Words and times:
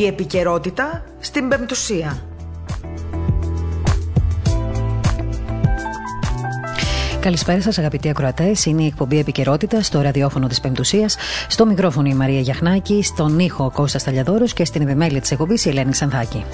Η 0.00 0.06
επικαιρότητα 0.06 1.04
στην 1.18 1.48
Πεμπτουσία. 1.48 2.22
Καλησπέρα 7.20 7.60
σας, 7.60 7.78
αγαπητοί 7.78 8.08
ακροατές. 8.08 8.64
Είναι 8.64 8.82
η 8.82 8.86
εκπομπή 8.86 9.18
Επικαιρότητα 9.18 9.82
στο 9.82 10.00
ραδιόφωνο 10.00 10.46
της 10.46 10.60
Πεμπτουσίας. 10.60 11.16
Στο 11.48 11.66
μικρόφωνο 11.66 12.08
η 12.08 12.14
Μαρία 12.14 12.40
Γιαχνάκη, 12.40 13.02
στον 13.02 13.38
ήχο 13.38 13.64
ο 13.64 13.70
Κώστας 13.70 14.04
Ταλιαδόρος 14.04 14.52
και 14.52 14.64
στην 14.64 14.82
επιμέλεια 14.82 15.20
της 15.20 15.30
εκπομπής 15.30 15.64
η 15.64 15.68
Ελένη 15.68 15.90
Ξανθάκη. 15.90 16.44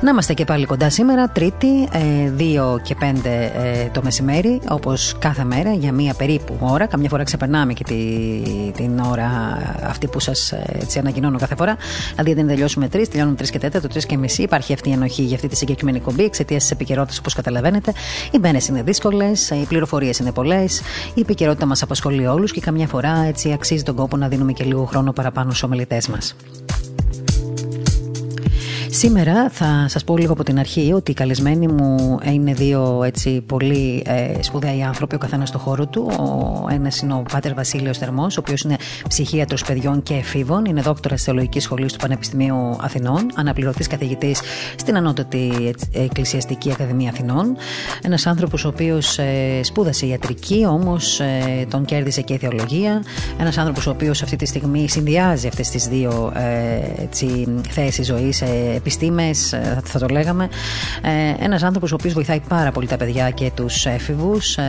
Να 0.00 0.10
είμαστε 0.10 0.34
και 0.34 0.44
πάλι 0.44 0.66
κοντά 0.66 0.90
σήμερα, 0.90 1.28
Τρίτη, 1.28 1.88
2 1.92 1.92
ε, 1.92 2.80
και 2.82 2.96
5 3.00 3.04
ε, 3.24 3.88
το 3.92 4.02
μεσημέρι, 4.02 4.60
όπως 4.68 5.16
κάθε 5.18 5.44
μέρα, 5.44 5.72
για 5.72 5.92
μία 5.92 6.14
περίπου 6.14 6.56
ώρα. 6.60 6.86
Καμιά 6.86 7.08
φορά 7.08 7.22
ξεπερνάμε 7.22 7.72
και 7.72 7.84
τη, 7.84 7.94
την 8.76 8.98
ώρα 8.98 9.28
αυτή 9.82 10.06
που 10.06 10.20
σας 10.20 10.52
ε, 10.52 10.98
ανακοινώνω 10.98 11.38
κάθε 11.38 11.54
φορά. 11.54 11.76
Δηλαδή, 12.10 12.34
δεν 12.34 12.46
τελειώσουμε 12.46 12.86
3, 12.86 13.08
τελειώνουμε 13.10 13.36
3 13.40 13.48
και 13.48 13.58
4, 13.66 13.70
το 13.70 13.88
3 13.94 14.02
και 14.04 14.16
μισή. 14.16 14.42
Υπάρχει 14.42 14.72
αυτή 14.72 14.88
η 14.88 14.92
ενοχή 14.92 15.22
για 15.22 15.34
αυτή 15.34 15.48
τη 15.48 15.56
συγκεκριμένη 15.56 16.00
κομπή 16.00 16.24
εξαιτίας 16.24 16.62
της 16.62 16.70
επικαιρότητας, 16.70 17.18
όπως 17.18 17.34
καταλαβαίνετε. 17.34 17.92
Οι 18.30 18.38
μπαίνες 18.38 18.68
είναι 18.68 18.82
δύσκολες, 18.82 19.50
οι 19.50 19.64
πληροφορίες 19.68 20.18
είναι 20.18 20.32
πολλές, 20.32 20.80
η 21.14 21.20
επικαιρότητα 21.20 21.66
μας 21.66 21.82
απασχολεί 21.82 22.26
όλους 22.26 22.52
και 22.52 22.60
καμιά 22.60 22.86
φορά 22.86 23.24
έτσι 23.26 23.52
αξίζει 23.52 23.82
τον 23.82 23.94
κόπο 23.94 24.16
να 24.16 24.28
δίνουμε 24.28 24.52
και 24.52 24.64
λίγο 24.64 24.84
χρόνο 24.84 25.12
παραπάνω 25.12 25.48
στους 25.48 25.62
ομιλητές 25.62 26.08
μας. 26.08 26.36
Σήμερα 28.98 29.48
θα 29.50 29.84
σας 29.88 30.04
πω 30.04 30.16
λίγο 30.16 30.32
από 30.32 30.42
την 30.42 30.58
αρχή 30.58 30.92
ότι 30.92 31.10
οι 31.10 31.14
καλεσμένοι 31.14 31.68
μου 31.68 32.18
είναι 32.24 32.52
δύο 32.52 33.02
έτσι 33.02 33.40
πολύ 33.40 34.02
ε, 34.06 34.42
σπουδαίοι 34.42 34.82
άνθρωποι, 34.82 35.14
ο 35.14 35.18
καθένας 35.18 35.48
στο 35.48 35.58
χώρο 35.58 35.86
του. 35.86 36.10
Ο 36.18 36.66
ένας 36.70 37.00
είναι 37.00 37.14
ο 37.14 37.22
Πάτερ 37.32 37.54
Βασίλειος 37.54 37.98
Θερμός, 37.98 38.36
ο 38.36 38.40
οποίος 38.40 38.62
είναι 38.62 38.76
ψυχίατρος 39.08 39.64
παιδιών 39.64 40.02
και 40.02 40.14
εφήβων, 40.14 40.64
είναι 40.64 40.80
δόκτωρας 40.80 41.22
θεολογικής 41.22 41.62
σχολής 41.62 41.92
του 41.92 41.98
Πανεπιστημίου 41.98 42.76
Αθηνών, 42.80 43.26
αναπληρωτής 43.34 43.86
καθηγητής 43.86 44.40
στην 44.76 44.96
Ανώτατη 44.96 45.74
Εκκλησιαστική 45.92 46.70
Ακαδημία 46.72 47.10
Αθηνών. 47.10 47.56
Ένας 48.02 48.26
άνθρωπος 48.26 48.64
ο 48.64 48.68
οποίος 48.68 49.18
ε, 49.18 49.60
σπούδασε 49.62 50.06
ιατρική, 50.06 50.66
όμως 50.68 51.20
ε, 51.20 51.66
τον 51.70 51.84
κέρδισε 51.84 52.20
και 52.20 52.32
η 52.32 52.38
θεολογία. 52.38 53.02
Ένας 53.40 53.58
άνθρωπος 53.58 53.86
ο 53.86 53.90
οποίος 53.90 54.22
αυτή 54.22 54.36
τη 54.36 54.46
στιγμή 54.46 54.88
συνδυάζει 54.88 55.46
αυτές 55.46 55.68
τις 55.68 55.86
δύο 55.86 56.32
ε, 56.34 57.02
έτσι, 57.02 57.46
θέσεις 57.68 58.06
ζωής 58.06 58.42
ε, 58.86 58.88
επιστήμες, 58.88 59.52
ε, 59.52 59.80
θα 59.84 59.98
το 59.98 60.06
λέγαμε. 60.10 60.48
Ε, 61.02 61.44
Ένας 61.44 61.62
άνθρωπος 61.62 61.92
ο 61.92 61.94
οποίος 61.94 62.12
βοηθάει 62.12 62.40
πάρα 62.48 62.72
πολύ 62.72 62.86
τα 62.86 62.96
παιδιά 62.96 63.30
και 63.30 63.50
τους 63.54 63.86
έφηβους 63.86 64.56
ε, 64.56 64.62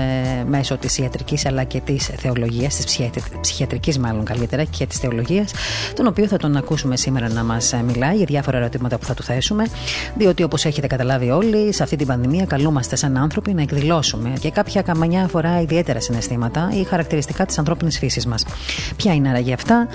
μέσω 0.47 0.77
της 0.77 0.97
ιατρικής 0.97 1.45
αλλά 1.45 1.63
και 1.63 1.79
της 1.79 2.09
θεολογίας, 2.17 2.75
της 2.75 2.99
ψυχιατρικής 3.41 3.99
μάλλον 3.99 4.23
καλύτερα 4.23 4.63
και 4.63 4.85
της 4.85 4.97
θεολογίας, 4.97 5.51
τον 5.95 6.07
οποίο 6.07 6.27
θα 6.27 6.38
τον 6.38 6.55
ακούσουμε 6.55 6.97
σήμερα 6.97 7.29
να 7.29 7.43
μας 7.43 7.73
μιλάει 7.85 8.15
για 8.15 8.25
διάφορα 8.25 8.57
ερωτήματα 8.57 8.97
που 8.97 9.05
θα 9.05 9.13
του 9.13 9.23
θέσουμε. 9.23 9.63
Διότι 10.15 10.43
όπως 10.43 10.65
έχετε 10.65 10.88
καταλάβει 10.88 11.29
όλοι, 11.29 11.73
σε 11.73 11.83
αυτή 11.83 11.95
την 11.95 12.07
πανδημία 12.07 12.45
καλούμαστε 12.45 12.95
σαν 12.95 13.17
άνθρωποι 13.17 13.53
να 13.53 13.61
εκδηλώσουμε 13.61 14.33
και 14.39 14.51
κάποια 14.51 14.81
καμανιά 14.81 15.27
φορά 15.27 15.61
ιδιαίτερα 15.61 15.99
συναισθήματα 15.99 16.69
ή 16.73 16.83
χαρακτηριστικά 16.83 17.45
της 17.45 17.57
ανθρώπινης 17.57 17.97
φύσης 17.97 18.25
μας. 18.25 18.45
Ποια 18.95 19.13
είναι 19.13 19.29
άραγε 19.29 19.53
αυτά, 19.53 19.88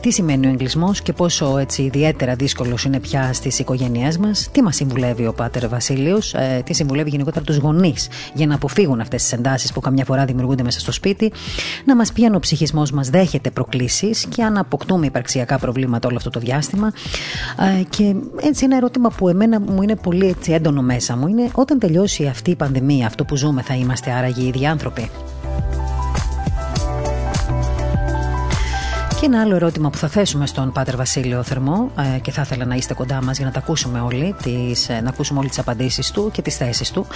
τι 0.00 0.10
σημαίνει 0.10 0.46
ο 0.46 0.50
εγκλισμός 0.50 1.00
και 1.02 1.12
πόσο 1.12 1.58
έτσι 1.58 1.82
ιδιαίτερα 1.82 2.34
δύσκολος 2.34 2.84
είναι 2.84 3.00
πια 3.00 3.32
στι 3.32 3.51
οικογένειέ 3.58 4.08
μας, 4.20 4.48
τι 4.52 4.62
μας 4.62 4.76
συμβουλεύει 4.76 5.26
ο 5.26 5.32
Πάτερ 5.32 5.68
Βασίλειος, 5.68 6.34
ε, 6.34 6.62
τι 6.64 6.74
συμβουλεύει 6.74 7.10
γενικότερα 7.10 7.44
τους 7.44 7.56
γονείς 7.56 8.08
για 8.34 8.46
να 8.46 8.54
αποφύγουν 8.54 9.00
αυτές 9.00 9.22
τις 9.22 9.32
εντάσεις 9.32 9.72
που 9.72 9.80
καμιά 9.80 10.04
φορά 10.04 10.24
δημιουργούνται 10.24 10.62
μέσα 10.62 10.80
στο 10.80 10.92
σπίτι, 10.92 11.32
να 11.84 11.96
μας 11.96 12.12
πει 12.12 12.24
αν 12.24 12.34
ο 12.34 12.38
ψυχισμός 12.38 12.90
μας 12.90 13.10
δέχεται 13.10 13.50
προκλήσεις 13.50 14.24
και 14.24 14.42
αν 14.42 14.56
αποκτούμε 14.56 15.06
υπαρξιακά 15.06 15.58
προβλήματα 15.58 16.08
όλο 16.08 16.16
αυτό 16.16 16.30
το 16.30 16.40
διάστημα. 16.40 16.92
Ε, 17.80 17.82
και 17.82 18.14
έτσι 18.40 18.64
ένα 18.64 18.76
ερώτημα 18.76 19.08
που 19.08 19.28
εμένα 19.28 19.60
μου 19.60 19.82
είναι 19.82 19.96
πολύ 19.96 20.26
έτσι 20.28 20.52
έντονο 20.52 20.82
μέσα 20.82 21.16
μου 21.16 21.26
είναι 21.26 21.50
όταν 21.52 21.78
τελειώσει 21.78 22.26
αυτή 22.26 22.50
η 22.50 22.56
πανδημία, 22.56 23.06
αυτό 23.06 23.24
που 23.24 23.36
ζούμε, 23.36 23.62
θα 23.62 23.74
είμαστε 23.74 24.10
άραγε 24.10 24.40
οι 24.40 24.46
ίδιοι 24.46 24.66
άνθρωποι. 24.66 25.10
Και 29.22 29.28
ένα 29.28 29.40
άλλο 29.40 29.54
ερώτημα 29.54 29.90
που 29.90 29.96
θα 29.96 30.08
θέσουμε 30.08 30.46
στον 30.46 30.72
Πάτερ 30.72 30.96
Βασίλειο 30.96 31.42
Θερμό 31.42 31.90
ε, 32.16 32.18
και 32.18 32.30
θα 32.30 32.42
ήθελα 32.42 32.64
να 32.64 32.74
είστε 32.74 32.94
κοντά 32.94 33.22
μας 33.22 33.36
για 33.36 33.46
να 33.46 33.52
τα 33.52 33.58
ακούσουμε 33.58 34.00
όλοι, 34.00 34.34
τις, 34.42 34.88
ε, 34.88 35.00
να 35.00 35.08
ακούσουμε 35.08 35.38
όλες 35.38 35.50
τις 35.50 35.58
απαντήσεις 35.58 36.10
του 36.10 36.30
και 36.32 36.42
τις 36.42 36.56
θέσεις 36.56 36.90
του, 36.90 37.06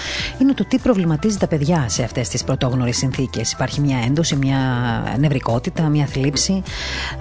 είναι 0.41 0.53
το 0.53 0.65
τι 0.65 0.77
προβληματίζει 0.77 1.37
τα 1.37 1.47
παιδιά 1.47 1.85
σε 1.87 2.03
αυτές 2.03 2.29
τις 2.29 2.43
πρωτόγνωρες 2.43 2.97
συνθήκες. 2.97 3.51
Υπάρχει 3.51 3.81
μια 3.81 3.97
έντοση, 4.05 4.35
μια 4.35 4.57
νευρικότητα, 5.19 5.83
μια 5.83 6.05
θλίψη. 6.05 6.63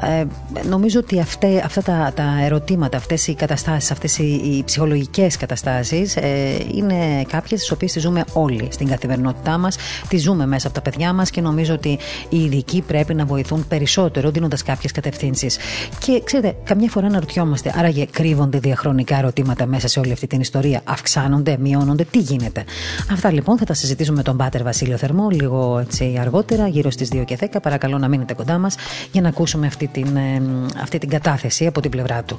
Ε, 0.01 0.25
νομίζω 0.69 1.01
ότι 1.01 1.21
αυτέ, 1.21 1.63
αυτά 1.65 1.83
τα, 1.83 2.13
τα 2.15 2.45
ερωτήματα, 2.45 2.97
αυτές 2.97 3.27
οι 3.27 3.35
καταστάσεις, 3.35 3.91
αυτές 3.91 4.19
οι, 4.19 4.25
οι 4.25 4.63
ψυχολογικές 4.65 5.37
καταστάσεις 5.37 6.17
ε, 6.17 6.67
είναι 6.75 7.23
κάποιες 7.29 7.61
τις 7.61 7.71
οποίες 7.71 7.93
τις 7.93 8.03
ζούμε 8.03 8.25
όλοι 8.33 8.69
στην 8.71 8.89
καθημερινότητά 8.89 9.59
μας, 9.59 9.77
τις 10.09 10.23
ζούμε 10.23 10.47
μέσα 10.47 10.67
από 10.67 10.77
τα 10.77 10.83
παιδιά 10.83 11.13
μας 11.13 11.31
και 11.31 11.41
νομίζω 11.41 11.75
ότι 11.75 11.99
οι 12.29 12.45
ειδικοί 12.45 12.83
πρέπει 12.87 13.15
να 13.15 13.25
βοηθούν 13.25 13.69
περισσότερο 13.69 14.31
δίνοντας 14.31 14.63
κάποιες 14.77 14.93
κατευθύνσεις. 14.93 15.59
Και 15.99 16.23
ξέρετε, 16.25 16.55
καμιά 16.65 16.89
φορά 16.89 17.09
να 17.09 17.21
ρωτιόμαστε, 17.21 17.73
άραγε 17.77 18.07
κρύβονται 18.11 18.59
διαχρονικά 18.59 19.19
ερωτήματα 19.19 19.67
μέσα 19.67 19.89
σε 19.89 19.99
όλη 19.99 20.13
αυτή 20.13 20.27
την 20.27 20.41
ιστορία. 20.41 20.81
Αυξάνονται, 20.85 21.57
μειώνονται, 21.61 22.05
τι 22.05 22.19
γίνεται; 22.19 22.65
Αυτά 23.13 23.33
λοιπόν 23.33 23.59
θα 23.59 23.65
τα 23.65 23.75
συζητήσουμε 23.75 24.17
με 24.17 24.23
τον 24.23 24.37
Πάτερ 24.37 24.63
Βασίλειο 24.63 24.97
Θερμό 24.97 25.29
λίγο 25.31 25.79
έτσι 25.79 26.17
αργότερα, 26.21 26.69
γύρω 26.69 26.91
στις 26.91 27.09
2 27.13 27.25
και 27.25 27.39
10. 27.41 27.47
Παρακαλώ 27.63 27.99
να 27.99 28.09
μείνετε 28.09 28.35
κοντά 28.35 28.59
μας 28.59 28.75
για 29.13 29.21
να 29.21 29.29
ακούσουμε 29.29 29.67
αυτή 29.67 29.87
την, 29.87 30.17
ε, 30.17 30.43
αυτή 30.83 30.99
την 30.99 31.09
κατάθεση 31.09 31.67
από 31.67 31.81
την 31.81 31.91
πλευρά 31.91 32.23
του. 32.23 32.37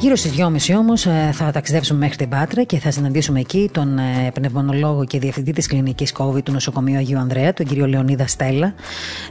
Γύρω 0.00 0.16
στις 0.16 0.32
2.30 0.36 0.76
όμως 0.78 1.06
ε, 1.06 1.30
θα 1.32 1.50
ταξιδέψουμε 1.50 1.98
μέχρι 1.98 2.16
την 2.16 2.28
Πάτρα 2.28 2.62
και 2.62 2.78
θα 2.78 2.90
συναντήσουμε 2.90 3.40
εκεί 3.40 3.70
τον 3.72 3.98
ε, 3.98 4.30
πνευμονολόγο 4.34 5.04
και 5.04 5.18
διευθυντή 5.18 5.52
της 5.52 5.66
κλινικής 5.66 6.14
COVID 6.18 6.42
του 6.42 6.52
νοσοκομείου 6.52 6.96
Αγίου 6.96 7.18
Ανδρέα, 7.18 7.52
τον 7.52 7.66
κύριο 7.66 7.86
Λεωνίδα 7.86 8.26
Στέλλα. 8.26 8.74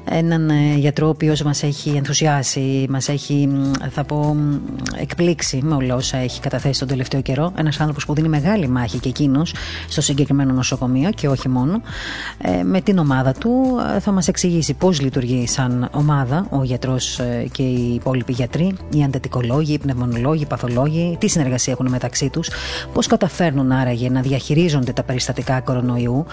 Έναν 0.10 0.52
γιατρό 0.78 1.06
ο 1.06 1.10
οποίος 1.10 1.42
μας 1.42 1.64
έχει 1.64 1.90
ενθουσιάσει 1.90 2.37
εντυπωσιάσει, 2.38 2.86
μας 2.90 3.10
έχει, 3.10 3.50
θα 3.90 4.04
πω, 4.04 4.36
εκπλήξει 5.00 5.60
με 5.64 5.76
όλα 5.76 5.96
όσα 5.96 6.18
έχει 6.18 6.40
καταθέσει 6.40 6.80
τον 6.80 6.88
τελευταίο 6.88 7.22
καιρό. 7.22 7.52
Ένας 7.58 7.80
άνθρωπος 7.80 8.06
που 8.06 8.14
δίνει 8.14 8.28
μεγάλη 8.28 8.68
μάχη 8.68 9.00
και 9.00 9.10
εκείνος 9.10 9.54
στο 9.88 10.02
συγκεκριμένο 10.02 10.54
νοσοκομείο 10.54 11.10
και 11.10 11.28
όχι 11.28 11.50
μόνο. 11.50 11.82
Ε, 12.42 12.64
με 12.64 12.82
την 12.82 12.98
ομάδα 12.98 13.32
του 13.32 13.80
ε, 13.96 14.00
θα 14.00 14.12
μας 14.12 14.28
εξηγήσει 14.28 14.74
πώς 14.74 15.02
λειτουργεί 15.02 15.48
σαν 15.48 15.90
ομάδα 15.92 16.48
ο 16.50 16.64
γιατρός 16.64 17.20
ε, 17.20 17.48
και 17.52 17.64
οι 17.64 17.94
υπόλοιποι 17.94 18.32
γιατροί, 18.32 18.76
οι 18.90 19.04
αντετικολόγοι, 19.04 19.74
οι 19.74 19.80
πνευμονολόγοι, 19.80 20.42
οι 20.42 20.46
παθολόγοι, 20.46 21.18
τι 21.20 21.28
συνεργασία 21.28 21.74
έχουν 21.74 21.90
μεταξύ 21.90 22.30
τους, 22.30 22.50
πώς 22.94 23.08
καταφέρνουν 23.08 23.72
άραγε 23.72 24.10
να 24.10 24.22
διαχειρίζονται 24.22 24.92
τα 24.92 25.04
περιστατικά 25.04 25.62
κορονοϊού. 25.62 26.26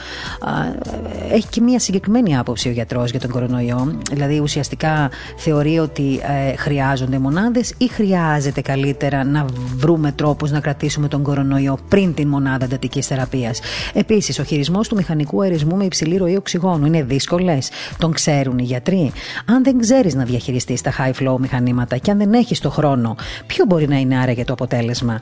Έχει 1.31 1.47
και 1.48 1.60
μία 1.60 1.78
συγκεκριμένη 1.78 2.36
άποψη 2.36 2.69
ο 2.69 2.72
γιατρός 2.72 3.10
για 3.10 3.21
τον 3.21 3.31
κορονοϊό. 3.31 3.98
Δηλαδή, 4.12 4.38
ουσιαστικά 4.38 5.10
θεωρεί 5.36 5.78
ότι 5.78 5.94
ε, 6.03 6.56
χρειάζονται 6.56 7.19
μονάδες 7.19 7.75
ή 7.78 7.88
χρειάζεται 7.88 8.60
καλύτερα 8.60 9.25
να 9.25 9.44
βρούμε 9.77 10.12
τρόπους 10.12 10.50
να 10.50 10.60
κρατήσουμε 10.60 11.09
τον 11.09 11.22
κορονοϊό 11.22 11.78
πριν 11.88 12.15
την 12.15 12.28
μονάδα 12.28 12.65
εντατικής 12.65 13.06
θεραπείας. 13.06 13.60
Επίσης, 13.93 14.38
ο 14.38 14.44
χειρισμός 14.44 14.88
του 14.88 14.97
μηχανικού 14.97 15.43
αερισμού 15.43 15.77
με 15.77 15.84
υψηλή 15.84 16.16
ροή 16.16 16.37
οξυγόνου 16.37 16.87
είναι 16.87 17.03
δύσκολες. 17.03 17.71
Τον 17.99 18.12
ξέρουν 18.12 18.59
οι 18.59 18.62
γιατροί. 18.62 19.12
Αν 19.47 19.65
δεν 19.65 19.78
ξέρεις 19.78 20.15
να 20.15 20.25
διαχειριστείς 20.25 20.81
τα 20.81 20.93
high 20.99 21.22
flow 21.22 21.37
μηχανήματα 21.38 21.97
και 21.97 22.10
αν 22.10 22.19
δεν 22.19 22.33
έχεις 22.33 22.60
το 22.60 22.71
χρόνο, 22.71 23.16
ποιο 23.47 23.65
μπορεί 23.69 23.88
να 23.88 23.97
είναι 23.97 24.19
άραγε 24.19 24.44
το 24.44 24.53
αποτέλεσμα; 24.53 25.21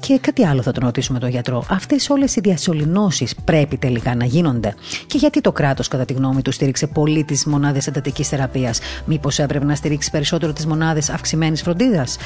Και 0.00 0.18
κάτι 0.18 0.46
άλλο 0.46 0.62
θα 0.62 0.72
τον 0.72 0.84
ρωτήσουμε 0.84 1.18
τον 1.18 1.28
γιατρό. 1.28 1.64
Αυτές 1.70 2.10
όλες 2.10 2.36
οι 2.36 2.40
διασωληνώσεις 2.40 3.34
πρέπει 3.44 3.76
τελικά 3.76 4.14
να 4.14 4.24
γίνονται; 4.24 4.74
Και 5.06 5.18
γιατί 5.18 5.40
το 5.40 5.52
κράτος, 5.52 5.88
κατά 5.88 6.04
τη 6.04 6.12
γνώμη 6.12 6.42
του, 6.42 6.52
στήριξε 6.52 6.86
πολύ 6.86 7.24
τις 7.24 7.46
μονάδες 7.46 7.86
εντατικής 7.86 8.28
θεραπείας; 8.28 8.80
Μήπως 9.04 9.38
έπρεπε 9.38 9.64
να 9.64 9.74
στηρίξει 9.74 10.10
περισσότερο 10.14 10.52
τις 10.52 10.66
μονάδες 10.66 11.10
αυξημένης 11.10 11.62
φροντίδας. 11.62 12.16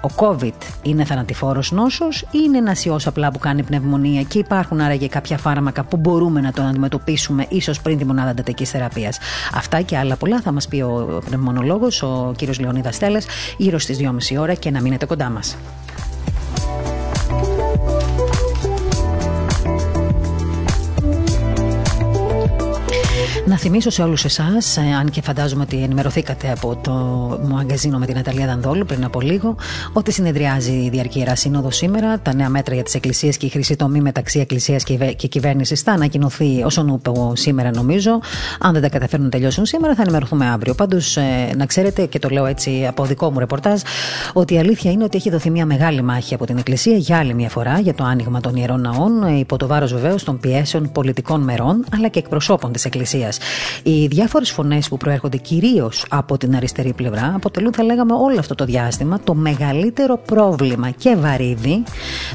Ο 0.00 0.08
COVID 0.16 0.54
είναι 0.82 1.04
θανατηφόρος 1.04 1.72
νόσος 1.72 2.20
ή 2.20 2.38
είναι 2.44 2.58
ένας 2.58 2.84
ιός 2.84 3.06
απλά 3.06 3.30
που 3.30 3.38
κάνει 3.38 3.62
πνευμονία 3.62 4.22
και 4.22 4.38
υπάρχουν 4.38 4.80
άραγε 4.80 5.06
κάποια 5.06 5.38
φάρμακα 5.38 5.84
που 5.84 5.96
μπορούμε 5.96 6.40
να 6.40 6.52
τον 6.52 6.66
αντιμετωπίσουμε 6.66 7.46
ίσως 7.48 7.80
πριν 7.80 7.98
τη 7.98 8.04
μονάδα 8.04 8.30
εντατική 8.30 8.64
θεραπείας. 8.64 9.18
Αυτά 9.54 9.80
και 9.80 9.96
άλλα 9.96 10.16
πολλά 10.16 10.40
θα 10.40 10.52
μας 10.52 10.68
πει 10.68 10.80
ο 10.80 11.22
πνευμονολόγος, 11.24 12.02
ο 12.02 12.32
κ. 12.36 12.58
Λεωνίδας 12.60 12.94
Στέλλας, 12.94 13.26
γύρω 13.56 13.78
στις 13.78 13.98
2.30 13.98 14.36
ώρα 14.38 14.54
και 14.54 14.70
να 14.70 14.80
μείνετε 14.80 15.06
κοντά 15.06 15.30
μας. 15.30 15.56
Να 23.46 23.58
θυμίσω 23.58 23.90
σε 23.90 24.02
όλους 24.02 24.24
εσάς, 24.24 24.76
ε, 24.76 24.80
αν 24.80 25.10
και 25.10 25.22
φαντάζομαι 25.22 25.62
ότι 25.62 25.82
ενημερωθήκατε 25.82 26.50
από 26.50 26.76
το 26.82 26.92
μαγκαζίνο 27.48 27.98
με 27.98 28.06
την 28.06 28.18
Αταλία 28.18 28.46
Δανδόλου 28.46 28.84
πριν 28.84 29.04
από 29.04 29.20
λίγο, 29.20 29.56
ότι 29.92 30.12
συνεδριάζει 30.12 30.72
η 30.72 30.88
Διαρκή 30.90 31.18
Ιερά 31.18 31.34
Σύνοδο 31.34 31.70
σήμερα. 31.70 32.18
Τα 32.18 32.34
νέα 32.34 32.48
μέτρα 32.48 32.74
για 32.74 32.82
τις 32.82 32.94
εκκλησίες 32.94 33.36
και 33.36 33.46
η 33.46 33.48
χρυσή 33.48 33.76
τομή 33.76 34.00
μεταξύ 34.00 34.38
εκκλησίας 34.38 34.82
και 35.16 35.28
κυβέρνησης 35.28 35.80
θα 35.80 35.92
ανακοινωθεί 35.92 36.62
όσον 36.64 36.88
ούπε 36.88 37.10
σήμερα, 37.32 37.70
νομίζω. 37.70 38.20
Αν 38.60 38.72
δεν 38.72 38.82
τα 38.82 38.88
καταφέρουν 38.88 39.24
να 39.24 39.30
τελειώσουν 39.30 39.66
σήμερα, 39.66 39.94
θα 39.94 40.02
ενημερωθούμε 40.02 40.46
αύριο. 40.46 40.74
Πάντως, 40.74 41.16
ε, 41.16 41.54
να 41.56 41.66
ξέρετε, 41.66 42.06
και 42.06 42.18
το 42.18 42.28
λέω 42.28 42.46
έτσι 42.46 42.86
από 42.88 43.04
δικό 43.04 43.30
μου 43.30 43.38
ρεπορτάζ, 43.38 43.80
ότι 44.32 44.54
η 44.54 44.58
αλήθεια 44.58 44.90
είναι 44.90 45.04
ότι 45.04 45.16
έχει 45.16 45.30
δοθεί 45.30 45.50
μια 45.50 45.66
μεγάλη 45.66 46.02
μάχη 46.02 46.34
από 46.34 46.46
την 46.46 46.56
Εκκλησία 46.56 46.96
για 46.96 47.18
άλλη 47.18 47.34
μια 47.34 47.48
φορά 47.48 47.80
για 47.80 47.94
το 47.94 48.04
άνοιγμα 48.04 48.40
των 48.40 48.56
ιερών 48.56 48.80
ναών, 48.80 49.38
υπό 49.38 49.56
το 49.56 49.66
βάρος 49.66 49.92
βεβαίως 49.92 50.24
των 50.24 50.40
πιέσεων 50.40 50.92
πολιτικών 50.92 51.40
μερών, 51.40 51.84
αλλά 51.94 52.08
και 52.08 52.18
εκπροσώπων 52.18 52.72
της 52.72 52.84
Εκκλησίας. 52.84 53.33
Οι 53.82 54.06
διάφορες 54.06 54.50
φωνές 54.50 54.88
που 54.88 54.96
προέρχονται 54.96 55.36
κυρίως 55.36 56.04
από 56.08 56.38
την 56.38 56.56
αριστερή 56.56 56.92
πλευρά 56.92 57.32
αποτελούν, 57.34 57.72
θα 57.72 57.82
λέγαμε, 57.82 58.12
όλο 58.12 58.38
αυτό 58.38 58.54
το 58.54 58.64
διάστημα 58.64 59.20
το 59.24 59.34
μεγαλύτερο 59.34 60.18
πρόβλημα 60.18 60.90
και 60.90 61.16
βαρύδι, 61.16 61.82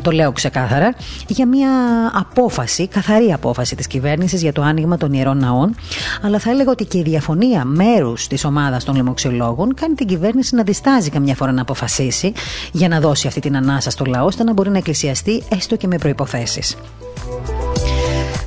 το 0.02 0.12
λέω 0.12 0.32
ξεκάθαρα, 0.32 0.96
για 1.28 1.48
μια 1.48 1.70
απόφαση, 2.14 2.88
καθαρή 2.88 3.34
απόφαση 3.34 3.76
της 3.76 3.88
κυβέρνησης 3.88 4.42
για 4.42 4.54
το 4.54 4.62
άνοιγμα 4.62 4.98
των 4.98 5.14
ιερών 5.14 5.38
ναών. 5.38 5.76
Αλλά 6.22 6.40
θα 6.40 6.50
έλεγα 6.50 6.72
ότι 6.72 6.86
και 6.86 6.98
η 6.98 7.04
διαφωνία 7.04 7.66
μέρους 7.66 8.28
της 8.28 8.46
ομάδας 8.46 8.84
των 8.84 8.96
λοιμοξιολόγων 8.96 9.74
κάνει 9.74 9.94
την 9.94 10.08
κυβέρνηση 10.08 10.56
να 10.56 10.64
διστάζει 10.64 11.10
καμιά 11.10 11.36
φορά 11.36 11.52
να 11.52 11.62
αποφασίσει 11.62 12.34
για 12.72 12.88
να 12.88 13.00
δώσει 13.00 13.28
αυτή 13.28 13.40
την 13.40 13.56
ανάσα 13.56 13.90
στο 13.90 14.06
λαό, 14.06 14.26
ώστε 14.26 14.44
να 14.44 14.54
μπορεί 14.54 14.70
να 14.70 14.78
εκκλησιαστεί 14.78 15.44
έστω 15.50 15.76
και 15.76 15.88
με 15.88 15.98
προποθέσει. 15.98 16.62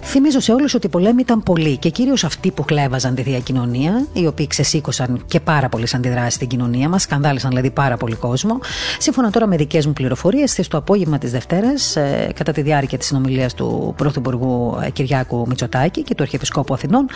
Θυμίζω 0.04 0.40
σε 0.40 0.52
όλους 0.52 0.74
ότι 0.74 0.86
οι 0.86 0.90
πολέμοι 0.90 1.20
ήταν 1.20 1.42
πολλοί 1.42 1.76
και 1.76 1.88
κυρίως 1.88 2.24
αυτοί 2.24 2.50
που 2.50 2.62
χλέβαζαν 2.62 3.14
τη 3.14 3.22
διακοινωνία, 3.22 4.06
οι 4.12 4.26
οποίοι 4.26 4.46
ξεσήκωσαν 4.46 5.22
και 5.26 5.40
πάρα 5.40 5.68
πολλέ 5.68 5.86
αντιδράσει 5.94 6.30
στην 6.30 6.48
κοινωνία 6.48 6.88
μας, 6.88 7.02
σκανδάλισαν 7.02 7.50
δηλαδή 7.50 7.70
πάρα 7.70 7.96
πολύ 7.96 8.14
κόσμο. 8.14 8.58
Σύμφωνα 8.98 9.30
τώρα 9.30 9.46
με 9.46 9.56
δικές 9.56 9.86
μου 9.86 9.92
πληροφορίες, 9.92 10.50
χθες 10.50 10.68
το 10.68 10.76
απόγευμα 10.76 11.18
της 11.18 11.30
Δευτέρας, 11.30 11.96
ε, 11.96 12.32
κατά 12.34 12.52
τη 12.52 12.62
διάρκεια 12.62 12.98
της 12.98 13.06
συνομιλίας 13.06 13.54
του 13.54 13.94
Πρωθυπουργού 13.96 14.78
ε, 14.84 14.90
Κυριάκου 14.90 15.44
Μητσοτάκη 15.48 16.02
και 16.02 16.14
του 16.14 16.22
Αρχιεπισκόπου 16.22 16.74
Αθηνών, 16.74 17.06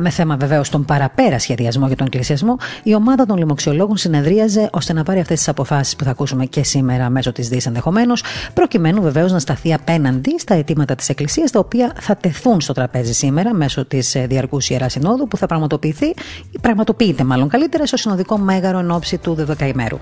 με 0.00 0.10
θέμα 0.10 0.36
βεβαίως 0.36 0.68
τον 0.68 0.84
παραπέρα 0.84 1.38
σχεδιασμό 1.38 1.86
για 1.86 1.96
τον 1.96 2.06
εκκλησιασμό, 2.06 2.56
η 2.82 2.94
ομάδα 2.94 3.26
των 3.26 3.36
λοιμοξιολόγων 3.36 3.96
συνεδρίαζε 3.96 4.68
ώστε 4.72 4.92
να 4.92 5.02
πάρει 5.02 5.20
αυτές 5.20 5.38
τις 5.38 5.48
αποφάσεις 5.48 5.96
που 5.96 6.04
θα 6.04 6.10
ακούσουμε 6.10 6.44
και 6.44 6.62
σήμερα 6.64 7.10
μέσω 7.10 7.32
της 7.32 7.48
ΔΗ 7.48 7.60
ενδεχομένως, 7.64 8.22
προκειμένου 8.54 9.02
βεβαίως 9.02 9.32
να 9.32 9.38
σταθεί 9.38 9.74
απέναντι 9.74 10.38
στα 10.38 10.54
αιτήματα 10.54 10.94
της 10.94 11.08
Εκκλησίας, 11.08 11.50
τα 11.50 11.58
οποία 11.58 11.91
θα 12.00 12.16
τεθούν 12.16 12.60
στο 12.60 12.72
τραπέζι 12.72 13.12
σήμερα 13.12 13.54
μέσω 13.54 13.84
της 13.84 14.14
ε, 14.14 14.26
Διαρκούς 14.26 14.70
Ιεράς 14.70 14.92
Συνόδου 14.92 15.28
που 15.28 15.36
θα 15.36 15.46
πραγματοποιηθεί, 15.46 16.06
ή 16.50 16.58
πραγματοποιείται 16.60 17.24
μάλλον 17.24 17.48
καλύτερα, 17.48 17.86
στο 17.86 17.96
Συνοδικό 17.96 18.38
Μέγαρο 18.38 18.78
εν 18.78 18.90
ώψη 18.90 19.18
του 19.18 19.34
Δεδοκαημέρου. 19.34 19.98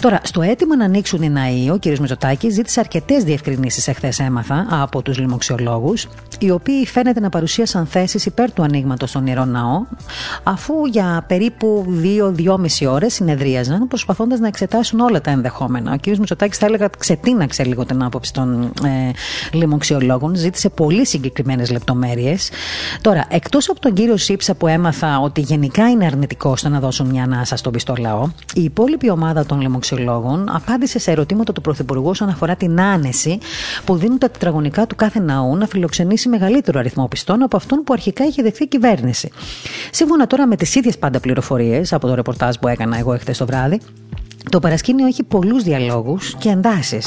Τώρα, 0.00 0.20
στο 0.22 0.42
αίτημα 0.42 0.76
να 0.76 0.84
ανοίξουν 0.84 1.22
οι 1.22 1.30
ναοί, 1.30 1.70
ο 1.70 1.78
κ. 1.80 1.84
Μητσοτάκη 1.84 2.50
ζήτησε 2.50 2.80
αρκετές 2.80 3.24
διευκρινήσεις 3.24 3.88
εχθές 3.88 4.18
έμαθα 4.18 4.66
από 4.70 5.02
τους 5.02 5.18
λοιμοξιολόγους, 5.18 6.08
οι 6.38 6.50
οποίοι 6.50 6.86
φαίνεται 6.86 7.20
να 7.20 7.28
παρουσίασαν 7.28 7.86
θέσεις 7.86 8.26
υπέρ 8.26 8.52
του 8.52 8.62
ανοίγματος 8.62 9.12
των 9.12 9.26
ιερών 9.26 9.50
ναών, 9.50 9.88
αφού 10.42 10.86
για 10.86 11.24
περίπου 11.26 11.86
2-2,5 12.36 12.86
ώρες 12.88 13.14
συνεδρίαζαν 13.14 13.88
προσπαθώντας 13.88 14.38
να 14.38 14.46
εξετάσουν 14.46 15.00
όλα 15.00 15.20
τα 15.20 15.30
ενδεχόμενα. 15.30 15.92
Ο 15.92 15.96
κ. 16.00 16.06
Μητσοτάκης 16.06 16.58
θα 16.58 16.66
έλεγα 16.66 16.90
ξετίναξε 16.98 17.64
λίγο 17.64 17.84
την 17.84 18.02
άποψη 18.02 18.32
των 18.32 18.72
ε, 18.84 19.10
λοιμοξιολόγων, 19.52 20.34
ζήτησε 20.34 20.68
πολύ 20.68 21.04
συγκεκριμένες 21.12 21.70
λεπτομέρειες. 21.70 22.50
Τώρα, 23.00 23.24
εκτός 23.28 23.68
από 23.68 23.80
τον 23.80 23.94
κύριο 23.94 24.16
Σίψα 24.16 24.54
που 24.54 24.66
έμαθα 24.66 25.18
ότι 25.18 25.40
γενικά 25.40 25.90
είναι 25.90 26.04
αρνητικό 26.04 26.56
στο 26.56 26.68
να 26.68 26.80
δώσουν 26.80 27.06
μια 27.06 27.22
ανάσα 27.22 27.56
στον 27.56 27.72
πιστό 27.72 27.94
λαό, 27.98 28.28
η 28.54 28.62
υπόλοιπη 28.62 29.10
ομάδα 29.10 29.46
των 29.46 29.60
λοιμοξιολόγων 29.60 30.48
απάντησε 30.50 30.98
σε 30.98 31.10
ερωτήματα 31.10 31.52
του 31.52 31.60
Πρωθυπουργού 31.60 32.08
όσον 32.08 32.28
αφορά 32.28 32.56
την 32.56 32.80
άνεση 32.80 33.38
που 33.84 33.96
δίνουν 33.96 34.18
τα 34.18 34.30
τετραγωνικά 34.30 34.86
του 34.86 34.96
κάθε 34.96 35.20
ναού 35.20 35.56
να 35.56 35.66
φιλοξενήσει 35.66 36.28
μεγαλύτερο 36.28 36.78
αριθμό 36.78 37.08
πιστών 37.08 37.42
από 37.42 37.56
αυτόν 37.56 37.82
που 37.84 37.92
αρχικά 37.92 38.24
είχε 38.24 38.42
δεχθεί 38.42 38.64
η 38.64 38.68
κυβέρνηση. 38.68 39.30
Σύμφωνα 39.90 40.26
τώρα 40.26 40.46
με 40.46 40.56
τις 40.56 40.74
ίδιες 40.74 40.98
πάντα 40.98 41.20
πληροφορίες 41.20 41.92
από 41.92 42.06
το 42.06 42.14
ρεπορτάζ 42.14 42.56
που 42.56 42.68
έκανα 42.68 42.98
εγώ 42.98 43.12
εχθές 43.12 43.38
το 43.38 43.46
βράδυ, 43.46 43.80
το 44.50 44.60
παρασκήνιο 44.60 45.06
έχει 45.06 45.22
πολλούς 45.22 45.62
διαλόγους 45.62 46.34
και 46.38 46.48
εντάσει. 46.48 46.98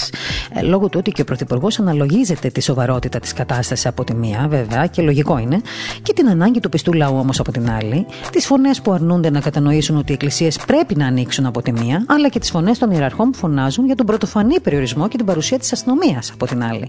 Ε, 0.54 0.62
λόγω 0.62 0.90
του 0.90 0.98
ότι 1.00 1.12
και 1.12 1.22
ο 1.22 1.24
Πρωθυπουργός 1.24 1.80
αναλογίζεται 1.80 2.50
τη 2.50 2.62
σοβαρότητα 2.62 3.20
της 3.20 3.34
κατάστασης 3.34 3.86
από 3.86 4.04
τη 4.04 4.14
μία, 4.14 4.46
βέβαια, 4.50 4.88
και 4.88 5.02
λογικό 5.02 5.38
είναι, 5.38 5.62
και 6.02 6.14
την 6.14 6.30
ανάγκη 6.30 6.60
του 6.60 6.70
πιστού 6.70 6.94
λαού 6.94 7.18
όμως 7.18 7.40
από 7.40 7.52
την 7.52 7.72
άλλη, 7.72 8.06
τις 8.32 8.46
φωνές 8.46 8.82
που 8.82 8.92
αρνούνται 8.92 9.30
να 9.30 9.40
κατανοήσουν 9.40 9.98
ότι 9.98 10.12
οι 10.12 10.14
εκκλησίες 10.14 10.58
πρέπει 10.68 10.96
να 10.96 11.06
ανοίξουν 11.06 11.46
από 11.46 11.62
τη 11.62 11.72
μία, 11.72 12.06
αλλά 12.08 12.30
και 12.30 12.40
τις 12.40 12.50
φωνές 12.50 12.78
των 12.78 12.92
ιεραρχών 12.92 13.30
που 13.32 13.38
φωνάζουν 13.38 13.86
για 13.86 13.96
τον 13.96 14.06
πρωτοφανή 14.06 14.60
περιορισμό 14.60 15.08
και 15.08 15.18
την 15.18 15.26
παρουσία 15.26 15.60
της 15.60 15.74
αστυνομίας 15.74 16.32
από 16.34 16.46
την 16.46 16.64
άλλη. 16.64 16.88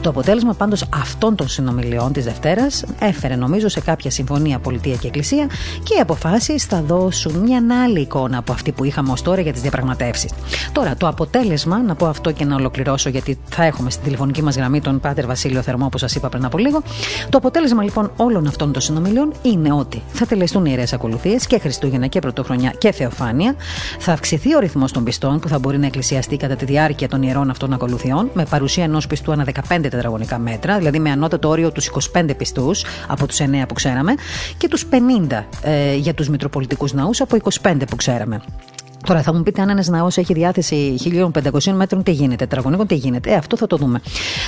Το 0.00 0.08
αποτέλεσμα 0.08 0.54
πάντως 0.54 0.84
αυτών 0.94 1.34
των 1.34 1.48
συνομιλιών 1.48 2.12
της 2.12 2.24
Δευτέρας 2.24 2.84
έφερε 2.98 3.36
νομίζω 3.36 3.68
σε 3.68 3.80
κάποια 3.80 4.10
συμφωνία 4.10 4.58
πολιτεία 4.58 4.96
και 4.96 5.06
εκκλησία 5.06 5.46
και 5.82 5.94
οι 5.94 6.00
αποφάσεις 6.00 6.64
θα 6.64 6.82
δώσουν 6.82 7.38
μια 7.38 7.62
άλλη 7.84 8.00
εικόνα 8.00 8.38
από 8.38 8.52
αυτή 8.52 8.72
που 8.72 8.84
είχαμε 8.84 9.12
ως 9.12 9.22
τώρα 9.22 9.40
για 9.40 9.52
τις 9.52 9.60
διαπραγματεύσεις 9.60 9.82
Τώρα, 10.72 10.96
το 10.96 11.08
αποτέλεσμα, 11.08 11.82
να 11.82 11.94
πω 11.94 12.06
αυτό 12.06 12.30
και 12.30 12.44
να 12.44 12.54
ολοκληρώσω, 12.54 13.08
γιατί 13.08 13.38
θα 13.48 13.64
έχουμε 13.64 13.90
στην 13.90 14.04
τηλεφωνική 14.04 14.42
μας 14.42 14.56
γραμμή 14.56 14.80
τον 14.80 15.00
Πάτερ 15.00 15.26
Βασίλειο 15.26 15.62
Θερμό, 15.62 15.86
όπως 15.86 16.00
σας 16.00 16.14
είπα 16.14 16.28
πριν 16.28 16.44
από 16.44 16.58
λίγο. 16.58 16.82
Το 17.28 17.38
αποτέλεσμα 17.38 17.82
λοιπόν 17.82 18.12
όλων 18.16 18.46
αυτών 18.46 18.72
των 18.72 18.82
συνομιλιών 18.82 19.32
είναι 19.42 19.72
ότι 19.72 20.02
θα 20.12 20.26
τελεστούν 20.26 20.64
ιερές 20.64 20.92
ακολουθίες 20.92 21.46
και 21.46 21.58
Χριστούγεννα 21.58 22.06
και 22.06 22.18
Πρωτοχρονιά 22.18 22.70
και 22.78 22.92
Θεοφάνεια. 22.92 23.54
Θα 23.98 24.12
αυξηθεί 24.12 24.56
ο 24.56 24.58
ρυθμός 24.58 24.92
των 24.92 25.04
πιστών 25.04 25.40
που 25.40 25.48
θα 25.48 25.58
μπορεί 25.58 25.78
να 25.78 25.86
εκκλησιαστεί 25.86 26.36
κατά 26.36 26.56
τη 26.56 26.64
διάρκεια 26.64 27.08
των 27.08 27.22
ιερών 27.22 27.50
αυτών 27.50 27.72
ακολουθιών, 27.72 28.30
με 28.34 28.44
παρουσία 28.44 28.84
ενός 28.84 29.06
πιστού 29.06 29.32
ανά 29.32 29.44
15 29.44 29.78
τετραγωνικά 29.82 30.38
μέτρα, 30.38 30.78
δηλαδή 30.78 30.98
με 30.98 31.10
ανώτατο 31.10 31.48
όριο 31.48 31.72
τους 31.72 31.90
25 32.14 32.36
πιστούς 32.36 32.84
από 33.08 33.26
τους 33.26 33.38
9 33.40 33.42
που 33.68 33.74
ξέραμε 33.74 34.14
και 34.58 34.68
τους 34.68 34.86
50 35.30 35.42
ε, 35.62 35.94
για 35.94 36.14
τους 36.14 36.28
Μητροπολιτικούς 36.28 36.92
Ναούς 36.92 37.20
από 37.20 37.36
25 37.62 37.76
που 37.90 37.96
ξέραμε. 37.96 38.40
Τώρα 39.04 39.22
θα 39.22 39.34
μου 39.34 39.42
πείτε 39.42 39.62
αν 39.62 39.68
ένας 39.68 39.88
ναός 39.88 40.16
έχει 40.16 40.32
διάθεση 40.32 40.94
1500 41.32 41.72
μέτρων, 41.72 42.02
τι 42.02 42.10
γίνεται, 42.12 42.36
τετραγωνικών, 42.36 42.86
τι 42.86 42.94
γίνεται. 42.94 43.30
Ε, 43.30 43.34
αυτό 43.34 43.56
θα 43.56 43.66
το 43.66 43.76
δούμε. 43.76 44.00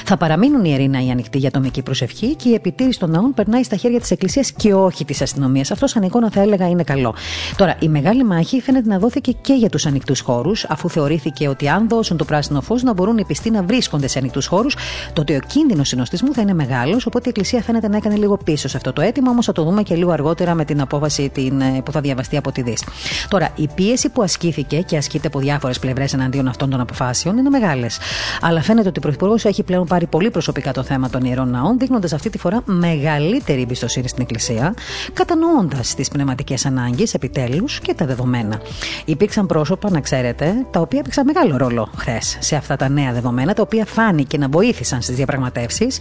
Θα 0.04 0.16
παραμείνουν 0.16 0.64
οι 0.64 0.68
ιεροί 0.70 0.88
ναοί 0.88 1.10
ανοιχτοί 1.10 1.38
για 1.38 1.50
τομική 1.50 1.82
προσευχή 1.82 2.34
και 2.34 2.48
η 2.48 2.54
επιτήρηση 2.54 2.98
των 2.98 3.10
ναών 3.10 3.34
περνάει 3.34 3.62
στα 3.62 3.76
χέρια 3.76 4.00
της 4.00 4.10
Εκκλησίας 4.10 4.52
και 4.52 4.74
όχι 4.74 5.04
της 5.04 5.22
αστυνομίας. 5.22 5.70
Αυτός 5.70 5.90
σαν 5.90 6.02
εικόνα 6.02 6.30
θα 6.30 6.40
έλεγα 6.40 6.68
είναι 6.68 6.82
καλό. 6.82 7.14
Τώρα, 7.56 7.76
η 7.80 7.88
μεγάλη 7.88 8.24
μάχη 8.24 8.60
φαίνεται 8.60 8.88
να 8.88 8.98
δόθηκε 8.98 9.32
και 9.40 9.52
για 9.52 9.68
τους 9.68 9.86
ανοιχτούς 9.86 10.20
χώρους, 10.20 10.64
αφού 10.68 10.90
θεωρήθηκε 10.90 11.48
ότι 11.48 11.68
αν 11.68 11.88
δώσουν 11.88 12.16
το 12.16 12.24
πράσινο 12.24 12.60
φως 12.60 12.82
να 12.82 12.92
μπορούν 12.92 13.18
οι 13.18 13.24
πιστοί 13.24 13.50
να 13.50 13.62
βρίσκονται 13.62 14.06
σε 14.06 14.18
ανοιχτούς 14.18 14.46
χώρους, 14.46 14.76
τότε 15.12 15.36
ο 15.36 15.40
κίνδυνος 15.46 15.88
συνοστισμού 15.88 16.34
θα 16.34 16.40
είναι 16.40 16.54
μεγάλος, 16.54 17.06
οπότε 17.06 17.24
η 17.26 17.28
Εκκλησία 17.28 17.62
φαίνεται 17.62 17.88
να 17.88 17.96
έκανε 17.96 18.16
λίγο 18.16 18.36
πίσω 18.44 18.68
σε 18.68 18.76
αυτό 18.76 18.92
το 18.92 19.00
αίτημα, 19.00 19.30
όμως 19.30 19.44
θα 19.44 19.52
το 19.52 19.64
δούμε 19.64 19.82
και 19.82 19.94
λίγο 19.94 20.10
αργότερα 20.10 20.54
με 20.54 20.64
την 20.64 20.80
απόφαση 20.80 21.28
την, 21.28 21.60
ε, 21.60 21.82
που 21.84 21.92
θα 21.92 22.00
διαβαστεί 22.00 22.36
από 22.36 22.52
τη 22.52 22.62
ΔΗΣ. 22.62 22.84
Τώρα, 23.28 23.48
η 23.56 23.68
πίεση 23.74 24.08
που 24.08 24.22
ασκεί 24.22 24.45
ασκήθηκε 24.48 24.80
και 24.80 24.96
ασκείται 24.96 25.26
από 25.26 25.38
διάφορες 25.38 25.78
πλευρές 25.78 26.12
εναντίον 26.12 26.48
αυτών 26.48 26.70
των 26.70 26.80
αποφάσεων 26.80 27.38
είναι 27.38 27.50
μεγάλες. 27.50 27.98
Αλλά 28.40 28.62
φαίνεται 28.62 28.88
ότι 28.88 28.98
ο 28.98 29.00
Πρωθυπουργός 29.00 29.44
έχει 29.44 29.62
πλέον 29.62 29.86
πάρει 29.86 30.06
πολύ 30.06 30.30
προσωπικά 30.30 30.72
το 30.72 30.82
θέμα 30.82 31.10
των 31.10 31.22
ιερών 31.22 31.50
ναών, 31.50 31.78
δείχνοντας 31.78 32.12
αυτή 32.12 32.30
τη 32.30 32.38
φορά 32.38 32.62
μεγαλύτερη 32.64 33.62
εμπιστοσύνη 33.62 34.08
στην 34.08 34.22
Εκκλησία, 34.22 34.74
κατανοώντας 35.12 35.94
τις 35.94 36.08
πνευματικές 36.08 36.66
ανάγκες 36.66 37.14
επιτέλους 37.14 37.80
και 37.80 37.94
τα 37.94 38.06
δεδομένα. 38.06 38.60
Υπήρξαν 39.04 39.46
πρόσωπα, 39.46 39.90
να 39.90 40.00
ξέρετε, 40.00 40.54
τα 40.70 40.80
οποία 40.80 40.98
έπαιξαν 40.98 41.24
μεγάλο 41.24 41.56
ρόλο 41.56 41.88
χθες 41.96 42.36
σε 42.40 42.56
αυτά 42.56 42.76
τα 42.76 42.88
νέα 42.88 43.12
δεδομένα, 43.12 43.54
τα 43.54 43.62
οποία 43.62 43.84
φάνηκε 43.84 44.38
να 44.38 44.48
βοήθησαν 44.48 45.02
στις 45.02 45.16
διαπραγματεύσεις, 45.16 45.98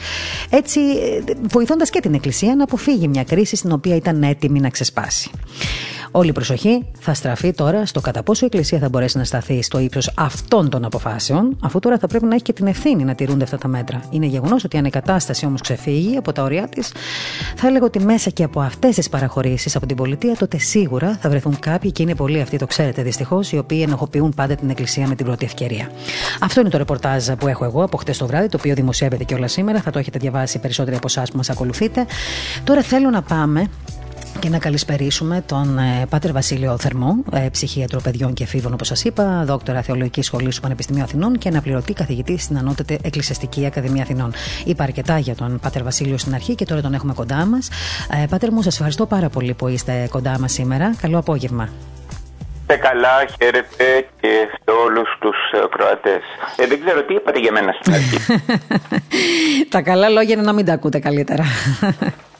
έτσι 0.49 0.79
βοηθώντας 1.51 1.89
και 1.89 1.99
την 1.99 2.13
Εκκλησία 2.13 2.55
να 2.55 2.63
αποφύγει 2.63 3.07
μια 3.07 3.23
κρίση 3.23 3.55
στην 3.55 3.71
οποία 3.71 3.95
ήταν 3.95 4.23
έτοιμη 4.23 4.59
να 4.59 4.69
ξεσπάσει. 4.69 5.29
Όλη 6.17 6.29
η 6.29 6.31
προσοχή 6.31 6.85
θα 6.99 7.13
στραφεί 7.13 7.53
τώρα 7.53 7.85
στο 7.85 8.01
κατά 8.01 8.23
πόσο 8.23 8.45
η 8.45 8.47
Εκκλησία 8.47 8.79
θα 8.79 8.89
μπορέσει 8.89 9.17
να 9.17 9.23
σταθεί 9.23 9.61
στο 9.61 9.79
ύψος 9.79 10.11
αυτών 10.17 10.69
των 10.69 10.85
αποφάσεων, 10.85 11.57
αφού 11.61 11.79
τώρα 11.79 11.97
θα 11.97 12.07
πρέπει 12.07 12.25
να 12.25 12.33
έχει 12.33 12.43
και 12.43 12.53
την 12.53 12.67
ευθύνη 12.67 13.03
να 13.03 13.15
τηρούνται 13.15 13.43
αυτά 13.43 13.57
τα 13.57 13.67
μέτρα. 13.67 14.01
Είναι 14.09 14.25
γεγονός 14.25 14.63
ότι 14.63 14.77
αν 14.77 14.85
η 14.85 14.89
κατάσταση 14.89 15.45
όμως 15.45 15.61
ξεφύγει 15.61 16.17
από 16.17 16.31
τα 16.31 16.43
ωριά 16.43 16.67
της, 16.67 16.91
θα 17.55 17.67
έλεγα 17.67 17.85
ότι 17.85 17.99
μέσα 18.03 18.29
και 18.29 18.43
από 18.43 18.61
αυτές 18.61 18.95
τις 18.95 19.09
παραχωρήσεις 19.09 19.75
από 19.75 19.85
την 19.85 19.95
πολιτεία, 19.95 20.35
τότε 20.35 20.57
σίγουρα 20.57 21.17
θα 21.21 21.29
βρεθούν 21.29 21.59
κάποιοι 21.59 21.91
και 21.91 22.01
είναι 22.01 22.15
πολλοί 22.15 22.41
αυτοί, 22.41 22.57
το 22.57 22.65
ξέρετε 22.65 23.01
δυστυχώς, 23.01 23.51
οι 23.51 23.57
οποίοι 23.57 23.81
ενοχοποιούν 23.87 24.33
πάντα 24.35 24.55
την 24.55 24.69
Εκκλησία 24.69 25.07
με 25.07 25.15
την 25.15 25.25
πρώτη 25.25 25.45
ευκαιρία. 25.45 25.91
Αυτό 26.41 26.59
είναι 26.59 26.69
το 26.69 26.77
ρεπορτάζ 26.77 27.29
που 27.29 27.47
έχω 27.47 27.65
εγώ 27.65 27.83
από 27.83 27.97
χτες 27.97 28.17
το 28.17 28.27
βράδυ, 28.27 28.47
το 28.47 28.57
οποίο 28.59 28.73
δημοσιεύεται 28.73 29.23
και 29.23 29.33
όλα 29.33 29.47
σήμερα. 29.47 29.81
Θα 29.81 29.91
το 29.91 29.99
έχετε 29.99 30.19
διαβάσει 30.19 30.59
περισσότεροι 30.59 30.95
από 30.95 31.07
εσάς 31.09 31.31
που 31.31 31.37
μας 31.37 31.49
ακολουθείτε. 31.49 32.05
Τώρα 32.63 32.81
θέλω 32.81 33.09
να 33.09 33.21
πάμε 33.21 33.69
και 34.39 34.49
να 34.49 34.57
καλησπερίσουμε 34.59 35.43
τον 35.45 35.77
ε, 35.77 36.05
Πάτερ 36.09 36.31
Βασίλειο 36.31 36.77
Θερμό, 36.77 37.23
ε, 37.33 37.49
ψυχίατρο 37.51 37.99
παιδιών 38.03 38.33
και 38.33 38.43
εφήβων, 38.43 38.73
όπως 38.73 38.87
σας 38.87 39.03
είπα, 39.03 39.43
δόκτωρα 39.45 39.81
Θεολογικής 39.81 40.25
Σχολής 40.25 40.55
του 40.55 40.61
Πανεπιστημίου 40.61 41.03
Αθηνών 41.03 41.37
και 41.37 41.47
αναπληρωτή 41.47 41.93
καθηγητή 41.93 42.37
στην 42.37 42.57
Ανώτατη 42.57 42.99
Εκκλησιαστική 43.03 43.65
Ακαδημία 43.65 44.01
Αθηνών. 44.01 44.33
Είπα 44.65 44.83
αρκετά 44.83 45.17
για 45.17 45.35
τον 45.35 45.59
Πάτερ 45.61 45.83
Βασίλειο 45.83 46.17
στην 46.17 46.33
αρχή 46.33 46.55
και 46.55 46.65
τώρα 46.65 46.81
τον 46.81 46.93
έχουμε 46.93 47.13
κοντά 47.13 47.45
μας. 47.45 47.69
Ε, 48.23 48.25
Πάτερ 48.29 48.51
μου, 48.51 48.61
σας 48.61 48.73
ευχαριστώ 48.73 49.05
πάρα 49.05 49.29
πολύ 49.29 49.53
που 49.53 49.67
είστε 49.67 50.07
κοντά 50.09 50.39
μας 50.39 50.51
σήμερα. 50.51 50.95
Καλό 51.01 51.17
απόγευμα. 51.17 51.69
Είστε 52.61 52.75
καλά, 52.77 53.25
χαίρετε 53.37 54.07
και 54.21 54.47
σε 54.51 54.71
όλους 54.85 55.17
τους 55.19 55.37
Κροατές. 55.69 56.21
Ε, 56.55 56.67
δεν 56.67 56.79
ξέρω 56.85 57.03
τι 57.03 57.13
είπατε 57.13 57.39
για 57.39 57.51
μένα 57.51 57.75
στην 57.79 57.93
αρχή; 57.93 58.17
τα 59.73 59.81
καλά 59.81 60.09
λόγια 60.09 60.33
είναι 60.33 60.43
να 60.43 60.53
μην 60.53 60.65
τα 60.65 60.73
ακούτε 60.73 60.99
καλύτερα. 60.99 61.43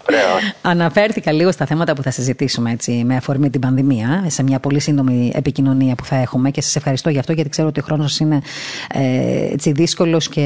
Ωραίο. 0.10 0.52
Αναφέρθηκα 0.62 1.32
λίγο 1.32 1.52
στα 1.52 1.66
θέματα 1.66 1.94
που 1.94 2.02
θα 2.02 2.12
συζητήσουμε 2.12 2.72
έτσι, 2.72 3.04
με 3.06 3.16
αφορμή 3.16 3.50
την 3.50 3.62
πανδημία, 3.62 4.24
σε 4.28 4.44
μια 4.44 4.60
πολύ 4.60 4.80
σύντομη 4.80 5.32
επικοινωνία 5.36 5.96
που 5.96 6.06
θα 6.06 6.16
έχουμε 6.16 6.52
και 6.52 6.62
σας 6.62 6.76
ευχαριστώ 6.76 7.10
για 7.10 7.20
αυτό, 7.20 7.32
γιατί 7.32 7.50
ξέρω 7.50 7.68
ότι 7.68 7.80
ο 7.80 7.84
χρόνος 7.84 8.20
είναι 8.20 8.42
ε, 8.94 9.54
έτσι, 9.54 9.72
δύσκολος 9.72 10.30
και 10.30 10.44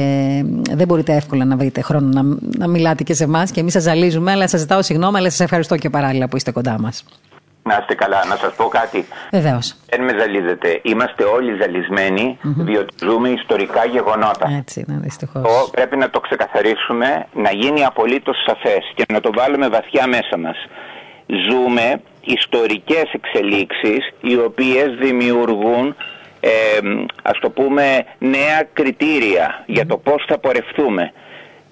δεν 0.70 0.86
μπορείτε 0.86 1.14
εύκολα 1.14 1.44
να 1.44 1.56
βρείτε 1.56 1.82
χρόνο 1.82 2.08
να, 2.22 2.36
να 2.58 2.68
μιλάτε 2.68 3.02
και 3.02 3.14
σε 3.14 3.24
εμάς 3.24 3.50
και 3.50 3.60
εμείς 3.60 3.72
σας 3.72 3.82
ζαλίζουμε, 3.82 4.30
αλλά 4.30 4.48
σας 4.48 4.60
ζητάω 4.60 4.82
συγγνώμη, 4.82 5.18
αλλά 5.18 5.30
σας 5.30 5.40
ευχαριστώ 5.40 5.76
και 5.76 5.90
παράλληλα 5.90 6.28
που 6.28 6.36
είστε 6.36 6.50
κοντά 6.50 6.80
μας. 6.80 7.04
Να 7.70 7.76
είστε 7.80 7.94
καλά, 7.94 8.24
να 8.24 8.36
σας 8.36 8.52
πω 8.54 8.64
κάτι. 8.64 9.06
Βεβαίως. 9.32 9.76
Δεν 9.86 10.00
με 10.04 10.12
ζαλίζετε. 10.18 10.80
Είμαστε 10.82 11.24
όλοι 11.24 11.56
ζαλισμένοι, 11.60 12.38
διότι 12.42 12.94
ζούμε 13.02 13.28
ιστορικά 13.28 13.84
γεγονότα. 13.84 14.46
Έτσι 14.58 14.84
είναι, 14.88 14.98
δυστυχώς. 15.02 15.70
Πρέπει 15.70 15.96
να 15.96 16.10
το 16.10 16.20
ξεκαθαρίσουμε, 16.20 17.26
να 17.32 17.50
γίνει 17.50 17.84
απολύτως 17.84 18.36
σαφές 18.46 18.92
και 18.94 19.04
να 19.12 19.20
το 19.20 19.30
βάλουμε 19.34 19.68
βαθιά 19.68 20.06
μέσα 20.06 20.38
μας. 20.38 20.56
Ζούμε 21.48 22.00
ιστορικές 22.20 23.04
εξελίξεις 23.12 24.12
οι 24.20 24.36
οποίες 24.36 24.88
δημιουργούν 25.00 25.96
ε, 26.40 26.50
ας 27.22 27.38
το 27.40 27.50
πούμε 27.50 28.04
νέα 28.18 28.68
κριτήρια 28.72 29.64
για 29.66 29.86
το 29.86 29.96
πώς 29.96 30.24
θα 30.28 30.38
πορευτούμε. 30.38 31.12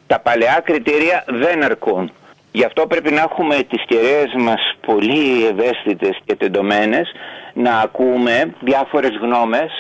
Τα 0.07 0.19
παλαιά 0.21 0.61
κριτήρια 0.65 1.25
δεν 1.27 1.65
αρκούν. 1.65 2.13
Γι' 2.53 2.65
αυτό 2.65 2.87
πρέπει 2.87 3.11
να 3.11 3.21
έχουμε 3.21 3.55
τις 3.55 3.85
κεραίες 3.87 4.35
μας 4.39 4.61
πολύ 4.91 5.47
ευαίσθητες 5.47 6.19
και 6.25 6.35
τεντωμένες, 6.37 7.13
να 7.53 7.79
ακούμε 7.79 8.55
διάφορες 8.61 9.15
γνώμες, 9.23 9.71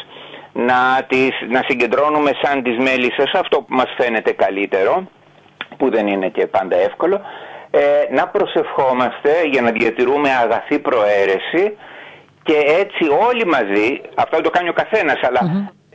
να, 0.52 0.80
τις, 1.08 1.34
να 1.48 1.60
συγκεντρώνουμε 1.68 2.30
σαν 2.42 2.62
τις 2.62 2.76
μέλισσες 2.76 3.30
αυτό 3.34 3.56
που 3.58 3.74
μας 3.80 3.94
φαίνεται 3.98 4.32
καλύτερο, 4.32 5.08
που 5.76 5.90
δεν 5.90 6.06
είναι 6.06 6.28
και 6.28 6.46
πάντα 6.46 6.76
εύκολο, 6.76 7.20
ε, 7.70 7.80
να 8.10 8.28
προσευχόμαστε 8.28 9.30
για 9.52 9.62
να 9.62 9.70
διατηρούμε 9.70 10.30
αγαθή 10.42 10.78
προαίρεση 10.78 11.76
και 12.42 12.56
έτσι 12.82 13.04
όλοι 13.28 13.46
μαζί, 13.46 14.00
αυτό 14.14 14.40
το 14.40 14.50
κάνει 14.50 14.68
ο 14.68 14.72
καθένας, 14.72 15.20
αλλά 15.22 15.40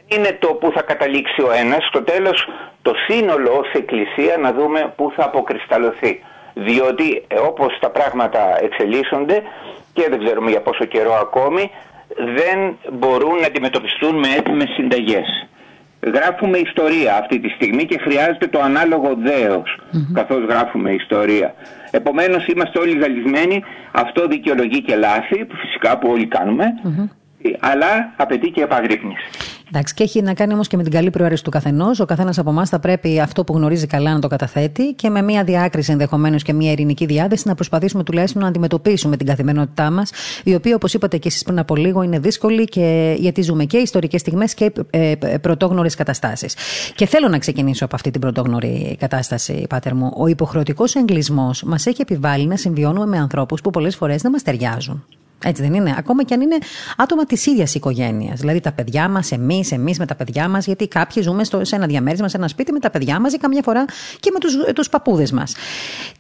δεν 0.08 0.20
είναι 0.20 0.38
το 0.40 0.48
που 0.48 0.72
θα 0.76 0.82
καταλήξει 0.82 1.42
ο 1.42 1.52
ένας, 1.52 1.88
στο 1.88 2.04
τέλος 2.04 2.48
το 2.82 2.94
σύνολο 3.08 3.52
ως 3.62 3.72
εκκλησία 3.74 4.38
να 4.38 4.54
δούμε 4.54 4.94
που 4.96 5.12
θα 5.16 5.24
αποκρισταλωθεί 5.26 6.24
διότι 6.54 7.24
ε, 7.28 7.40
όπως 7.40 7.78
τα 7.80 7.90
πράγματα 7.90 8.58
εξελίσσονται 8.62 9.42
και 9.94 10.08
δεν 10.10 10.24
ξέρουμε 10.24 10.50
για 10.50 10.62
πόσο 10.62 10.86
καιρό 10.86 11.14
ακόμη 11.14 11.70
δεν 12.18 12.78
μπορούν 12.92 13.40
να 13.40 13.46
αντιμετωπιστούν 13.46 14.16
με 14.16 14.28
έτοιμες 14.38 14.70
συνταγές. 14.70 15.48
Γράφουμε 16.14 16.58
ιστορία 16.58 17.16
αυτή 17.18 17.40
τη 17.40 17.50
στιγμή 17.50 17.86
και 17.86 17.98
χρειάζεται 17.98 18.48
το 18.48 18.60
ανάλογο 18.60 19.16
δέος 19.24 19.80
καθώς 20.14 20.44
γράφουμε 20.44 20.92
ιστορία. 20.92 21.54
Επομένως 21.92 22.48
είμαστε 22.48 22.80
όλοι 22.80 23.00
ζαλισμένοι, 23.02 23.64
αυτό 23.92 24.28
δικαιολογεί 24.28 24.82
και 24.82 24.96
λάθη 24.96 25.46
που 25.46 25.56
φυσικά 25.56 25.98
που 25.98 26.10
όλοι 26.10 26.28
αλλά 27.60 28.14
απαιτεί 28.18 28.50
και 28.50 28.62
επαγρύπνηση. 28.62 29.24
Εντάξει, 29.76 29.94
και 29.94 30.04
έχει 30.04 30.22
να 30.22 30.34
κάνει 30.34 30.54
όμως 30.54 30.68
και 30.68 30.78
με 30.78 30.84
την 30.84 30.92
καλή 30.92 31.10
προαίρεση 31.10 31.44
του 31.44 31.50
καθενός. 31.50 32.00
Ο 32.00 32.06
καθένας 32.06 32.38
από 32.38 32.50
εμάς 32.50 32.70
θα 32.70 32.80
πρέπει 32.80 33.20
αυτό 33.20 33.44
που 33.44 33.54
γνωρίζει 33.54 33.88
καλά 33.88 34.14
να 34.14 34.20
το 34.20 34.28
καταθέτει 34.28 34.94
και 34.94 35.10
με 35.10 35.22
μια 35.22 35.44
διάκριση 35.44 35.92
ενδεχομένως 35.92 36.44
και 36.44 36.54
μια 36.54 36.72
ειρηνική 36.72 37.06
διάθεση 37.06 37.48
να 37.48 37.56
προσπαθήσουμε 37.56 38.04
τουλάχιστον 38.04 38.42
να 38.42 38.48
αντιμετωπίσουμε 38.48 39.18
την 39.18 39.28
καθημερινότητά 39.28 39.92
μας, 39.92 40.12
η 40.44 40.56
οποία, 40.56 40.76
όπως 40.76 40.94
είπατε 40.94 41.18
και 41.18 41.28
εσείς 41.28 41.44
πριν 41.44 41.60
από 41.60 41.76
λίγο, 41.76 42.02
είναι 42.02 42.20
δύσκολη 42.20 42.66
και 42.66 43.16
γιατί 43.18 43.42
ζούμε 43.42 43.66
και 43.66 43.78
ιστορικές 43.78 44.22
στιγμές 44.22 44.54
και 44.54 44.72
ε, 44.90 45.12
ε 45.20 45.38
πρωτόγνωρες 45.38 45.96
καταστάσεις. 45.96 46.56
Και 46.96 47.06
θέλω 47.06 47.28
να 47.28 47.38
ξεκινήσω 47.38 47.86
από 47.86 47.96
αυτή 47.96 48.12
την 48.12 48.22
πρωτόγνωρη 48.22 48.96
κατάσταση, 49.00 49.66
Πάτερ 49.70 49.96
μου. 49.96 50.12
Ο 50.18 50.28
υποχρεωτικός 50.28 50.96
εγκλισμός 50.96 51.64
μας 51.64 51.86
έχει 51.86 52.02
επιβάλει 52.02 52.46
να 52.46 52.56
συμβιώνουμε 52.56 53.06
με 53.06 53.18
ανθρώπους 53.18 53.62
που 53.62 53.70
πολλές 53.70 53.96
φορές 53.96 54.22
δεν 54.22 54.32
μας 54.32 54.44
ταιριάζουν. 54.44 55.04
Έτσι 55.44 55.62
δεν 55.62 55.74
είναι; 55.74 55.96
Ακόμα 55.98 56.24
και 56.24 56.34
αν 56.34 56.42
είναι 56.42 56.58
άτομα 56.98 57.26
της 57.26 57.46
ίδιας 57.46 57.76
οικογένειας. 57.76 58.40
Δηλαδή 58.40 58.60
τα 58.60 58.72
παιδιά 58.72 59.10
μας, 59.10 59.32
εμείς, 59.32 59.72
εμείς 59.72 60.00
με 60.00 60.06
τα 60.06 60.16
παιδιά 60.16 60.48
μας, 60.48 60.66
γιατί 60.66 60.88
κάποιοι 60.88 61.24
ζούμε 61.24 61.44
στο, 61.44 61.66
σε 61.66 61.76
ένα 61.76 61.86
διαμέρισμα, 61.86 62.28
σε 62.28 62.38
ένα 62.38 62.48
σπίτι 62.48 62.72
με 62.72 62.80
τα 62.80 62.90
παιδιά 62.90 63.20
μας 63.20 63.34
ή 63.34 63.38
καμιά 63.38 63.62
φορά 63.62 63.86
και 64.20 64.30
με 64.34 64.40
τους 64.40 64.58
τους 64.76 64.90
παππούδες 64.90 65.32
μας. 65.32 65.56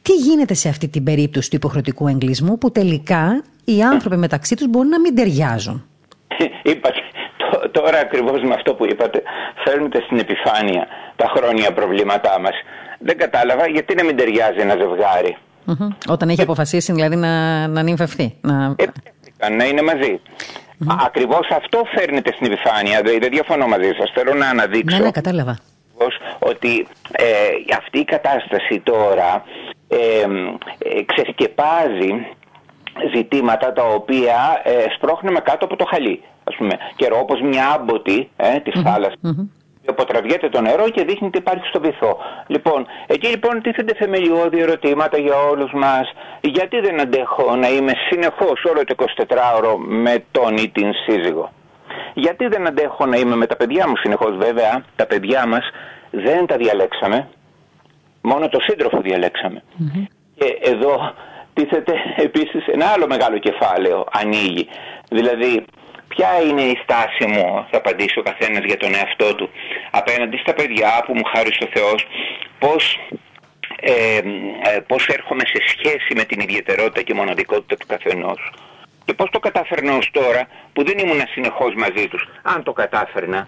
Τι 0.02 0.14
γίνεται 0.14 0.54
σε 0.54 0.70
αυτή 0.70 0.88
την 0.88 1.04
περίπτωση 1.04 1.50
του 1.50 1.56
υποχρεωτικού 1.56 2.08
εγκλισμού 2.08 2.58
που 2.58 2.72
τελικά 2.72 3.44
οι 3.64 3.82
άνθρωποι 3.82 4.18
μεταξύ 4.18 4.56
τους 4.56 4.68
μπορούν 4.68 4.90
να 4.90 5.00
μην 5.00 5.16
ταιριάζουν; 5.16 5.86
Είπατε, 6.72 7.00
τώρα 7.72 8.00
ακριβώς 8.00 8.42
με 8.42 8.54
αυτό 8.54 8.74
που 8.74 8.86
είπατε, 8.86 9.24
φέρνετε 9.64 10.02
στην 10.06 10.18
επιφάνεια 10.18 10.88
τα 11.16 11.32
χρόνια 11.36 11.74
προβλήματά 11.74 12.40
μας. 12.40 12.56
Δεν 13.00 13.18
κατάλαβα 13.18 13.68
γιατί 13.68 13.96
να 13.96 14.04
μην 14.04 14.16
ταιριάζει 14.18 14.60
ένα 14.60 14.76
ζευγάρι. 14.76 15.38
Mm-hmm. 15.68 15.88
Όταν 16.08 16.30
έχει 16.30 16.42
αποφασίσει 16.42 16.92
δηλαδή 16.92 17.16
να, 17.16 17.68
να 17.68 17.82
νυμφευθεί. 17.82 18.36
Να... 18.42 18.76
Ε, 19.38 19.50
να 19.50 19.66
είναι 19.66 19.82
μαζί. 19.82 20.22
Mm-hmm. 20.24 20.96
Ακριβώς 21.06 21.48
αυτό 21.50 21.82
φέρνεται 21.96 22.32
στην 22.32 22.52
επιφάνεια. 22.52 23.02
Δεν, 23.02 23.20
δεν 23.20 23.30
διαφωνώ 23.30 23.68
μαζί 23.68 23.92
σας. 23.98 24.12
Θέλω 24.14 24.34
να 24.34 24.50
αναδείξω. 24.50 24.98
Ναι, 24.98 25.04
ναι, 25.04 25.12
κατάλαβα. 25.12 25.58
Ότι 26.40 26.88
ε, 27.12 27.26
αυτή 27.78 28.00
η 28.00 28.06
κατάσταση 28.06 28.80
τώρα 28.84 29.44
ε, 29.88 29.98
ε, 29.98 31.04
ξεσκεπάζει 31.06 32.12
ζητήματα 33.16 33.74
τα 33.74 33.84
οποία 33.84 34.62
ε, 34.64 34.86
σπρώχνουμε 34.96 35.40
κάτω 35.40 35.66
από 35.66 35.76
το 35.76 35.86
χαλί. 35.86 36.24
Ας 36.44 36.56
πούμε, 36.56 36.78
καιρό 36.96 37.20
όπως 37.20 37.42
μια 37.42 37.70
άμποτη 37.70 38.30
ε, 38.36 38.60
της 38.60 38.74
mm-hmm. 38.76 38.84
θάλασσας 38.84 39.20
αποτραβιέται 39.86 40.50
το 40.50 40.62
νερό 40.62 40.90
και 40.90 41.04
δείχνει 41.04 41.30
τι 41.30 41.38
υπάρχει 41.38 41.68
στο 41.68 41.80
βυθό. 41.80 42.18
Λοιπόν, 42.48 42.86
εκεί 43.08 43.28
λοιπόν 43.28 43.62
τίθενται 43.62 43.94
θεμελιώδη 43.94 44.60
ερωτήματα 44.60 45.18
για 45.18 45.36
όλους 45.36 45.72
μας. 45.74 46.12
Γιατί 46.42 46.80
δεν 46.80 47.00
αντέχω 47.00 47.56
να 47.56 47.68
είμαι 47.68 47.94
συνεχώς 48.10 48.64
όλο 48.64 48.84
το 48.84 48.96
24ωρο 49.28 49.76
με 49.78 50.24
τον 50.32 50.58
ή 50.58 50.70
την 50.70 50.94
σύζυγο; 50.94 51.52
Γιατί 52.14 52.48
δεν 52.48 52.68
αντέχω 52.68 53.06
να 53.06 53.18
είμαι 53.18 53.36
με 53.36 53.46
τα 53.46 53.56
παιδιά 53.56 53.88
μου 53.88 53.98
συνεχώς 53.98 54.38
βέβαια. 54.38 54.84
Τα 54.96 55.06
παιδιά 55.06 55.48
μας 55.48 55.70
δεν 56.12 56.46
τα 56.46 56.58
διαλέξαμε. 56.58 57.28
Μόνο 58.22 58.50
το 58.50 58.60
σύντροφο 58.62 59.02
Και 60.36 60.58
εδώ 60.62 61.14
τίθεται 61.54 61.94
επίσης 62.16 62.68
ένα 62.68 62.86
άλλο 62.86 63.08
μεγάλο 63.08 63.38
κεφάλαιο 63.38 64.06
ανοίγει. 64.12 64.68
Δηλαδή 65.10 65.66
Ποια 66.16 66.42
είναι 66.42 66.62
η 66.62 66.80
στάση 66.84 67.26
μου, 67.28 67.66
θα 67.72 67.78
απαντήσει 67.78 68.20
ο 68.20 68.22
καθένας 68.22 68.64
για 68.64 68.78
τον 68.78 68.96
εαυτό 68.96 69.36
του, 69.36 69.50
απέναντι 69.92 70.38
στα 70.38 70.54
παιδιά 70.54 71.04
που 71.06 71.14
μου 71.16 71.24
χάρισε 71.24 71.64
ο 71.64 71.70
Θεός, 71.74 72.08
πώς 72.60 73.00
ε, 73.86 74.18
ε, 74.18 74.80
πώς 74.88 75.08
έρχομαι 75.08 75.44
σε 75.46 75.60
σχέση 75.68 76.12
με 76.16 76.24
την 76.24 76.40
ιδιαιτερότητα 76.40 77.02
και 77.02 77.14
μοναδικότητα 77.14 77.76
του 77.76 77.86
καθενός. 77.88 78.54
Και 79.06 79.14
πώς 79.14 79.30
το 79.30 79.40
κατάφερνα 79.40 79.98
ως 79.98 80.10
τώρα 80.12 80.48
που 80.74 80.84
δεν 80.84 80.98
ήμουν 80.98 81.22
συνεχώς 81.34 81.74
μαζί 81.76 82.08
τους, 82.08 82.30
αν 82.42 82.64
το 82.64 82.74
κατάφερνα. 82.74 83.48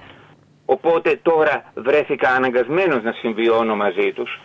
Οπότε 0.65 1.19
τώρα 1.21 1.71
βρέθηκα 1.73 2.29
αναγκασμένος 2.29 3.03
να 3.03 3.11
συμβιώνω 3.11 3.75
μαζί 3.75 4.11
τους. 4.11 4.39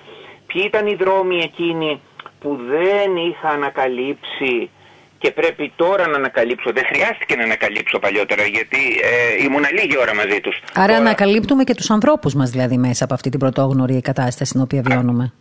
Ποιοι 0.47 0.63
ήταν 0.67 0.87
οι 0.87 0.95
δρόμοι 0.95 1.39
εκείνοι 1.39 2.01
που 2.41 2.59
δεν 2.69 3.17
είχα 3.17 3.49
ανακαλύψει 3.49 4.71
και 5.23 5.31
πρέπει 5.31 5.73
τώρα 5.77 6.09
να 6.09 6.17
ανακαλύψω. 6.17 6.71
Δεν 6.73 6.85
χρειάστηκε 6.91 7.37
να 7.37 7.43
ανακαλύψω 7.43 7.99
παλιότερα 7.99 8.43
γιατί 8.43 8.83
ε, 9.11 9.45
ήμουν 9.45 9.65
λίγη 9.79 9.97
ώρα 9.99 10.15
μαζί 10.15 10.41
τους. 10.41 10.57
Άρα 10.75 10.87
τώρα... 10.87 10.99
ανακαλύπτουμε 10.99 11.65
και 11.65 11.75
τους 11.75 11.91
ανθρώπους 11.91 12.35
μας 12.35 12.51
δηλαδή 12.51 12.77
μέσα 12.77 13.05
από 13.05 13.15
αυτή 13.15 13.29
την 13.31 13.39
πρωτόγνωρη 13.39 14.01
κατάσταση 14.01 14.51
στην 14.51 14.61
οποία 14.61 14.83
βιώνουμε. 14.83 15.33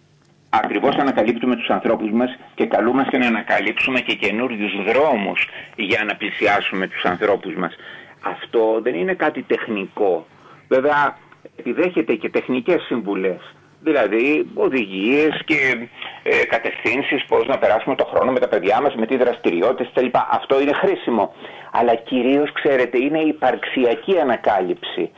Ακριβώς 0.50 0.95
ανακαλύπτουμε 0.95 1.55
τους 1.55 1.69
ανθρώπους 1.69 2.12
μας 2.12 2.29
και 2.55 2.65
καλούμαστε 2.65 3.17
να 3.17 3.27
ανακαλύψουμε 3.27 4.00
και 4.00 4.15
καινούριους 4.15 4.74
δρόμους 4.88 5.48
για 5.75 6.03
να 6.03 6.15
πλησιάσουμε 6.15 6.88
τους 6.88 7.03
ανθρώπους 7.03 7.53
μας. 7.55 7.74
Αυτό 8.21 8.79
δεν 8.83 8.93
είναι 8.95 9.13
κάτι 9.13 9.41
τεχνικό. 9.41 10.25
Βέβαια 10.67 11.17
επιδέχεται 11.55 12.13
και 12.13 12.29
τεχνικές 12.29 12.81
συμβουλές 12.81 13.39
δηλαδή 13.79 14.50
οδηγίες 14.53 15.41
και 15.45 15.88
ε, 16.24 16.45
κατευθύνσεις 16.45 17.25
πώς 17.25 17.48
να 17.48 17.57
περάσουμε 17.57 17.95
το 17.95 18.05
χρόνο 18.05 18.31
με 18.31 18.39
τα 18.39 18.48
παιδιά 18.48 18.81
μας, 18.81 18.95
με 18.95 19.05
τι 19.05 19.17
δραστηριότητες 19.17 19.91
κτλ. 19.93 20.17
Αυτό 20.31 20.62
είναι 20.62 20.74
χρήσιμο. 20.74 21.33
Αλλά 21.71 21.95
κυρίως 21.95 22.51
ξέρετε 22.51 22.98
είναι 22.98 23.19
η 23.19 23.27
υπαρξιακή 23.27 24.19
ανακάλυψη. 24.19 25.12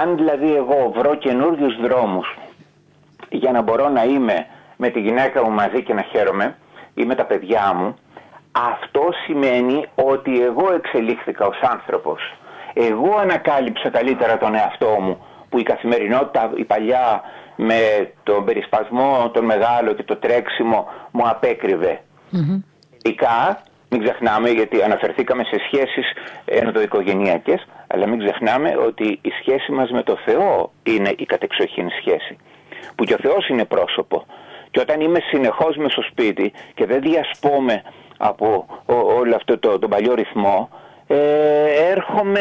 Αν 0.00 0.16
δηλαδή 0.16 0.54
εγώ 0.54 0.92
βρω 0.96 1.14
καινούριους 1.14 1.76
δρόμους 1.80 2.36
για 3.28 3.52
να 3.52 3.62
μπορώ 3.62 3.88
να 3.88 4.04
είμαι 4.04 4.46
με 4.76 4.88
τη 4.88 5.00
γυναίκα 5.00 5.44
μου 5.44 5.50
μαζί 5.50 5.82
και 5.82 5.94
να 5.94 6.02
χαίρομαι 6.02 6.56
ή 6.94 7.04
με 7.04 7.14
τα 7.14 7.24
παιδιά 7.24 7.72
μου, 7.74 7.96
αυτό 8.52 9.08
σημαίνει 9.24 9.86
ότι 9.94 10.42
εγώ 10.42 10.72
εξελίχθηκα 10.74 11.46
ως 11.46 11.58
άνθρωπος. 11.60 12.34
Εγώ 12.74 13.16
ανακάλυψα 13.18 13.90
καλύτερα 13.90 14.38
τον 14.38 14.54
εαυτό 14.54 14.96
μου 15.00 15.26
που 15.48 15.58
η 15.58 15.62
καθημερινότητα, 15.62 16.52
η 16.56 16.64
παλιά 16.64 17.22
με 17.56 18.12
τον 18.22 18.44
περισπασμό, 18.44 19.30
τον 19.34 19.44
μεγάλο 19.44 19.92
και 19.92 20.02
το 20.02 20.16
τρέξιμο 20.16 20.88
μου 21.10 21.28
απέκρυβε. 21.28 22.00
Mm-hmm. 22.32 22.62
μην 23.88 24.02
ξεχνάμε 24.02 24.50
γιατί 24.50 24.82
αναφερθήκαμε 24.82 25.44
σε 25.44 25.56
σχέσεις 25.66 26.12
ενδοοικογενειακές, 26.44 27.66
αλλά 27.86 28.06
μην 28.06 28.18
ξεχνάμε 28.18 28.76
ότι 28.86 29.18
η 29.22 29.30
σχέση 29.40 29.72
μας 29.72 29.90
με 29.90 30.02
το 30.02 30.16
Θεό 30.24 30.72
είναι 30.82 31.12
η 31.16 31.24
κατεξοχήν 31.24 31.88
σχέση. 32.00 32.36
Που 32.94 33.04
και 33.04 33.14
ο 33.14 33.18
Θεός 33.22 33.48
είναι 33.48 33.64
πρόσωπο. 33.64 34.26
Και 34.70 34.80
όταν 34.80 35.00
είμαι 35.00 35.18
συνεχώς 35.30 35.76
μες 35.76 35.92
στο 35.92 36.02
σπίτι 36.02 36.52
και 36.74 36.86
δεν 36.86 37.00
διασπώμαι 37.00 37.82
από 38.16 38.66
όλο 38.86 39.34
αυτό 39.34 39.58
το, 39.58 39.78
τον 39.78 39.90
παλιό 39.90 40.14
ρυθμό, 40.14 40.68
ε, 41.06 41.90
έρχομαι 41.90 42.40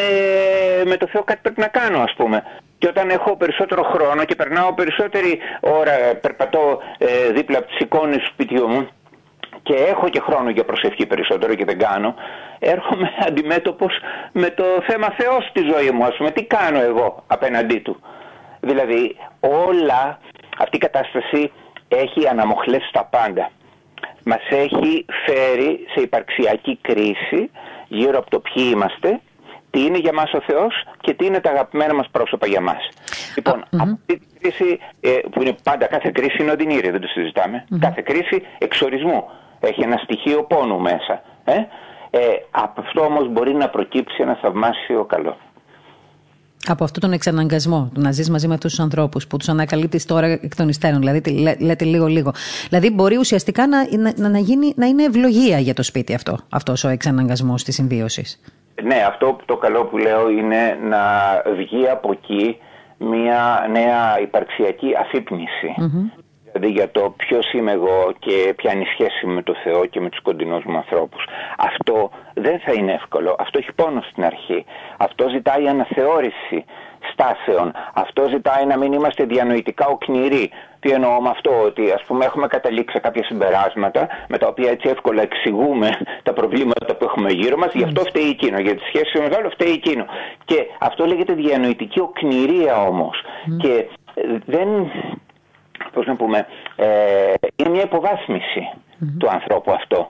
με 0.86 0.98
το 0.98 1.08
Θεό 1.08 1.24
κάτι 1.24 1.40
πρέπει 1.42 1.60
να 1.60 1.68
κάνω 1.68 2.00
ας 2.00 2.14
πούμε. 2.18 2.44
Και 2.86 2.92
όταν 2.92 3.10
έχω 3.10 3.36
περισσότερο 3.36 3.84
χρόνο 3.84 4.26
και 4.26 4.36
περνάω 4.36 4.74
περισσότερη 4.74 5.40
ώρα, 5.60 5.94
περπατώ 6.22 6.82
ε, 6.98 7.32
δίπλα 7.32 7.58
από 7.58 7.68
τις 7.68 7.80
εικόνες 7.80 8.18
του 8.18 8.26
σπιτιού 8.34 8.68
μου 8.68 8.88
και 9.64 9.74
έχω 9.74 10.10
και 10.10 10.20
χρόνο 10.20 10.50
για 10.50 10.66
προσευχή 10.66 11.06
περισσότερο 11.06 11.56
και 11.56 11.66
δεν 11.66 11.78
κάνω, 11.78 12.16
έρχομαι 12.60 13.12
αντιμέτωπος 13.28 14.00
με 14.32 14.50
το 14.50 14.64
θέμα 14.88 15.08
Θεός 15.18 15.48
στη 15.50 15.62
ζωή 15.74 15.90
μου, 15.92 16.04
ας 16.04 16.16
πούμε, 16.18 16.32
τι 16.32 16.44
κάνω 16.44 16.82
εγώ 16.82 17.24
απέναντί 17.28 17.80
του; 17.80 18.00
Δηλαδή 18.60 19.16
όλα, 19.40 20.20
αυτή 20.58 20.76
η 20.76 20.80
κατάσταση 20.80 21.52
έχει 21.88 22.28
αναμοχλεύσει 22.28 22.90
τα 22.92 23.04
πάντα. 23.06 23.52
Μας 24.24 24.42
έχει 24.50 25.06
φέρει 25.26 25.86
σε 25.94 26.02
υπαρξιακή 26.02 26.80
κρίση 26.82 27.50
γύρω 27.88 28.18
από 28.18 28.30
το 28.30 28.40
ποιοι 28.40 28.72
είμαστε, 28.74 29.20
τι 29.76 29.86
είναι 29.86 29.98
για 29.98 30.14
μας 30.14 30.34
ο 30.34 30.42
Θεός 30.42 30.74
και 31.00 31.14
τι 31.14 31.26
είναι 31.26 31.40
τα 31.40 31.50
αγαπημένα 31.50 31.94
μας 31.94 32.08
πρόσωπα 32.12 32.48
για 32.48 32.62
μας. 32.62 32.90
Λοιπόν, 33.36 33.66
αυτή 33.80 34.18
τη 34.20 34.26
κρίση 34.40 34.80
ε, 35.00 35.10
που 35.32 35.42
είναι 35.42 35.56
πάντα 35.64 35.86
κάθε 35.86 36.12
κρίση 36.14 36.42
είναι 36.42 36.52
οδυνήρια, 36.52 36.92
δεν 36.92 37.02
το 37.02 37.08
συζηταμε 37.08 37.66
Κάθε 37.80 38.02
κρίση 38.02 38.42
εξορισμού 38.58 39.24
έχει 39.60 39.82
ένα 39.82 39.98
στοιχείο 39.98 40.44
πόνου 40.44 40.80
μέσα. 40.80 41.22
Ε; 41.44 41.54
Ε, 42.10 42.20
από 42.52 42.82
αυτό 42.82 43.02
όμως 43.02 43.32
μπορεί 43.32 43.54
να 43.54 43.70
προκύψει 43.70 44.22
ένα 44.22 44.38
θαυμάσιο 44.42 45.06
καλό. 45.06 45.38
Από 46.68 46.84
αυτόν 46.84 47.02
τον 47.02 47.12
εξαναγκασμό 47.12 47.92
του 47.94 48.02
να 48.02 48.12
ζεις 48.12 48.30
μαζί 48.30 48.48
με 48.48 48.54
αυτούς 48.54 48.70
τους 48.70 48.80
ανθρώπους 48.80 49.28
που 49.28 49.38
τους 49.38 49.50
ανακαλύπτεις 49.50 50.06
τώρα 50.06 50.28
εκ 50.28 50.56
των 50.56 50.70
υστέρων, 50.70 51.00
δηλαδή 51.00 51.22
λέτε 51.60 51.86
λίγο-λίγο. 51.86 52.34
Δηλαδή, 52.70 52.90
μπορεί 52.92 53.18
ουσιαστικά 53.18 53.68
να, 53.68 53.78
να, 53.98 54.30
να, 54.30 54.40
γίνει, 54.40 54.74
να 54.76 54.86
είναι 54.86 55.04
ευλογία 55.04 55.60
για 55.60 55.74
το 55.74 55.84
σπίτι 55.84 56.14
αυτό, 56.14 56.38
αυτός 56.50 56.84
ο 56.84 56.88
εξαναγκασμός 56.88 57.64
της 57.64 57.76
συμβίωσης. 57.76 58.40
Ναι, 58.84 59.06
αυτό 59.08 59.38
το 59.46 59.58
καλό 59.58 59.86
που 59.86 59.98
λέω 59.98 60.30
είναι 60.30 60.78
να 60.82 61.02
βγει 61.56 61.90
από 61.90 62.12
εκεί 62.12 62.58
μια 62.98 63.68
νέα 63.72 64.20
υπαρξιακή 64.22 64.96
Δηλαδή 66.52 66.74
για 66.74 66.92
το 66.92 67.14
ποιος 67.18 67.54
είμαι 67.54 67.72
εγώ 67.72 68.14
και 68.20 68.54
ποια 68.56 68.74
είναι 68.74 68.82
η 68.82 68.86
σχέση 68.94 69.26
με 69.26 69.42
το 69.42 69.54
Θεό 69.64 69.86
και 69.86 70.00
με 70.00 70.10
τους 70.10 70.22
κοντινούς 70.22 70.64
μου 70.64 70.78
ανθρώπους. 70.78 71.26
Αυτό 71.58 72.12
δεν 72.34 72.60
θα 72.60 72.74
είναι 72.74 72.94
εύκολο. 72.94 73.36
Αυτό 73.40 73.58
έχει 73.58 73.74
πόνο 73.74 74.02
στην 74.02 74.24
αρχή. 74.26 74.66
Αυτό 74.98 75.30
ζητάει 75.30 75.68
αναθεώρηση 75.68 76.66
στάσεων. 77.12 77.72
Αυτό 77.94 78.28
ζητάει 78.30 78.66
να 78.66 78.78
μην 78.78 78.94
είμαστε 78.94 79.24
διανοητικά 79.24 79.88
οκνηροί. 79.88 80.52
Τι 80.80 80.92
εννοώ 80.92 81.22
με 81.22 81.30
αυτό, 81.30 81.62
ότι 81.66 81.92
ας 81.92 82.04
πούμε 82.08 82.26
έχουμε 82.26 82.48
καταλήξει 82.48 83.00
κάποια 83.00 83.24
συμπεράσματα 83.24 84.08
με 84.28 84.38
τα 84.38 84.48
οποία 84.48 84.70
έτσι 84.70 84.90
εύκολα 84.90 85.22
εξηγούμε 85.22 85.90
τα 86.28 86.34
προβλήματα 86.34 86.96
που 86.96 87.06
έχουμε 87.06 87.32
γύρω 87.32 87.58
μας, 87.58 87.74
γι' 87.74 87.84
αυτό 87.84 88.02
φταίει 88.04 88.30
εκείνο, 88.30 88.60
για 88.60 88.76
τη 88.76 88.84
σχέση 88.84 89.18
με 89.18 89.36
άλλο 89.38 89.50
φταίει 89.50 89.72
εκείνο. 89.72 90.06
Και 90.46 90.68
αυτό 90.80 91.06
λέγεται 91.06 91.34
διανοητική 91.34 92.00
οκνηρία 92.00 92.82
όμως. 92.82 93.22
Και 93.58 93.86
δεν 94.46 94.68
πώς 95.94 96.06
να 96.06 96.16
πούμε, 96.16 96.46
ε, 96.76 97.34
είναι 97.56 97.70
μια 97.70 97.82
υποβαθμιση 97.82 98.70
του 99.20 99.30
ανθρώπου 99.30 99.72
αυτό. 99.72 100.10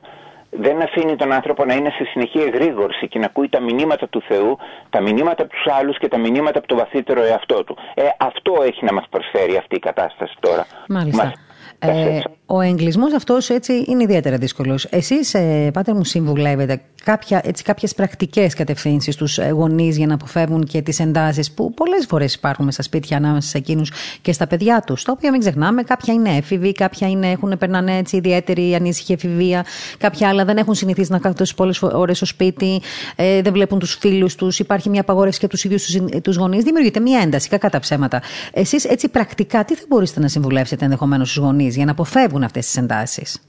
Δεν 0.49 0.81
αφήνει 0.81 1.15
τον 1.15 1.31
άνθρωπο 1.31 1.65
να 1.65 1.73
είναι 1.73 1.89
σε 1.89 2.03
συνεχή 2.03 2.39
εγρήγορση 2.39 3.07
και 3.07 3.19
να 3.19 3.25
ακούει 3.25 3.49
τα 3.49 3.59
μηνύματα 3.59 4.07
του 4.07 4.21
Θεού, 4.27 4.57
τα 4.89 5.01
μηνύματα 5.01 5.43
από 5.43 5.51
τους 5.51 5.65
άλλους 5.79 5.97
και 5.97 6.07
τα 6.07 6.17
μηνύματα 6.17 6.57
από 6.57 6.67
το 6.67 6.75
βαθύτερο 6.75 7.23
εαυτό 7.23 7.63
του. 7.63 7.77
Ε, 7.93 8.03
αυτό 8.17 8.53
έχει 8.65 8.85
να 8.85 8.93
μας 8.93 9.05
προσφέρει 9.09 9.57
αυτή 9.57 9.75
η 9.75 9.79
κατάσταση 9.79 10.35
τώρα. 10.39 10.65
Μάλιστα. 10.87 11.33
Ε, 11.79 12.19
ο 12.45 12.61
εγκλισμός 12.61 13.13
αυτός 13.13 13.49
έτσι 13.49 13.85
είναι 13.87 14.03
ιδιαίτερα 14.03 14.37
δύσκολος. 14.37 14.85
Εσείς, 14.85 15.33
ε, 15.33 15.69
πάτερ 15.73 15.95
μου, 15.95 16.03
συμβουλεύετε 16.03 16.81
κάποια, 17.03 17.41
έτσι, 17.43 17.63
κάποιες 17.63 17.93
πρακτικές 17.95 18.53
κατευθύνσεις 18.53 19.13
στους 19.13 19.37
ε, 19.37 19.49
γονείς 19.49 19.97
για 19.97 20.07
να 20.07 20.13
αποφεύγουν 20.13 20.63
και 20.63 20.81
τις 20.81 20.99
εντάσεις 20.99 21.51
που 21.51 21.73
πολλές 21.73 22.05
φορές 22.05 22.33
υπάρχουν 22.33 22.71
στα 22.71 22.81
σπίτια 22.81 23.17
ανάμεσα 23.17 23.49
σε 23.49 23.57
εκείνους 23.57 23.91
και 24.21 24.33
στα 24.33 24.47
παιδιά 24.47 24.83
τους. 24.85 25.03
Τα 25.03 25.11
οποία 25.11 25.31
μην 25.31 25.39
ξεχνάμε, 25.39 25.83
κάποια 25.83 26.13
είναι 26.13 26.29
έφηβοι, 26.29 26.71
κάποια 26.71 27.09
είναι, 27.09 27.31
έχουν, 27.31 27.57
περνάνε 27.57 27.97
έτσι 27.97 28.17
ιδιαίτερη 28.17 28.75
ανήσυχη 28.75 29.13
εφηβεία, 29.13 29.65
κάποια 29.97 30.29
άλλα 30.29 30.45
δεν 30.45 30.57
έχουν 30.57 30.73
συνηθίσει 30.73 31.11
να 31.11 31.19
κάθονται 31.19 31.45
πολλές 31.55 31.81
ώρες 31.81 32.17
στο 32.17 32.25
σπίτι, 32.25 32.81
ε, 33.15 33.41
δεν 33.41 33.53
βλέπουν 33.53 33.79
τους 33.79 33.93
φίλους 33.99 34.35
τους, 34.35 34.59
υπάρχει 34.59 34.89
μια 34.89 35.01
απαγόρευση 35.01 35.39
και 35.39 35.47
τους 35.47 35.63
ίδιους 35.63 35.85
τους, 35.85 36.21
τους 36.21 36.35
γονείς, 36.35 36.63
δημιουργείται 36.63 36.99
μια 36.99 37.19
ένταση, 37.19 37.49
κακά 37.49 37.69
τα 37.69 37.79
ψέματα. 37.79 38.21
Εσείς 38.53 38.85
έτσι 38.85 39.09
πρακτικά 39.09 39.65
τι 39.65 39.75
θα 39.75 39.83
μπορούσατε 39.87 40.19
να 40.19 40.27
συμβουλεύσετε 40.27 40.83
ενδεχομένως 40.83 41.29
στους 41.29 41.43
γονείς 41.43 41.64
για 41.67 41.85
να 41.85 41.91
αποφεύγουν 41.91 42.43
αυτές 42.43 42.65
τις 42.65 42.77
εντάσεις; 42.77 43.45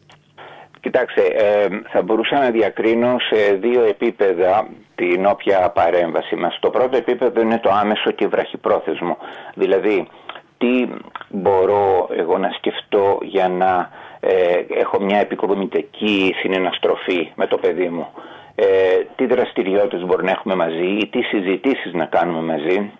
Κοιτάξτε, 0.86 1.22
ε, 1.22 1.66
θα 1.92 2.02
μπορούσα 2.02 2.38
να 2.38 2.50
διακρίνω 2.50 3.16
σε 3.18 3.52
δύο 3.52 3.82
επίπεδα 3.84 4.68
την 4.94 5.26
όποια 5.26 5.70
παρέμβαση 5.70 6.36
μας. 6.36 6.58
Το 6.60 6.70
πρώτο 6.70 6.96
επίπεδο 6.96 7.40
είναι 7.40 7.58
το 7.58 7.70
άμεσο 7.70 8.10
και 8.10 8.26
βραχυπρόθεσμο. 8.26 9.16
Δηλαδή, 9.54 10.06
τι 10.58 10.88
μπορώ 11.28 12.08
εγώ 12.16 12.38
να 12.38 12.50
σκεφτώ 12.50 13.18
για 13.22 13.48
να 13.48 13.90
ε, 14.20 14.78
έχω 14.80 15.00
μια 15.00 15.18
επικοδομητική 15.18 16.34
συνεναστροφή 16.38 17.32
με 17.34 17.46
το 17.46 17.58
παιδί 17.58 17.88
μου. 17.88 18.06
Ε, 18.54 18.64
τι 19.16 19.26
δραστηριότητες 19.26 20.06
μπορούμε 20.06 20.30
να 20.30 20.30
έχουμε 20.30 20.54
μαζί 20.54 20.86
ή 20.86 21.06
τι 21.06 21.22
συζητήσεις 21.22 21.92
να 21.92 22.04
κάνουμε 22.04 22.52
μαζί 22.52 22.90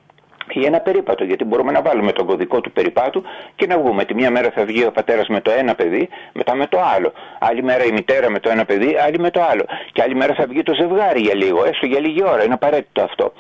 ή 0.53 0.65
ένα 0.65 0.81
περίπατο, 0.81 1.25
γιατί 1.25 1.45
μπορούμε 1.45 1.73
να 1.73 1.83
βάλουμε 1.83 2.13
τον 2.13 2.27
κωδικό 2.27 2.61
του 2.61 2.73
περιπάτου 2.73 3.23
και 3.57 3.67
να 3.67 3.79
βγούμε. 3.79 4.05
Τη 4.05 4.15
μία 4.15 4.31
μέρα 4.31 4.51
θα 4.51 4.65
βγει 4.65 4.85
ο 4.85 4.93
πατέρας 4.93 5.29
με 5.29 5.41
το 5.41 5.51
ένα 5.51 5.75
παιδί, 5.75 6.09
μετά 6.33 6.55
με 6.55 6.67
το 6.67 6.81
άλλο. 6.97 7.13
Άλλη 7.39 7.63
μέρα 7.63 7.85
η 7.85 7.93
μητέρα 7.93 8.31
με 8.31 8.39
το 8.39 8.51
ένα 8.51 8.65
παιδί, 8.65 8.97
άλλη 9.07 9.19
με 9.19 9.31
το 9.31 9.43
άλλο. 9.51 9.65
Και 9.93 10.03
άλλη 10.03 10.15
μέρα 10.15 10.35
θα 10.35 10.47
βγει 10.49 10.63
το 10.63 10.75
ζευγάρι 10.75 11.21
για 11.21 11.35
λίγο, 11.35 11.65
έστω 11.65 11.87
για 11.87 12.01
λίγη 12.01 12.23
ώρα. 12.25 12.45
Είναι 12.45 12.55
απαραίτητο 12.55 13.03
αυτό. 13.03 13.33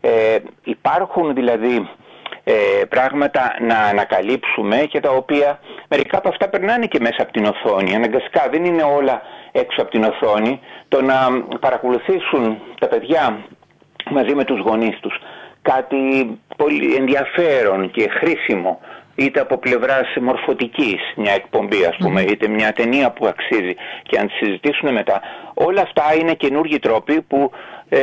Ε, 0.00 0.36
υπάρχουν 0.64 1.34
δηλαδή 1.34 1.88
ε, 2.44 2.52
πράγματα 2.88 3.56
να 3.60 3.78
ανακαλύψουμε 3.78 4.76
και 4.76 5.00
τα 5.00 5.10
οποία 5.10 5.60
μερικά 5.88 6.18
από 6.18 6.28
αυτά 6.28 6.48
περνάνε 6.48 6.86
και 6.86 6.98
μέσα 7.00 7.22
από 7.22 7.32
την 7.32 7.44
οθόνη. 7.44 7.94
Αναγκαστικά 7.94 8.48
δεν 8.50 8.64
είναι 8.64 8.82
όλα 8.82 9.22
έξω 9.52 9.82
από 9.82 9.90
την 9.90 10.04
οθόνη. 10.04 10.60
Το 10.88 11.02
να 11.02 11.14
παρακολουθήσουν 11.60 12.58
τα 12.78 12.88
παιδιά 12.88 13.38
μαζί 14.10 14.34
με 14.34 14.44
τους 14.44 14.60
γονείς 14.60 15.00
τους 15.00 15.20
κάτι 15.62 16.38
πολύ 16.56 16.94
ενδιαφέρον 16.94 17.90
και 17.90 18.08
χρήσιμο 18.08 18.80
είτε 19.14 19.40
από 19.40 19.58
πλευράς 19.58 20.14
μορφωτικής 20.20 21.00
μια 21.16 21.32
εκπομπή, 21.32 21.84
ας 21.84 21.96
πούμε, 21.96 22.20
είτε 22.20 22.48
μια 22.48 22.72
ταινία 22.72 23.10
που 23.10 23.26
αξίζει 23.26 23.74
και 24.02 24.18
αν 24.18 24.26
τη 24.26 24.32
συζητήσουν 24.32 24.92
μετά. 24.92 25.20
Όλα 25.54 25.80
αυτά 25.80 26.02
είναι 26.20 26.34
καινούργιοι 26.34 26.78
τρόποι 26.78 27.22
που 27.22 27.50
ε, 27.88 27.98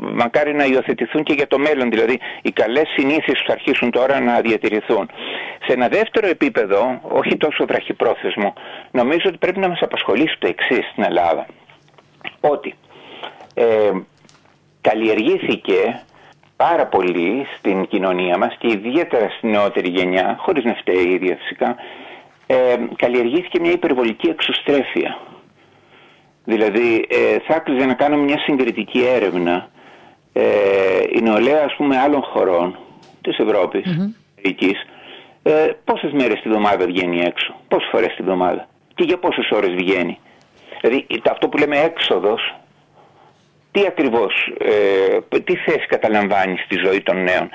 μακάρι 0.00 0.54
να 0.54 0.64
υιοθετηθούν 0.64 1.22
και 1.22 1.32
για 1.32 1.46
το 1.46 1.58
μέλλον. 1.58 1.90
Δηλαδή, 1.90 2.18
οι 2.42 2.50
καλές 2.50 2.88
συνήθειε 2.96 3.34
που 3.34 3.44
θα 3.46 3.52
αρχίσουν 3.52 3.90
τώρα 3.90 4.20
να 4.20 4.40
διατηρηθούν. 4.40 5.10
Σε 5.66 5.72
ένα 5.72 5.88
δεύτερο 5.88 6.28
επίπεδο, 6.28 7.00
όχι 7.02 7.36
τόσο 7.36 7.66
βραχυπρόθεσμο, 7.66 8.54
νομίζω 8.90 9.24
ότι 9.26 9.38
πρέπει 9.38 9.58
να 9.58 9.68
μας 9.68 9.80
απασχολήσει 9.80 10.36
το 10.38 10.46
εξής 10.46 10.86
στην 10.90 11.02
Ελλάδα. 11.02 11.46
Ότι 12.40 12.74
ε, 13.54 13.90
καλλιεργήθηκε 14.80 16.02
πάρα 16.66 16.86
πολύ 16.86 17.46
στην 17.58 17.86
κοινωνία 17.86 18.38
μας 18.38 18.56
και 18.58 18.68
ιδιαίτερα 18.68 19.28
στην 19.36 19.50
νεότερη 19.50 19.88
γενιά, 19.88 20.36
χωρίς 20.38 20.64
να 20.64 20.74
φταίει 20.74 21.04
η 21.08 21.12
ίδια 21.12 21.36
φυσικά, 21.36 21.76
ε, 22.46 22.56
καλλιεργήθηκε 22.96 23.60
μια 23.60 23.70
υπερβολική 23.70 24.28
εξωστρέφεια. 24.28 25.18
Δηλαδή 26.44 27.06
ε, 27.08 27.38
θα 27.46 27.54
άκουζε 27.54 27.84
να 27.84 27.94
κάνουμε 27.94 28.22
μια 28.22 28.38
συγκριτική 28.38 29.00
έρευνα 29.14 29.68
ε, 30.32 30.42
η 31.12 31.20
νεολαία 31.22 31.64
ας 31.64 31.74
πούμε 31.76 31.98
άλλων 31.98 32.22
χωρών 32.22 32.78
της 33.20 33.38
Ευρώπης, 33.38 33.84
mm-hmm. 33.86 34.72
ε, 35.42 35.68
πόσες 35.84 36.12
μέρες 36.12 36.40
τη 36.40 36.48
βδομάδα 36.48 36.86
βγαίνει 36.86 37.20
έξω, 37.20 37.54
πόσες 37.68 37.88
φορές 37.90 38.14
τη 38.16 38.22
βδομάδα 38.22 38.68
και 38.94 39.04
για 39.04 39.18
πόσες 39.18 39.50
ώρες 39.50 39.74
βγαίνει. 39.74 40.18
Δηλαδή 40.80 41.06
αυτό 41.30 41.48
που 41.48 41.56
λέμε 41.58 41.78
έξοδος 41.78 42.54
τι 43.72 43.86
ακριβώς, 43.86 44.52
ε, 44.58 45.38
τι 45.40 45.56
θέση 45.56 45.86
καταλαμβάνεις 45.86 46.60
στη 46.60 46.76
ζωή 46.84 47.02
των 47.02 47.22
νέων; 47.22 47.50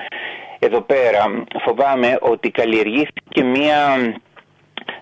Εδώ 0.58 0.80
πέρα 0.80 1.44
φοβάμαι 1.62 2.18
ότι 2.20 2.50
καλλιεργήθηκε 2.50 3.42
μία 3.42 4.12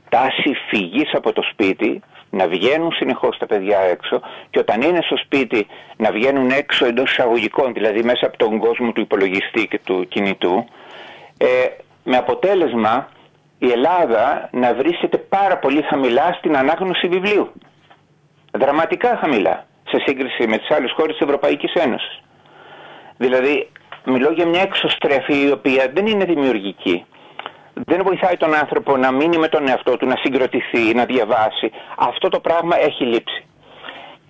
τάση 0.09 0.55
φυγής 0.69 1.15
από 1.15 1.33
το 1.33 1.43
σπίτι, 1.51 2.03
να 2.31 2.49
βγαίνουν 2.49 2.93
συνεχώς 2.93 3.39
τα 3.39 3.47
παιδιά 3.47 3.79
έξω 3.79 4.21
και 4.51 4.59
όταν 4.59 4.81
είναι 4.81 5.01
στο 5.03 5.17
σπίτι 5.17 5.67
να 5.97 6.13
βγαίνουν 6.13 6.51
έξω 6.51 6.87
εντός 6.87 7.11
εισαγωγικών, 7.11 7.73
δηλαδή 7.73 8.03
μέσα 8.03 8.27
από 8.27 8.37
τον 8.37 8.59
κόσμο 8.59 8.93
του 8.93 9.01
υπολογιστή 9.01 9.67
και 9.67 9.81
του 9.85 10.07
κινητού, 10.09 10.65
ε, 11.39 11.47
με 12.05 12.17
αποτέλεσμα 12.17 13.09
η 13.59 13.71
Ελλάδα 13.71 14.49
να 14.53 14.75
βρίσκεται 14.75 15.17
πάρα 15.17 15.59
πολύ 15.59 15.83
χαμηλά 15.83 16.33
στην 16.39 16.57
ανάγνωση 16.57 17.09
βιβλίου. 17.09 17.53
Δραματικά 18.53 19.17
χαμηλά 19.17 19.67
σε 19.95 20.03
σύγκριση 20.07 20.47
με 20.49 20.59
τις 20.59 20.71
άλλες 20.71 20.93
χώρες 20.97 21.17
της 21.17 21.27
Ευρωπαϊκής 21.27 21.73
Ένωσης. 21.73 22.21
Δηλαδή, 23.17 23.71
μιλώ 24.05 24.31
για 24.31 24.47
μια 24.47 24.63
εξωστρέφη 24.63 25.47
η 25.47 25.51
οποία 25.51 25.91
δεν 25.95 26.07
είναι 26.07 26.25
δημιουργική. 26.25 27.05
Δεν 27.75 28.01
βοηθάει 28.05 28.37
τον 28.37 28.55
άνθρωπο 28.55 28.97
να 28.97 29.13
μείνει 29.13 29.39
με 29.39 29.49
τον 29.49 29.69
εαυτό 29.69 29.97
του, 29.97 30.07
να 30.07 30.17
συγκροτηθεί, 30.17 30.95
να 30.95 31.05
διαβάσει. 31.05 31.71
Αυτό 31.97 32.29
το 32.29 32.41
πράγμα 32.41 32.77
έχει 32.81 33.05
λείψει. 33.05 33.45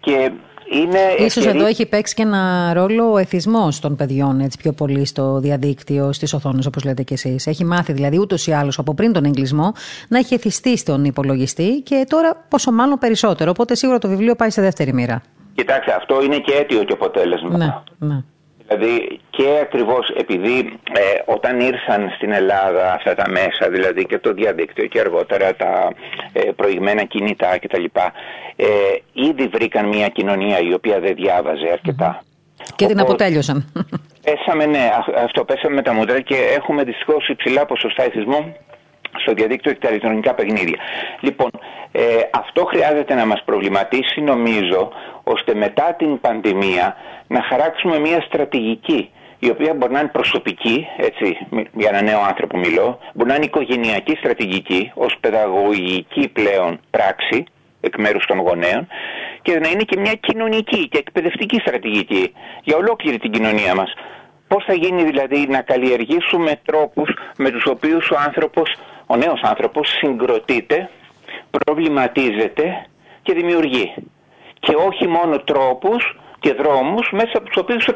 Και 0.00 0.30
είναι 0.70 0.98
Ίσως 1.18 1.46
εδώ 1.46 1.66
έχει 1.66 1.86
παίξει 1.86 2.14
και 2.14 2.22
ένα 2.22 2.72
ρόλο 2.74 3.12
ο 3.12 3.18
εθισμός 3.18 3.80
των 3.80 3.96
παιδιών 3.96 4.40
έτσι, 4.40 4.58
πιο 4.58 4.72
πολύ 4.72 5.06
στο 5.06 5.38
διαδίκτυο, 5.40 6.12
στις 6.12 6.32
οθόνες 6.32 6.66
όπως 6.66 6.84
λέτε 6.84 7.02
και 7.02 7.14
εσείς. 7.14 7.46
Έχει 7.46 7.64
μάθει 7.64 7.92
δηλαδή 7.92 8.18
ούτως 8.18 8.46
ή 8.46 8.52
άλλως 8.52 8.78
από 8.78 8.94
πριν 8.94 9.12
τον 9.12 9.24
εγκλισμό 9.24 9.72
να 10.08 10.18
έχει 10.18 10.34
εθιστεί 10.34 10.76
στον 10.76 11.04
υπολογιστή 11.04 11.80
και 11.84 12.04
τώρα 12.08 12.44
πόσο 12.48 12.72
μάλλον 12.72 12.98
περισσότερο. 12.98 13.50
Οπότε 13.50 13.74
σίγουρα 13.74 13.98
το 13.98 14.08
βιβλίο 14.08 14.34
πάει 14.34 14.50
σε 14.50 14.60
δεύτερη 14.60 14.92
μοίρα. 14.92 15.22
Κοιτάξτε, 15.54 15.94
αυτό 15.94 16.22
είναι 16.22 16.38
και 16.38 16.52
αίτιο 16.52 16.84
και 16.84 16.92
αποτέλεσμα. 16.92 17.56
Ναι, 17.56 17.74
ναι. 17.98 18.22
Δηλαδή 18.66 19.20
και 19.30 19.58
ακριβώς 19.62 20.08
επειδή 20.08 20.78
ε, 20.92 21.32
όταν 21.32 21.60
ήρθαν 21.60 22.10
στην 22.16 22.32
Ελλάδα 22.32 22.92
αυτά 22.92 23.14
τα 23.14 23.30
μέσα, 23.30 23.70
δηλαδή 23.70 24.06
και 24.06 24.18
το 24.18 24.32
διαδίκτυο 24.32 24.86
και 24.86 25.00
αργότερα 25.00 25.54
τα 25.56 25.92
ε, 26.32 26.40
προηγμένα 26.40 27.04
κινητά 27.04 27.58
κτλ. 27.58 27.84
Ε, 28.56 28.66
ήδη 29.12 29.46
βρήκαν 29.46 29.88
μια 29.88 30.08
κοινωνία 30.08 30.58
η 30.58 30.74
οποία 30.74 31.00
δεν 31.00 31.14
διάβαζε 31.14 31.68
αρκετά. 31.72 32.22
Και 32.76 32.86
την 32.86 33.00
αποτέλειωσαν. 33.00 33.72
Πέσαμε, 34.24 34.66
ναι, 34.66 34.90
αυτό 35.24 35.44
πέσαμε 35.44 35.74
με 35.74 35.82
τα 35.82 35.92
μούτρα 35.92 36.20
και 36.20 36.36
έχουμε 36.56 36.82
δυστυχώς 36.84 37.28
υψηλά 37.28 37.66
ποσοστά 37.66 38.02
εθισμού 38.02 38.56
στο 39.18 39.32
διαδίκτυο 39.32 39.72
και 39.72 39.78
τα 39.78 39.88
ηλεκτρονικά 39.88 40.34
παιχνίδια. 40.34 40.78
Λοιπόν, 41.20 41.50
ε, 41.92 42.02
αυτό 42.30 42.64
χρειάζεται 42.64 43.14
να 43.14 43.26
μας 43.26 43.42
προβληματίσει 43.44 44.20
νομίζω 44.20 44.92
ώστε 45.24 45.54
μετά 45.54 45.94
την 45.98 46.20
πανδημία 46.20 46.96
να 47.26 47.42
χαράξουμε 47.42 47.98
μια 47.98 48.20
στρατηγική 48.20 49.10
η 49.38 49.50
οποία 49.50 49.74
μπορεί 49.74 49.92
να 49.92 49.98
είναι 50.00 50.08
προσωπική, 50.08 50.86
έτσι, 50.96 51.36
για 51.72 51.88
ένα 51.88 52.02
νέο 52.02 52.20
άνθρωπο 52.20 52.58
μιλώ, 52.58 52.98
μπορεί 53.14 53.28
να 53.28 53.34
είναι 53.34 53.44
οικογενειακή 53.44 54.16
στρατηγική 54.16 54.92
ως 54.94 55.16
παιδαγωγική 55.20 56.28
πλέον 56.28 56.80
πράξη 56.90 57.44
εκ 57.80 57.98
μέρους 57.98 58.26
των 58.26 58.38
γονέων 58.38 58.86
και 59.42 59.58
να 59.58 59.68
είναι 59.68 59.82
και 59.82 60.00
μια 60.00 60.14
κοινωνική 60.14 60.88
και 60.88 60.98
εκπαιδευτική 60.98 61.60
στρατηγική 61.60 62.32
για 62.62 62.76
ολόκληρη 62.76 63.18
την 63.18 63.30
κοινωνία 63.30 63.74
μας. 63.74 63.94
Πώς 64.48 64.64
θα 64.64 64.74
γίνει 64.74 65.02
δηλαδή 65.04 65.46
να 65.48 65.60
καλλιεργήσουμε 65.60 66.60
τρόπους 66.64 67.10
με 67.36 67.50
τους 67.50 67.66
οποίους 67.66 68.10
ο 68.10 68.16
άνθρωπος, 68.26 68.74
ο 69.06 69.16
νέος 69.16 69.40
άνθρωπος 69.42 69.88
συγκροτείται, 69.88 70.90
προβληματίζεται 71.50 72.86
και 73.22 73.34
δημιουργεί. 73.34 73.94
Και 74.60 74.74
όχι 74.74 75.08
μόνο 75.08 75.38
τρόπους 75.38 76.16
και 76.40 76.52
δρόμους 76.52 77.08
μέσα 77.12 77.32
από 77.34 77.46
τους 77.46 77.56
οποίους 77.56 77.86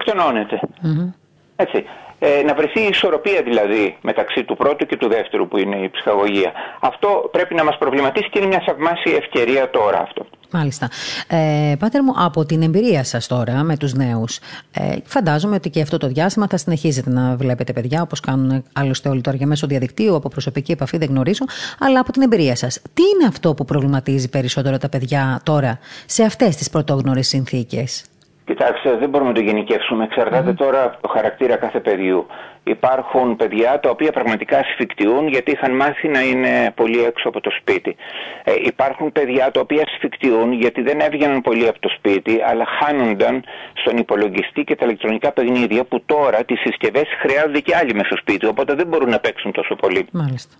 Έτσι. 1.56 1.84
Ε, 2.18 2.42
να 2.42 2.54
βρεθεί 2.54 2.80
η 2.80 2.88
ισορροπία 2.90 3.42
δηλαδή 3.42 3.96
μεταξύ 4.00 4.44
του 4.44 4.56
πρώτου 4.56 4.86
και 4.86 4.96
του 4.96 5.08
δεύτερου 5.08 5.48
που 5.48 5.58
είναι 5.58 5.76
η 5.76 5.90
ψυχαγωγία. 5.90 6.52
Αυτό 6.80 7.28
πρέπει 7.32 7.54
να 7.54 7.64
μας 7.64 7.78
προβληματίσει 7.78 8.28
και 8.30 8.38
είναι 8.38 8.48
μια 8.48 8.62
θαυμάσια 8.66 9.16
ευκαιρία 9.16 9.70
τώρα 9.70 10.00
αυτό. 10.00 10.26
Μάλιστα. 10.50 10.90
Ε, 11.28 11.74
πάτερ 11.78 12.02
μου, 12.02 12.12
από 12.16 12.44
την 12.44 12.62
εμπειρία 12.62 13.04
σας 13.04 13.26
τώρα 13.26 13.62
με 13.62 13.76
τους 13.76 13.94
νέους, 13.94 14.38
ε, 14.72 14.96
φαντάζομαι 15.04 15.54
ότι 15.54 15.70
και 15.70 15.80
αυτό 15.80 15.98
το 15.98 16.06
διάστημα 16.06 16.46
θα 16.50 16.56
συνεχίζετε 16.56 17.10
να 17.10 17.36
βλέπετε 17.36 17.72
παιδιά, 17.72 18.02
όπως 18.02 18.20
κάνουν 18.20 18.64
άλλωστε 18.72 19.08
όλοι 19.08 19.20
τώρα 19.20 19.36
για 19.36 19.46
μέσω 19.46 19.66
διαδικτύου, 19.66 20.14
από 20.14 20.28
προσωπική 20.28 20.72
επαφή 20.72 20.96
δεν 20.96 21.08
γνωρίζω, 21.08 21.44
αλλά 21.78 22.00
από 22.00 22.12
την 22.12 22.22
εμπειρία 22.22 22.56
σας. 22.56 22.82
Τι 22.94 23.02
είναι 23.02 23.28
αυτό 23.28 23.54
που 23.54 23.64
προβληματίζει 23.64 24.28
περισσότερο 24.28 24.78
τα 24.78 24.88
παιδιά 24.88 25.40
τώρα 25.42 25.78
σε 26.06 26.22
αυτές 26.22 26.56
τις 26.56 26.70
πρωτόγνωρες 26.70 27.28
συνθήκες; 27.28 28.04
Κοιτάξτε, 28.48 28.96
δεν 28.96 29.08
μπορούμε 29.08 29.30
να 29.30 29.36
το 29.36 29.40
γενικεύσουμε. 29.40 30.08
τώρα 30.56 30.84
από 30.84 30.96
το 31.00 31.08
χαρακτήρα 31.08 31.56
κάθε 31.56 31.80
παιδιού. 31.80 32.26
Υπάρχουν 32.62 33.36
παιδιά 33.36 33.80
τα 33.80 33.90
οποία 33.90 34.12
πραγματικά 34.12 34.58
ασφικτιούν 34.58 35.28
γιατί 35.28 35.50
είχαν 35.50 35.76
μάθει 35.76 36.08
να 36.08 36.20
είναι 36.20 36.72
πολύ 36.74 37.04
έξω 37.04 37.28
από 37.28 37.40
το 37.40 37.50
σπίτι. 37.60 37.96
Ε, 38.44 38.52
υπάρχουν 38.62 39.12
παιδιά 39.12 39.50
τα 39.50 39.60
οποία 39.60 39.82
ασφικτιούν 39.86 40.52
γιατί 40.52 40.82
δεν 40.82 41.00
έβγαιναν 41.00 41.40
πολύ 41.40 41.68
από 41.68 41.78
το 41.78 41.88
σπίτι 41.88 42.40
αλλά 42.46 42.64
χάνονταν 42.80 43.44
στον 43.72 43.96
υπολογιστή 43.96 44.64
και 44.64 44.76
τα 44.76 44.84
ηλεκτρονικά 44.84 45.32
παιχνίδια 45.32 45.84
που 45.84 46.02
τώρα 46.06 46.44
τις 46.44 46.60
συσκευές 46.60 47.06
χρειάζονται 47.20 47.60
και 47.60 47.76
άλλοι 47.76 47.94
μέσα 47.94 48.06
στο 48.06 48.16
σπίτι 48.16 48.46
οπότε 48.46 48.74
δεν 48.74 48.86
μπορούν 48.86 49.10
να 49.10 49.18
παίξουν 49.18 49.52
τόσο 49.52 49.74
πολύ. 49.74 50.06
Μάλιστα. 50.12 50.54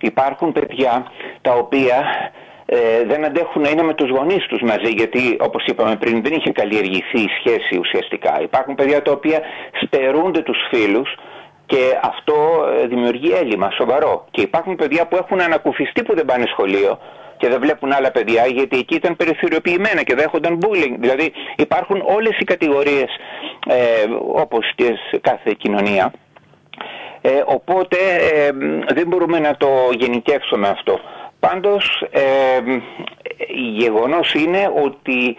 Υπάρχουν 0.00 0.52
παιδιά 0.52 1.10
τα 1.40 1.52
οποία 1.52 1.96
ε, 2.74 3.04
δεν 3.04 3.24
αντέχουν 3.24 3.62
να 3.62 3.68
είναι 3.68 3.82
με 3.82 3.94
τους 3.94 4.10
γονείς 4.10 4.46
τους 4.46 4.62
μαζί 4.62 4.90
γιατί 4.90 5.36
όπως 5.40 5.66
είπαμε 5.66 5.96
πριν 5.96 6.22
δεν 6.22 6.32
είχε 6.32 6.52
καλλιεργηθεί 6.52 7.20
η 7.20 7.28
σχέση 7.38 7.78
ουσιαστικά. 7.78 8.42
Υπάρχουν 8.42 8.74
παιδιά 8.74 9.02
τα 9.02 9.12
οποία 9.12 9.40
στερούνται 9.82 10.42
τους 10.42 10.58
φίλους 10.70 11.14
και 11.66 11.98
αυτό 12.02 12.34
ε, 12.82 12.86
δημιουργεί 12.86 13.32
έλλειμμα 13.32 13.70
σοβαρό. 13.70 14.24
Και 14.30 14.40
υπάρχουν 14.40 14.76
παιδιά 14.76 15.06
που 15.06 15.16
έχουν 15.16 15.40
ανακουφιστεί 15.40 16.02
που 16.02 16.14
δεν 16.14 16.24
πάνε 16.24 16.44
σχολείο 16.46 16.98
και 17.36 17.48
δεν 17.48 17.60
βλέπουν 17.60 17.92
άλλα 17.92 18.10
παιδιά 18.10 18.46
γιατί 18.46 18.78
εκεί 18.78 18.94
ήταν 18.94 19.16
περιθωριοποιημένα 19.16 20.02
και 20.02 20.14
δέχονταν 20.14 20.58
bullying. 20.62 20.94
Δηλαδή 20.98 21.32
υπάρχουν 21.56 22.02
όλες 22.06 22.38
οι 22.38 22.44
κατηγορίες 22.44 23.10
ε, 23.68 23.76
όπως 24.34 24.72
και 24.74 24.84
σε 25.10 25.18
κάθε 25.18 25.54
κοινωνία. 25.58 26.12
Ε, 27.20 27.42
οπότε 27.44 27.96
ε, 28.32 28.50
δεν 28.94 29.06
μπορούμε 29.06 29.38
να 29.38 29.56
το 29.56 29.68
γενικεύσουμε 29.98 30.68
αυτό. 30.68 31.00
Πάντως 31.48 32.04
ε, 32.10 32.60
γεγονός 33.78 34.34
είναι 34.34 34.72
ότι 34.84 35.36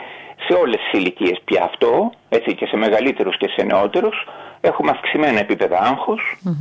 σε 0.47 0.53
όλες 0.53 0.75
τις 0.75 0.99
ηλικίες 0.99 1.41
πια 1.45 1.63
αυτό, 1.63 2.11
έτσι 2.29 2.55
και 2.55 2.65
σε 2.65 2.77
μεγαλύτερους 2.77 3.37
και 3.37 3.49
σε 3.55 3.65
νεότερους, 3.65 4.27
έχουμε 4.61 4.91
αυξημένα 4.91 5.39
επίπεδα 5.39 5.99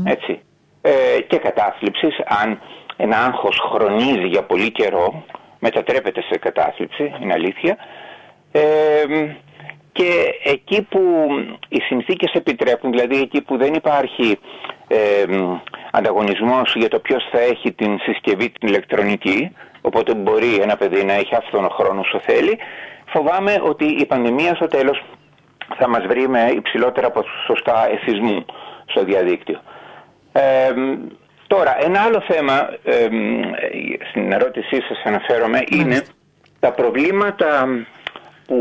έτσι, 0.04 0.40
ε, 0.80 1.20
και 1.26 1.36
κατάθλιψης. 1.38 2.18
Αν 2.24 2.60
ένα 2.96 3.16
άγχος 3.16 3.58
χρονίζει 3.72 4.26
για 4.26 4.42
πολύ 4.42 4.70
καιρό, 4.70 5.24
μετατρέπεται 5.58 6.22
σε 6.22 6.38
κατάθλιψη, 6.38 7.12
είναι 7.20 7.32
αλήθεια. 7.32 7.76
Ε, 8.52 8.62
και 9.92 10.10
εκεί 10.44 10.82
που 10.82 11.00
οι 11.68 11.80
συνθήκες 11.80 12.32
επιτρέπουν, 12.32 12.90
δηλαδή 12.90 13.16
εκεί 13.16 13.42
που 13.42 13.56
δεν 13.56 13.74
υπάρχει 13.74 14.38
ε, 14.88 15.24
ανταγωνισμός 15.90 16.74
για 16.74 16.88
το 16.88 16.98
ποιος 16.98 17.28
θα 17.32 17.40
έχει 17.40 17.72
την 17.72 17.98
συσκευή 17.98 18.50
την 18.50 18.68
ηλεκτρονική, 18.68 19.56
οπότε 19.80 20.14
μπορεί 20.14 20.54
ένα 20.54 20.76
παιδί 20.76 21.04
να 21.04 21.12
έχει 21.12 21.34
αυτόν 21.34 21.60
τον 21.60 21.70
χρόνο 21.70 22.00
όσο 22.00 22.20
θέλει, 22.24 22.58
φοβάμαι 23.06 23.60
ότι 23.62 23.84
η 23.84 24.06
πανδημία 24.06 24.54
στο 24.54 24.66
τέλος 24.66 25.02
θα 25.76 25.88
μας 25.88 26.06
βρει 26.06 26.28
με 26.28 26.50
υψηλότερα 26.56 27.10
ποσοστά 27.10 27.88
εθισμού 27.90 28.44
στο 28.86 29.04
διαδίκτυο. 29.04 29.60
Ε, 30.32 30.72
τώρα, 31.46 31.84
ένα 31.84 32.00
άλλο 32.00 32.22
θέμα, 32.28 32.68
ε, 32.84 33.08
στην 34.10 34.32
ερώτησή 34.32 34.82
σας 34.88 35.02
αναφέρομαι, 35.04 35.60
είναι 35.70 36.02
τα 36.60 36.72
προβλήματα 36.72 37.66
που 38.46 38.58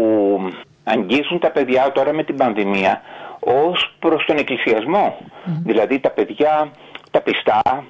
αγγίζουν 0.83 1.39
τα 1.39 1.51
παιδιά 1.51 1.91
τώρα 1.91 2.13
με 2.13 2.23
την 2.23 2.35
πανδημία 2.35 3.01
ως 3.45 3.95
προς 3.99 4.25
τον 4.25 4.37
εκκλησιασμο 4.37 5.17
Δηλαδή 5.65 5.99
τα 5.99 6.09
παιδιά, 6.09 6.71
τα 7.11 7.21
πιστά 7.21 7.85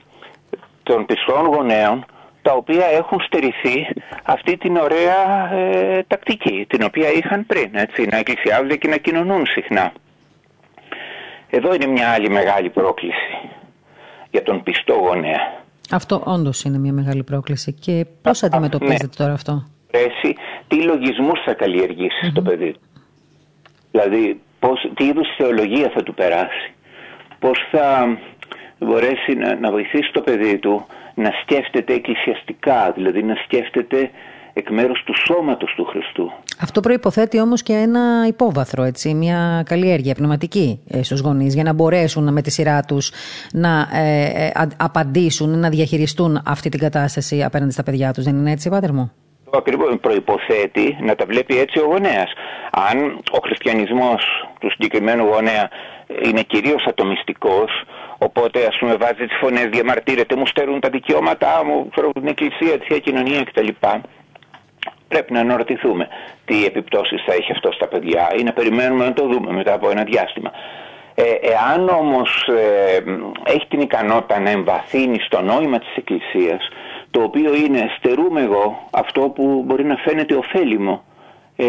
των 0.84 1.06
πιστών 1.06 1.46
γονέων 1.46 2.06
τα 2.42 2.54
οποία 2.54 2.86
έχουν 2.86 3.20
στερηθεί 3.22 3.88
αυτή 4.24 4.58
την 4.58 4.76
ωραία 4.76 5.54
ε, 5.54 6.04
τακτική 6.08 6.66
την 6.70 6.84
οποία 6.84 7.12
είχαν 7.12 7.46
πριν, 7.46 7.70
έτσι, 7.72 8.08
να 8.12 8.18
εκκλησιάζονται 8.18 8.76
και 8.76 8.88
να 8.88 8.98
κοινωνούν 8.98 9.46
συχνά. 9.46 9.92
Εδώ 11.50 11.74
είναι 11.74 11.86
μια 11.86 12.10
άλλη 12.10 12.30
μεγάλη 12.30 12.70
πρόκληση 12.70 13.38
για 14.32 14.44
τον 14.44 14.64
πιστό 14.64 14.94
γονέα. 14.94 15.62
Αυτό 15.92 16.22
όντως 16.26 16.64
είναι 16.64 16.78
μια 16.78 16.94
μεγάλη 16.94 17.24
πρόκληση. 17.24 17.74
Και 17.74 18.06
πώς 18.22 18.44
αντιμετωπίζετε 18.44 19.04
ναι. 19.06 19.16
τώρα 19.18 19.34
αυτό; 19.34 19.68
Τι 20.68 20.84
λογισμούς 20.84 21.40
θα 21.46 21.54
καλλιεργήσεις 21.54 22.34
το 22.34 22.42
παιδί; 22.42 22.76
Δηλαδή, 23.92 24.42
πώς, 24.64 24.92
τι 24.96 25.04
είδους 25.04 25.28
θεολογία 25.38 25.92
θα 25.94 26.04
του 26.04 26.14
περάσει. 26.14 26.66
Πώς 27.40 27.58
θα 27.72 28.18
μπορέσει 28.80 29.34
να, 29.34 29.56
να 29.56 29.72
βοηθήσει 29.72 30.12
το 30.14 30.22
παιδί 30.22 30.58
του 30.58 30.86
να 31.14 31.30
σκέφτεται 31.42 31.94
εκκλησιαστικά, 31.94 32.92
δηλαδή 32.96 33.24
να 33.24 33.36
σκέφτεται 33.44 34.10
εκ 34.54 34.70
μέρους 34.70 35.04
του 35.04 35.14
σώματος 35.26 35.74
του 35.76 35.86
Χριστού. 35.86 36.32
Αυτό 36.60 36.80
προϋποθέτει 36.80 37.40
όμως 37.40 37.64
και 37.64 37.74
ένα 37.74 38.26
υπόβαθρο, 38.28 38.84
έτσι, 38.84 39.14
μια 39.14 39.64
καλλιέργεια 39.66 40.14
πνευματική 40.14 40.80
ε, 40.90 41.04
στους 41.04 41.20
γονείς 41.20 41.54
για 41.54 41.64
να 41.64 41.74
μπορέσουν 41.74 42.34
με 42.34 42.42
τη 42.42 42.52
σειρά 42.52 42.82
τους 42.82 43.12
να 43.54 43.88
ε, 43.94 44.26
ε, 44.46 44.52
απαντήσουν, 44.78 45.60
να 45.60 45.70
διαχειριστούν 45.70 46.42
αυτή 46.46 46.70
την 46.70 46.80
κατάσταση 46.80 47.44
απέναντι 47.44 47.72
στα 47.72 47.84
παιδιά 47.84 48.14
τους. 48.14 48.24
Δεν 48.24 48.36
είναι 48.36 48.52
έτσι, 48.52 48.70
Πάτερ 48.70 48.94
μου; 48.94 49.12
Ακριβώς 49.58 49.96
προϋποθέτει 50.02 50.98
να 51.00 51.16
τα 51.16 51.26
βλέπει 51.26 51.58
έτσι 51.60 51.80
ο 51.80 51.86
γονέας. 51.86 52.32
Αν 52.90 53.20
ο 53.32 53.38
χριστιανισμός 53.44 54.48
του 54.60 54.72
συγκεκριμένου 54.72 55.26
γονέα 55.26 55.70
είναι 56.24 56.42
κυρίως 56.42 56.86
ατομιστικός, 56.86 57.84
οπότε 58.18 58.66
ας 58.66 58.78
πούμε 58.80 58.96
βάζει 58.96 59.26
τις 59.28 59.38
φωνές, 59.42 59.66
διαμαρτύρεται, 59.66 60.36
μου 60.36 60.46
στερούν 60.46 60.80
τα 60.80 60.90
δικαιώματά 60.90 61.64
μου, 61.66 61.90
ξέρω 61.92 62.12
την 62.12 62.28
εκκλησία, 62.28 62.78
τη 62.80 62.86
θεία 62.86 63.00
κοινωνία 63.00 63.44
κτλ. 63.44 63.68
Πρέπει 65.08 65.34
να 65.34 65.40
αναρωτηθούμε 65.40 66.08
τι 66.46 66.66
επιπτώσεις 66.66 67.24
θα 67.26 67.34
έχει 67.34 67.52
αυτό 67.52 67.72
στα 67.72 67.88
παιδιά 67.88 68.34
ή 68.40 68.44
να 68.44 68.54
περιμένουμε 68.54 69.06
να 69.06 69.14
το 69.14 69.28
δούμε 69.28 69.52
μετά 69.52 69.74
από 69.74 69.90
ένα 69.90 70.04
διάστημα. 70.04 70.52
Ε, 71.16 71.24
εάν 71.42 71.90
όμως 71.90 72.48
ε, 72.48 73.04
έχει 73.44 73.68
την 73.68 73.82
ικανότητα 73.82 74.40
να 74.40 74.50
εμβαθύνει 74.50 75.20
στο 75.20 75.42
νόημα 75.42 75.80
της 75.80 75.96
Εκκλησίας, 75.96 76.70
το 77.14 77.24
οποίο 77.24 77.56
είναι 77.56 77.90
στερούμε 77.98 78.42
εγώ 78.42 78.88
αυτό 78.92 79.22
που 79.22 79.64
μπορεί 79.66 79.84
να 79.86 79.96
φαίνεται 79.96 80.36
ωφέλιμο 80.36 81.04
ε, 81.56 81.66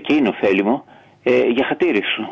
και 0.00 0.14
είναι 0.14 0.28
ωφέλιμο 0.28 0.84
ε, 1.22 1.46
για 1.46 1.64
χατήρι 1.64 2.02
σου 2.14 2.28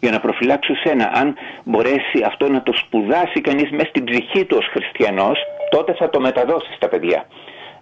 για 0.00 0.10
να 0.10 0.20
προφυλάξω 0.20 0.74
σένα. 0.74 1.10
Αν 1.14 1.34
μπορέσει 1.64 2.18
αυτό 2.26 2.48
να 2.48 2.62
το 2.62 2.72
σπουδάσει 2.74 3.40
κανείς 3.40 3.70
μέσα 3.70 3.88
στην 3.88 4.04
ψυχή 4.04 4.44
του 4.44 4.56
ως 4.60 4.66
χριστιανός, 4.70 5.38
τότε 5.70 5.94
θα 5.94 6.10
το 6.10 6.20
μεταδώσει 6.20 6.72
στα 6.76 6.88
παιδιά. 6.88 7.26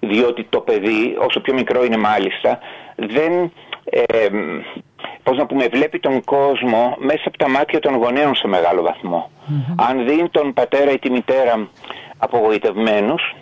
Διότι 0.00 0.46
το 0.50 0.60
παιδί, 0.60 1.16
όσο 1.18 1.40
πιο 1.40 1.54
μικρό 1.54 1.84
είναι 1.84 1.96
μάλιστα, 1.96 2.58
δεν, 2.96 3.52
ε, 3.84 4.26
πώς 5.22 5.36
να 5.36 5.46
πούμε, 5.46 5.66
βλέπει 5.72 5.98
τον 5.98 6.24
κόσμο 6.24 6.96
μέσα 6.98 7.22
από 7.24 7.38
τα 7.38 7.48
μάτια 7.48 7.80
των 7.80 7.94
γονέων 7.94 8.34
σε 8.34 8.46
μεγάλο 8.48 8.94
Αν 9.76 10.06
δει 10.06 10.28
τον 10.30 10.52
πατέρα 10.52 10.90
ή 10.90 10.98
τη 10.98 11.10
μητέρα 11.10 11.68
απογοητευμένους, 12.18 13.34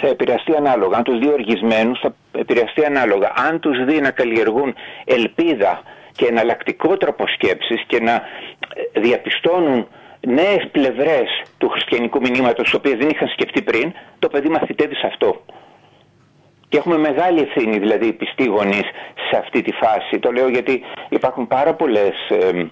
θα 0.00 0.08
επηρεαστεί 0.08 0.56
ανάλογα. 0.56 0.96
Αν 0.96 1.02
τους 1.02 1.18
δει 1.18 1.28
οργισμένους 1.28 2.00
θα 2.00 2.14
επηρεαστεί 2.32 2.84
ανάλογα. 2.84 3.32
Αν 3.48 3.60
τους 3.60 3.84
δει 3.84 4.00
να 4.00 4.10
καλλιεργούν 4.10 4.74
ελπίδα 5.04 5.82
και 6.16 6.26
εναλλακτικό 6.26 6.96
τρόπο 6.96 7.24
σκέψης 7.26 7.82
και 7.86 8.00
να 8.00 8.12
ε, 8.12 9.00
διαπιστώνουν 9.00 9.86
νέες 10.20 10.68
πλευρές 10.72 11.42
του 11.58 11.68
χριστιανικού 11.68 12.20
μηνύματος 12.20 12.64
τις 12.64 12.74
οποίες 12.74 12.96
δεν 12.96 13.08
είχαν 13.08 13.28
σκεφτεί 13.28 13.62
πριν, 13.62 13.92
το 14.18 14.28
παιδί 14.28 14.48
μαθητεύει 14.48 14.94
σε 14.94 15.06
αυτό. 15.06 15.40
Και 16.68 16.76
έχουμε 16.76 16.98
μεγάλη 16.98 17.40
ευθύνη 17.40 17.78
δηλαδή 17.78 18.06
οι 18.06 18.12
πιστοί 18.12 18.44
γονείς 18.44 18.86
σε 19.30 19.36
αυτή 19.38 19.62
τη 19.62 19.72
φάση. 19.72 20.18
Το 20.18 20.32
λέω 20.32 20.48
γιατί 20.48 20.82
υπάρχουν 21.08 21.46
πάρα 21.46 21.74
πολλές, 21.74 22.14
ε, 22.28 22.66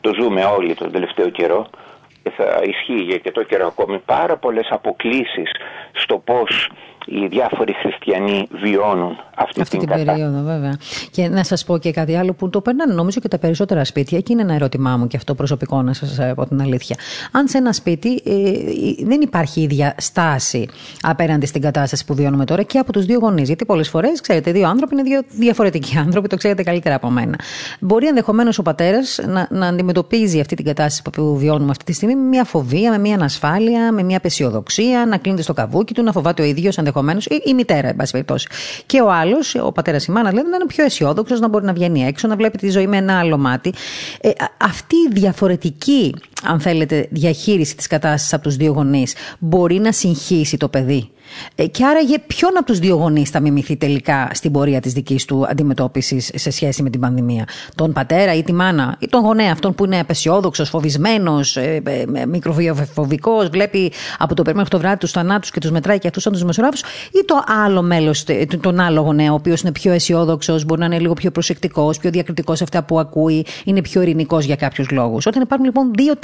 το 0.00 0.14
ζούμε 0.20 0.44
όλοι 0.44 0.74
τον 0.74 0.92
τελευταίο 0.92 1.28
καιρό, 1.28 1.66
και 1.70 1.85
θα 2.30 2.60
ισχύει 2.64 3.02
για 3.02 3.18
και 3.18 3.30
το 3.30 3.42
καιρό 3.42 3.66
ακόμη 3.66 3.98
πάρα 3.98 4.36
πολλές 4.36 4.68
αποκλήσεις 4.70 5.50
στο 5.92 6.18
πώς 6.18 6.70
οι 7.06 7.26
διάφοροι 7.26 7.72
χριστιανοί 7.72 8.46
βιώνουν 8.50 9.16
αυτή, 9.36 9.60
αυτή 9.60 9.78
την, 9.78 9.88
την 9.88 10.04
περίοδο, 10.04 10.42
βέβαια. 10.42 10.76
Και 11.10 11.28
να 11.28 11.44
σας 11.44 11.64
πω 11.64 11.78
και 11.78 11.92
κάτι 11.92 12.16
άλλο 12.16 12.32
που 12.32 12.50
το 12.50 12.60
περνάνε 12.60 12.94
νομίζω 12.94 13.20
και 13.20 13.28
τα 13.28 13.38
περισσότερα 13.38 13.84
σπίτια, 13.84 14.20
και 14.20 14.32
είναι 14.32 14.42
ένα 14.42 14.54
ερώτημά 14.54 14.96
μου 14.96 15.06
και 15.06 15.16
αυτό 15.16 15.34
προσωπικό 15.34 15.82
να 15.82 15.92
σας 15.92 16.18
πω 16.34 16.46
την 16.46 16.60
αλήθεια. 16.60 16.96
Αν 17.32 17.48
σε 17.48 17.58
ένα 17.58 17.72
σπίτι 17.72 18.22
ε, 18.24 19.04
δεν 19.04 19.20
υπάρχει 19.20 19.60
ίδια 19.60 19.94
στάση 19.98 20.68
απέναντι 21.00 21.46
στην 21.46 21.60
κατάσταση 21.60 22.04
που 22.04 22.14
βιώνουμε 22.14 22.44
τώρα 22.44 22.62
και 22.62 22.78
από 22.78 22.92
τους 22.92 23.04
δύο 23.04 23.18
γονείς. 23.18 23.46
Γιατί 23.46 23.64
πολλές 23.64 23.88
φορές, 23.88 24.20
ξέρετε, 24.20 24.52
δύο 24.52 24.68
άνθρωποι 24.68 24.94
είναι 24.94 25.02
δύο 25.02 25.22
διαφορετικοί 25.28 25.98
άνθρωποι, 26.06 26.28
το 26.28 26.36
ξέρετε 26.36 26.62
καλύτερα 26.62 26.94
από 26.94 27.10
μένα. 27.10 27.38
Μπορεί 27.80 28.06
ενδεχομένως 28.06 28.58
ο 28.58 28.62
πατέρας 28.62 29.20
να, 29.26 29.48
να 29.50 29.66
αντιμετωπίζει 29.66 30.40
αυτή 30.40 30.56
την 30.56 30.64
κατάσταση 30.64 31.02
που 31.10 31.36
βιώνουμε 31.36 31.70
αυτή 31.70 31.84
τη 31.84 31.92
στιγμή 31.92 32.14
με 32.14 32.28
μια 32.28 32.44
φοβία, 32.44 32.90
με 32.90 32.98
μια 32.98 33.14
ανασφάλεια, 33.14 33.92
με 33.92 34.02
μια 34.02 34.16
απεσιοδοξία, 34.16 35.06
να 35.06 35.16
κλείνεται 35.16 35.42
στο 35.42 35.52
καβούκι 35.52 35.94
του, 35.94 36.02
να 36.02 36.12
φοβάται 36.12 36.42
ο 36.42 36.44
ίδιος 36.44 36.78
ενδεχομένως, 36.78 36.94
ή 37.28 37.42
η 37.44 37.54
μητέρα, 37.54 37.88
εν 37.88 37.96
πάση 37.96 38.12
περιπτώσει. 38.12 38.46
Και 38.86 39.00
ο 39.00 39.10
άλλος, 39.10 39.54
ο 39.54 39.72
πατέρας 39.72 40.06
η 40.06 40.10
μάνα, 40.10 40.30
δηλαδή 40.30 40.48
να 40.48 40.56
είναι 40.56 40.66
πιο 40.66 40.84
αισιόδοξος, 40.84 41.40
να 41.40 41.48
μπορεί 41.48 41.64
να 41.64 41.72
βγαίνει 41.72 42.04
έξω, 42.04 42.28
να 42.28 42.36
βλέπει 42.36 42.58
τη 42.58 42.70
ζωή 42.70 42.86
με 42.86 42.96
ένα 42.96 43.18
άλλο 43.18 43.38
μάτι. 43.38 43.72
Ε, 44.20 44.30
αυτή 44.58 44.96
η 44.96 45.08
διαφορετική, 45.12 46.14
αν 46.44 46.60
θέλετε, 46.60 47.08
διαχείριση 47.10 47.76
της 47.76 47.86
κατάστασης 47.86 48.32
από 48.32 48.42
τους 48.42 48.56
δύο 48.56 48.72
γονείς 48.72 49.14
μπορεί 49.38 49.78
να 49.78 49.92
συγχύσει 49.92 50.56
το 50.56 50.68
παιδί; 50.68 51.10
Ε, 51.54 51.66
και 51.66 51.84
άραγε 51.84 52.18
ποιον 52.18 52.56
από 52.56 52.66
τους 52.66 52.78
δύο 52.78 52.96
γονείς 52.96 53.30
θα 53.30 53.40
μιμηθεί 53.40 53.76
τελικά 53.76 54.30
στην 54.32 54.52
πορεία 54.52 54.80
της 54.80 54.92
δικής 54.92 55.24
του 55.24 55.46
αντιμετώπισης 55.48 56.30
σε 56.34 56.50
σχέση 56.50 56.82
με 56.82 56.90
την 56.90 57.00
πανδημία. 57.00 57.44
Τον 57.74 57.92
πατέρα 57.92 58.34
ή 58.34 58.42
τη 58.42 58.52
μάνα, 58.52 58.96
ή 58.98 59.06
τον 59.08 59.20
γονέα 59.20 59.52
αυτόν 59.52 59.74
που 59.74 59.84
είναι 59.84 59.98
απεσιόδοξος, 59.98 60.68
φοβισμένος, 60.68 61.56
ε, 61.56 61.82
ε, 62.14 62.26
μικροφοβικό, 62.26 63.48
βλέπει 63.50 63.92
από 64.18 64.34
το 64.34 64.42
περίμενο 64.42 64.68
το 64.70 64.78
βράδυ 64.78 64.98
τους 64.98 65.10
θανάτους 65.10 65.50
και 65.50 65.60
τους 65.60 65.70
μετράει 65.70 65.98
και 65.98 66.06
αυτούς 66.06 66.22
σαν 66.22 66.32
τους 66.32 66.40
δημοσιογράφους, 66.40 66.80
ή 67.12 67.24
το 67.24 67.42
άλλο 67.64 67.82
μέλος, 67.82 68.24
τον 68.60 68.80
άλλο 68.80 69.00
γονέα, 69.00 69.32
ο 69.32 69.34
οποίος 69.34 69.60
είναι 69.60 69.72
πιο 69.72 69.92
αισιόδοξος, 69.92 70.64
μπορεί 70.64 70.80
να 70.80 70.86
είναι 70.86 70.98
λίγο 70.98 71.14
πιο 71.14 71.30
προσεκτικός, 71.30 71.98
πιο 71.98 72.10
διακριτικός 72.10 72.58
σε 72.58 72.64
αυτά 72.64 72.82
που 72.82 72.98
ακούει, 72.98 73.46
είναι 73.64 73.80
πιο 73.80 74.02
ειρηνικός 74.02 74.44
για 74.44 74.56
κάποιους 74.56 74.90
λόγους. 74.90 75.26
Όταν 75.26 75.42
υπάρχουν 75.42 75.66
λοιπόν 75.66 75.90
δύο 75.96 76.14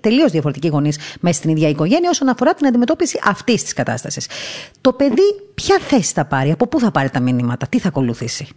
τελείως 0.00 0.30
διαφορετικοί 0.30 0.68
γονείς 0.68 0.98
μέσα 1.20 1.38
στην 1.38 1.50
ίδια 1.50 1.68
οικογένεια 1.68 2.10
όσον 2.10 2.28
αφορά 2.28 2.54
την 2.54 2.66
αντιμετώπιση 2.66 3.18
αυτής 3.24 3.62
της 3.62 3.72
κατάστασης. 3.72 4.26
Το 4.80 4.92
παιδί 4.92 5.22
ποια 5.54 5.78
θέση 5.78 6.12
θα 6.12 6.24
πάρει, 6.24 6.50
από 6.50 6.66
πού 6.66 6.80
θα 6.80 6.90
πάρει 6.90 7.10
τα 7.10 7.20
μηνύματα, 7.20 7.66
τι 7.66 7.78
θα 7.78 7.88
ακολουθήσει; 7.88 8.48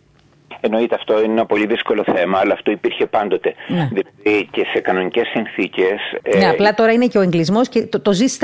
Εννοείται 0.59 0.95
αυτό 0.95 1.23
είναι 1.23 1.31
ένα 1.31 1.45
πολύ 1.45 1.65
δύσκολο 1.65 2.03
θέμα, 2.15 2.39
αλλά 2.39 2.53
αυτό 2.53 2.71
υπήρχε 2.71 3.05
πάντοτε. 3.05 3.53
Ναι. 3.67 3.89
Δηλαδή 3.91 4.47
και 4.51 4.65
σε 4.73 4.79
κανονικές 4.79 5.27
συνθήκες. 5.27 5.99
Ναι, 6.37 6.45
ε... 6.45 6.49
απλά 6.49 6.73
τώρα 6.73 6.91
είναι 6.91 7.05
και 7.05 7.17
ο 7.17 7.21
εγκλισμός 7.21 7.69
και 7.69 7.85
το, 7.85 7.99
το 7.99 8.13
ζεις 8.13 8.37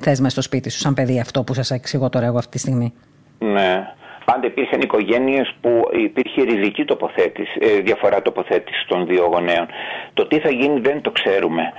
θες 0.00 0.20
μες 0.20 0.32
στο 0.32 0.42
σπίτι 0.42 0.70
σου, 0.70 0.78
σαν 0.78 0.94
παιδί 0.94 1.20
αυτό 1.20 1.42
που 1.42 1.54
σας 1.54 1.70
εξηγώ 1.70 2.08
τώρα 2.08 2.26
εγώ 2.26 2.38
αυτή 2.38 2.50
τη 2.50 2.58
στιγμή. 2.58 2.92
Ναι. 3.38 3.88
Πάντα 4.24 4.46
υπήρχαν 4.46 4.80
οικογένειες 4.80 5.54
που 5.60 5.82
υπήρχε 6.04 6.42
ριζική 6.42 6.84
τοποθέτηση, 6.84 7.58
ε, 7.60 7.80
διαφορά 7.80 8.22
τοποθέτηση 8.22 8.86
των 8.88 9.06
δύο 9.06 9.24
γονέων. 9.32 9.66
Το 10.14 10.26
τι 10.26 10.38
θα 10.38 10.50
γίνει 10.50 10.80
δεν 10.80 11.00
το 11.00 11.10
ξέρουμε 11.10 11.72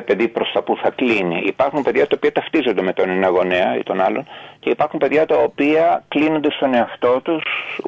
παιδί 0.00 0.28
προς 0.28 0.50
τα 0.52 0.62
που 0.62 0.76
θα 0.82 0.90
κλείνει. 0.90 1.42
Υπάρχουν 1.46 1.82
παιδιά 1.82 2.06
τα 2.06 2.14
οποία 2.16 2.32
ταυτίζονται 2.32 2.82
με 2.82 2.92
τον 2.92 3.08
ένα 3.08 3.28
γονέα 3.28 3.76
ή 3.76 3.82
τον 3.82 4.00
άλλον 4.00 4.26
και 4.60 4.70
υπάρχουν 4.70 4.98
παιδιά 4.98 5.26
τα 5.26 5.36
οποία 5.36 6.04
κλείνονται 6.08 6.50
στον 6.50 6.74
εαυτό 6.74 7.20
τους 7.20 7.42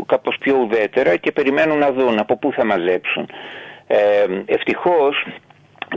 κάπως 0.06 0.36
πιο 0.40 0.56
ουδέτερα 0.56 1.16
και 1.16 1.32
περιμένουν 1.32 1.78
να 1.78 1.92
δουν 1.92 2.18
από 2.18 2.36
πού 2.36 2.52
θα 2.52 2.64
μαζέψουν. 2.64 3.28
Ε, 3.86 3.96
Ευτυχώς 4.46 5.26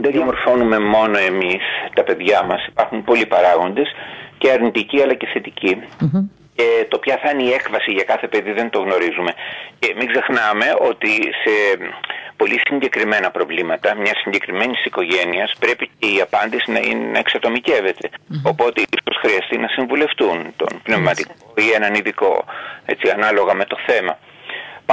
δεν 0.00 0.12
διαμορφώνουμε 0.12 0.78
μόνο 0.78 1.18
εμείς 1.18 1.62
τα 1.94 2.02
παιδιά 2.02 2.44
μας. 2.44 2.66
Υπάρχουν 2.66 3.04
πολλοί 3.04 3.26
παράγοντες 3.26 3.92
και 4.38 4.50
αρνητικοί 4.50 5.02
αλλά 5.02 5.14
και 5.14 5.26
θετικοι 5.26 5.82
και 6.58 6.86
το 6.88 6.98
ποια 6.98 7.16
θα 7.22 7.30
είναι 7.30 7.42
η 7.42 7.52
έκβαση 7.52 7.90
για 7.92 8.04
κάθε 8.12 8.28
παιδί 8.28 8.52
δεν 8.52 8.70
το 8.70 8.78
γνωρίζουμε. 8.78 9.32
Και 9.78 9.94
μην 9.98 10.06
ξεχνάμε 10.12 10.66
ότι 10.90 11.12
σε 11.42 11.54
πολύ 12.36 12.58
συγκεκριμένα 12.68 13.30
προβλήματα 13.30 13.94
μιας 13.94 14.18
συγκεκριμένης 14.24 14.84
οικογένειας 14.84 15.52
πρέπει 15.58 15.90
και 15.98 16.08
η 16.16 16.20
απάντηση 16.20 16.70
να, 16.70 16.78
είναι, 16.78 17.06
να 17.14 17.18
εξατομικεύεται. 17.18 18.06
Οπότε 18.42 18.78
ίσως 18.80 19.16
χρειαστεί 19.22 19.56
να 19.58 19.68
συμβουλευτούν 19.68 20.52
τον 20.56 20.72
πνευματικό 20.82 21.34
ή 21.54 21.66
έναν 21.78 21.94
ειδικό, 21.94 22.44
έτσι, 22.84 23.10
ανάλογα 23.10 23.54
με 23.54 23.64
το 23.64 23.76
θέμα. 23.86 24.18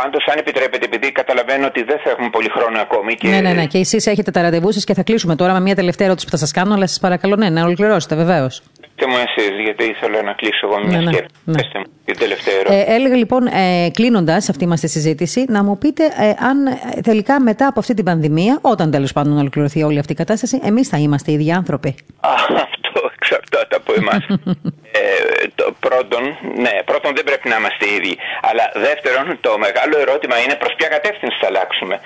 Πάντως, 0.01 0.25
αν 0.31 0.37
επιτρέπετε, 0.37 0.85
επειδή 0.85 1.11
καταλαβαίνω 1.11 1.65
ότι 1.65 1.83
δεν 1.83 1.99
θα 2.03 2.09
έχουμε 2.09 2.29
πολύ 2.29 2.49
χρόνο 2.49 2.79
ακόμη. 2.79 3.15
Και... 3.15 3.27
Ναι, 3.27 3.41
ναι, 3.41 3.53
ναι. 3.53 3.65
Και 3.65 3.77
εσείς 3.77 4.07
έχετε 4.07 4.31
τα 4.31 4.41
ραντεβού 4.41 4.71
σας 4.71 4.83
και 4.83 4.93
θα 4.93 5.03
κλείσουμε 5.03 5.35
τώρα 5.35 5.53
με 5.53 5.59
μια 5.59 5.75
τελευταία 5.75 6.07
ερώτηση 6.07 6.25
που 6.25 6.31
θα 6.31 6.37
σας 6.37 6.51
κάνω, 6.51 6.73
αλλά 6.73 6.87
σας 6.87 6.99
παρακαλώ, 6.99 7.35
ναι, 7.35 7.49
να 7.49 7.63
ολοκληρώσετε, 7.63 8.15
βεβαίως. 8.15 8.61
Πείτε 8.81 9.09
μου 9.09 9.15
εσείς, 9.17 9.51
γιατί 9.63 9.83
ήθελα 9.83 10.23
να 10.23 10.33
κλείσω 10.33 10.67
εγώ 10.67 10.87
μια 10.87 11.01
ναι, 11.01 11.11
σκέψη. 11.11 11.35
Ναι, 11.43 11.53
ναι. 11.53 11.79
μου 11.79 11.91
την 12.05 12.17
τελευταία 12.17 12.53
ερώτηση. 12.53 12.85
Ε, 12.87 12.95
έλεγα 12.95 13.15
λοιπόν, 13.15 13.47
ε, 13.47 13.89
κλείνοντας 13.93 14.49
αυτή 14.49 14.67
μας 14.67 14.79
τη 14.79 14.87
συζήτηση, 14.87 15.45
να 15.47 15.63
μου 15.63 15.77
πείτε 15.77 16.03
ε, 16.03 16.45
αν 16.49 16.65
ε, 16.65 17.01
τελικά 17.01 17.41
μετά 17.41 17.67
από 17.67 17.79
αυτή 17.79 17.93
την 17.93 18.05
πανδημία, 18.05 18.59
όταν 18.61 18.91
τέλος 18.91 19.13
πάντων 19.13 19.37
ολοκληρωθεί 19.37 19.83
όλη 19.83 19.99
αυτή 19.99 20.11
η 20.11 20.15
κατάσταση, 20.15 20.59
εμείς 20.63 20.87
θα 20.87 20.97
είμαστε 20.97 21.31
ίδιοι 21.31 21.51
άνθρωποι. 21.51 21.95
Α, 22.19 22.29
αυτό 22.29 23.09
εξαρτάται 23.15 23.75
από 23.75 23.93
εμάς. 23.97 24.25
ε, 24.95 25.47
το 25.55 25.75
πρώτον, 25.79 26.23
ναι, 26.55 26.73
πρώτον 26.85 27.15
δεν 27.15 27.23
πρέπει 27.23 27.49
να 27.49 27.55
είμαστε 27.55 27.85
ίδιοι. 27.97 28.17
Αλλά 28.41 28.71
δεύτερον, 28.73 29.37
το 29.41 29.57
μεγάλο 29.57 29.95
ερώτημα 29.99 30.35
είναι 30.39 30.55
προς 30.55 30.73
ποια 30.77 30.87
κατεύθυνση 30.87 31.37
θα 31.41 31.47
αλλάξουμε 31.47 31.99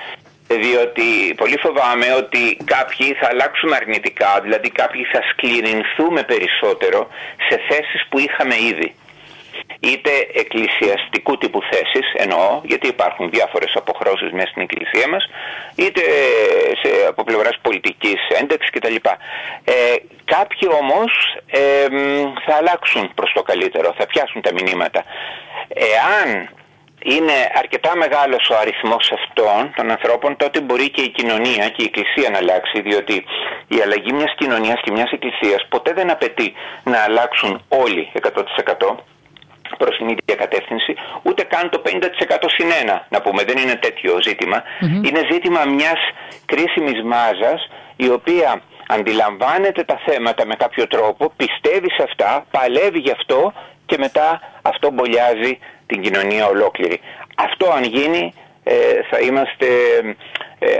διότι 0.58 1.34
πολύ 1.36 1.58
φοβάμαι 1.66 2.14
ότι 2.22 2.58
κάποιοι 2.66 3.14
θα 3.20 3.28
αλλάξουν 3.32 3.74
αρνητικά, 3.74 4.40
δηλαδή 4.44 4.70
κάποιοι 4.70 5.04
θα 5.14 5.22
σκληρινθούμε 5.32 6.24
περισσότερο 6.24 7.08
σε 7.50 7.60
θέσεις 7.70 8.02
που 8.10 8.20
είχαμε 8.20 8.56
ήδη. 8.72 8.96
Είτε 9.80 10.12
εκκλησιαστικού 10.34 11.38
τύπου 11.38 11.62
θέσεις, 11.72 12.14
εννοώ, 12.14 12.62
γιατί 12.64 12.88
υπάρχουν 12.88 13.30
διάφορες 13.30 13.72
αποχρώσεις 13.76 14.32
μέσα 14.32 14.48
στην 14.48 14.62
εκκλησία 14.62 15.08
μας, 15.10 15.24
είτε 15.76 16.02
σε, 16.82 16.90
από 17.08 17.24
πλευράς 17.24 17.58
πολιτικής 17.62 18.20
ένταξης 18.40 18.70
κτλ. 18.70 18.96
Ε, 19.64 19.74
κάποιοι 20.26 20.70
όμως 20.82 21.12
ε, 21.48 21.86
θα 22.46 22.56
αλλάξουν 22.60 23.12
προς 23.16 23.32
το 23.34 23.42
καλύτερο, 23.42 23.94
θα 23.98 24.06
πιάσουν 24.06 24.42
τα 24.42 24.52
μηνύματα. 24.54 25.04
Εάν 25.68 26.50
είναι 27.04 27.34
αρκετά 27.54 27.96
μεγάλος 27.96 28.50
ο 28.50 28.56
αριθμός 28.58 29.12
αυτών 29.12 29.74
των 29.76 29.92
ανθρώπων, 29.92 30.38
τότε 30.38 30.62
μπορεί 30.62 30.90
και 30.90 31.02
η 31.02 31.10
κοινωνία 31.10 31.70
και 31.70 31.84
η 31.84 31.86
εκκλησία 31.86 32.30
να 32.30 32.38
αλλάξει, 32.38 32.82
διότι 32.82 33.26
η 33.68 33.82
αλλαγή 33.82 34.14
μιας 34.14 34.34
κοινωνίας 34.38 34.80
και 34.84 34.92
μιας 34.92 35.12
εκκλησίας 35.12 35.66
ποτέ 35.70 35.94
δεν 35.94 36.12
απαιτεί 36.12 36.54
να 36.84 37.04
αλλάξουν 37.04 37.66
όλοι 37.70 38.12
100%. 38.22 38.96
Προς 39.78 39.98
την 39.98 40.08
ίδια 40.08 40.36
κατεύθυνση, 40.36 40.96
ούτε 41.22 41.44
καν 41.44 41.70
το 41.70 41.82
50% 41.86 41.90
συν 42.58 42.68
να 43.10 43.22
πούμε, 43.22 43.44
δεν 43.44 43.58
είναι 43.58 43.76
τέτοιο 43.76 44.14
Είναι 44.80 45.22
ζήτημα 45.32 45.66
μιας 45.66 46.00
κρίσιμης 46.46 47.04
μάζας 47.04 47.70
η 47.96 48.10
οποία 48.10 48.62
αντιλαμβάνεται 48.88 49.84
τα 49.84 50.00
θέματα 50.06 50.46
με 50.46 50.56
κάποιο 50.56 50.88
τρόπο, 50.88 51.32
πιστεύει 51.36 51.92
σε 51.92 52.04
αυτά, 52.04 52.46
παλεύει 52.52 53.00
γι' 53.00 53.12
αυτό 53.12 53.54
και 53.86 53.98
μετά 54.00 54.42
αυτό 54.62 54.92
μπολιάζει 54.92 55.60
την 55.86 56.02
κοινωνία 56.02 56.48
ολόκληρη. 56.48 57.00
Αυτό 57.36 57.72
αν 57.72 57.84
γίνει 57.84 58.34
ε, 58.64 58.74
θα 59.10 59.20
είμαστε 59.20 59.66
ε, 59.66 60.14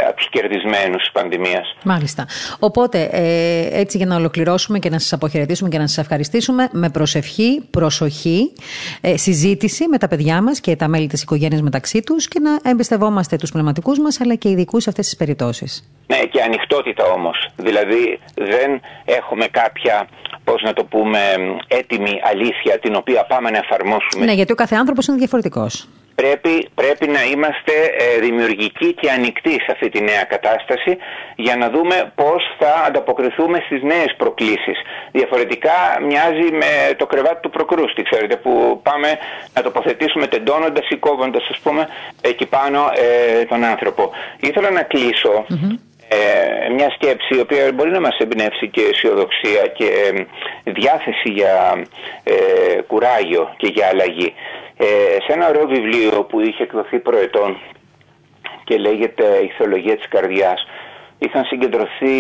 από 0.08 0.16
του 0.16 0.28
κερδισμένου 0.30 0.96
της 0.96 1.12
πανδημίας. 1.12 1.76
Μάλιστα. 1.84 2.28
Οπότε, 2.60 3.10
ε, 3.12 3.80
έτσι 3.80 3.98
για 3.98 4.06
να 4.06 4.16
ολοκληρώσουμε 4.16 4.80
και 4.80 4.90
να 4.90 5.00
σας 5.00 5.14
αποχαιρετήσουμε 5.14 5.70
και 5.70 5.78
να 5.78 5.88
σας 5.88 5.98
ευχαριστήσουμε, 5.98 6.70
με 6.72 6.90
προσευχή, 6.90 7.62
προσοχή, 7.72 8.54
ε, 9.02 9.18
συζήτηση 9.18 9.88
με 9.88 9.98
τα 9.98 10.08
παιδιά 10.08 10.42
μας 10.42 10.60
και 10.60 10.76
τα 10.76 10.88
μέλη 10.88 11.08
της 11.08 11.22
οικογένειας 11.22 11.62
μεταξύ 11.62 12.02
τους 12.02 12.28
και 12.28 12.40
να 12.40 12.70
εμπιστευόμαστε 12.72 13.36
τους 13.36 13.52
πνευματικούς 13.52 14.00
μας 14.00 14.22
αλλά 14.22 14.36
και 14.36 14.50
ειδικούς 14.50 14.84
σε 14.84 14.90
αυτές 14.90 15.06
τις 15.06 15.16
περιπτώσεις. 15.16 15.92
Ναι, 16.08 16.18
και 16.18 16.42
ανοιχτότητα 16.42 17.04
όμως. 17.04 17.50
Δηλαδή, 17.56 18.20
δεν 18.36 18.82
έχουμε 19.06 19.46
κάποια 19.48 20.08
πώς 20.44 20.62
να 20.62 20.74
το 20.74 20.84
πούμε, 20.84 21.20
έτοιμη 21.68 22.20
αλήθεια 22.24 22.80
την 22.80 22.96
οποία 22.96 23.26
πάμε 23.26 23.50
να 23.50 23.58
εφαρμόσουμε. 23.58 24.26
Ναι, 24.26 24.34
γιατί 24.34 24.52
ο 24.52 24.56
κάθε 24.56 24.76
άνθρωπος 24.76 25.08
είναι 25.08 25.18
διαφορετικός 25.18 25.88
πρέπει, 26.20 26.70
πρέπει 26.76 27.08
να 27.08 27.22
είμαστε 27.32 27.74
ε, 28.04 28.20
δημιουργικοί 28.20 28.94
και 28.94 29.12
ανοιχτοί 29.12 29.52
σε 29.52 29.72
αυτή 29.72 29.90
τη 29.90 30.00
νέα 30.02 30.24
κατάσταση 30.24 30.98
για 31.36 31.56
να 31.56 31.70
δούμε 31.70 32.12
πώς 32.16 32.42
θα 32.60 32.72
ανταποκριθούμε 32.88 33.58
στις 33.66 33.82
νέες 33.84 34.12
προκλήσεις. 34.18 34.78
Διαφορετικά 35.12 35.78
μοιάζει 36.08 36.48
με 36.62 36.72
το 36.98 37.06
κρεβάτι 37.06 37.42
του 37.42 37.50
προκρούστη, 37.50 38.02
ξέρετε, 38.10 38.36
που 38.36 38.80
πάμε 38.84 39.10
να 39.54 39.62
τοποθετήσουμε 39.62 40.28
τεντώνοντας 40.28 40.90
ή 40.90 40.96
κόβοντας, 40.96 41.48
ας 41.50 41.60
πούμε, 41.64 41.88
εκεί 42.22 42.46
πάνω 42.46 42.80
ε, 42.96 43.46
τον 43.46 43.64
άνθρωπο. 43.64 44.12
Ήθελα 44.40 44.70
να 44.72 44.84
κλεισω 44.84 45.46
ε, 46.12 46.70
μια 46.70 46.90
σκέψη 46.90 47.36
η 47.36 47.40
οποία 47.40 47.72
μπορεί 47.74 47.92
να 47.92 48.00
μας 48.00 48.18
εμπνεύσει 48.18 48.68
και 48.68 48.82
αισιοδοξία 48.82 49.68
και 49.68 49.90
διάθεση 50.64 51.30
για 51.32 51.84
κουράγιο 52.88 53.54
και 53.58 53.68
για 53.68 53.88
αλλαγή. 53.88 54.34
Ε, 54.78 54.86
σε 55.26 55.34
ένα 55.34 55.48
ωραίο 55.48 55.68
βιβλίο 55.68 56.24
που 56.24 56.40
είχε 56.40 56.64
εκδοθεί 56.64 57.00
προετών 57.00 57.58
και 58.64 58.78
λέγεται 58.78 59.24
«Η 59.44 59.52
θεολογία 59.58 59.96
της 59.96 60.08
καρδιάς» 60.08 60.68
είχαν 61.20 61.44
συγκεντρωθεί 61.46 62.18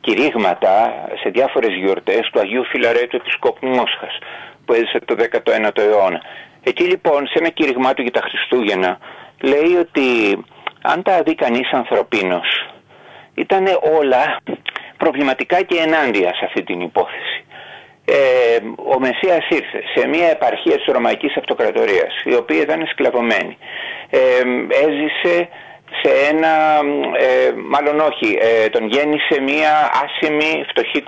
κηρύγματα 0.00 1.04
σε 1.22 1.28
διάφορες 1.28 1.74
γιορτές 1.74 2.30
του 2.32 2.40
Αγίου 2.40 2.64
Φιλαρέτου 2.64 3.16
Επισκόπου 3.16 3.66
Μόσχας 3.66 4.18
που 4.64 4.72
έζησε 4.72 4.98
το 5.04 5.16
19ο 5.18 5.78
αιώνα. 5.78 6.20
Εκεί 6.62 6.82
λοιπόν 6.82 7.26
σε 7.26 7.38
ένα 7.38 7.48
κήρυγμά 7.48 7.94
του 7.94 8.02
για 8.02 8.10
τα 8.10 8.20
Χριστούγεννα 8.20 8.98
λέει 9.42 9.74
ότι 9.80 10.38
αν 10.82 11.02
τα 11.02 11.22
δει 11.22 11.34
κανείς 11.34 11.72
ανθρωπίνος 11.72 12.70
ήταν 13.34 13.64
όλα 13.98 14.40
προβληματικά 14.96 15.62
και 15.62 15.78
ενάντια 15.78 16.34
σε 16.34 16.44
αυτή 16.44 16.62
την 16.62 16.80
υπόθεση. 16.80 17.44
Ε, 18.04 18.58
ο 18.94 18.98
Μεσσίας 19.00 19.48
ήρθε 19.48 19.82
σε 19.94 20.06
μια 20.08 20.28
επαρχία 20.30 20.76
της 20.76 20.84
Ρωμαϊκής 20.86 21.36
Αυτοκρατορίας 21.36 22.22
η 22.24 22.34
οποία 22.34 22.60
ήταν 22.60 22.86
σκλαβωμένη. 22.86 23.56
Ε, 24.10 24.18
έζησε 24.86 25.48
σε 26.02 26.10
ένα, 26.30 26.80
ε, 27.18 27.52
μάλλον 27.68 28.00
όχι, 28.00 28.38
ε, 28.40 28.68
τον 28.68 28.88
γέννησε 28.88 29.40
μια 29.40 29.90
άσημη 30.04 30.64
φτωχή 30.68 31.02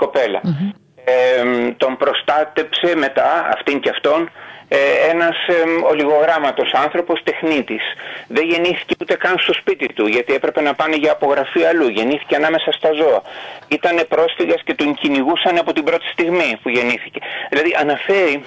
τον 1.76 1.96
προστάτεψε 1.96 2.96
μετά 2.96 3.48
αυτήν 3.54 3.80
και 3.80 3.88
αυτόν 3.88 4.20
ε, 4.22 4.61
ένας 5.10 5.36
ε, 5.46 5.84
ολιγογράμματος 5.90 6.72
άνθρωπος 6.72 7.22
τεχνίτης. 7.22 7.82
Δεν 8.28 8.44
γεννήθηκε 8.44 8.94
ούτε 9.00 9.14
καν 9.16 9.38
στο 9.38 9.52
σπίτι 9.52 9.92
του 9.92 10.06
γιατί 10.06 10.34
έπρεπε 10.34 10.60
να 10.60 10.74
πάνε 10.74 10.96
για 10.96 11.12
απογραφή 11.12 11.64
αλλού. 11.64 11.88
Γεννήθηκε 11.88 12.36
ανάμεσα 12.36 12.72
στα 12.72 12.92
ζώα. 12.92 13.22
Ήταν 13.68 14.06
πρόσφυγας 14.08 14.62
και 14.64 14.74
τον 14.74 14.94
κυνηγούσαν 14.94 15.58
από 15.58 15.72
την 15.72 15.84
πρώτη 15.84 16.06
στιγμή 16.12 16.58
που 16.62 16.68
γεννήθηκε. 16.68 17.20
Δηλαδή 17.50 17.76
αναφέρει 17.80 18.44